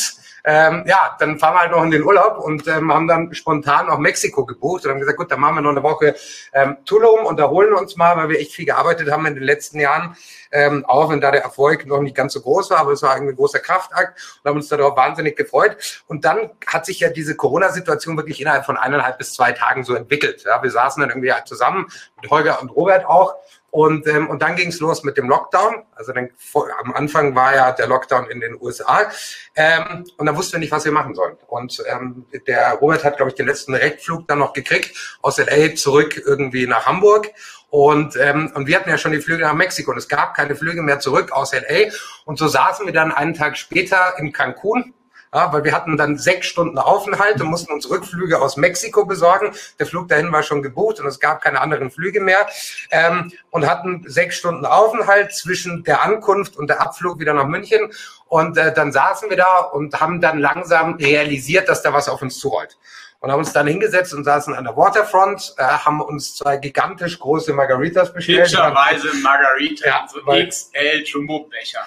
ähm, 0.49 0.85
ja, 0.87 1.17
dann 1.19 1.41
fahren 1.41 1.55
wir 1.55 1.61
halt 1.63 1.73
noch 1.73 1.83
in 1.83 1.91
den 1.91 2.05
Urlaub 2.05 2.39
und 2.39 2.69
ähm, 2.69 2.95
haben 2.95 3.09
dann 3.09 3.35
spontan 3.35 3.89
auch 3.89 3.99
Mexiko 3.99 4.47
gebucht 4.47 4.85
und 4.85 4.93
haben 4.93 5.01
gesagt, 5.01 5.19
gut, 5.19 5.29
dann 5.33 5.41
machen 5.41 5.57
wir 5.57 5.61
noch 5.63 5.71
eine 5.71 5.83
Woche 5.83 6.15
ähm, 6.53 6.77
Tulum 6.85 7.27
und 7.27 7.41
erholen 7.41 7.75
uns 7.75 7.97
mal, 7.97 8.17
weil 8.17 8.29
wir 8.29 8.39
echt 8.39 8.53
viel 8.53 8.65
gearbeitet 8.65 9.11
haben 9.11 9.27
in 9.27 9.35
den 9.35 9.43
letzten 9.43 9.81
Jahren, 9.81 10.17
ähm, 10.53 10.85
auch 10.87 11.11
wenn 11.11 11.21
da 11.21 11.33
der 11.33 11.43
Erfolg 11.43 11.85
noch 11.87 12.01
nicht 12.01 12.15
ganz 12.15 12.33
so 12.33 12.41
groß 12.41 12.71
war, 12.71 12.79
aber 12.79 12.93
es 12.93 13.03
war 13.03 13.15
ein 13.15 13.35
großer 13.35 13.59
Kraftakt 13.59 14.41
und 14.45 14.49
haben 14.49 14.57
uns 14.57 14.69
darauf 14.69 14.97
wahnsinnig 14.97 15.37
gefreut. 15.37 15.77
Und 16.07 16.25
dann 16.25 16.51
hat 16.65 16.87
sich 16.87 17.01
ja 17.01 17.09
diese 17.09 17.35
Corona-Situation 17.35 18.17
wirklich 18.17 18.41
innerhalb 18.41 18.65
von 18.65 18.77
eineinhalb 18.77 19.19
bis 19.19 19.35
zwei 19.35 19.51
Tagen 19.51 19.83
so 19.83 19.95
entwickelt. 19.95 20.45
Ja, 20.45 20.63
wir 20.63 20.71
saßen 20.71 21.01
dann 21.01 21.11
irgendwie 21.11 21.33
halt 21.33 21.49
zusammen 21.49 21.89
mit 22.23 22.31
Holger 22.31 22.63
und 22.63 22.69
Robert 22.69 23.05
auch 23.07 23.35
und, 23.77 24.07
ähm, 24.07 24.31
und 24.31 24.41
dann 24.41 24.57
ging 24.57 24.71
es 24.71 24.81
los 24.81 25.05
mit 25.05 25.19
dem 25.19 25.29
Lockdown. 25.29 25.85
Also 25.95 26.15
dann, 26.15 26.31
vor, 26.39 26.67
am 26.83 26.95
Anfang 26.95 27.35
war 27.35 27.55
ja 27.55 27.73
der 27.73 27.87
Lockdown 27.87 28.31
in 28.31 28.41
den 28.41 28.57
USA. 28.59 29.11
Ähm, 29.55 30.07
und 30.17 30.25
dann 30.25 30.35
wussten 30.35 30.55
wir 30.55 30.61
nicht, 30.61 30.73
was 30.73 30.87
wir 30.87 30.93
machen 30.93 31.15
sollen. 31.15 31.37
Und 31.47 31.85
ähm, 31.87 32.25
der 32.47 32.73
Robert 32.77 33.05
hat, 33.05 33.19
glaube 33.19 33.33
ich, 33.33 33.35
den 33.35 33.47
letzten 33.47 33.73
Direktflug 33.73 34.27
dann 34.29 34.39
noch 34.39 34.55
gekriegt, 34.55 35.19
aus 35.21 35.37
LA 35.37 35.75
zurück 35.75 36.23
irgendwie 36.25 36.67
nach 36.67 36.87
Hamburg. 36.87 37.29
Und, 37.69 38.17
ähm, 38.17 38.51
und 38.55 38.67
wir 38.67 38.77
hatten 38.79 38.89
ja 38.89 38.97
schon 38.97 39.13
die 39.13 39.21
Flüge 39.21 39.43
nach 39.43 39.53
Mexiko 39.53 39.91
und 39.91 39.99
es 39.99 40.09
gab 40.09 40.35
keine 40.35 40.57
Flüge 40.57 40.81
mehr 40.81 40.99
zurück 40.99 41.33
aus 41.33 41.53
LA. 41.53 41.93
Und 42.25 42.39
so 42.39 42.49
saßen 42.49 42.87
wir 42.87 42.95
dann 42.95 43.13
einen 43.13 43.35
Tag 43.35 43.59
später 43.59 44.15
in 44.17 44.33
Cancun 44.33 44.95
ja, 45.37 45.53
weil 45.53 45.65
wir 45.65 45.73
hatten 45.73 45.99
dann 45.99 46.17
sechs 46.17 46.47
Stunden 46.47 46.79
Aufenthalt 46.79 47.41
und 47.43 47.49
mussten 47.49 47.73
uns 47.73 47.91
Rückflüge 47.91 48.41
aus 48.41 48.57
Mexiko 48.57 49.05
besorgen. 49.05 49.53
Der 49.79 49.87
Flug 49.87 50.09
dahin 50.09 50.33
war 50.33 50.43
schon 50.43 50.63
gebucht 50.63 50.99
und 50.99 51.07
es 51.07 51.21
gab 51.21 51.43
keine 51.43 51.61
anderen 51.61 51.91
Flüge 51.91 52.21
mehr 52.21 52.47
ähm, 52.91 53.31
und 53.51 53.69
hatten 53.69 54.03
sechs 54.07 54.37
Stunden 54.37 54.65
Aufenthalt 54.65 55.35
zwischen 55.35 55.85
der 55.85 56.03
Ankunft 56.03 56.57
und 56.57 56.69
der 56.69 56.81
Abflug 56.81 57.21
wieder 57.21 57.35
nach 57.35 57.47
München. 57.47 57.93
Und 58.29 58.57
äh, 58.57 58.73
dann 58.73 58.93
saßen 58.93 59.29
wir 59.29 59.37
da 59.37 59.59
und 59.59 60.01
haben 60.01 60.23
dann 60.23 60.39
langsam 60.39 60.95
realisiert, 60.95 61.69
dass 61.69 61.83
da 61.83 61.93
was 61.93 62.09
auf 62.09 62.23
uns 62.23 62.39
zurollt 62.39 62.79
und 63.21 63.31
haben 63.31 63.41
uns 63.41 63.53
dann 63.53 63.67
hingesetzt 63.67 64.15
und 64.15 64.25
saßen 64.25 64.55
an 64.55 64.65
der 64.65 64.77
Waterfront, 64.77 65.55
äh, 65.59 65.63
haben 65.63 66.01
uns 66.01 66.37
zwei 66.37 66.57
gigantisch 66.57 67.19
große 67.19 67.53
Margaritas 67.53 68.13
bestellt. 68.13 68.45
Pitcherweise 68.45 69.09
Margarita, 69.23 69.87
ja, 69.87 70.07
so 70.09 70.21
XL 70.21 71.03
Jumbo-Becher. 71.05 71.81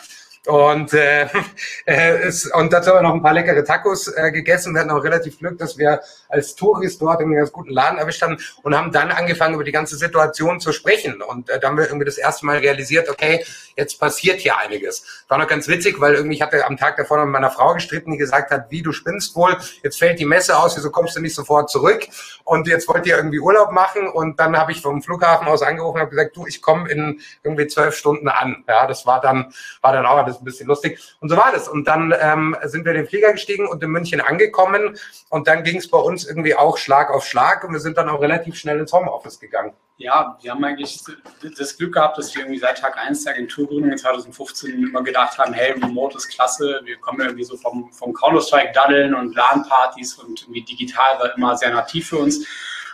Und, 0.46 0.94
äh, 0.94 1.28
äh, 1.86 2.18
es, 2.24 2.46
und 2.52 2.72
dazu 2.72 2.92
haben 2.92 2.98
wir 2.98 3.02
noch 3.02 3.14
ein 3.14 3.22
paar 3.22 3.34
leckere 3.34 3.64
Tacos 3.64 4.08
äh, 4.08 4.32
gegessen. 4.32 4.74
Wir 4.74 4.82
hatten 4.82 4.92
auch 4.92 5.04
relativ 5.04 5.38
Glück, 5.38 5.58
dass 5.58 5.78
wir 5.78 6.02
als 6.30 6.56
Tourist 6.56 7.02
dort 7.02 7.20
einen 7.20 7.36
ganz 7.36 7.52
guten 7.52 7.72
Laden 7.72 8.00
erwischt 8.00 8.22
haben 8.22 8.38
und 8.64 8.76
haben 8.76 8.92
dann 8.92 9.12
angefangen, 9.12 9.56
über 9.56 9.64
die 9.64 9.72
ganze 9.72 9.98
Situation 9.98 10.60
zu 10.60 10.72
sprechen. 10.72 11.22
Und 11.22 11.50
äh, 11.50 11.60
dann 11.60 11.72
haben 11.72 11.78
wir 11.78 11.86
irgendwie 11.86 12.06
das 12.06 12.18
erste 12.18 12.46
Mal 12.46 12.58
realisiert, 12.58 13.10
okay, 13.10 13.44
jetzt 13.76 14.00
passiert 14.00 14.40
hier 14.40 14.58
einiges. 14.58 15.26
War 15.28 15.38
noch 15.38 15.48
ganz 15.48 15.68
witzig, 15.68 16.00
weil 16.00 16.16
irgendwie 16.16 16.36
ich 16.36 16.42
hatte 16.42 16.66
am 16.66 16.78
Tag 16.78 16.96
davor 16.96 17.18
noch 17.18 17.26
mit 17.26 17.34
meiner 17.34 17.52
Frau 17.52 17.74
gestritten, 17.74 18.12
die 18.12 18.18
gesagt 18.18 18.52
hat, 18.52 18.72
wie 18.72 18.82
du 18.82 18.94
spinnst 18.94 19.36
wohl, 19.36 19.58
jetzt 19.84 20.00
fällt 20.00 20.20
die 20.20 20.26
Messe 20.26 20.58
aus, 20.58 20.78
wieso 20.78 20.90
kommst 20.90 21.16
du 21.18 21.22
nicht 21.22 21.36
sofort 21.36 21.70
zurück? 21.70 22.08
Und 22.46 22.68
jetzt 22.68 22.88
wollt 22.88 23.06
ihr 23.06 23.18
irgendwie 23.18 23.40
Urlaub 23.40 23.72
machen. 23.72 24.08
Und 24.08 24.40
dann 24.40 24.58
habe 24.58 24.72
ich 24.72 24.82
vom 24.82 25.02
Flughafen 25.02 25.48
aus 25.48 25.62
angerufen 25.62 26.02
und 26.02 26.10
gesagt, 26.10 26.36
du, 26.36 26.48
ich 26.48 26.62
komme 26.62 26.90
in 26.90 27.20
irgendwie 27.44 27.68
zwölf 27.68 27.96
Stunden 27.96 28.30
an. 28.30 28.64
Ja, 28.68 28.88
das 28.88 29.06
war 29.06 29.20
dann, 29.20 29.54
war 29.82 29.94
dann 29.94 30.06
auch 30.06 30.18
das 30.30 30.42
ein 30.42 30.46
bisschen 30.46 30.68
lustig. 30.68 31.00
Und 31.20 31.30
so 31.30 31.38
war 31.38 31.52
das. 31.52 31.68
Und 31.68 31.88
dann 31.88 32.14
ähm, 32.20 32.56
sind 32.64 32.86
wir 32.86 32.94
in 32.94 33.00
den 33.00 33.08
Flieger 33.08 33.32
gestiegen 33.32 33.68
und 33.68 33.84
in 33.84 33.90
München 33.90 34.22
angekommen. 34.22 34.98
Und 35.30 35.48
dann 35.48 35.64
ging 35.64 35.78
es 35.78 35.90
bei 35.90 35.98
uns 35.98 36.26
irgendwie 36.26 36.56
auch 36.56 36.78
Schlag 36.78 37.12
auf 37.12 37.26
Schlag. 37.26 37.64
Und 37.64 37.74
wir 37.74 37.80
sind 37.80 37.98
dann 37.98 38.10
auch 38.10 38.22
relativ 38.22 38.56
schnell 38.56 38.80
ins 38.80 38.94
Homeoffice 38.94 39.40
gegangen. 39.40 39.74
Ja, 39.98 40.38
wir 40.42 40.52
haben 40.52 40.64
eigentlich 40.64 41.04
das 41.58 41.78
Glück 41.78 41.94
gehabt, 41.94 42.18
dass 42.18 42.34
wir 42.34 42.44
irgendwie 42.44 42.60
seit 42.60 42.78
Tag 42.78 42.98
1 42.98 43.26
der 43.26 43.34
Agenturgründung 43.34 43.92
in 43.92 43.98
2015 43.98 44.72
immer 44.72 45.04
gedacht 45.04 45.38
haben, 45.38 45.52
hey, 45.52 45.74
Remote 45.74 46.16
ist 46.16 46.30
klasse, 46.30 46.80
wir 46.86 46.96
kommen 47.02 47.20
irgendwie 47.20 47.44
so 47.44 47.58
vom, 47.58 47.92
vom 47.92 48.14
Counter-Strike 48.14 48.72
daddeln 48.72 49.14
und 49.14 49.36
LAN-Partys 49.36 50.14
und 50.14 50.44
irgendwie 50.44 50.62
digital 50.62 51.20
war 51.20 51.36
immer 51.36 51.58
sehr 51.58 51.72
nativ 51.72 52.08
für 52.08 52.18
uns 52.18 52.48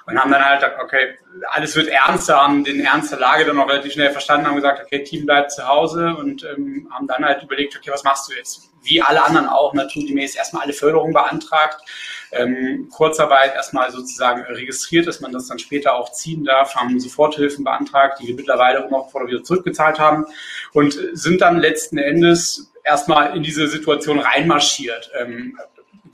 und 0.08 0.20
haben 0.20 0.32
dann 0.32 0.46
halt, 0.46 0.64
okay, 0.84 1.18
alles 1.50 1.76
wird 1.76 1.88
ernster, 1.88 2.38
haben 2.38 2.64
den 2.64 2.82
Ernst 2.82 3.12
der 3.12 3.20
Lage 3.20 3.46
dann 3.46 3.60
auch 3.60 3.68
relativ 3.68 3.94
schnell 3.94 4.12
verstanden, 4.12 4.48
haben 4.48 4.56
gesagt, 4.56 4.82
okay, 4.84 5.04
Team 5.04 5.26
bleibt 5.26 5.52
zu 5.52 5.68
Hause 5.68 6.16
und 6.16 6.44
ähm, 6.44 6.88
haben 6.92 7.08
dann 7.08 7.26
halt 7.26 7.42
überlegt, 7.44 7.76
okay, 7.76 7.92
was 7.92 8.04
machst 8.04 8.30
du 8.30 8.36
jetzt? 8.36 8.70
Wie 8.84 9.02
alle 9.02 9.24
anderen 9.24 9.48
auch, 9.48 9.74
naturgemäß 9.74 10.36
erstmal 10.36 10.64
alle 10.64 10.74
Förderungen 10.74 11.14
beantragt, 11.14 11.82
ähm, 12.32 12.90
Kurzarbeit 12.92 13.56
erstmal 13.56 13.92
sozusagen 13.92 14.44
registriert, 14.44 15.08
dass 15.08 15.22
man 15.22 15.32
das 15.32 15.48
dann 15.48 15.58
später 15.58 15.96
auch 15.96 16.12
ziehen 16.12 16.44
darf, 16.44 16.76
haben 16.76 17.00
Soforthilfen 17.00 17.64
beantragt, 17.64 18.20
die 18.22 18.28
wir 18.28 18.36
mittlerweile 18.36 18.86
immer 18.86 19.06
vor 19.06 19.28
wieder 19.28 19.44
zurückgezahlt 19.44 20.00
haben 20.00 20.26
und 20.74 20.98
sind 21.14 21.42
dann 21.42 21.58
letzten 21.58 21.98
Endes 21.98 22.72
erstmal 22.84 23.36
in 23.36 23.42
diese 23.42 23.68
Situation 23.68 24.20
reinmarschiert. 24.20 25.12
Ähm, 25.20 25.58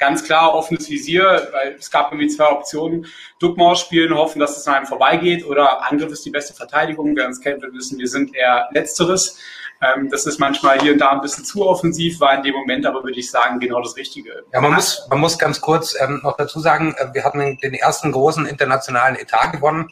ganz 0.01 0.23
klar 0.23 0.55
offenes 0.55 0.89
Visier, 0.89 1.47
weil 1.51 1.75
es 1.77 1.91
gab 1.91 2.11
irgendwie 2.11 2.27
zwei 2.27 2.49
Optionen. 2.49 3.05
Duckmaus 3.39 3.79
spielen, 3.79 4.13
hoffen, 4.15 4.39
dass 4.39 4.57
es 4.57 4.67
an 4.67 4.73
einem 4.73 4.85
vorbeigeht 4.87 5.45
oder 5.45 5.87
Angriff 5.89 6.11
ist 6.11 6.25
die 6.25 6.31
beste 6.31 6.55
Verteidigung. 6.55 7.15
Wer 7.15 7.27
uns 7.27 7.39
kennt, 7.39 7.61
wir 7.61 7.71
wissen, 7.71 7.99
wir 7.99 8.07
sind 8.07 8.35
eher 8.35 8.67
Letzteres. 8.71 9.37
Ähm, 9.79 10.09
das 10.09 10.25
ist 10.25 10.39
manchmal 10.39 10.79
hier 10.79 10.93
und 10.93 10.99
da 10.99 11.11
ein 11.11 11.21
bisschen 11.21 11.45
zu 11.45 11.67
offensiv, 11.67 12.19
war 12.19 12.35
in 12.35 12.41
dem 12.41 12.55
Moment 12.55 12.85
aber, 12.87 13.03
würde 13.03 13.19
ich 13.19 13.29
sagen, 13.29 13.59
genau 13.59 13.79
das 13.79 13.95
Richtige. 13.95 14.43
Ja, 14.51 14.59
man 14.59 14.73
muss, 14.73 15.05
man 15.09 15.19
muss 15.19 15.37
ganz 15.37 15.61
kurz 15.61 15.95
ähm, 16.01 16.19
noch 16.23 16.35
dazu 16.35 16.59
sagen, 16.59 16.95
äh, 16.97 17.13
wir 17.13 17.23
hatten 17.23 17.57
den 17.57 17.73
ersten 17.75 18.11
großen 18.11 18.47
internationalen 18.47 19.15
Etat 19.15 19.51
gewonnen 19.51 19.87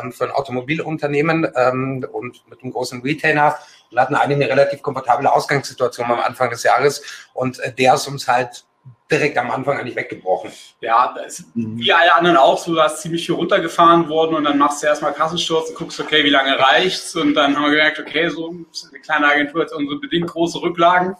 ähm, 0.00 0.12
für 0.12 0.24
ein 0.24 0.32
Automobilunternehmen 0.32 1.46
ähm, 1.54 2.04
und 2.12 2.42
mit 2.48 2.62
einem 2.62 2.72
großen 2.72 3.00
Retailer 3.02 3.56
und 3.92 4.00
hatten 4.00 4.16
eigentlich 4.16 4.38
eine 4.44 4.48
relativ 4.48 4.82
komfortable 4.82 5.32
Ausgangssituation 5.32 6.10
am 6.10 6.20
Anfang 6.20 6.50
des 6.50 6.64
Jahres 6.64 7.02
und 7.32 7.60
äh, 7.60 7.72
der 7.72 7.94
ist 7.94 8.08
uns 8.08 8.26
halt 8.26 8.64
direkt 9.12 9.38
am 9.38 9.50
Anfang 9.50 9.78
eigentlich 9.78 9.96
weggebrochen. 9.96 10.50
Ja, 10.80 11.14
wie 11.54 11.92
alle 11.92 12.14
anderen 12.14 12.36
auch, 12.36 12.58
so 12.58 12.74
da 12.74 12.86
ist 12.86 13.02
ziemlich 13.02 13.26
viel 13.26 13.34
runtergefahren 13.34 14.08
worden 14.08 14.34
und 14.34 14.44
dann 14.44 14.58
machst 14.58 14.82
du 14.82 14.86
erstmal 14.86 15.12
Kassensturz 15.12 15.68
und 15.68 15.76
guckst, 15.76 16.00
okay, 16.00 16.24
wie 16.24 16.30
lange 16.30 16.58
reicht's? 16.58 17.14
Und 17.14 17.34
dann 17.34 17.54
haben 17.54 17.64
wir 17.64 17.70
gemerkt, 17.70 18.00
okay, 18.00 18.28
so 18.28 18.48
eine 18.48 19.00
kleine 19.00 19.26
Agentur 19.26 19.62
hat 19.62 19.72
unsere 19.72 20.00
bedingt 20.00 20.28
große 20.28 20.60
Rücklagen. 20.60 21.16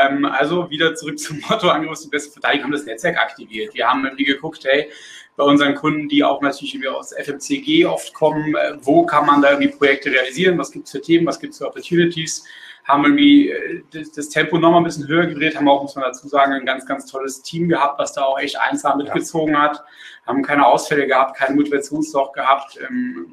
Ähm, 0.00 0.24
also 0.24 0.70
wieder 0.70 0.94
zurück 0.94 1.18
zum 1.18 1.40
Motto, 1.48 1.68
Angriff 1.68 1.92
ist 1.92 2.04
die 2.04 2.08
beste 2.08 2.32
Verteidigung, 2.32 2.66
haben 2.66 2.72
das 2.72 2.84
Netzwerk 2.84 3.18
aktiviert. 3.18 3.74
Wir 3.74 3.88
haben 3.88 4.04
irgendwie 4.04 4.24
geguckt, 4.24 4.64
hey, 4.64 4.90
bei 5.36 5.44
unseren 5.44 5.74
Kunden, 5.74 6.08
die 6.08 6.22
auch 6.22 6.40
natürlich 6.40 6.74
irgendwie 6.74 6.88
aus 6.88 7.12
FMCG 7.12 7.86
oft 7.86 8.14
kommen, 8.14 8.54
äh, 8.54 8.76
wo 8.80 9.04
kann 9.04 9.26
man 9.26 9.42
da 9.42 9.50
irgendwie 9.50 9.76
Projekte 9.76 10.10
realisieren, 10.10 10.58
was 10.58 10.70
gibt's 10.70 10.92
für 10.92 11.00
Themen, 11.00 11.26
was 11.26 11.40
gibt's 11.40 11.58
für 11.58 11.66
Opportunities, 11.66 12.44
haben 12.84 13.04
irgendwie 13.04 13.50
äh, 13.50 13.82
das, 13.92 14.12
das 14.12 14.28
Tempo 14.28 14.58
nochmal 14.58 14.80
ein 14.80 14.84
bisschen 14.84 15.08
höher 15.08 15.26
gedreht, 15.26 15.56
haben 15.56 15.68
auch, 15.68 15.82
muss 15.82 15.94
man 15.94 16.04
dazu 16.04 16.28
sagen, 16.28 16.52
ein 16.52 16.66
ganz, 16.66 16.86
ganz 16.86 17.06
tolles 17.06 17.42
Team 17.42 17.68
gehabt, 17.68 17.98
was 17.98 18.12
da 18.12 18.22
auch 18.22 18.38
echt 18.38 18.58
einsam 18.58 18.98
mitgezogen 18.98 19.58
hat, 19.58 19.82
haben 20.26 20.42
keine 20.42 20.66
Ausfälle 20.66 21.06
gehabt, 21.06 21.36
keinen 21.36 21.56
Motivationsloch 21.56 22.32
gehabt. 22.32 22.78
Ähm, 22.86 23.26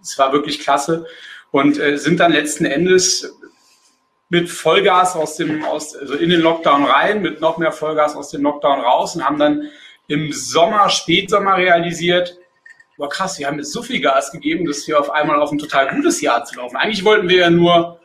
es 0.00 0.18
war 0.18 0.32
wirklich 0.32 0.60
klasse 0.60 1.06
und 1.50 1.78
äh, 1.78 1.96
sind 1.96 2.20
dann 2.20 2.32
letzten 2.32 2.66
Endes 2.66 3.38
mit 4.28 4.50
Vollgas 4.50 5.16
aus 5.16 5.36
dem, 5.36 5.64
aus, 5.64 5.96
also 5.96 6.14
in 6.14 6.30
den 6.30 6.40
Lockdown 6.40 6.84
rein, 6.84 7.22
mit 7.22 7.40
noch 7.40 7.56
mehr 7.56 7.72
Vollgas 7.72 8.16
aus 8.16 8.30
dem 8.30 8.42
Lockdown 8.42 8.80
raus 8.80 9.16
und 9.16 9.24
haben 9.24 9.38
dann 9.38 9.70
im 10.08 10.32
Sommer, 10.32 10.90
Spätsommer 10.90 11.56
realisiert, 11.56 12.36
boah 12.96 13.08
krass, 13.08 13.38
wir 13.38 13.46
haben 13.46 13.58
jetzt 13.58 13.72
so 13.72 13.82
viel 13.82 14.00
Gas 14.00 14.32
gegeben, 14.32 14.66
dass 14.66 14.86
wir 14.86 14.98
auf 14.98 15.10
einmal 15.10 15.40
auf 15.40 15.52
ein 15.52 15.58
total 15.58 15.88
gutes 15.94 16.20
Jahr 16.20 16.44
zu 16.44 16.56
laufen. 16.56 16.76
Eigentlich 16.76 17.04
wollten 17.04 17.28
wir 17.28 17.38
ja 17.38 17.50
nur 17.50 18.00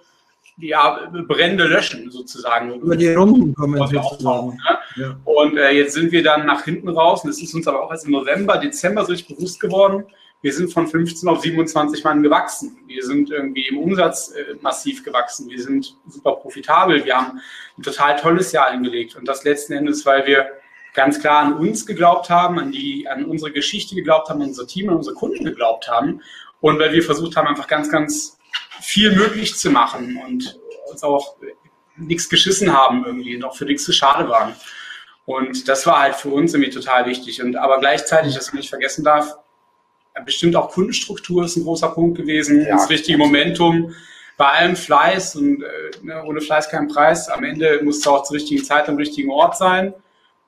ja, 0.59 1.09
Brände 1.27 1.65
löschen, 1.65 2.11
sozusagen. 2.11 2.73
Über 2.73 2.95
die 2.95 3.13
Runden 3.13 3.53
kommen 3.53 3.77
sozusagen. 3.87 4.49
Ne? 4.49 4.79
Ja. 4.95 5.19
Und 5.23 5.57
äh, 5.57 5.71
jetzt 5.71 5.93
sind 5.93 6.11
wir 6.11 6.23
dann 6.23 6.45
nach 6.45 6.63
hinten 6.63 6.89
raus, 6.89 7.23
und 7.23 7.29
das 7.29 7.41
ist 7.41 7.53
uns 7.53 7.67
aber 7.67 7.83
auch 7.83 7.91
erst 7.91 8.05
im 8.05 8.11
November, 8.11 8.57
Dezember 8.57 9.05
so 9.05 9.11
richtig 9.11 9.35
bewusst 9.35 9.59
geworden. 9.59 10.05
Wir 10.41 10.53
sind 10.53 10.71
von 10.71 10.87
15 10.87 11.27
auf 11.27 11.41
27 11.41 12.03
Mann 12.03 12.23
gewachsen. 12.23 12.77
Wir 12.87 13.03
sind 13.03 13.29
irgendwie 13.29 13.67
im 13.67 13.77
Umsatz 13.77 14.31
äh, 14.31 14.55
massiv 14.61 15.03
gewachsen. 15.03 15.49
Wir 15.49 15.61
sind 15.61 15.97
super 16.07 16.33
profitabel. 16.37 17.03
Wir 17.03 17.15
haben 17.15 17.41
ein 17.77 17.83
total 17.83 18.15
tolles 18.15 18.53
Jahr 18.53 18.71
hingelegt. 18.71 19.17
Und 19.17 19.27
das 19.27 19.43
letzten 19.43 19.73
Endes, 19.73 20.05
weil 20.05 20.25
wir 20.25 20.47
ganz 20.93 21.19
klar 21.19 21.39
an 21.39 21.53
uns 21.53 21.85
geglaubt 21.85 22.29
haben, 22.29 22.57
an, 22.57 22.71
die, 22.71 23.07
an 23.07 23.25
unsere 23.25 23.51
Geschichte 23.51 23.95
geglaubt 23.95 24.29
haben, 24.29 24.41
an 24.41 24.47
unser 24.47 24.65
Team, 24.65 24.89
an 24.89 24.95
unsere 24.95 25.15
Kunden 25.15 25.43
geglaubt 25.43 25.89
haben. 25.89 26.21
Und 26.61 26.79
weil 26.79 26.93
wir 26.93 27.03
versucht 27.03 27.35
haben, 27.35 27.47
einfach 27.47 27.67
ganz, 27.67 27.91
ganz 27.91 28.38
viel 28.81 29.15
möglich 29.15 29.55
zu 29.55 29.71
machen 29.71 30.19
und 30.25 30.59
uns 30.89 31.03
auch 31.03 31.35
nichts 31.95 32.29
geschissen 32.29 32.73
haben 32.73 33.05
irgendwie 33.05 33.35
und 33.35 33.43
auch 33.43 33.55
für 33.55 33.65
nichts 33.65 33.83
zu 33.83 33.91
schade 33.91 34.29
waren. 34.29 34.55
Und 35.25 35.67
das 35.67 35.85
war 35.85 35.99
halt 36.01 36.15
für 36.15 36.29
uns 36.29 36.53
irgendwie 36.53 36.71
total 36.71 37.05
wichtig. 37.05 37.41
Und 37.43 37.55
aber 37.55 37.79
gleichzeitig, 37.79 38.33
dass 38.33 38.51
man 38.51 38.57
nicht 38.61 38.69
vergessen 38.69 39.03
darf, 39.03 39.37
bestimmt 40.25 40.55
auch 40.55 40.71
Kundenstruktur 40.71 41.45
ist 41.45 41.55
ein 41.55 41.63
großer 41.63 41.89
Punkt 41.89 42.17
gewesen, 42.17 42.65
ja, 42.65 42.75
das 42.75 42.89
richtige 42.89 43.17
Momentum. 43.17 43.93
Bei 44.37 44.47
allem 44.47 44.75
Fleiß 44.75 45.35
und 45.35 45.61
äh, 45.61 45.67
ne, 46.01 46.23
ohne 46.25 46.41
Fleiß 46.41 46.69
kein 46.69 46.87
Preis. 46.87 47.29
Am 47.29 47.43
Ende 47.43 47.81
muss 47.83 47.97
es 47.97 48.07
auch 48.07 48.23
zur 48.23 48.37
richtigen 48.37 48.63
Zeit 48.63 48.87
am 48.89 48.95
richtigen 48.95 49.29
Ort 49.29 49.57
sein. 49.57 49.93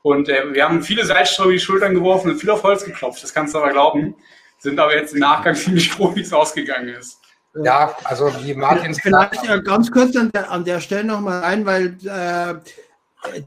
Und 0.01 0.29
äh, 0.29 0.53
wir 0.53 0.63
haben 0.63 0.81
viele 0.81 1.05
Seilströme 1.05 1.51
in 1.51 1.57
die 1.57 1.63
Schultern 1.63 1.93
geworfen 1.93 2.31
und 2.31 2.39
viel 2.39 2.49
auf 2.49 2.63
Holz 2.63 2.85
geklopft. 2.85 3.21
Das 3.21 3.33
kannst 3.33 3.53
du 3.53 3.59
aber 3.59 3.71
glauben. 3.71 4.15
Sind 4.57 4.79
aber 4.79 4.95
jetzt 4.95 5.13
im 5.13 5.19
Nachgang 5.19 5.55
ziemlich 5.55 5.91
froh, 5.91 6.15
wie 6.15 6.21
es 6.21 6.33
ausgegangen 6.33 6.89
ist. 6.89 7.20
Ja, 7.55 7.95
also 8.05 8.31
wie 8.43 8.53
Martin 8.53 8.93
Vielleicht 8.93 9.43
ja 9.43 9.57
ganz 9.57 9.91
kurz 9.91 10.15
an 10.15 10.31
der, 10.31 10.49
an 10.49 10.63
der 10.63 10.79
Stelle 10.79 11.03
nochmal 11.03 11.43
ein, 11.43 11.65
weil 11.65 11.97
äh, 12.05 12.55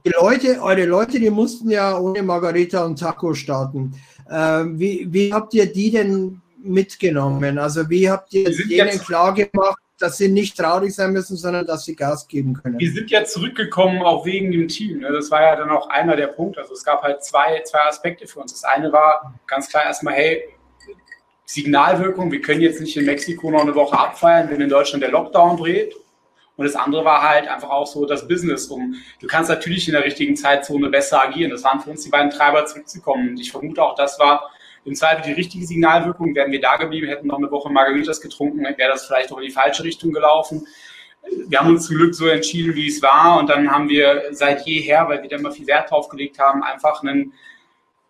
die 0.05 0.11
Leute, 0.11 0.61
eure 0.61 0.85
Leute, 0.85 1.19
die 1.19 1.31
mussten 1.31 1.71
ja 1.71 1.99
ohne 1.99 2.23
Margarita 2.23 2.85
und 2.85 2.99
Taco 2.99 3.35
starten. 3.35 3.95
Äh, 4.29 4.65
wie, 4.67 5.07
wie 5.11 5.33
habt 5.33 5.55
ihr 5.55 5.73
die 5.73 5.91
denn 5.91 6.41
mitgenommen? 6.63 7.59
Also 7.59 7.89
wie 7.89 8.09
habt 8.09 8.33
ihr 8.35 8.51
denen 8.51 8.99
klar 8.99 9.33
gemacht, 9.35 9.79
dass 9.99 10.19
sie 10.19 10.29
nicht 10.29 10.57
traurig 10.59 10.95
sein 10.95 11.13
müssen, 11.13 11.37
sondern 11.37 11.67
dass 11.67 11.85
sie 11.85 11.97
Gas 11.97 12.29
geben 12.29 12.55
können? 12.55 12.79
Wir 12.79 12.93
sind 12.93 13.11
ja 13.11 13.25
zurückgekommen, 13.25 14.03
auch 14.03 14.27
wegen 14.27 14.53
dem 14.53 14.69
Team. 14.69 15.01
Ne? 15.01 15.13
Das 15.13 15.31
war 15.31 15.43
ja 15.43 15.57
dann 15.57 15.71
auch 15.71 15.89
einer 15.89 16.15
der 16.17 16.29
Punkte. 16.29 16.61
Also 16.61 16.75
es 16.75 16.85
gab 16.85 17.03
halt 17.03 17.25
zwei, 17.25 17.63
zwei 17.65 17.81
Aspekte 17.81 18.27
für 18.27 18.41
uns. 18.41 18.53
Das 18.53 18.65
eine 18.65 18.93
war 18.93 19.35
ganz 19.47 19.69
klar 19.69 19.85
erstmal, 19.85 20.15
hey, 20.15 20.45
Signalwirkung, 21.47 22.33
wir 22.33 22.41
können 22.41 22.63
jetzt 22.63 22.81
nicht 22.81 22.97
in 22.97 23.05
Mexiko 23.05 23.51
noch 23.51 23.61
eine 23.61 23.75
Woche 23.75 23.99
abfeiern, 23.99 24.49
wenn 24.51 24.61
in 24.61 24.69
Deutschland 24.69 25.03
der 25.03 25.11
Lockdown 25.11 25.57
dreht. 25.57 25.95
Und 26.57 26.65
das 26.65 26.77
andere 26.77 27.05
war 27.05 27.23
halt 27.23 27.49
einfach 27.49 27.71
auch 27.71 27.87
so 27.87 28.07
das 28.07 28.29
Business 28.29 28.67
um. 28.69 28.95
Du 29.21 29.27
kannst 29.27 29.51
natürlich 29.51 29.89
in 29.89 29.95
der 29.95 30.05
richtigen 30.05 30.37
Zeitzone 30.37 30.89
besser 30.89 31.23
agieren. 31.23 31.51
Das 31.51 31.65
waren 31.65 31.81
für 31.81 31.91
uns 31.91 32.05
die 32.05 32.11
beiden 32.11 32.31
Treiber 32.31 32.65
zurückzukommen. 32.65 33.31
Und 33.31 33.41
ich 33.41 33.51
vermute 33.51 33.83
auch, 33.83 33.97
das 33.97 34.19
war 34.21 34.51
im 34.85 34.95
Zweifel 34.95 35.23
die 35.23 35.33
richtige 35.33 35.67
Signalwirkung. 35.67 36.35
Wären 36.35 36.53
wir 36.53 36.61
da 36.61 36.77
geblieben, 36.77 37.09
hätten 37.09 37.27
noch 37.27 37.39
eine 37.39 37.51
Woche 37.51 37.73
Margaritas 37.73 38.21
getrunken, 38.21 38.63
wäre 38.63 38.93
das 38.93 39.07
vielleicht 39.07 39.33
auch 39.33 39.39
in 39.39 39.47
die 39.47 39.51
falsche 39.51 39.83
Richtung 39.83 40.13
gelaufen. 40.13 40.67
Wir 41.49 41.59
haben 41.59 41.71
uns 41.71 41.87
zum 41.87 41.97
Glück 41.97 42.15
so 42.15 42.29
entschieden, 42.29 42.75
wie 42.75 42.87
es 42.87 43.03
war. 43.03 43.39
Und 43.39 43.51
dann 43.51 43.71
haben 43.71 43.89
wir 43.89 44.25
seit 44.31 44.65
jeher, 44.67 45.09
weil 45.09 45.23
wir 45.23 45.29
da 45.29 45.37
immer 45.37 45.51
viel 45.51 45.67
Wert 45.67 45.91
drauf 45.91 46.09
gelegt 46.09 46.39
haben, 46.39 46.63
einfach 46.63 47.03
einen 47.03 47.33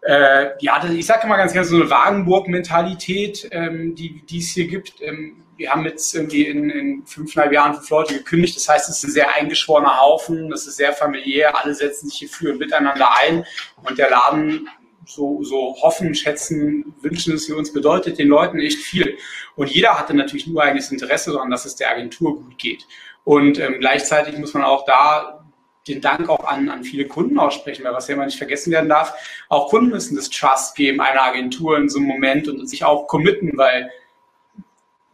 äh, 0.04 0.50
ja, 0.60 0.84
ich 0.84 1.06
sage 1.06 1.26
immer 1.26 1.36
ganz 1.36 1.52
gerne 1.52 1.66
so 1.66 1.76
eine 1.76 1.88
Wagenburg-Mentalität, 1.88 3.48
ähm, 3.52 3.94
die, 3.94 4.20
die 4.26 4.38
es 4.38 4.50
hier 4.50 4.66
gibt. 4.66 5.00
Ähm, 5.00 5.44
wir 5.56 5.70
haben 5.70 5.84
jetzt 5.84 6.14
irgendwie 6.14 6.46
in, 6.46 6.68
in 6.68 7.06
fünfeinhalb 7.06 7.52
Jahren 7.52 7.74
fünf 7.74 7.88
Leute 7.90 8.14
gekündigt. 8.14 8.56
Das 8.56 8.68
heißt, 8.68 8.88
es 8.88 8.98
ist 8.98 9.04
ein 9.04 9.12
sehr 9.12 9.34
eingeschworener 9.34 10.00
Haufen, 10.00 10.50
das 10.50 10.66
ist 10.66 10.76
sehr 10.76 10.92
familiär, 10.92 11.56
alle 11.56 11.74
setzen 11.74 12.08
sich 12.08 12.18
hier 12.18 12.28
für 12.28 12.52
und 12.52 12.58
miteinander 12.58 13.08
ein. 13.22 13.46
Und 13.82 13.98
der 13.98 14.10
Laden, 14.10 14.68
so, 15.06 15.42
so 15.42 15.76
hoffen, 15.80 16.14
schätzen, 16.14 16.94
wünschen 17.00 17.34
es 17.34 17.46
für 17.46 17.56
uns, 17.56 17.72
bedeutet 17.72 18.18
den 18.18 18.28
Leuten 18.28 18.58
echt 18.58 18.78
viel. 18.78 19.16
Und 19.54 19.70
jeder 19.70 19.98
hatte 19.98 20.14
natürlich 20.14 20.46
nur 20.46 20.62
eigenes 20.62 20.90
Interesse 20.90 21.32
daran, 21.32 21.50
dass 21.50 21.64
es 21.64 21.76
der 21.76 21.90
Agentur 21.90 22.36
gut 22.36 22.58
geht. 22.58 22.86
Und 23.22 23.58
ähm, 23.58 23.76
gleichzeitig 23.80 24.36
muss 24.38 24.52
man 24.52 24.64
auch 24.64 24.84
da 24.84 25.43
den 25.86 26.00
Dank 26.00 26.28
auch 26.28 26.44
an, 26.44 26.68
an 26.68 26.84
viele 26.84 27.06
Kunden 27.06 27.38
aussprechen, 27.38 27.84
weil 27.84 27.92
was 27.92 28.08
ja 28.08 28.14
immer 28.14 28.24
nicht 28.24 28.38
vergessen 28.38 28.72
werden 28.72 28.88
darf, 28.88 29.14
auch 29.48 29.68
Kunden 29.68 29.90
müssen 29.90 30.16
das 30.16 30.30
Trust 30.30 30.76
geben 30.76 31.00
einer 31.00 31.22
Agentur 31.22 31.76
in 31.76 31.88
so 31.88 31.98
einem 31.98 32.08
Moment 32.08 32.48
und 32.48 32.66
sich 32.68 32.84
auch 32.84 33.06
committen, 33.06 33.52
weil 33.56 33.90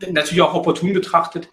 natürlich 0.09 0.43
auch 0.43 0.55
opportun 0.55 0.93
betrachtet, 0.93 1.49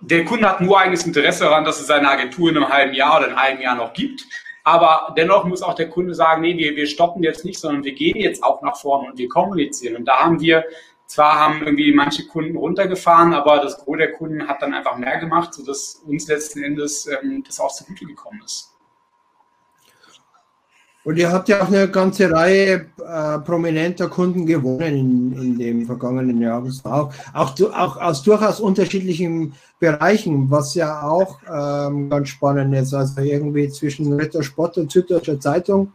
der 0.00 0.24
Kunde 0.24 0.48
hat 0.48 0.60
nur 0.60 0.78
eigenes 0.78 1.06
Interesse 1.06 1.44
daran, 1.44 1.64
dass 1.64 1.80
es 1.80 1.86
seine 1.86 2.08
Agentur 2.08 2.50
in 2.50 2.56
einem 2.56 2.68
halben 2.68 2.94
Jahr 2.94 3.18
oder 3.18 3.28
in 3.28 3.34
einem 3.34 3.60
Jahr 3.60 3.76
noch 3.76 3.92
gibt. 3.92 4.24
Aber 4.62 5.14
dennoch 5.16 5.44
muss 5.44 5.62
auch 5.62 5.74
der 5.74 5.88
Kunde 5.88 6.14
sagen, 6.14 6.42
nee, 6.42 6.56
wir, 6.56 6.74
wir 6.76 6.86
stoppen 6.86 7.22
jetzt 7.22 7.44
nicht, 7.44 7.58
sondern 7.58 7.84
wir 7.84 7.92
gehen 7.92 8.16
jetzt 8.16 8.42
auch 8.42 8.62
nach 8.62 8.76
vorne 8.76 9.10
und 9.10 9.18
wir 9.18 9.28
kommunizieren. 9.28 9.96
Und 9.96 10.04
da 10.06 10.18
haben 10.18 10.40
wir 10.40 10.64
zwar 11.06 11.38
haben 11.38 11.62
irgendwie 11.62 11.92
manche 11.92 12.26
Kunden 12.26 12.56
runtergefahren, 12.56 13.32
aber 13.32 13.60
das 13.60 13.78
Gros 13.78 13.98
der 13.98 14.12
Kunden 14.12 14.46
hat 14.46 14.62
dann 14.62 14.74
einfach 14.74 14.96
mehr 14.96 15.18
gemacht, 15.18 15.54
sodass 15.54 16.02
uns 16.06 16.26
letzten 16.28 16.62
Endes 16.62 17.06
ähm, 17.06 17.42
das 17.46 17.60
auch 17.60 17.72
zugute 17.72 18.06
gekommen 18.06 18.42
ist. 18.44 18.72
Und 21.06 21.18
ihr 21.18 21.30
habt 21.30 21.48
ja 21.48 21.62
auch 21.62 21.68
eine 21.68 21.88
ganze 21.88 22.32
Reihe 22.32 22.86
äh, 22.98 23.38
prominenter 23.38 24.08
Kunden 24.08 24.44
gewonnen 24.44 24.82
in, 24.82 25.40
in 25.40 25.56
dem 25.56 25.86
vergangenen 25.86 26.40
Jahr. 26.40 26.66
Auch, 26.82 27.12
auch, 27.32 27.60
auch 27.60 27.96
aus 27.96 28.24
durchaus 28.24 28.58
unterschiedlichen 28.58 29.54
Bereichen, 29.78 30.50
was 30.50 30.74
ja 30.74 31.02
auch 31.02 31.38
ähm, 31.48 32.10
ganz 32.10 32.30
spannend 32.30 32.74
ist. 32.74 32.92
Also 32.92 33.20
irgendwie 33.20 33.68
zwischen 33.68 34.12
Ritter 34.14 34.42
Sport 34.42 34.78
und 34.78 34.90
Süddeutscher 34.90 35.38
Zeitung 35.38 35.92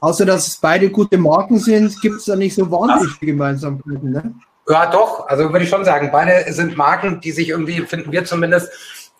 Außer 0.00 0.24
dass 0.24 0.48
es 0.48 0.56
beide 0.56 0.90
gute 0.90 1.18
Marken 1.18 1.58
sind, 1.58 2.00
gibt 2.00 2.16
es 2.16 2.24
da 2.24 2.36
nicht 2.36 2.54
so 2.54 2.70
wahnsinnig 2.70 3.16
viele 3.18 3.32
Gemeinsamkeiten. 3.32 4.10
Ne? 4.10 4.34
Ja, 4.68 4.90
doch. 4.90 5.26
Also 5.28 5.50
würde 5.50 5.64
ich 5.64 5.70
schon 5.70 5.84
sagen, 5.84 6.10
beide 6.12 6.50
sind 6.52 6.76
Marken, 6.76 7.20
die 7.20 7.32
sich 7.32 7.48
irgendwie, 7.48 7.80
finden 7.82 8.12
wir 8.12 8.24
zumindest, 8.24 8.70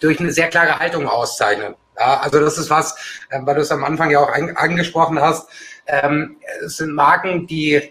durch 0.01 0.19
eine 0.19 0.33
sehr 0.33 0.49
klare 0.49 0.79
Haltung 0.79 1.07
auszeichnen. 1.07 1.75
Ja, 1.99 2.21
also 2.21 2.41
das 2.41 2.57
ist 2.57 2.71
was, 2.71 2.97
äh, 3.29 3.41
weil 3.43 3.57
du 3.57 3.61
es 3.61 3.71
am 3.71 3.85
Anfang 3.85 4.11
ja 4.11 4.21
auch 4.21 4.33
angesprochen 4.57 5.21
hast. 5.21 5.49
Ähm, 5.87 6.37
es 6.65 6.79
sind 6.79 6.95
Marken, 6.95 7.47
die 7.47 7.75
äh, 7.75 7.83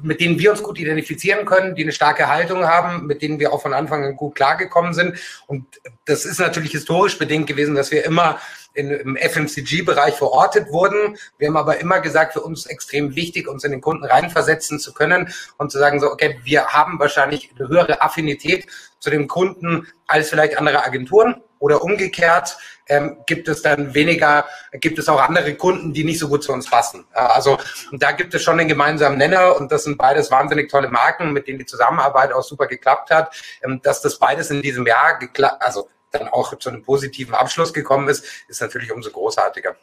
mit 0.00 0.20
denen 0.20 0.38
wir 0.38 0.50
uns 0.50 0.62
gut 0.62 0.78
identifizieren 0.78 1.44
können, 1.44 1.74
die 1.74 1.82
eine 1.82 1.92
starke 1.92 2.28
Haltung 2.28 2.66
haben, 2.66 3.06
mit 3.06 3.20
denen 3.20 3.38
wir 3.38 3.52
auch 3.52 3.60
von 3.60 3.74
Anfang 3.74 4.04
an 4.04 4.16
gut 4.16 4.34
klargekommen 4.34 4.94
sind. 4.94 5.18
Und 5.46 5.66
das 6.06 6.24
ist 6.24 6.40
natürlich 6.40 6.72
historisch 6.72 7.18
bedingt 7.18 7.46
gewesen, 7.46 7.74
dass 7.74 7.90
wir 7.90 8.04
immer 8.04 8.38
in, 8.74 8.90
im 8.90 9.16
FMCG-Bereich 9.16 10.14
verortet 10.14 10.70
wurden. 10.70 11.16
Wir 11.38 11.48
haben 11.48 11.56
aber 11.56 11.80
immer 11.80 12.00
gesagt, 12.00 12.34
für 12.34 12.42
uns 12.42 12.66
extrem 12.66 13.16
wichtig, 13.16 13.48
uns 13.48 13.64
in 13.64 13.70
den 13.70 13.80
Kunden 13.80 14.04
reinversetzen 14.04 14.78
zu 14.78 14.92
können 14.92 15.32
und 15.58 15.72
zu 15.72 15.78
sagen, 15.78 16.00
so, 16.00 16.10
okay, 16.10 16.38
wir 16.42 16.66
haben 16.66 16.98
wahrscheinlich 16.98 17.50
eine 17.58 17.68
höhere 17.68 18.02
Affinität 18.02 18.66
zu 18.98 19.10
dem 19.10 19.28
Kunden 19.28 19.86
als 20.06 20.30
vielleicht 20.30 20.58
andere 20.58 20.84
Agenturen 20.84 21.42
oder 21.58 21.82
umgekehrt 21.82 22.58
ähm, 22.88 23.18
gibt 23.26 23.48
es 23.48 23.62
dann 23.62 23.94
weniger, 23.94 24.44
gibt 24.72 24.98
es 24.98 25.08
auch 25.08 25.20
andere 25.20 25.54
Kunden, 25.54 25.92
die 25.92 26.04
nicht 26.04 26.18
so 26.18 26.28
gut 26.28 26.42
zu 26.42 26.52
uns 26.52 26.68
passen. 26.68 27.06
also 27.12 27.58
da 27.92 28.12
gibt 28.12 28.34
es 28.34 28.42
schon 28.42 28.60
einen 28.60 28.68
gemeinsamen 28.68 29.16
Nenner 29.16 29.56
und 29.56 29.72
das 29.72 29.84
sind 29.84 29.96
beides 29.96 30.30
wahnsinnig 30.30 30.70
tolle 30.70 30.88
Marken, 30.88 31.32
mit 31.32 31.46
denen 31.48 31.58
die 31.58 31.66
Zusammenarbeit 31.66 32.32
auch 32.32 32.42
super 32.42 32.66
geklappt 32.66 33.10
hat. 33.10 33.34
Ähm, 33.62 33.80
dass 33.82 34.02
das 34.02 34.18
beides 34.18 34.50
in 34.50 34.62
diesem 34.62 34.86
Jahr 34.86 35.18
geklappt, 35.18 35.62
also 35.62 35.88
dann 36.14 36.28
auch 36.28 36.56
zu 36.58 36.68
einem 36.70 36.82
positiven 36.82 37.34
Abschluss 37.34 37.72
gekommen 37.72 38.08
ist, 38.08 38.24
ist 38.48 38.60
natürlich 38.60 38.92
umso 38.92 39.10
großartiger. 39.10 39.76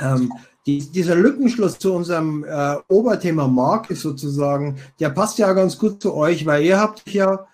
Ähm, 0.00 0.32
die, 0.66 0.90
dieser 0.90 1.14
Lückenschluss 1.14 1.78
zu 1.78 1.92
unserem 1.92 2.44
äh, 2.44 2.76
Oberthema 2.88 3.46
Marke 3.46 3.94
sozusagen, 3.94 4.80
der 4.98 5.10
passt 5.10 5.38
ja 5.38 5.52
ganz 5.52 5.78
gut 5.78 6.02
zu 6.02 6.14
euch, 6.14 6.46
weil 6.46 6.64
ihr 6.64 6.78
habt 6.78 7.08
ja 7.10 7.46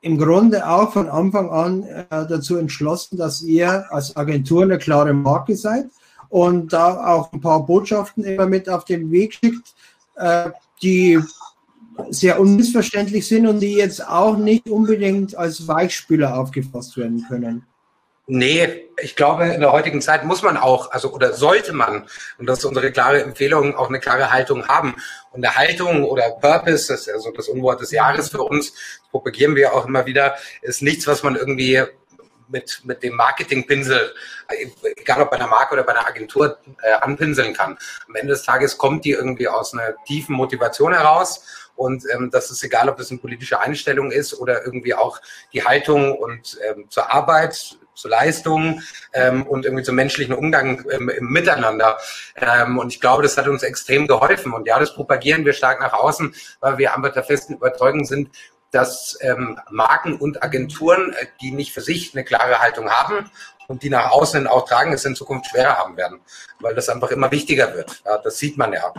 im 0.00 0.18
Grunde 0.18 0.68
auch 0.68 0.92
von 0.92 1.08
Anfang 1.08 1.50
an 1.50 1.82
äh, 1.84 2.04
dazu 2.10 2.56
entschlossen, 2.56 3.16
dass 3.16 3.42
ihr 3.42 3.86
als 3.90 4.16
Agentur 4.16 4.62
eine 4.64 4.78
klare 4.78 5.12
Marke 5.12 5.56
seid 5.56 5.86
und 6.28 6.72
da 6.72 7.06
auch 7.06 7.32
ein 7.32 7.40
paar 7.40 7.64
Botschaften 7.64 8.24
immer 8.24 8.46
mit 8.46 8.68
auf 8.68 8.84
den 8.84 9.10
Weg 9.10 9.34
schickt, 9.34 9.74
äh, 10.16 10.50
die 10.82 11.20
sehr 12.10 12.40
unmissverständlich 12.40 13.26
sind 13.26 13.46
und 13.46 13.60
die 13.60 13.74
jetzt 13.74 14.06
auch 14.06 14.36
nicht 14.36 14.68
unbedingt 14.68 15.36
als 15.36 15.66
Weichspüler 15.68 16.38
aufgefasst 16.38 16.96
werden 16.96 17.24
können. 17.28 17.66
Nee, 18.28 18.88
ich 19.02 19.16
glaube, 19.16 19.46
in 19.46 19.60
der 19.60 19.72
heutigen 19.72 20.00
Zeit 20.00 20.24
muss 20.24 20.42
man 20.42 20.56
auch, 20.56 20.92
also 20.92 21.12
oder 21.12 21.32
sollte 21.32 21.72
man, 21.72 22.06
und 22.38 22.46
das 22.46 22.60
ist 22.60 22.64
unsere 22.64 22.92
klare 22.92 23.22
Empfehlung, 23.22 23.74
auch 23.74 23.88
eine 23.88 23.98
klare 23.98 24.30
Haltung 24.30 24.68
haben. 24.68 24.94
Und 25.32 25.44
eine 25.44 25.56
Haltung 25.56 26.04
oder 26.04 26.30
Purpose, 26.30 26.88
das 26.88 27.00
ist 27.00 27.06
ja 27.06 27.18
so 27.18 27.32
das 27.32 27.48
Unwort 27.48 27.80
des 27.80 27.90
Jahres 27.90 28.30
für 28.30 28.42
uns, 28.42 28.72
propagieren 29.10 29.56
wir 29.56 29.74
auch 29.74 29.86
immer 29.86 30.06
wieder, 30.06 30.36
ist 30.62 30.82
nichts, 30.82 31.06
was 31.08 31.24
man 31.24 31.34
irgendwie 31.34 31.82
mit, 32.48 32.80
mit 32.84 33.02
dem 33.02 33.16
Marketingpinsel, 33.16 34.14
egal 34.96 35.22
ob 35.22 35.30
bei 35.30 35.36
einer 35.36 35.48
Marke 35.48 35.74
oder 35.74 35.82
bei 35.82 35.92
einer 35.92 36.06
Agentur, 36.06 36.58
äh, 36.82 36.92
anpinseln 37.00 37.54
kann. 37.54 37.76
Am 38.06 38.14
Ende 38.14 38.34
des 38.34 38.44
Tages 38.44 38.78
kommt 38.78 39.04
die 39.04 39.10
irgendwie 39.10 39.48
aus 39.48 39.72
einer 39.72 39.94
tiefen 40.04 40.36
Motivation 40.36 40.92
heraus 40.92 41.44
und 41.76 42.04
ähm, 42.14 42.30
das 42.30 42.50
ist 42.50 42.62
egal, 42.62 42.88
ob 42.88 42.96
das 42.96 43.10
eine 43.10 43.20
politische 43.20 43.60
Einstellung 43.60 44.10
ist 44.10 44.34
oder 44.34 44.64
irgendwie 44.64 44.94
auch 44.94 45.20
die 45.52 45.64
Haltung 45.64 46.16
und 46.16 46.58
ähm, 46.68 46.86
zur 46.88 47.12
Arbeit, 47.12 47.76
zur 47.94 48.10
Leistung 48.10 48.82
ähm, 49.12 49.46
und 49.46 49.64
irgendwie 49.64 49.84
zum 49.84 49.96
menschlichen 49.96 50.34
Umgang 50.34 50.84
ähm, 50.90 51.08
im 51.08 51.26
Miteinander. 51.26 51.98
Ähm, 52.36 52.78
und 52.78 52.92
ich 52.92 53.00
glaube, 53.00 53.22
das 53.22 53.36
hat 53.36 53.48
uns 53.48 53.62
extrem 53.62 54.06
geholfen. 54.06 54.52
Und 54.52 54.66
ja, 54.66 54.78
das 54.78 54.94
propagieren 54.94 55.44
wir 55.44 55.52
stark 55.52 55.80
nach 55.80 55.92
außen, 55.92 56.34
weil 56.60 56.78
wir 56.78 56.94
einfach 56.94 57.12
der 57.12 57.24
festen 57.24 57.54
Überzeugung 57.54 58.04
sind, 58.04 58.30
dass 58.70 59.18
ähm, 59.20 59.60
Marken 59.70 60.16
und 60.16 60.42
Agenturen, 60.42 61.12
äh, 61.12 61.26
die 61.40 61.52
nicht 61.52 61.72
für 61.72 61.82
sich 61.82 62.14
eine 62.14 62.24
klare 62.24 62.60
Haltung 62.60 62.90
haben 62.90 63.30
und 63.68 63.82
die 63.82 63.90
nach 63.90 64.10
außen 64.10 64.46
auch 64.46 64.66
tragen, 64.66 64.92
es 64.92 65.04
in 65.04 65.14
Zukunft 65.14 65.50
schwerer 65.50 65.76
haben 65.76 65.96
werden, 65.96 66.20
weil 66.60 66.74
das 66.74 66.88
einfach 66.88 67.10
immer 67.10 67.30
wichtiger 67.30 67.74
wird. 67.74 68.02
Ja, 68.04 68.18
das 68.18 68.38
sieht 68.38 68.56
man 68.56 68.72
ja. 68.72 68.92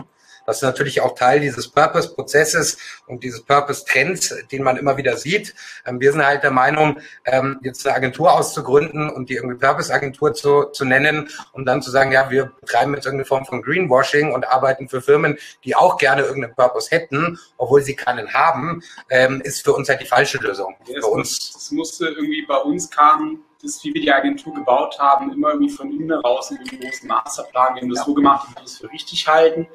Das 0.46 0.56
ist 0.56 0.62
natürlich 0.62 1.00
auch 1.00 1.14
Teil 1.14 1.40
dieses 1.40 1.68
Purpose-Prozesses 1.68 2.78
und 3.06 3.22
dieses 3.22 3.42
Purpose-Trends, 3.42 4.34
den 4.50 4.62
man 4.62 4.76
immer 4.76 4.96
wieder 4.96 5.16
sieht. 5.16 5.54
Ähm, 5.86 6.00
wir 6.00 6.12
sind 6.12 6.24
halt 6.24 6.42
der 6.42 6.50
Meinung, 6.50 6.98
ähm, 7.24 7.58
jetzt 7.62 7.86
eine 7.86 7.96
Agentur 7.96 8.32
auszugründen 8.32 9.10
und 9.10 9.28
die 9.28 9.34
irgendwie 9.34 9.56
Purpose-Agentur 9.56 10.34
zu, 10.34 10.64
zu 10.72 10.84
nennen, 10.84 11.28
um 11.52 11.64
dann 11.64 11.82
zu 11.82 11.90
sagen, 11.90 12.12
ja, 12.12 12.30
wir 12.30 12.52
betreiben 12.60 12.94
jetzt 12.94 13.06
irgendeine 13.06 13.26
Form 13.26 13.44
von 13.44 13.62
Greenwashing 13.62 14.32
und 14.32 14.46
arbeiten 14.46 14.88
für 14.88 15.00
Firmen, 15.00 15.38
die 15.64 15.74
auch 15.76 15.96
gerne 15.96 16.22
irgendeinen 16.22 16.54
Purpose 16.54 16.90
hätten, 16.90 17.38
obwohl 17.56 17.82
sie 17.82 17.94
keinen 17.94 18.32
haben, 18.32 18.82
ähm, 19.10 19.40
ist 19.40 19.64
für 19.64 19.72
uns 19.72 19.88
halt 19.88 20.00
die 20.00 20.06
falsche 20.06 20.38
Lösung. 20.38 20.74
Ja, 20.86 21.00
das, 21.00 21.10
muss, 21.10 21.52
das 21.52 21.70
musste 21.70 22.06
irgendwie 22.06 22.44
bei 22.46 22.58
uns 22.58 22.90
kam, 22.90 23.42
das, 23.62 23.82
wie 23.82 23.94
wir 23.94 24.02
die 24.02 24.12
Agentur 24.12 24.54
gebaut 24.54 24.98
haben, 24.98 25.32
immer 25.32 25.50
irgendwie 25.50 25.72
von 25.72 25.90
innen 25.90 26.10
heraus 26.10 26.50
in 26.50 26.58
den 26.58 26.80
großen 26.80 27.08
Masterplan. 27.08 27.74
Wir 27.74 27.82
haben 27.82 27.88
das 27.88 28.00
ja. 28.00 28.04
so 28.04 28.14
gemacht, 28.14 28.48
wie 28.50 28.56
wir 28.56 28.64
es 28.64 28.78
für 28.78 28.90
richtig 28.90 29.26
halten. 29.26 29.66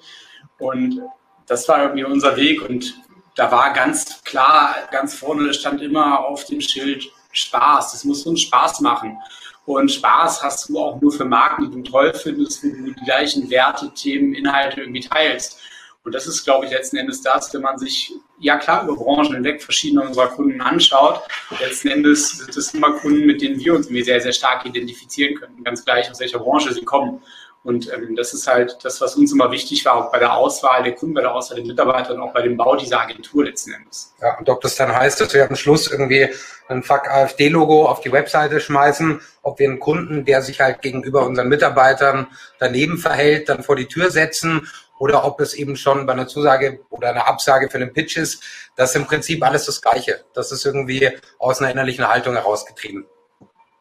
Und 0.60 1.01
das 1.47 1.68
war 1.68 1.82
irgendwie 1.84 2.03
unser 2.03 2.36
Weg 2.36 2.62
und 2.62 2.93
da 3.36 3.51
war 3.51 3.74
ganz 3.74 4.22
klar, 4.24 4.76
ganz 4.91 5.16
vorne 5.16 5.53
stand 5.53 5.82
immer 5.82 6.26
auf 6.26 6.45
dem 6.45 6.62
Schild 6.62 7.10
Spaß. 7.32 7.93
Das 7.93 8.03
muss 8.03 8.26
uns 8.26 8.41
Spaß 8.41 8.82
machen. 8.82 9.18
Und 9.66 9.91
Spaß 9.91 10.43
hast 10.43 10.68
du 10.68 10.80
auch 10.80 10.99
nur 10.99 11.12
für 11.12 11.26
Marken, 11.26 11.70
die 11.70 11.82
du 11.82 11.89
toll 11.89 12.14
findest, 12.14 12.64
wo 12.64 12.68
du 12.70 12.91
die 12.91 13.05
gleichen 13.05 13.49
Werte, 13.49 13.93
Themen, 13.93 14.34
Inhalte 14.34 14.82
irgendwie 14.82 15.01
teilst. 15.01 15.62
Und 16.03 16.16
das 16.16 16.28
ist, 16.28 16.43
glaube 16.43 16.66
ich, 16.66 16.72
letzten 16.72 16.97
Endes 16.97 17.22
das, 17.22 17.53
wenn 17.53 17.62
man 17.62 17.78
sich, 17.78 18.12
ja 18.39 18.57
klar, 18.57 18.84
über 18.84 18.95
Branchen 18.95 19.36
hinweg 19.36 19.62
verschiedene 19.62 20.01
unserer 20.01 20.28
Kunden 20.30 20.60
anschaut. 20.60 21.22
Letzten 21.60 21.89
Endes 21.89 22.39
sind 22.39 22.57
es 22.57 22.74
immer 22.74 22.93
Kunden, 22.93 23.26
mit 23.26 23.41
denen 23.41 23.60
wir 23.60 23.76
uns 23.76 23.88
irgendwie 23.88 24.03
sehr, 24.03 24.20
sehr 24.20 24.32
stark 24.32 24.66
identifizieren 24.66 25.36
können, 25.36 25.64
ganz 25.64 25.86
gleich, 25.86 26.10
aus 26.10 26.20
welcher 26.20 26.39
Branche 26.39 26.74
sie 26.74 26.84
kommen. 26.84 27.22
Und 27.64 27.91
ähm, 27.93 28.16
das 28.16 28.34
ist 28.34 28.47
halt 28.47 28.78
das, 28.84 29.01
was 29.01 29.16
uns 29.16 29.34
immer 29.34 29.51
wichtig 29.51 29.84
war, 29.84 29.95
auch 29.95 30.12
bei 30.12 30.20
der 30.20 30.34
Auswahl 30.34 30.82
der 30.82 30.95
Kunden, 30.95 31.14
bei 31.14 31.22
der 31.22 31.34
Auswahl 31.34 31.57
der 31.57 31.66
Mitarbeiter 31.66 32.14
und 32.14 32.22
auch 32.22 32.34
bei 32.34 32.41
dem 32.41 32.55
Bau 32.55 32.76
dieser 32.76 33.01
Agentur 33.01 33.43
letzten 33.43 33.74
Endes. 33.74 34.14
Ja, 34.22 34.38
und 34.38 34.49
ob 34.49 34.62
das 34.62 34.76
dann 34.76 34.95
heißt, 34.95 35.20
dass 35.20 35.34
wir 35.34 35.47
am 35.47 35.55
Schluss 35.55 35.91
irgendwie 35.91 36.30
ein 36.70 36.84
Fuck 36.84 37.10
AfD-Logo 37.10 37.86
auf 37.86 37.99
die 37.99 38.12
Webseite 38.12 38.62
schmeißen, 38.62 39.20
ob 39.41 39.60
wir 39.60 39.68
einen 39.68 39.80
Kunden, 39.80 40.24
der 40.24 40.41
sich 40.41 40.62
halt 40.62 40.82
gegenüber 40.82 41.26
unseren 41.26 41.49
Mitarbeitern 41.49 42.28
daneben 42.60 42.97
verhält, 42.97 43.49
dann 43.49 43.64
vor 43.64 43.76
die 43.76 43.88
Tür 43.88 44.10
setzen 44.10 44.68
oder 44.99 45.26
ob 45.26 45.41
es 45.41 45.53
eben 45.53 45.76
schon 45.76 46.05
bei 46.05 46.14
einer 46.14 46.28
Zusage 46.28 46.82
oder 46.89 47.10
einer 47.10 47.28
Absage 47.28 47.70
für 47.70 47.78
einen 47.78 47.93
Pitch 47.93 48.18
ist, 48.18 48.43
das 48.76 48.91
ist 48.91 48.95
im 48.97 49.05
Prinzip 49.05 49.43
alles 49.43 49.66
das 49.66 49.82
Gleiche. 49.82 50.24
Das 50.34 50.51
ist 50.51 50.66
irgendwie 50.66 51.10
aus 51.39 51.60
einer 51.60 51.72
innerlichen 51.72 52.07
Haltung 52.07 52.36
herausgetrieben. 52.36 53.05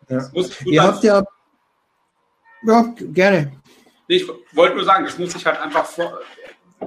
Ja. 0.09 0.31
Ihr 0.64 0.83
habt 0.83 1.05
ja, 1.05 1.22
ja, 2.62 2.95
gerne. 2.99 3.53
Ich 4.09 4.26
wollte 4.52 4.74
nur 4.74 4.84
sagen, 4.84 5.04
das 5.04 5.18
muss 5.18 5.32
sich 5.32 5.44
halt 5.44 5.61
einfach 5.61 5.84
für, 5.84 6.20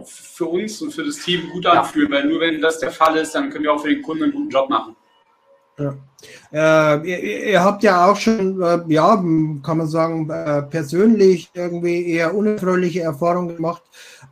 für 0.04 0.46
uns 0.46 0.82
und 0.82 0.92
für 0.92 1.06
das 1.06 1.18
Team 1.18 1.50
gut 1.52 1.68
anfühlen, 1.68 2.12
weil 2.12 2.26
nur 2.26 2.40
wenn 2.40 2.60
das 2.60 2.80
der 2.80 2.92
Fall 2.92 3.16
ist, 3.18 3.36
dann 3.36 3.52
können 3.52 3.64
wir 3.64 3.74
auch 3.74 3.82
für 3.82 3.90
den 3.90 4.02
Kunden 4.02 4.24
einen 4.24 4.34
guten 4.34 4.50
Job 4.50 4.70
machen. 4.70 4.96
Ja. 5.78 5.96
Äh, 6.52 7.10
ihr, 7.10 7.46
ihr, 7.52 7.64
habt 7.64 7.84
ja 7.84 8.10
auch 8.10 8.16
schon, 8.16 8.62
äh, 8.62 8.80
ja, 8.88 9.16
kann 9.64 9.78
man 9.78 9.88
sagen, 9.88 10.30
äh, 10.30 10.64
persönlich 10.64 11.50
irgendwie 11.54 12.08
eher 12.08 12.36
unerfreuliche 12.36 13.02
Erfahrungen 13.02 13.56
gemacht 13.56 13.84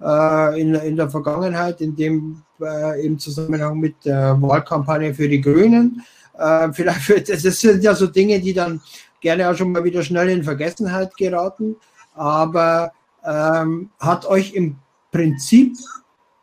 äh, 0.02 0.60
in, 0.60 0.74
in 0.76 0.96
der 0.96 1.10
Vergangenheit, 1.10 1.82
in 1.82 1.96
dem 1.96 2.42
äh, 2.60 3.06
im 3.06 3.20
Zusammenhang 3.20 3.80
mit 3.80 4.06
der 4.06 4.40
Wahlkampagne 4.42 5.14
für 5.14 5.30
die 5.30 5.42
Grünen. 5.42 6.04
Äh, 6.38 6.72
vielleicht, 6.74 7.30
das 7.30 7.42
sind 7.42 7.84
ja 7.84 7.94
so 7.94 8.08
Dinge, 8.08 8.40
die 8.40 8.54
dann 8.54 8.82
gerne 9.22 9.50
auch 9.50 9.56
schon 9.56 9.72
mal 9.72 9.84
wieder 9.84 10.04
schnell 10.04 10.30
in 10.30 10.44
Vergessenheit 10.44 11.16
geraten 11.18 11.76
aber 12.20 12.92
ähm, 13.24 13.90
hat 14.00 14.26
euch 14.26 14.54
im 14.54 14.76
Prinzip 15.12 15.78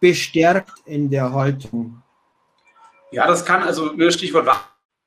bestärkt 0.00 0.72
in 0.86 1.10
der 1.10 1.32
Haltung. 1.32 2.02
Ja, 3.12 3.26
das 3.26 3.44
kann, 3.44 3.62
also 3.62 3.92
ne, 3.92 4.10
Stichwort 4.10 4.48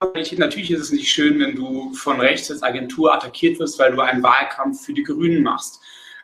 Natürlich 0.01 0.71
ist 0.71 0.79
es 0.79 0.91
nicht 0.91 1.11
schön, 1.11 1.39
wenn 1.39 1.55
du 1.55 1.93
von 1.93 2.21
rechts 2.21 2.49
als 2.49 2.63
Agentur 2.63 3.13
attackiert 3.13 3.59
wirst, 3.59 3.77
weil 3.79 3.93
du 3.93 4.01
einen 4.01 4.23
Wahlkampf 4.23 4.85
für 4.85 4.93
die 4.93 5.03
Grünen 5.03 5.43
machst. 5.43 5.81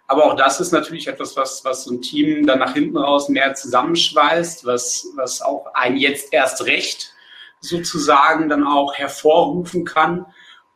Aber 0.07 0.25
auch 0.25 0.35
das 0.35 0.61
ist 0.61 0.71
natürlich 0.71 1.07
etwas, 1.07 1.35
was, 1.35 1.65
was 1.65 1.83
so 1.83 1.93
ein 1.93 2.01
Team 2.01 2.45
dann 2.45 2.59
nach 2.59 2.73
hinten 2.73 2.95
raus 2.95 3.27
mehr 3.27 3.53
zusammenschweißt, 3.55 4.65
was, 4.65 5.07
was 5.15 5.41
auch 5.41 5.65
ein 5.73 5.97
jetzt 5.97 6.31
erst 6.31 6.65
recht 6.65 7.13
sozusagen 7.59 8.47
dann 8.47 8.65
auch 8.65 8.93
hervorrufen 8.93 9.83
kann 9.83 10.25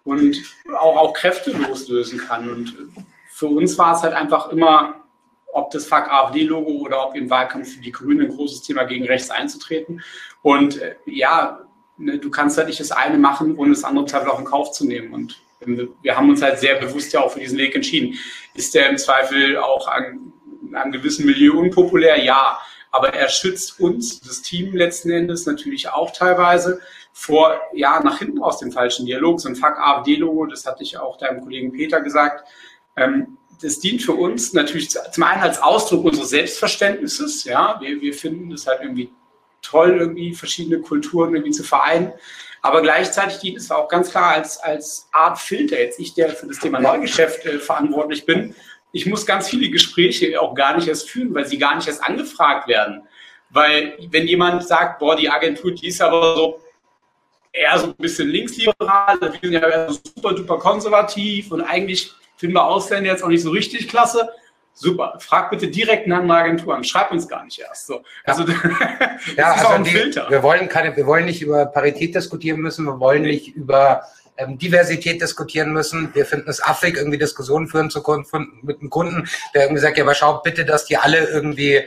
und 0.03 0.38
auch, 0.78 0.97
auch 0.97 1.13
Kräfte 1.13 1.51
loslösen 1.51 2.20
kann. 2.20 2.49
Und 2.49 2.76
für 3.39 3.47
uns 3.47 3.77
war 3.77 3.95
es 3.95 4.03
halt 4.03 4.13
einfach 4.13 4.49
immer, 4.49 4.95
ob 5.53 5.71
das 5.71 5.87
Fuck 5.87 6.11
AfD-Logo 6.11 6.71
oder 6.71 7.07
ob 7.07 7.15
im 7.15 7.29
Wahlkampf 7.29 7.73
für 7.73 7.79
die 7.79 7.93
Grünen 7.93 8.25
ein 8.25 8.35
großes 8.35 8.63
Thema 8.63 8.83
gegen 8.83 9.05
rechts 9.05 9.29
einzutreten. 9.31 10.01
Und 10.41 10.81
äh, 10.81 10.95
ja, 11.05 11.61
ne, 11.97 12.19
du 12.19 12.29
kannst 12.29 12.57
halt 12.57 12.67
nicht 12.67 12.81
das 12.81 12.91
eine 12.91 13.17
machen, 13.17 13.57
ohne 13.57 13.69
das 13.71 13.85
andere 13.85 14.05
Teil 14.05 14.27
auch 14.27 14.39
in 14.39 14.45
Kauf 14.45 14.73
zu 14.73 14.85
nehmen. 14.85 15.13
Und 15.13 15.41
wir, 15.61 16.17
haben 16.17 16.29
uns 16.29 16.41
halt 16.41 16.59
sehr 16.59 16.75
bewusst 16.75 17.13
ja 17.13 17.21
auch 17.21 17.31
für 17.31 17.39
diesen 17.39 17.57
Weg 17.57 17.75
entschieden. 17.75 18.17
Ist 18.55 18.75
der 18.75 18.89
im 18.89 18.97
Zweifel 18.97 19.57
auch 19.57 19.87
an, 19.87 20.33
in 20.61 20.75
einem 20.75 20.91
gewissen 20.91 21.25
Milieu 21.25 21.59
unpopulär? 21.59 22.21
Ja. 22.21 22.59
Aber 22.91 23.13
er 23.13 23.29
schützt 23.29 23.79
uns, 23.79 24.19
das 24.19 24.41
Team 24.41 24.75
letzten 24.75 25.11
Endes 25.11 25.45
natürlich 25.45 25.89
auch 25.89 26.11
teilweise 26.11 26.81
vor, 27.13 27.61
ja, 27.73 28.01
nach 28.03 28.19
hinten 28.19 28.41
aus 28.41 28.59
dem 28.59 28.71
falschen 28.73 29.05
Dialog. 29.05 29.39
So 29.39 29.47
ein 29.47 29.55
Fuck 29.55 29.77
AfD-Logo, 29.79 30.45
das 30.47 30.65
hatte 30.65 30.83
ich 30.83 30.97
auch 30.97 31.17
deinem 31.17 31.41
Kollegen 31.41 31.71
Peter 31.71 32.01
gesagt, 32.01 32.45
das 33.61 33.79
dient 33.79 34.01
für 34.01 34.13
uns 34.13 34.53
natürlich 34.53 34.89
zum 34.89 35.23
einen 35.23 35.41
als 35.41 35.61
Ausdruck 35.61 36.05
unseres 36.05 36.29
Selbstverständnisses. 36.29 37.43
Ja, 37.43 37.77
wir, 37.81 37.99
wir 38.01 38.13
finden 38.13 38.51
es 38.51 38.67
halt 38.67 38.81
irgendwie 38.81 39.11
toll, 39.61 39.97
irgendwie 39.99 40.33
verschiedene 40.33 40.79
Kulturen 40.81 41.35
irgendwie 41.35 41.51
zu 41.51 41.63
vereinen. 41.63 42.13
Aber 42.61 42.81
gleichzeitig 42.81 43.39
dient 43.39 43.57
es 43.57 43.71
auch 43.71 43.87
ganz 43.87 44.11
klar 44.11 44.33
als, 44.33 44.57
als 44.57 45.07
Art 45.11 45.37
Filter. 45.39 45.79
Jetzt 45.79 45.99
ich, 45.99 46.13
der 46.13 46.29
für 46.29 46.47
das 46.47 46.59
Thema 46.59 46.79
Neugeschäft 46.79 47.45
äh, 47.45 47.59
verantwortlich 47.59 48.25
bin, 48.25 48.55
ich 48.91 49.05
muss 49.05 49.25
ganz 49.25 49.49
viele 49.49 49.69
Gespräche 49.69 50.39
auch 50.41 50.55
gar 50.55 50.75
nicht 50.75 50.87
erst 50.87 51.09
führen, 51.09 51.33
weil 51.33 51.45
sie 51.45 51.57
gar 51.57 51.75
nicht 51.75 51.87
erst 51.87 52.03
angefragt 52.03 52.67
werden. 52.67 53.03
Weil 53.49 53.97
wenn 54.11 54.27
jemand 54.27 54.67
sagt, 54.67 54.99
boah, 54.99 55.15
die 55.15 55.29
Agentur, 55.29 55.71
die 55.71 55.87
ist 55.87 56.01
aber 56.01 56.35
so 56.35 56.59
eher 57.51 57.77
so 57.77 57.87
ein 57.87 57.95
bisschen 57.95 58.29
linksliberal, 58.29 59.19
wir 59.21 59.39
sind 59.41 59.53
ja 59.53 59.91
super 59.91 60.33
duper 60.33 60.57
konservativ 60.57 61.51
und 61.51 61.61
eigentlich 61.61 62.13
finden 62.39 62.55
wir 62.55 62.65
Ausländer 62.65 63.11
jetzt 63.11 63.23
auch 63.23 63.27
nicht 63.27 63.43
so 63.43 63.51
richtig 63.51 63.89
klasse. 63.89 64.29
Super. 64.73 65.17
Frag 65.19 65.49
bitte 65.49 65.67
direkt 65.67 66.05
eine 66.05 66.15
andere 66.15 66.37
Agentur 66.37 66.73
an. 66.73 66.85
Schreib 66.85 67.11
uns 67.11 67.27
gar 67.27 67.43
nicht 67.43 67.59
erst. 67.59 67.87
So. 67.87 68.01
Also, 68.23 68.43
das 68.45 68.55
ja, 69.35 69.51
ist 69.51 69.57
also 69.57 69.67
auch 69.67 69.71
ein 69.71 69.83
die, 69.83 69.89
Filter. 69.89 70.29
Wir 70.29 70.41
wollen, 70.41 70.69
keine, 70.69 70.95
wir 70.95 71.05
wollen 71.05 71.25
nicht 71.25 71.41
über 71.41 71.65
Parität 71.65 72.15
diskutieren 72.15 72.61
müssen. 72.61 72.85
Wir 72.85 72.97
wollen 72.97 73.23
nicht 73.23 73.49
über 73.49 74.03
ähm, 74.37 74.57
Diversität 74.57 75.21
diskutieren 75.21 75.73
müssen. 75.73 76.15
Wir 76.15 76.25
finden 76.25 76.49
es 76.49 76.63
affig, 76.63 76.95
irgendwie 76.95 77.17
Diskussionen 77.17 77.67
führen 77.67 77.89
zu 77.89 78.01
mit 78.61 78.79
einem 78.79 78.89
Kunden, 78.89 79.27
der 79.53 79.63
irgendwie 79.63 79.81
sagt, 79.81 79.97
ja, 79.97 80.05
aber 80.05 80.15
schau 80.15 80.37
bitte, 80.37 80.63
dass 80.63 80.85
die 80.85 80.95
alle 80.95 81.27
irgendwie 81.27 81.83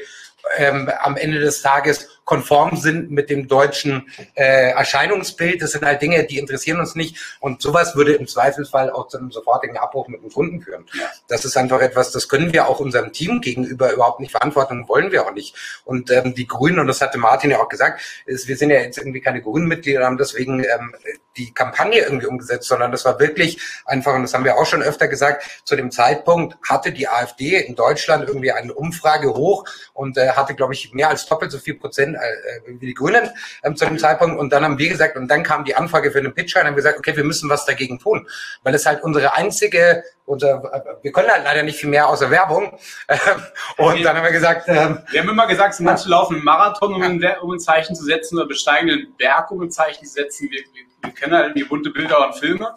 ähm, 0.58 0.90
am 1.00 1.16
Ende 1.16 1.40
des 1.40 1.62
Tages 1.62 2.20
konform 2.24 2.76
sind 2.76 3.10
mit 3.10 3.30
dem 3.30 3.48
deutschen 3.48 4.08
äh, 4.34 4.70
Erscheinungsbild. 4.70 5.62
Das 5.62 5.72
sind 5.72 5.84
halt 5.84 6.02
Dinge, 6.02 6.24
die 6.24 6.38
interessieren 6.38 6.80
uns 6.80 6.94
nicht. 6.94 7.16
Und 7.40 7.62
sowas 7.62 7.96
würde 7.96 8.14
im 8.14 8.26
Zweifelsfall 8.26 8.90
auch 8.90 9.08
zu 9.08 9.18
einem 9.18 9.30
sofortigen 9.30 9.76
Abbruch 9.76 10.08
mit 10.08 10.22
dem 10.22 10.30
Kunden 10.30 10.60
führen. 10.60 10.86
Das 11.28 11.44
ist 11.44 11.56
einfach 11.56 11.80
etwas, 11.80 12.12
das 12.12 12.28
können 12.28 12.52
wir 12.52 12.68
auch 12.68 12.80
unserem 12.80 13.12
Team 13.12 13.40
gegenüber 13.40 13.92
überhaupt 13.92 14.20
nicht 14.20 14.30
verantworten 14.30 14.80
und 14.80 14.88
wollen 14.88 15.12
wir 15.12 15.26
auch 15.26 15.32
nicht. 15.32 15.54
Und 15.84 16.10
ähm, 16.10 16.34
die 16.34 16.46
Grünen, 16.46 16.78
und 16.78 16.86
das 16.86 17.00
hatte 17.00 17.18
Martin 17.18 17.50
ja 17.50 17.60
auch 17.60 17.68
gesagt, 17.68 18.00
ist, 18.26 18.48
wir 18.48 18.56
sind 18.56 18.70
ja 18.70 18.80
jetzt 18.80 18.98
irgendwie 18.98 19.20
keine 19.20 19.42
grünen 19.42 19.66
Mitglieder, 19.66 20.04
haben 20.04 20.18
deswegen 20.18 20.60
ähm, 20.64 20.94
die 21.36 21.52
Kampagne 21.52 22.00
irgendwie 22.00 22.26
umgesetzt, 22.26 22.68
sondern 22.68 22.92
das 22.92 23.04
war 23.04 23.18
wirklich 23.18 23.60
einfach, 23.84 24.14
und 24.14 24.22
das 24.22 24.34
haben 24.34 24.44
wir 24.44 24.56
auch 24.56 24.66
schon 24.66 24.82
öfter 24.82 25.08
gesagt, 25.08 25.62
zu 25.64 25.76
dem 25.76 25.90
Zeitpunkt 25.90 26.56
hatte 26.68 26.92
die 26.92 27.08
AfD 27.08 27.58
in 27.58 27.74
Deutschland 27.74 28.28
irgendwie 28.28 28.52
eine 28.52 28.74
Umfrage 28.74 29.34
hoch 29.34 29.64
und 29.94 30.16
äh, 30.18 30.30
hatte, 30.30 30.54
glaube 30.54 30.74
ich, 30.74 30.92
mehr 30.92 31.08
als 31.08 31.26
doppelt 31.26 31.50
so 31.50 31.58
viel 31.58 31.74
Prozent 31.74 32.11
Grünen, 32.12 32.14
äh, 32.14 32.80
wie 32.80 32.86
die 32.86 32.94
Grünen 32.94 33.30
ähm, 33.62 33.76
zu 33.76 33.84
dem 33.84 33.98
Zeitpunkt. 33.98 34.38
Und 34.38 34.52
dann 34.52 34.64
haben 34.64 34.78
wir 34.78 34.88
gesagt, 34.88 35.16
und 35.16 35.28
dann 35.28 35.42
kam 35.42 35.64
die 35.64 35.74
Anfrage 35.74 36.10
für 36.10 36.22
den 36.22 36.34
Pitch 36.34 36.56
rein, 36.56 36.66
haben 36.66 36.76
gesagt, 36.76 36.98
okay, 36.98 37.16
wir 37.16 37.24
müssen 37.24 37.48
was 37.48 37.64
dagegen 37.64 37.98
tun, 37.98 38.26
weil 38.62 38.74
es 38.74 38.86
halt 38.86 39.02
unsere 39.02 39.34
einzige, 39.34 40.04
unser, 40.24 40.62
wir 41.02 41.12
können 41.12 41.30
halt 41.30 41.44
leider 41.44 41.62
nicht 41.62 41.78
viel 41.78 41.90
mehr 41.90 42.08
außer 42.08 42.30
Werbung. 42.30 42.78
und 43.76 44.04
dann 44.04 44.16
haben 44.16 44.24
wir 44.24 44.32
gesagt, 44.32 44.68
ähm, 44.68 45.00
wir 45.10 45.20
haben 45.20 45.28
immer 45.28 45.46
gesagt, 45.46 45.78
manche 45.80 46.08
laufen 46.08 46.36
einen 46.36 46.44
Marathon, 46.44 46.94
um 46.94 47.02
ein, 47.02 47.24
um 47.42 47.52
ein 47.52 47.60
Zeichen 47.60 47.94
zu 47.94 48.04
setzen, 48.04 48.38
oder 48.38 48.46
besteigen 48.46 48.90
einen 48.90 49.16
Berg, 49.16 49.50
um 49.50 49.62
ein 49.62 49.70
Zeichen 49.70 50.04
zu 50.06 50.12
setzen. 50.12 50.48
Wir, 50.50 50.60
wir, 50.60 50.84
wir 51.02 51.14
kennen 51.14 51.34
halt 51.34 51.56
die 51.56 51.64
bunte 51.64 51.90
Bilder 51.90 52.26
und 52.26 52.34
Filme 52.34 52.74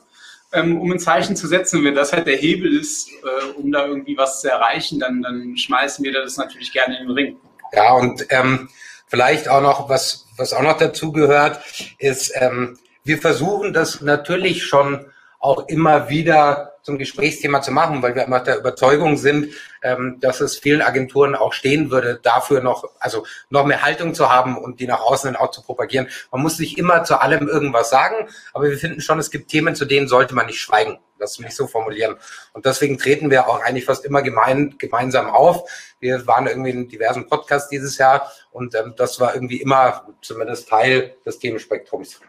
ähm, 0.54 0.80
um 0.80 0.92
ein 0.92 1.00
Zeichen 1.00 1.36
zu 1.36 1.48
setzen. 1.48 1.84
Wenn 1.84 1.96
das 1.96 2.14
halt 2.14 2.28
der 2.28 2.38
Hebel 2.38 2.80
ist, 2.80 3.10
äh, 3.10 3.52
um 3.58 3.72
da 3.72 3.86
irgendwie 3.86 4.16
was 4.16 4.42
zu 4.42 4.50
erreichen, 4.50 5.00
dann, 5.00 5.22
dann 5.22 5.58
schmeißen 5.58 6.06
wir 6.06 6.14
das 6.14 6.38
natürlich 6.38 6.72
gerne 6.72 6.98
in 6.98 7.08
den 7.08 7.12
Ring. 7.12 7.38
Ja, 7.74 7.94
und 7.94 8.26
ähm, 8.30 8.70
Vielleicht 9.08 9.50
auch 9.50 9.62
noch, 9.62 9.90
was, 9.90 10.26
was 10.38 10.54
auch 10.54 10.62
noch 10.62 10.78
dazu 10.78 11.12
gehört, 11.12 11.60
ist, 12.00 12.32
ähm, 12.36 12.78
wir 13.04 13.20
versuchen 13.20 13.74
das 13.74 14.02
natürlich 14.02 14.66
schon 14.66 15.06
auch 15.40 15.68
immer 15.68 16.10
wieder 16.10 16.76
zum 16.82 16.98
Gesprächsthema 17.00 17.62
zu 17.62 17.72
machen, 17.72 18.02
weil 18.02 18.16
wir 18.16 18.24
immer 18.24 18.40
der 18.40 18.60
Überzeugung 18.60 19.18
sind, 19.18 19.54
ähm, 19.82 20.18
dass 20.20 20.40
es 20.40 20.58
vielen 20.58 20.82
Agenturen 20.82 21.36
auch 21.36 21.52
stehen 21.52 21.90
würde, 21.90 22.20
dafür 22.22 22.62
noch, 22.62 22.90
also 23.00 23.26
noch 23.50 23.66
mehr 23.66 23.82
Haltung 23.82 24.14
zu 24.14 24.32
haben 24.32 24.58
und 24.58 24.80
die 24.80 24.88
nach 24.88 25.02
außen 25.02 25.34
dann 25.34 25.42
auch 25.42 25.50
zu 25.50 25.64
propagieren. 25.64 26.08
Man 26.32 26.42
muss 26.42 26.60
nicht 26.60 26.78
immer 26.78 27.04
zu 27.04 27.20
allem 27.22 27.48
irgendwas 27.48 27.90
sagen, 27.90 28.28
aber 28.54 28.66
wir 28.70 28.78
finden 28.78 29.02
schon, 29.02 29.18
es 29.18 29.32
gibt 29.32 29.50
Themen, 29.50 29.76
zu 29.76 29.86
denen 29.86 30.08
sollte 30.08 30.36
man 30.36 30.46
nicht 30.46 30.60
schweigen. 30.60 31.00
Lass 31.18 31.40
mich 31.40 31.56
so 31.56 31.66
formulieren. 31.66 32.18
Und 32.54 32.66
deswegen 32.66 32.98
treten 32.98 33.32
wir 33.32 33.48
auch 33.48 33.62
eigentlich 33.62 33.86
fast 33.86 34.04
immer 34.04 34.22
gemein, 34.22 34.76
gemeinsam 34.78 35.30
auf. 35.30 35.70
Wir 36.06 36.28
waren 36.28 36.46
irgendwie 36.46 36.70
in 36.70 36.88
diversen 36.88 37.28
Podcasts 37.28 37.68
dieses 37.68 37.98
Jahr 37.98 38.32
und 38.52 38.76
ähm, 38.76 38.94
das 38.96 39.20
war 39.20 39.34
irgendwie 39.34 39.60
immer 39.60 40.06
zumindest 40.22 40.70
Teil 40.70 41.16
des 41.26 41.40
Themenspektrums. 41.40 42.22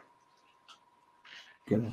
Genau. 1.67 1.93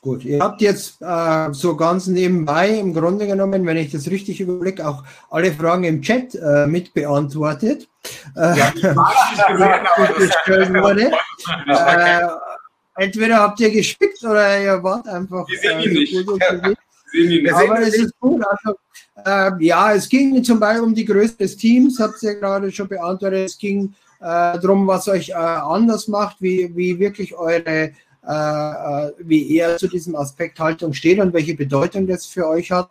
Gut, 0.00 0.24
ihr 0.24 0.38
habt 0.38 0.60
jetzt 0.60 1.02
äh, 1.02 1.52
so 1.52 1.74
ganz 1.74 2.06
nebenbei 2.06 2.68
im 2.68 2.94
Grunde 2.94 3.26
genommen, 3.26 3.66
wenn 3.66 3.76
ich 3.76 3.90
das 3.90 4.08
richtig 4.08 4.40
überblicke, 4.40 4.86
auch 4.86 5.02
alle 5.28 5.52
Fragen 5.52 5.82
im 5.82 6.02
Chat 6.02 6.36
äh, 6.36 6.68
mit 6.68 6.94
beantwortet. 6.94 7.88
Äh, 8.36 8.56
ja, 8.56 8.72
wurde. 10.84 11.10
Äh, 11.66 12.28
entweder 12.94 13.38
habt 13.38 13.58
ihr 13.58 13.72
gespickt 13.72 14.22
oder 14.22 14.62
ihr 14.62 14.80
wart 14.84 15.08
einfach. 15.08 15.48
Wir 15.48 15.58
sehen 15.58 15.80
ihn 15.80 15.94
nicht. 15.94 17.52
Aber 17.52 17.80
es 17.80 17.94
ist 17.94 18.20
gut. 18.20 18.40
Also, 18.44 18.78
äh, 19.24 19.50
ja, 19.60 19.92
es 19.92 20.08
ging 20.08 20.42
zum 20.42 20.60
Beispiel 20.60 20.84
um 20.84 20.94
die 20.94 21.04
Größe 21.04 21.36
des 21.36 21.56
Teams, 21.56 21.98
habt 21.98 22.22
ihr 22.22 22.34
gerade 22.34 22.70
schon 22.70 22.88
beantwortet. 22.88 23.46
Es 23.46 23.58
ging 23.58 23.94
äh, 24.20 24.58
darum, 24.58 24.86
was 24.86 25.08
euch 25.08 25.30
äh, 25.30 25.34
anders 25.34 26.08
macht, 26.08 26.40
wie, 26.40 26.74
wie 26.74 26.98
wirklich 26.98 27.34
eure 27.34 27.92
äh, 28.26 28.32
äh, 28.32 29.12
wie 29.20 29.56
er 29.56 29.78
zu 29.78 29.88
diesem 29.88 30.14
Aspekt 30.16 30.60
Haltung 30.60 30.92
steht 30.92 31.18
und 31.18 31.32
welche 31.32 31.54
Bedeutung 31.54 32.06
das 32.06 32.26
für 32.26 32.46
euch 32.46 32.70
hat. 32.70 32.90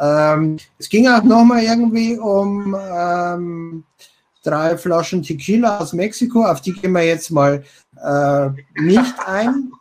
Ähm, 0.00 0.56
es 0.78 0.88
ging 0.88 1.08
auch 1.08 1.22
nochmal 1.22 1.62
irgendwie 1.62 2.18
um 2.18 2.74
ähm, 2.74 3.84
drei 4.42 4.78
Flaschen 4.78 5.22
Tequila 5.22 5.78
aus 5.78 5.92
Mexiko, 5.92 6.44
auf 6.44 6.60
die 6.60 6.72
gehen 6.72 6.92
wir 6.92 7.02
jetzt 7.02 7.30
mal 7.30 7.62
äh, 8.02 8.48
nicht 8.80 9.14
ein. 9.26 9.72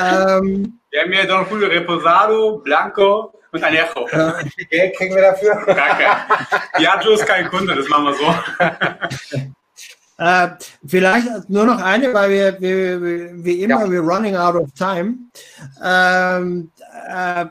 Ähm, 0.00 0.78
wir 0.90 1.02
haben 1.02 1.12
ja 1.12 1.46
Julio 1.50 1.68
Reposado, 1.68 2.58
Blanco 2.58 3.34
und 3.58 3.64
Anejo. 3.64 4.06
Wie 4.56 4.64
Geld 4.64 4.96
kriegen 4.96 5.14
wir 5.14 5.22
dafür? 5.22 5.62
Danke. 5.66 6.04
Diageo 6.78 7.12
ist 7.12 7.26
kein 7.26 7.48
Kunde, 7.48 7.74
das 7.74 7.88
machen 7.88 8.04
wir 8.04 8.14
so. 8.14 8.34
Äh, 10.20 10.48
vielleicht 10.84 11.48
nur 11.48 11.64
noch 11.64 11.80
eine, 11.80 12.12
weil 12.12 12.30
wir, 12.30 12.60
wir 12.60 13.44
wie 13.44 13.62
immer, 13.62 13.82
ja. 13.82 13.86
we're 13.86 14.00
running 14.00 14.34
out 14.34 14.56
of 14.56 14.68
time. 14.72 15.14
Ähm, 15.80 16.72
äh, 17.08 17.46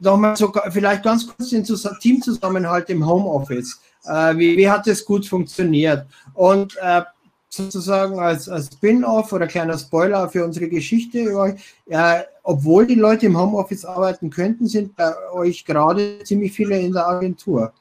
Nochmal 0.00 0.36
so, 0.36 0.52
vielleicht 0.70 1.02
ganz 1.02 1.26
kurz 1.26 1.50
den 1.50 1.64
Teamzusammenhalt 1.64 2.88
im 2.88 3.04
Homeoffice. 3.04 3.80
Äh, 4.04 4.36
wie, 4.36 4.56
wie 4.56 4.70
hat 4.70 4.86
das 4.86 5.04
gut 5.04 5.26
funktioniert? 5.26 6.06
Und 6.34 6.76
äh, 6.80 7.02
sozusagen 7.48 8.18
als, 8.18 8.48
als 8.48 8.66
Spin-off 8.72 9.32
oder 9.32 9.46
kleiner 9.46 9.78
Spoiler 9.78 10.28
für 10.28 10.44
unsere 10.44 10.68
Geschichte 10.68 11.20
über 11.20 11.54
äh, 11.86 12.22
obwohl 12.42 12.86
die 12.86 12.94
Leute 12.94 13.26
im 13.26 13.38
Homeoffice 13.38 13.84
arbeiten 13.84 14.30
könnten, 14.30 14.66
sind 14.66 14.96
bei 14.96 15.14
euch 15.32 15.64
gerade 15.64 16.22
ziemlich 16.24 16.52
viele 16.52 16.78
in 16.78 16.92
der 16.92 17.06
Agentur. 17.06 17.72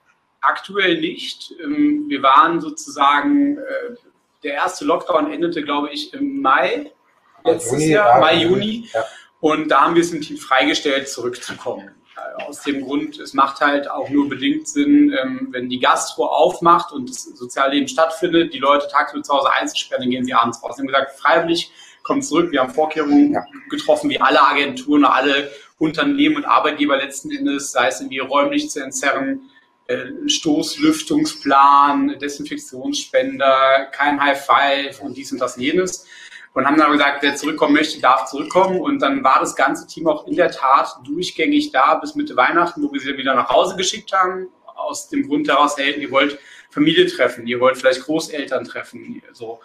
Aktuell 0.41 0.99
nicht. 0.99 1.53
Ähm, 1.63 2.05
wir 2.07 2.21
waren 2.21 2.59
sozusagen 2.61 3.57
äh, 3.57 3.95
der 4.43 4.53
erste 4.53 4.85
Lockdown 4.85 5.31
endete, 5.31 5.63
glaube 5.63 5.89
ich, 5.91 6.13
im 6.13 6.41
Mai 6.41 6.91
letztes 7.43 7.73
Juni, 7.73 7.87
Jahr, 7.91 8.15
ja, 8.15 8.19
Mai, 8.19 8.43
Juni. 8.43 8.89
Ja. 8.93 9.03
Und 9.39 9.69
da 9.69 9.81
haben 9.81 9.95
wir 9.95 10.01
es 10.01 10.11
im 10.11 10.21
Team 10.21 10.37
freigestellt, 10.37 11.09
zurückzukommen. 11.09 11.91
Aus 12.45 12.61
dem 12.61 12.83
Grund, 12.83 13.19
es 13.19 13.33
macht 13.33 13.61
halt 13.61 13.89
auch 13.89 14.09
nur 14.09 14.29
bedingt 14.29 14.67
Sinn, 14.67 15.15
ähm, 15.21 15.47
wenn 15.51 15.69
die 15.69 15.79
Gastro 15.79 16.27
aufmacht 16.27 16.91
und 16.91 17.09
das 17.09 17.23
Sozialleben 17.23 17.87
stattfindet, 17.87 18.53
die 18.53 18.59
Leute 18.59 18.87
tagsüber 18.87 19.23
zu 19.23 19.33
Hause 19.33 19.51
einzusperren, 19.51 20.03
dann 20.03 20.11
gehen 20.11 20.25
sie 20.25 20.33
abends 20.33 20.61
raus. 20.63 20.77
Wir 20.77 20.83
haben 20.83 20.87
gesagt, 20.87 21.19
freiwillig 21.19 21.71
kommt 22.03 22.25
zurück. 22.25 22.51
Wir 22.51 22.61
haben 22.61 22.73
Vorkehrungen 22.73 23.33
ja. 23.33 23.45
getroffen, 23.69 24.09
wie 24.09 24.19
alle 24.19 24.41
Agenturen, 24.41 25.05
alle 25.05 25.51
Unternehmen 25.77 26.37
und 26.37 26.45
Arbeitgeber 26.45 26.97
letzten 26.97 27.31
Endes, 27.31 27.71
sei 27.71 27.87
es 27.87 27.99
irgendwie 27.99 28.19
räumlich 28.19 28.69
zu 28.69 28.81
entzerren, 28.81 29.49
äh, 29.87 30.05
Stoßlüftungsplan, 30.27 32.17
Desinfektionsspender, 32.19 33.87
kein 33.91 34.19
High 34.19 34.43
Five 34.43 35.01
und 35.01 35.15
dies 35.15 35.31
und 35.31 35.39
das 35.39 35.57
und 35.57 35.63
jenes. 35.63 36.05
Und 36.53 36.65
haben 36.65 36.77
dann 36.77 36.91
gesagt, 36.91 37.21
wer 37.21 37.35
zurückkommen 37.35 37.73
möchte, 37.73 38.01
darf 38.01 38.25
zurückkommen. 38.25 38.79
Und 38.79 38.99
dann 38.99 39.23
war 39.23 39.39
das 39.39 39.55
ganze 39.55 39.85
Team 39.85 40.07
auch 40.07 40.25
in 40.27 40.35
der 40.35 40.49
Tat 40.49 40.97
durchgängig 41.05 41.71
da 41.71 41.95
bis 41.95 42.15
Mitte 42.15 42.35
Weihnachten, 42.35 42.81
wo 42.81 42.91
wir 42.91 42.99
sie 42.99 43.15
wieder 43.17 43.35
nach 43.35 43.49
Hause 43.49 43.75
geschickt 43.75 44.11
haben. 44.11 44.47
Aus 44.75 45.09
dem 45.09 45.27
Grund 45.27 45.47
daraus, 45.47 45.77
hey, 45.77 45.99
ihr 45.99 46.11
wollt 46.11 46.39
Familie 46.69 47.07
treffen, 47.07 47.47
ihr 47.47 47.59
wollt 47.59 47.77
vielleicht 47.77 48.03
Großeltern 48.03 48.63
treffen. 48.63 49.21
So. 49.33 49.59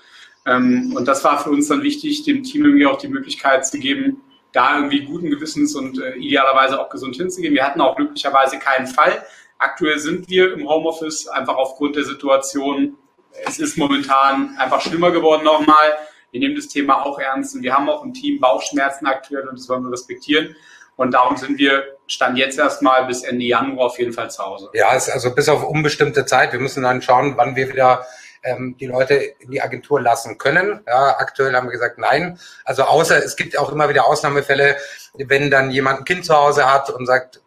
Ähm, 0.46 0.92
und 0.96 1.06
das 1.06 1.22
war 1.24 1.42
für 1.42 1.50
uns 1.50 1.68
dann 1.68 1.82
wichtig, 1.82 2.24
dem 2.24 2.42
Team 2.42 2.64
irgendwie 2.64 2.86
auch 2.86 2.98
die 2.98 3.09
Möglichkeit 3.09 3.66
zu 3.66 3.78
geben, 3.78 4.22
da 4.52 4.76
irgendwie 4.76 5.04
guten 5.04 5.30
Gewissens 5.30 5.74
und 5.74 6.00
äh, 6.00 6.14
idealerweise 6.16 6.80
auch 6.80 6.90
gesund 6.90 7.16
hinzugehen. 7.16 7.54
Wir 7.54 7.64
hatten 7.64 7.80
auch 7.80 7.96
glücklicherweise 7.96 8.59
keinen 8.59 8.86
Fall. 8.86 9.24
Aktuell 9.59 9.98
sind 9.98 10.28
wir 10.28 10.52
im 10.52 10.68
Homeoffice 10.68 11.28
einfach 11.28 11.56
aufgrund 11.56 11.96
der 11.96 12.04
Situation. 12.04 12.96
Es 13.44 13.59
ist 13.59 13.78
momentan 13.78 14.56
einfach 14.59 14.80
schlimmer 14.80 15.10
geworden 15.10 15.44
nochmal. 15.44 15.94
Wir 16.32 16.40
nehmen 16.40 16.56
das 16.56 16.66
Thema 16.68 17.04
auch 17.04 17.18
ernst 17.18 17.54
und 17.54 17.62
wir 17.62 17.74
haben 17.74 17.88
auch 17.88 18.02
im 18.02 18.14
Team 18.14 18.40
Bauchschmerzen 18.40 19.06
aktuell 19.06 19.46
und 19.46 19.59
das 19.59 19.68
wollen 19.68 19.84
wir 19.84 19.92
respektieren. 19.92 20.56
Und 20.96 21.12
darum 21.12 21.36
sind 21.36 21.59
wir 21.59 21.98
Stand 22.06 22.38
jetzt 22.38 22.59
erstmal 22.59 23.06
bis 23.06 23.22
Ende 23.22 23.44
Januar 23.44 23.86
auf 23.86 23.98
jeden 23.98 24.12
Fall 24.12 24.30
zu 24.30 24.42
Hause. 24.42 24.70
Ja, 24.74 24.88
also 24.88 25.34
bis 25.34 25.48
auf 25.48 25.64
unbestimmte 25.64 26.26
Zeit. 26.26 26.52
Wir 26.52 26.60
müssen 26.60 26.82
dann 26.82 27.02
schauen, 27.02 27.34
wann 27.36 27.54
wir 27.54 27.68
wieder 27.68 28.06
ähm, 28.42 28.76
die 28.78 28.86
Leute 28.86 29.14
in 29.14 29.50
die 29.50 29.60
Agentur 29.60 30.00
lassen 30.00 30.38
können. 30.38 30.80
Ja, 30.86 31.16
aktuell 31.18 31.54
haben 31.54 31.66
wir 31.66 31.72
gesagt, 31.72 31.98
nein. 31.98 32.38
Also 32.64 32.84
außer 32.84 33.22
es 33.22 33.36
gibt 33.36 33.59
auch 33.59 33.70
immer 33.70 33.88
wieder 33.88 34.06
Ausnahmefälle, 34.06 34.76
wenn 35.14 35.50
dann 35.50 35.70
jemand 35.70 36.00
ein 36.00 36.04
Kind 36.04 36.24
zu 36.24 36.34
Hause 36.34 36.72
hat 36.72 36.88
und 36.90 37.06
sagt, 37.06 37.41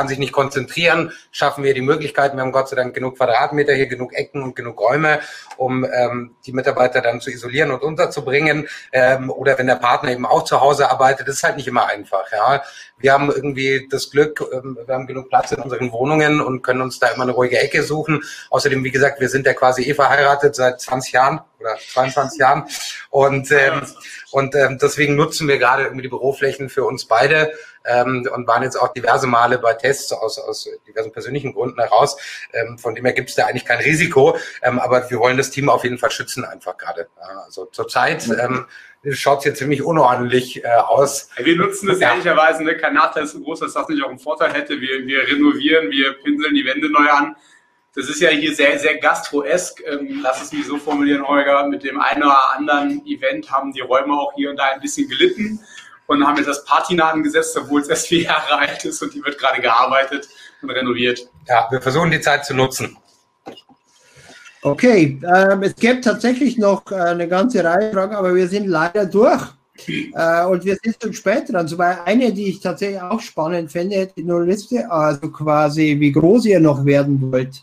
kann 0.00 0.08
sich 0.08 0.18
nicht 0.18 0.32
konzentrieren, 0.32 1.12
schaffen 1.30 1.62
wir 1.62 1.74
die 1.74 1.82
Möglichkeit. 1.82 2.32
Wir 2.32 2.40
haben 2.40 2.52
Gott 2.52 2.70
sei 2.70 2.76
Dank 2.76 2.94
genug 2.94 3.18
Quadratmeter 3.18 3.74
hier, 3.74 3.86
genug 3.86 4.14
Ecken 4.14 4.42
und 4.42 4.56
genug 4.56 4.80
Räume, 4.80 5.20
um 5.58 5.84
ähm, 5.84 6.36
die 6.46 6.52
Mitarbeiter 6.54 7.02
dann 7.02 7.20
zu 7.20 7.30
isolieren 7.30 7.70
und 7.70 7.82
unterzubringen. 7.82 8.66
Ähm, 8.92 9.28
oder 9.28 9.58
wenn 9.58 9.66
der 9.66 9.74
Partner 9.74 10.10
eben 10.10 10.24
auch 10.24 10.44
zu 10.44 10.62
Hause 10.62 10.90
arbeitet, 10.90 11.28
ist 11.28 11.42
halt 11.42 11.58
nicht 11.58 11.68
immer 11.68 11.86
einfach. 11.86 12.32
Ja, 12.32 12.62
wir 12.96 13.12
haben 13.12 13.30
irgendwie 13.30 13.88
das 13.90 14.10
Glück, 14.10 14.42
ähm, 14.54 14.78
wir 14.86 14.94
haben 14.94 15.06
genug 15.06 15.28
Platz 15.28 15.52
in 15.52 15.60
unseren 15.60 15.92
Wohnungen 15.92 16.40
und 16.40 16.62
können 16.62 16.80
uns 16.80 16.98
da 16.98 17.08
immer 17.08 17.24
eine 17.24 17.32
ruhige 17.32 17.58
Ecke 17.58 17.82
suchen. 17.82 18.22
Außerdem, 18.48 18.82
wie 18.82 18.90
gesagt, 18.90 19.20
wir 19.20 19.28
sind 19.28 19.44
ja 19.44 19.52
quasi 19.52 19.82
eh 19.82 19.92
verheiratet 19.92 20.54
seit 20.54 20.80
20 20.80 21.12
Jahren 21.12 21.40
oder 21.58 21.76
22 21.92 22.40
Jahren 22.40 22.64
und 23.10 23.52
ähm, 23.52 23.82
und 24.30 24.54
ähm, 24.54 24.78
deswegen 24.80 25.16
nutzen 25.16 25.48
wir 25.48 25.58
gerade 25.58 25.82
irgendwie 25.82 26.02
die 26.02 26.08
Büroflächen 26.08 26.68
für 26.68 26.84
uns 26.84 27.04
beide 27.04 27.52
ähm, 27.84 28.28
und 28.34 28.46
waren 28.46 28.62
jetzt 28.62 28.76
auch 28.76 28.92
diverse 28.92 29.26
Male 29.26 29.58
bei 29.58 29.74
Tests 29.74 30.12
aus, 30.12 30.38
aus 30.38 30.68
diversen 30.86 31.12
persönlichen 31.12 31.54
Gründen 31.54 31.80
heraus. 31.80 32.16
Ähm, 32.52 32.78
von 32.78 32.94
dem 32.94 33.04
her 33.04 33.14
gibt 33.14 33.30
es 33.30 33.36
da 33.36 33.46
eigentlich 33.46 33.64
kein 33.64 33.80
Risiko, 33.80 34.36
ähm, 34.62 34.78
aber 34.78 35.10
wir 35.10 35.18
wollen 35.18 35.36
das 35.36 35.50
Team 35.50 35.68
auf 35.68 35.84
jeden 35.84 35.98
Fall 35.98 36.10
schützen 36.10 36.44
einfach 36.44 36.76
gerade. 36.76 37.08
Also 37.44 37.66
zurzeit 37.66 38.28
ähm, 38.28 38.66
schaut 39.12 39.38
es 39.38 39.44
hier 39.44 39.54
ziemlich 39.54 39.82
unordentlich 39.82 40.64
äh, 40.64 40.68
aus. 40.68 41.30
Wir 41.36 41.56
nutzen 41.56 41.88
das 41.88 42.00
ja. 42.00 42.10
ehrlicherweise, 42.10 42.62
ne? 42.64 42.76
kein 42.76 42.94
Nachteil 42.94 43.24
ist 43.24 43.32
so 43.32 43.40
groß, 43.40 43.60
dass 43.60 43.72
das 43.72 43.88
nicht 43.88 44.02
auch 44.04 44.10
einen 44.10 44.18
Vorteil 44.18 44.52
hätte. 44.52 44.80
Wir, 44.80 45.06
wir 45.06 45.26
renovieren, 45.26 45.90
wir 45.90 46.12
pinseln 46.14 46.54
die 46.54 46.64
Wände 46.64 46.90
neu 46.90 47.08
an. 47.10 47.36
Das 47.96 48.08
ist 48.08 48.20
ja 48.20 48.28
hier 48.28 48.54
sehr, 48.54 48.78
sehr 48.78 48.98
gastroesk. 48.98 49.82
Ähm, 49.84 50.20
lass 50.22 50.40
es 50.40 50.52
mich 50.52 50.64
so 50.64 50.76
formulieren, 50.76 51.26
Holger. 51.26 51.66
Mit 51.66 51.82
dem 51.82 52.00
einen 52.00 52.22
oder 52.22 52.54
anderen 52.56 53.04
Event 53.04 53.50
haben 53.50 53.72
die 53.72 53.80
Räume 53.80 54.14
auch 54.14 54.32
hier 54.34 54.50
und 54.50 54.56
da 54.56 54.66
ein 54.66 54.80
bisschen 54.80 55.08
gelitten 55.08 55.60
und 56.10 56.26
haben 56.26 56.36
jetzt 56.38 56.48
das 56.48 56.64
Patina 56.64 57.08
angesetzt, 57.10 57.56
obwohl 57.56 57.82
es 57.82 57.88
erst 57.88 58.08
vier 58.08 58.22
Jahre 58.22 58.58
alt 58.58 58.84
ist 58.84 59.00
und 59.00 59.14
die 59.14 59.22
wird 59.22 59.38
gerade 59.38 59.60
gearbeitet 59.60 60.28
und 60.60 60.70
renoviert. 60.70 61.20
Ja, 61.46 61.68
wir 61.70 61.80
versuchen 61.80 62.10
die 62.10 62.20
Zeit 62.20 62.44
zu 62.44 62.52
nutzen. 62.52 62.96
Okay, 64.62 65.20
ähm, 65.22 65.62
es 65.62 65.76
gibt 65.76 66.04
tatsächlich 66.04 66.58
noch 66.58 66.90
äh, 66.90 66.96
eine 66.96 67.28
ganze 67.28 67.62
Reihe 67.62 67.92
Fragen, 67.92 68.16
aber 68.16 68.34
wir 68.34 68.48
sind 68.48 68.66
leider 68.66 69.06
durch. 69.06 69.40
Äh, 69.86 70.44
und 70.46 70.64
wir 70.64 70.76
sind 70.82 70.96
schon 71.00 71.12
später 71.12 71.52
dran. 71.52 71.68
So 71.68 71.78
war 71.78 72.04
eine, 72.04 72.32
die 72.32 72.48
ich 72.48 72.60
tatsächlich 72.60 73.00
auch 73.00 73.20
spannend 73.20 73.70
finde, 73.70 73.96
hätte 73.96 74.20
nur 74.20 74.44
Liste, 74.44 74.90
also 74.90 75.30
quasi, 75.30 75.96
wie 76.00 76.10
groß 76.10 76.44
ihr 76.46 76.58
noch 76.58 76.84
werden 76.84 77.30
wollt. 77.30 77.62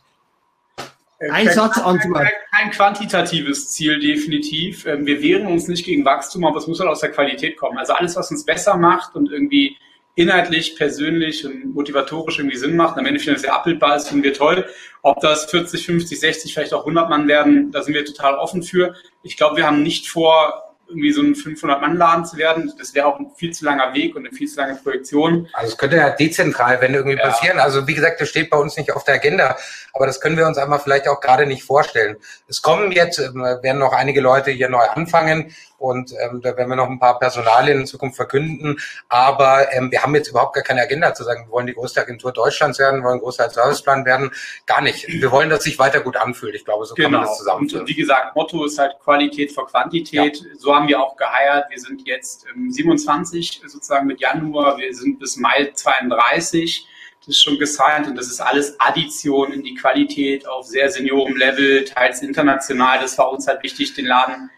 Äh, 1.20 1.30
Ein 1.30 1.50
Satz 1.50 1.78
Antwort. 1.78 2.28
Kein 2.56 2.72
quantitatives 2.72 3.72
Ziel, 3.72 4.00
definitiv. 4.00 4.86
Ähm, 4.86 5.06
wir 5.06 5.22
wehren 5.22 5.48
uns 5.48 5.68
nicht 5.68 5.86
gegen 5.86 6.06
Wachstum, 6.06 6.46
aber 6.46 6.58
es 6.58 6.68
muss 6.68 6.80
halt 6.80 6.90
aus 6.90 7.00
der 7.00 7.12
Qualität 7.12 7.58
kommen. 7.58 7.78
Also 7.78 7.94
alles, 7.94 8.16
was 8.16 8.30
uns 8.32 8.46
besser 8.46 8.78
macht 8.78 9.16
und 9.16 9.32
irgendwie 9.32 9.78
inhaltlich, 10.16 10.76
persönlich 10.76 11.46
und 11.46 11.76
motivatorisch 11.76 12.40
irgendwie 12.40 12.58
Sinn 12.58 12.76
macht, 12.76 12.98
am 12.98 13.06
Ende 13.06 13.20
finanziell 13.20 13.52
abbildbar 13.52 13.96
ist, 13.96 14.10
finden 14.10 14.24
wir 14.24 14.34
toll. 14.34 14.66
Ob 15.04 15.20
das 15.22 15.46
40, 15.46 15.86
50, 15.86 16.20
60, 16.20 16.54
vielleicht 16.54 16.74
auch 16.74 16.82
100 16.82 17.10
Mann 17.10 17.28
werden, 17.28 17.72
da 17.72 17.84
sind 17.84 17.94
wir 17.94 18.04
total 18.04 18.36
offen 18.36 18.64
für. 18.64 18.96
Ich 19.22 19.38
glaube, 19.38 19.58
wir 19.58 19.68
haben 19.68 19.84
nicht 19.84 20.10
vor, 20.10 20.67
irgendwie 20.88 21.12
so 21.12 21.22
ein 21.22 21.36
500-Mann-Laden 21.36 22.26
zu 22.26 22.38
werden. 22.38 22.72
Das 22.78 22.94
wäre 22.94 23.08
auch 23.08 23.20
ein 23.20 23.32
viel 23.36 23.52
zu 23.52 23.66
langer 23.66 23.94
Weg 23.94 24.16
und 24.16 24.26
eine 24.26 24.36
viel 24.36 24.48
zu 24.48 24.58
lange 24.58 24.76
Projektion. 24.76 25.48
Also 25.54 25.74
es 25.74 25.78
könnte 25.78 25.98
ja 25.98 26.10
dezentral, 26.10 26.80
wenn 26.82 26.94
irgendwie 26.94 27.18
ja. 27.18 27.28
passieren. 27.28 27.60
Also 27.60 27.88
wie 27.88 27.94
gesagt, 27.94 28.22
das 28.22 28.30
steht 28.30 28.50
bei 28.50 28.58
uns 28.58 28.78
nicht 28.78 28.92
auf 28.92 29.04
der 29.04 29.16
Agenda, 29.16 29.58
aber 29.94 30.06
das 30.06 30.22
können 30.22 30.38
wir 30.38 30.48
uns 30.48 30.58
einmal 30.58 30.80
vielleicht 30.80 31.08
auch 31.08 31.20
gerade 31.20 31.46
nicht 31.46 31.64
vorstellen. 31.64 32.18
Es 32.48 32.62
kommen 32.62 32.92
jetzt, 32.92 33.20
äh, 33.20 33.34
werden 33.34 33.80
noch 33.80 33.94
einige 33.94 34.22
Leute 34.22 34.52
hier 34.52 34.70
neu 34.70 34.84
anfangen 34.84 35.54
und 35.78 36.12
ähm, 36.12 36.42
da 36.42 36.58
werden 36.58 36.70
wir 36.70 36.76
noch 36.76 36.90
ein 36.90 37.00
paar 37.00 37.20
Personalien 37.20 37.82
in 37.82 37.86
Zukunft 37.86 38.16
verkünden. 38.16 38.80
Aber 39.10 39.72
ähm, 39.74 39.92
wir 39.92 40.02
haben 40.02 40.16
jetzt 40.16 40.30
überhaupt 40.30 40.56
gar 40.56 40.64
keine 40.64 40.82
Agenda 40.82 41.14
zu 41.14 41.24
sagen, 41.24 41.46
wir 41.46 41.52
wollen 41.52 41.68
die 41.68 41.74
größte 41.74 42.02
Agentur 42.02 42.32
Deutschlands 42.32 42.80
werden, 42.80 43.04
wollen 43.04 43.20
großer 43.20 43.50
Serviceplan 43.50 44.06
werden. 44.06 44.32
Gar 44.66 44.82
nicht. 44.82 45.08
Wir 45.08 45.32
wollen, 45.32 45.50
dass 45.50 45.64
sich 45.64 45.78
weiter 45.78 46.02
gut 46.02 46.18
anfühlt. 46.18 46.56
Ich 46.56 46.66
glaube, 46.66 46.86
so 46.86 46.96
genau. 46.96 47.06
kann 47.06 47.12
man 47.12 47.22
genau. 47.22 47.32
das 47.32 47.38
zusammenführen. 47.38 47.82
Und 47.82 47.90
wie 47.90 47.96
gesagt, 47.96 48.36
Motto 48.36 48.66
ist 48.66 48.80
halt 48.80 48.96
Qualität 49.04 49.52
vor 49.52 49.68
Quantität. 49.68 50.38
Ja. 50.38 50.44
So 50.58 50.76
haben 50.76 50.88
wir 50.88 51.00
auch 51.00 51.16
geheiert. 51.16 51.66
Wir 51.70 51.80
sind 51.80 52.08
jetzt 52.08 52.46
ähm, 52.56 52.72
27 52.72 53.62
sozusagen 53.68 54.08
mit 54.08 54.20
Januar. 54.20 54.78
Wir 54.78 54.94
sind 54.94 55.20
bis 55.20 55.38
Mai 55.38 55.72
32 55.74 56.88
das 57.20 57.36
ist 57.36 57.42
schon 57.42 57.60
gesigned 57.60 58.08
und 58.08 58.16
das 58.16 58.28
ist 58.28 58.40
alles 58.40 58.80
Addition 58.80 59.52
in 59.52 59.62
die 59.62 59.76
Qualität 59.76 60.48
auf 60.48 60.66
sehr 60.66 60.90
seniorem 60.90 61.36
Level, 61.36 61.84
teils 61.84 62.22
international. 62.22 63.00
Das 63.02 63.18
war 63.18 63.30
uns 63.32 63.48
halt 63.48 63.64
wichtig, 63.64 63.94
den 63.96 64.06
Laden 64.06 64.50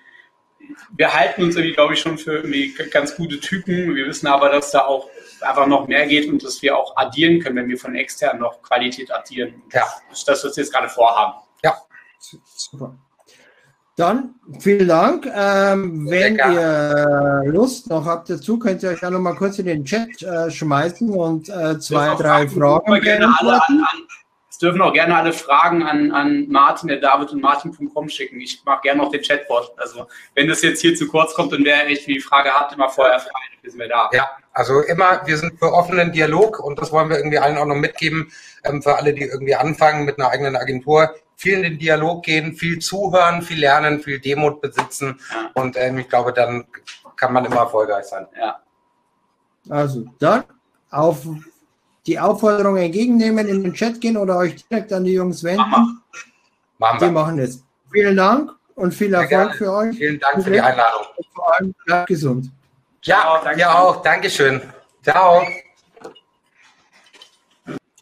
wir 0.96 1.14
halten 1.14 1.44
uns 1.44 1.56
irgendwie, 1.56 1.74
glaube 1.74 1.94
ich, 1.94 2.00
schon 2.00 2.18
für 2.18 2.38
irgendwie 2.38 2.74
ganz 2.92 3.16
gute 3.16 3.40
Typen. 3.40 3.96
Wir 3.96 4.08
wissen 4.08 4.28
aber, 4.28 4.50
dass 4.50 4.72
da 4.72 4.86
auch 4.86 5.10
einfach 5.42 5.68
noch 5.68 5.88
mehr 5.88 6.06
geht 6.08 6.28
und 6.30 6.44
dass 6.44 6.62
wir 6.62 6.78
auch 6.78 6.96
addieren 6.98 7.40
können, 7.40 7.56
wenn 7.56 7.70
wir 7.70 7.78
von 7.78 7.96
extern 7.96 8.40
noch 8.40 8.62
Qualität 8.62 9.12
addieren. 9.12 9.62
Ja. 9.72 9.88
Das 10.10 10.20
ist 10.20 10.28
das, 10.28 10.44
was 10.44 10.58
wir 10.58 10.64
jetzt 10.64 10.74
gerade 10.74 10.90
vorhaben. 10.90 11.34
Ja, 11.64 11.78
super. 12.56 12.96
Dann 14.00 14.36
vielen 14.60 14.88
Dank. 14.88 15.26
Ähm, 15.26 16.10
wenn 16.10 16.38
ihr 16.38 17.44
Lust 17.48 17.90
noch 17.90 18.06
habt 18.06 18.30
dazu, 18.30 18.58
könnt 18.58 18.82
ihr 18.82 18.92
euch 18.92 19.02
ja 19.02 19.10
noch 19.10 19.20
mal 19.20 19.36
kurz 19.36 19.60
in 19.60 19.66
den 19.66 19.84
Chat 19.84 20.24
äh, 20.24 20.50
schmeißen 20.50 21.10
und 21.10 21.50
äh, 21.50 21.78
zwei, 21.80 22.16
drei 22.16 22.48
Fragen, 22.48 22.86
Fragen 22.86 23.02
gerne 23.02 23.36
alle 23.40 23.56
an, 23.56 23.62
an, 23.68 24.08
dürfen 24.62 24.82
auch 24.82 24.94
gerne 24.94 25.16
alle 25.16 25.32
Fragen 25.34 25.84
an, 25.84 26.12
an 26.12 26.48
Martin, 26.50 26.90
der 26.90 26.98
David 26.98 27.32
und 27.32 27.42
Martin.com 27.42 28.10
schicken. 28.10 28.42
Ich 28.42 28.62
mache 28.66 28.82
gerne 28.82 29.02
noch 29.02 29.12
den 29.12 29.22
Chatbot. 29.22 29.72
Also 29.78 30.08
wenn 30.36 30.48
das 30.48 30.62
jetzt 30.62 30.82
hier 30.82 30.96
zu 30.96 31.08
kurz 31.08 31.34
kommt 31.34 31.54
und 31.54 31.64
wer 31.66 31.88
echt 31.88 32.08
die 32.08 32.20
Frage 32.20 32.50
hat, 32.52 32.74
immer 32.74 32.90
vorher 32.90 33.20
fragen, 33.20 33.58
dann 33.62 33.72
sind 33.72 33.80
wir 33.80 33.88
da. 33.88 34.10
Ja, 34.12 34.30
also 34.52 34.82
immer, 34.82 35.26
wir 35.26 35.38
sind 35.38 35.58
für 35.60 35.72
offenen 35.72 36.12
Dialog 36.12 36.60
und 36.60 36.80
das 36.80 36.92
wollen 36.92 37.10
wir 37.10 37.18
irgendwie 37.18 37.40
allen 37.40 37.58
auch 37.58 37.66
noch 37.66 37.76
mitgeben, 37.76 38.32
ähm, 38.66 38.82
für 38.82 38.98
alle, 38.98 39.14
die 39.14 39.24
irgendwie 39.24 39.56
anfangen 39.56 40.06
mit 40.06 40.20
einer 40.20 40.30
eigenen 40.30 40.56
Agentur. 40.56 41.16
Viel 41.38 41.54
in 41.54 41.64
den 41.64 41.80
Dialog 41.80 42.24
gehen, 42.24 42.54
viel 42.54 42.80
zuhören, 42.80 43.42
viel 43.42 43.60
lernen, 43.60 44.02
viel 44.02 44.20
Demut 44.20 44.60
besitzen 44.60 45.22
ja. 45.34 45.52
und 45.54 45.78
ähm, 45.78 46.00
ich 46.00 46.10
glaube, 46.10 46.34
dann 46.34 46.66
kann 47.16 47.32
man 47.32 47.46
immer 47.46 47.62
erfolgreich 47.62 48.06
sein. 48.06 48.28
Ja. 48.38 48.62
Also 49.70 50.06
dann 50.20 50.44
auf 50.90 51.26
die 52.10 52.20
Aufforderung 52.20 52.78
entgegennehmen, 52.78 53.48
in 53.48 53.64
den 53.64 53.74
Chat 53.74 54.02
gehen 54.02 54.18
oder 54.18 54.38
euch 54.38 54.56
direkt 54.68 54.92
an 54.92 55.04
die 55.04 55.14
Jungs 55.14 55.44
wenden. 55.44 56.02
Machen 56.80 57.00
wir. 57.00 57.08
Die 57.08 57.14
machen 57.14 57.38
es. 57.40 57.64
Vielen 57.92 58.18
Dank 58.18 58.52
und 58.76 58.94
viel 58.94 59.14
Erfolg 59.14 59.56
für 59.56 59.72
euch. 59.72 59.96
Vielen 59.96 60.20
Dank 60.20 60.44
für 60.44 60.50
die 60.50 60.60
Einladung. 60.60 61.06
Und 61.16 61.28
vor 61.36 61.54
allem 61.54 61.76
bleibt 61.86 62.08
gesund. 62.08 62.50
Ja, 63.04 63.40
Ciao, 63.44 63.58
ja 63.58 63.80
auch. 63.80 64.02
Dankeschön. 64.02 64.60
Ciao. 65.04 65.44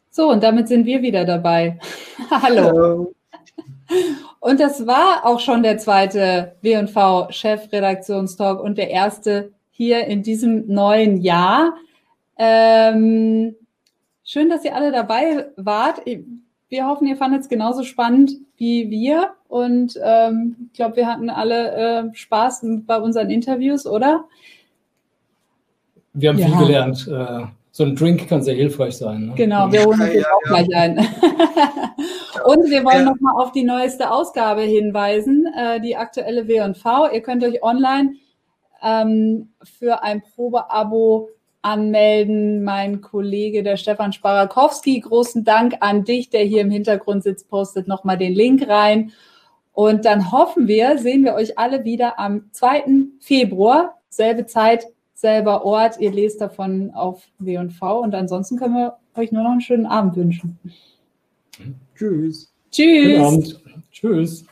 So, 0.09 0.31
und 0.31 0.41
damit 0.41 0.69
sind 0.69 0.85
wir 0.85 1.01
wieder 1.01 1.25
dabei. 1.25 1.77
Hallo. 2.31 2.63
Hallo. 2.63 3.13
Und 4.39 4.61
das 4.61 4.87
war 4.87 5.25
auch 5.25 5.41
schon 5.41 5.63
der 5.63 5.77
zweite 5.77 6.55
W&V-Chefredaktionstalk 6.61 8.61
und 8.61 8.77
der 8.77 8.89
erste 8.89 9.51
hier 9.71 10.05
in 10.05 10.23
diesem 10.23 10.65
neuen 10.67 11.17
Jahr. 11.17 11.73
Ähm, 12.37 13.56
Schön, 14.29 14.49
dass 14.49 14.65
ihr 14.65 14.75
alle 14.75 14.91
dabei 14.91 15.45
wart. 15.55 16.01
Wir 16.67 16.85
hoffen, 16.85 17.07
ihr 17.07 17.15
fandet 17.15 17.43
es 17.43 17.47
genauso 17.47 17.83
spannend 17.83 18.33
wie 18.57 18.89
wir. 18.89 19.29
Und 19.47 19.97
ähm, 20.03 20.67
ich 20.67 20.73
glaube, 20.73 20.97
wir 20.97 21.07
hatten 21.07 21.29
alle 21.29 22.09
äh, 22.11 22.13
Spaß 22.13 22.65
bei 22.85 22.97
unseren 22.97 23.29
Interviews, 23.29 23.87
oder? 23.87 24.25
Wir 26.11 26.31
haben 26.31 26.39
ja. 26.39 26.47
viel 26.47 26.57
gelernt. 26.57 27.07
Äh, 27.07 27.45
so 27.71 27.85
ein 27.85 27.95
Drink 27.95 28.27
kann 28.27 28.41
sehr 28.41 28.55
hilfreich 28.55 28.97
sein. 28.97 29.27
Ne? 29.27 29.33
Genau, 29.37 29.71
wir 29.71 29.85
holen 29.85 30.01
uns 30.01 30.13
ja, 30.13 30.19
ja, 30.19 30.27
auch 30.27 30.43
gleich 30.43 30.75
ein. 30.75 30.97
Und 32.43 32.69
wir 32.69 32.83
wollen 32.83 33.05
nochmal 33.05 33.41
auf 33.41 33.53
die 33.53 33.63
neueste 33.63 34.11
Ausgabe 34.11 34.63
hinweisen, 34.63 35.47
äh, 35.57 35.79
die 35.79 35.95
aktuelle 35.95 36.49
W&V. 36.49 37.13
Ihr 37.13 37.21
könnt 37.21 37.45
euch 37.45 37.63
online 37.63 38.15
ähm, 38.83 39.53
für 39.63 40.03
ein 40.03 40.21
Probeabo 40.21 41.29
anmelden. 41.67 42.63
Mein 42.63 43.01
Kollege, 43.01 43.61
der 43.61 43.75
Stefan 43.75 44.13
Sparakowski, 44.13 44.99
großen 45.01 45.43
Dank 45.43 45.75
an 45.81 46.05
dich, 46.05 46.29
der 46.29 46.43
hier 46.43 46.61
im 46.61 46.71
Hintergrund 46.71 47.23
sitzt, 47.23 47.49
postet 47.49 47.87
nochmal 47.87 48.17
den 48.17 48.33
Link 48.33 48.67
rein. 48.67 49.11
Und 49.73 50.05
dann 50.05 50.31
hoffen 50.31 50.67
wir, 50.67 50.97
sehen 50.97 51.23
wir 51.23 51.35
euch 51.35 51.59
alle 51.59 51.83
wieder 51.83 52.17
am 52.17 52.45
2. 52.51 52.83
Februar, 53.19 53.99
selbe 54.09 54.45
Zeit, 54.45 54.87
selber 55.13 55.65
Ort. 55.65 55.99
Ihr 55.99 56.11
lest 56.11 56.41
davon 56.41 56.91
auf 56.91 57.21
W&V 57.39 57.99
und 57.99 58.15
ansonsten 58.15 58.57
können 58.57 58.75
wir 58.75 58.97
euch 59.15 59.31
nur 59.31 59.43
noch 59.43 59.51
einen 59.51 59.61
schönen 59.61 59.85
Abend 59.85 60.15
wünschen. 60.15 60.57
Tschüss. 61.95 62.51
Tschüss. 62.71 63.17
Guten 63.17 63.21
Abend. 63.21 63.61
Tschüss. 63.91 64.45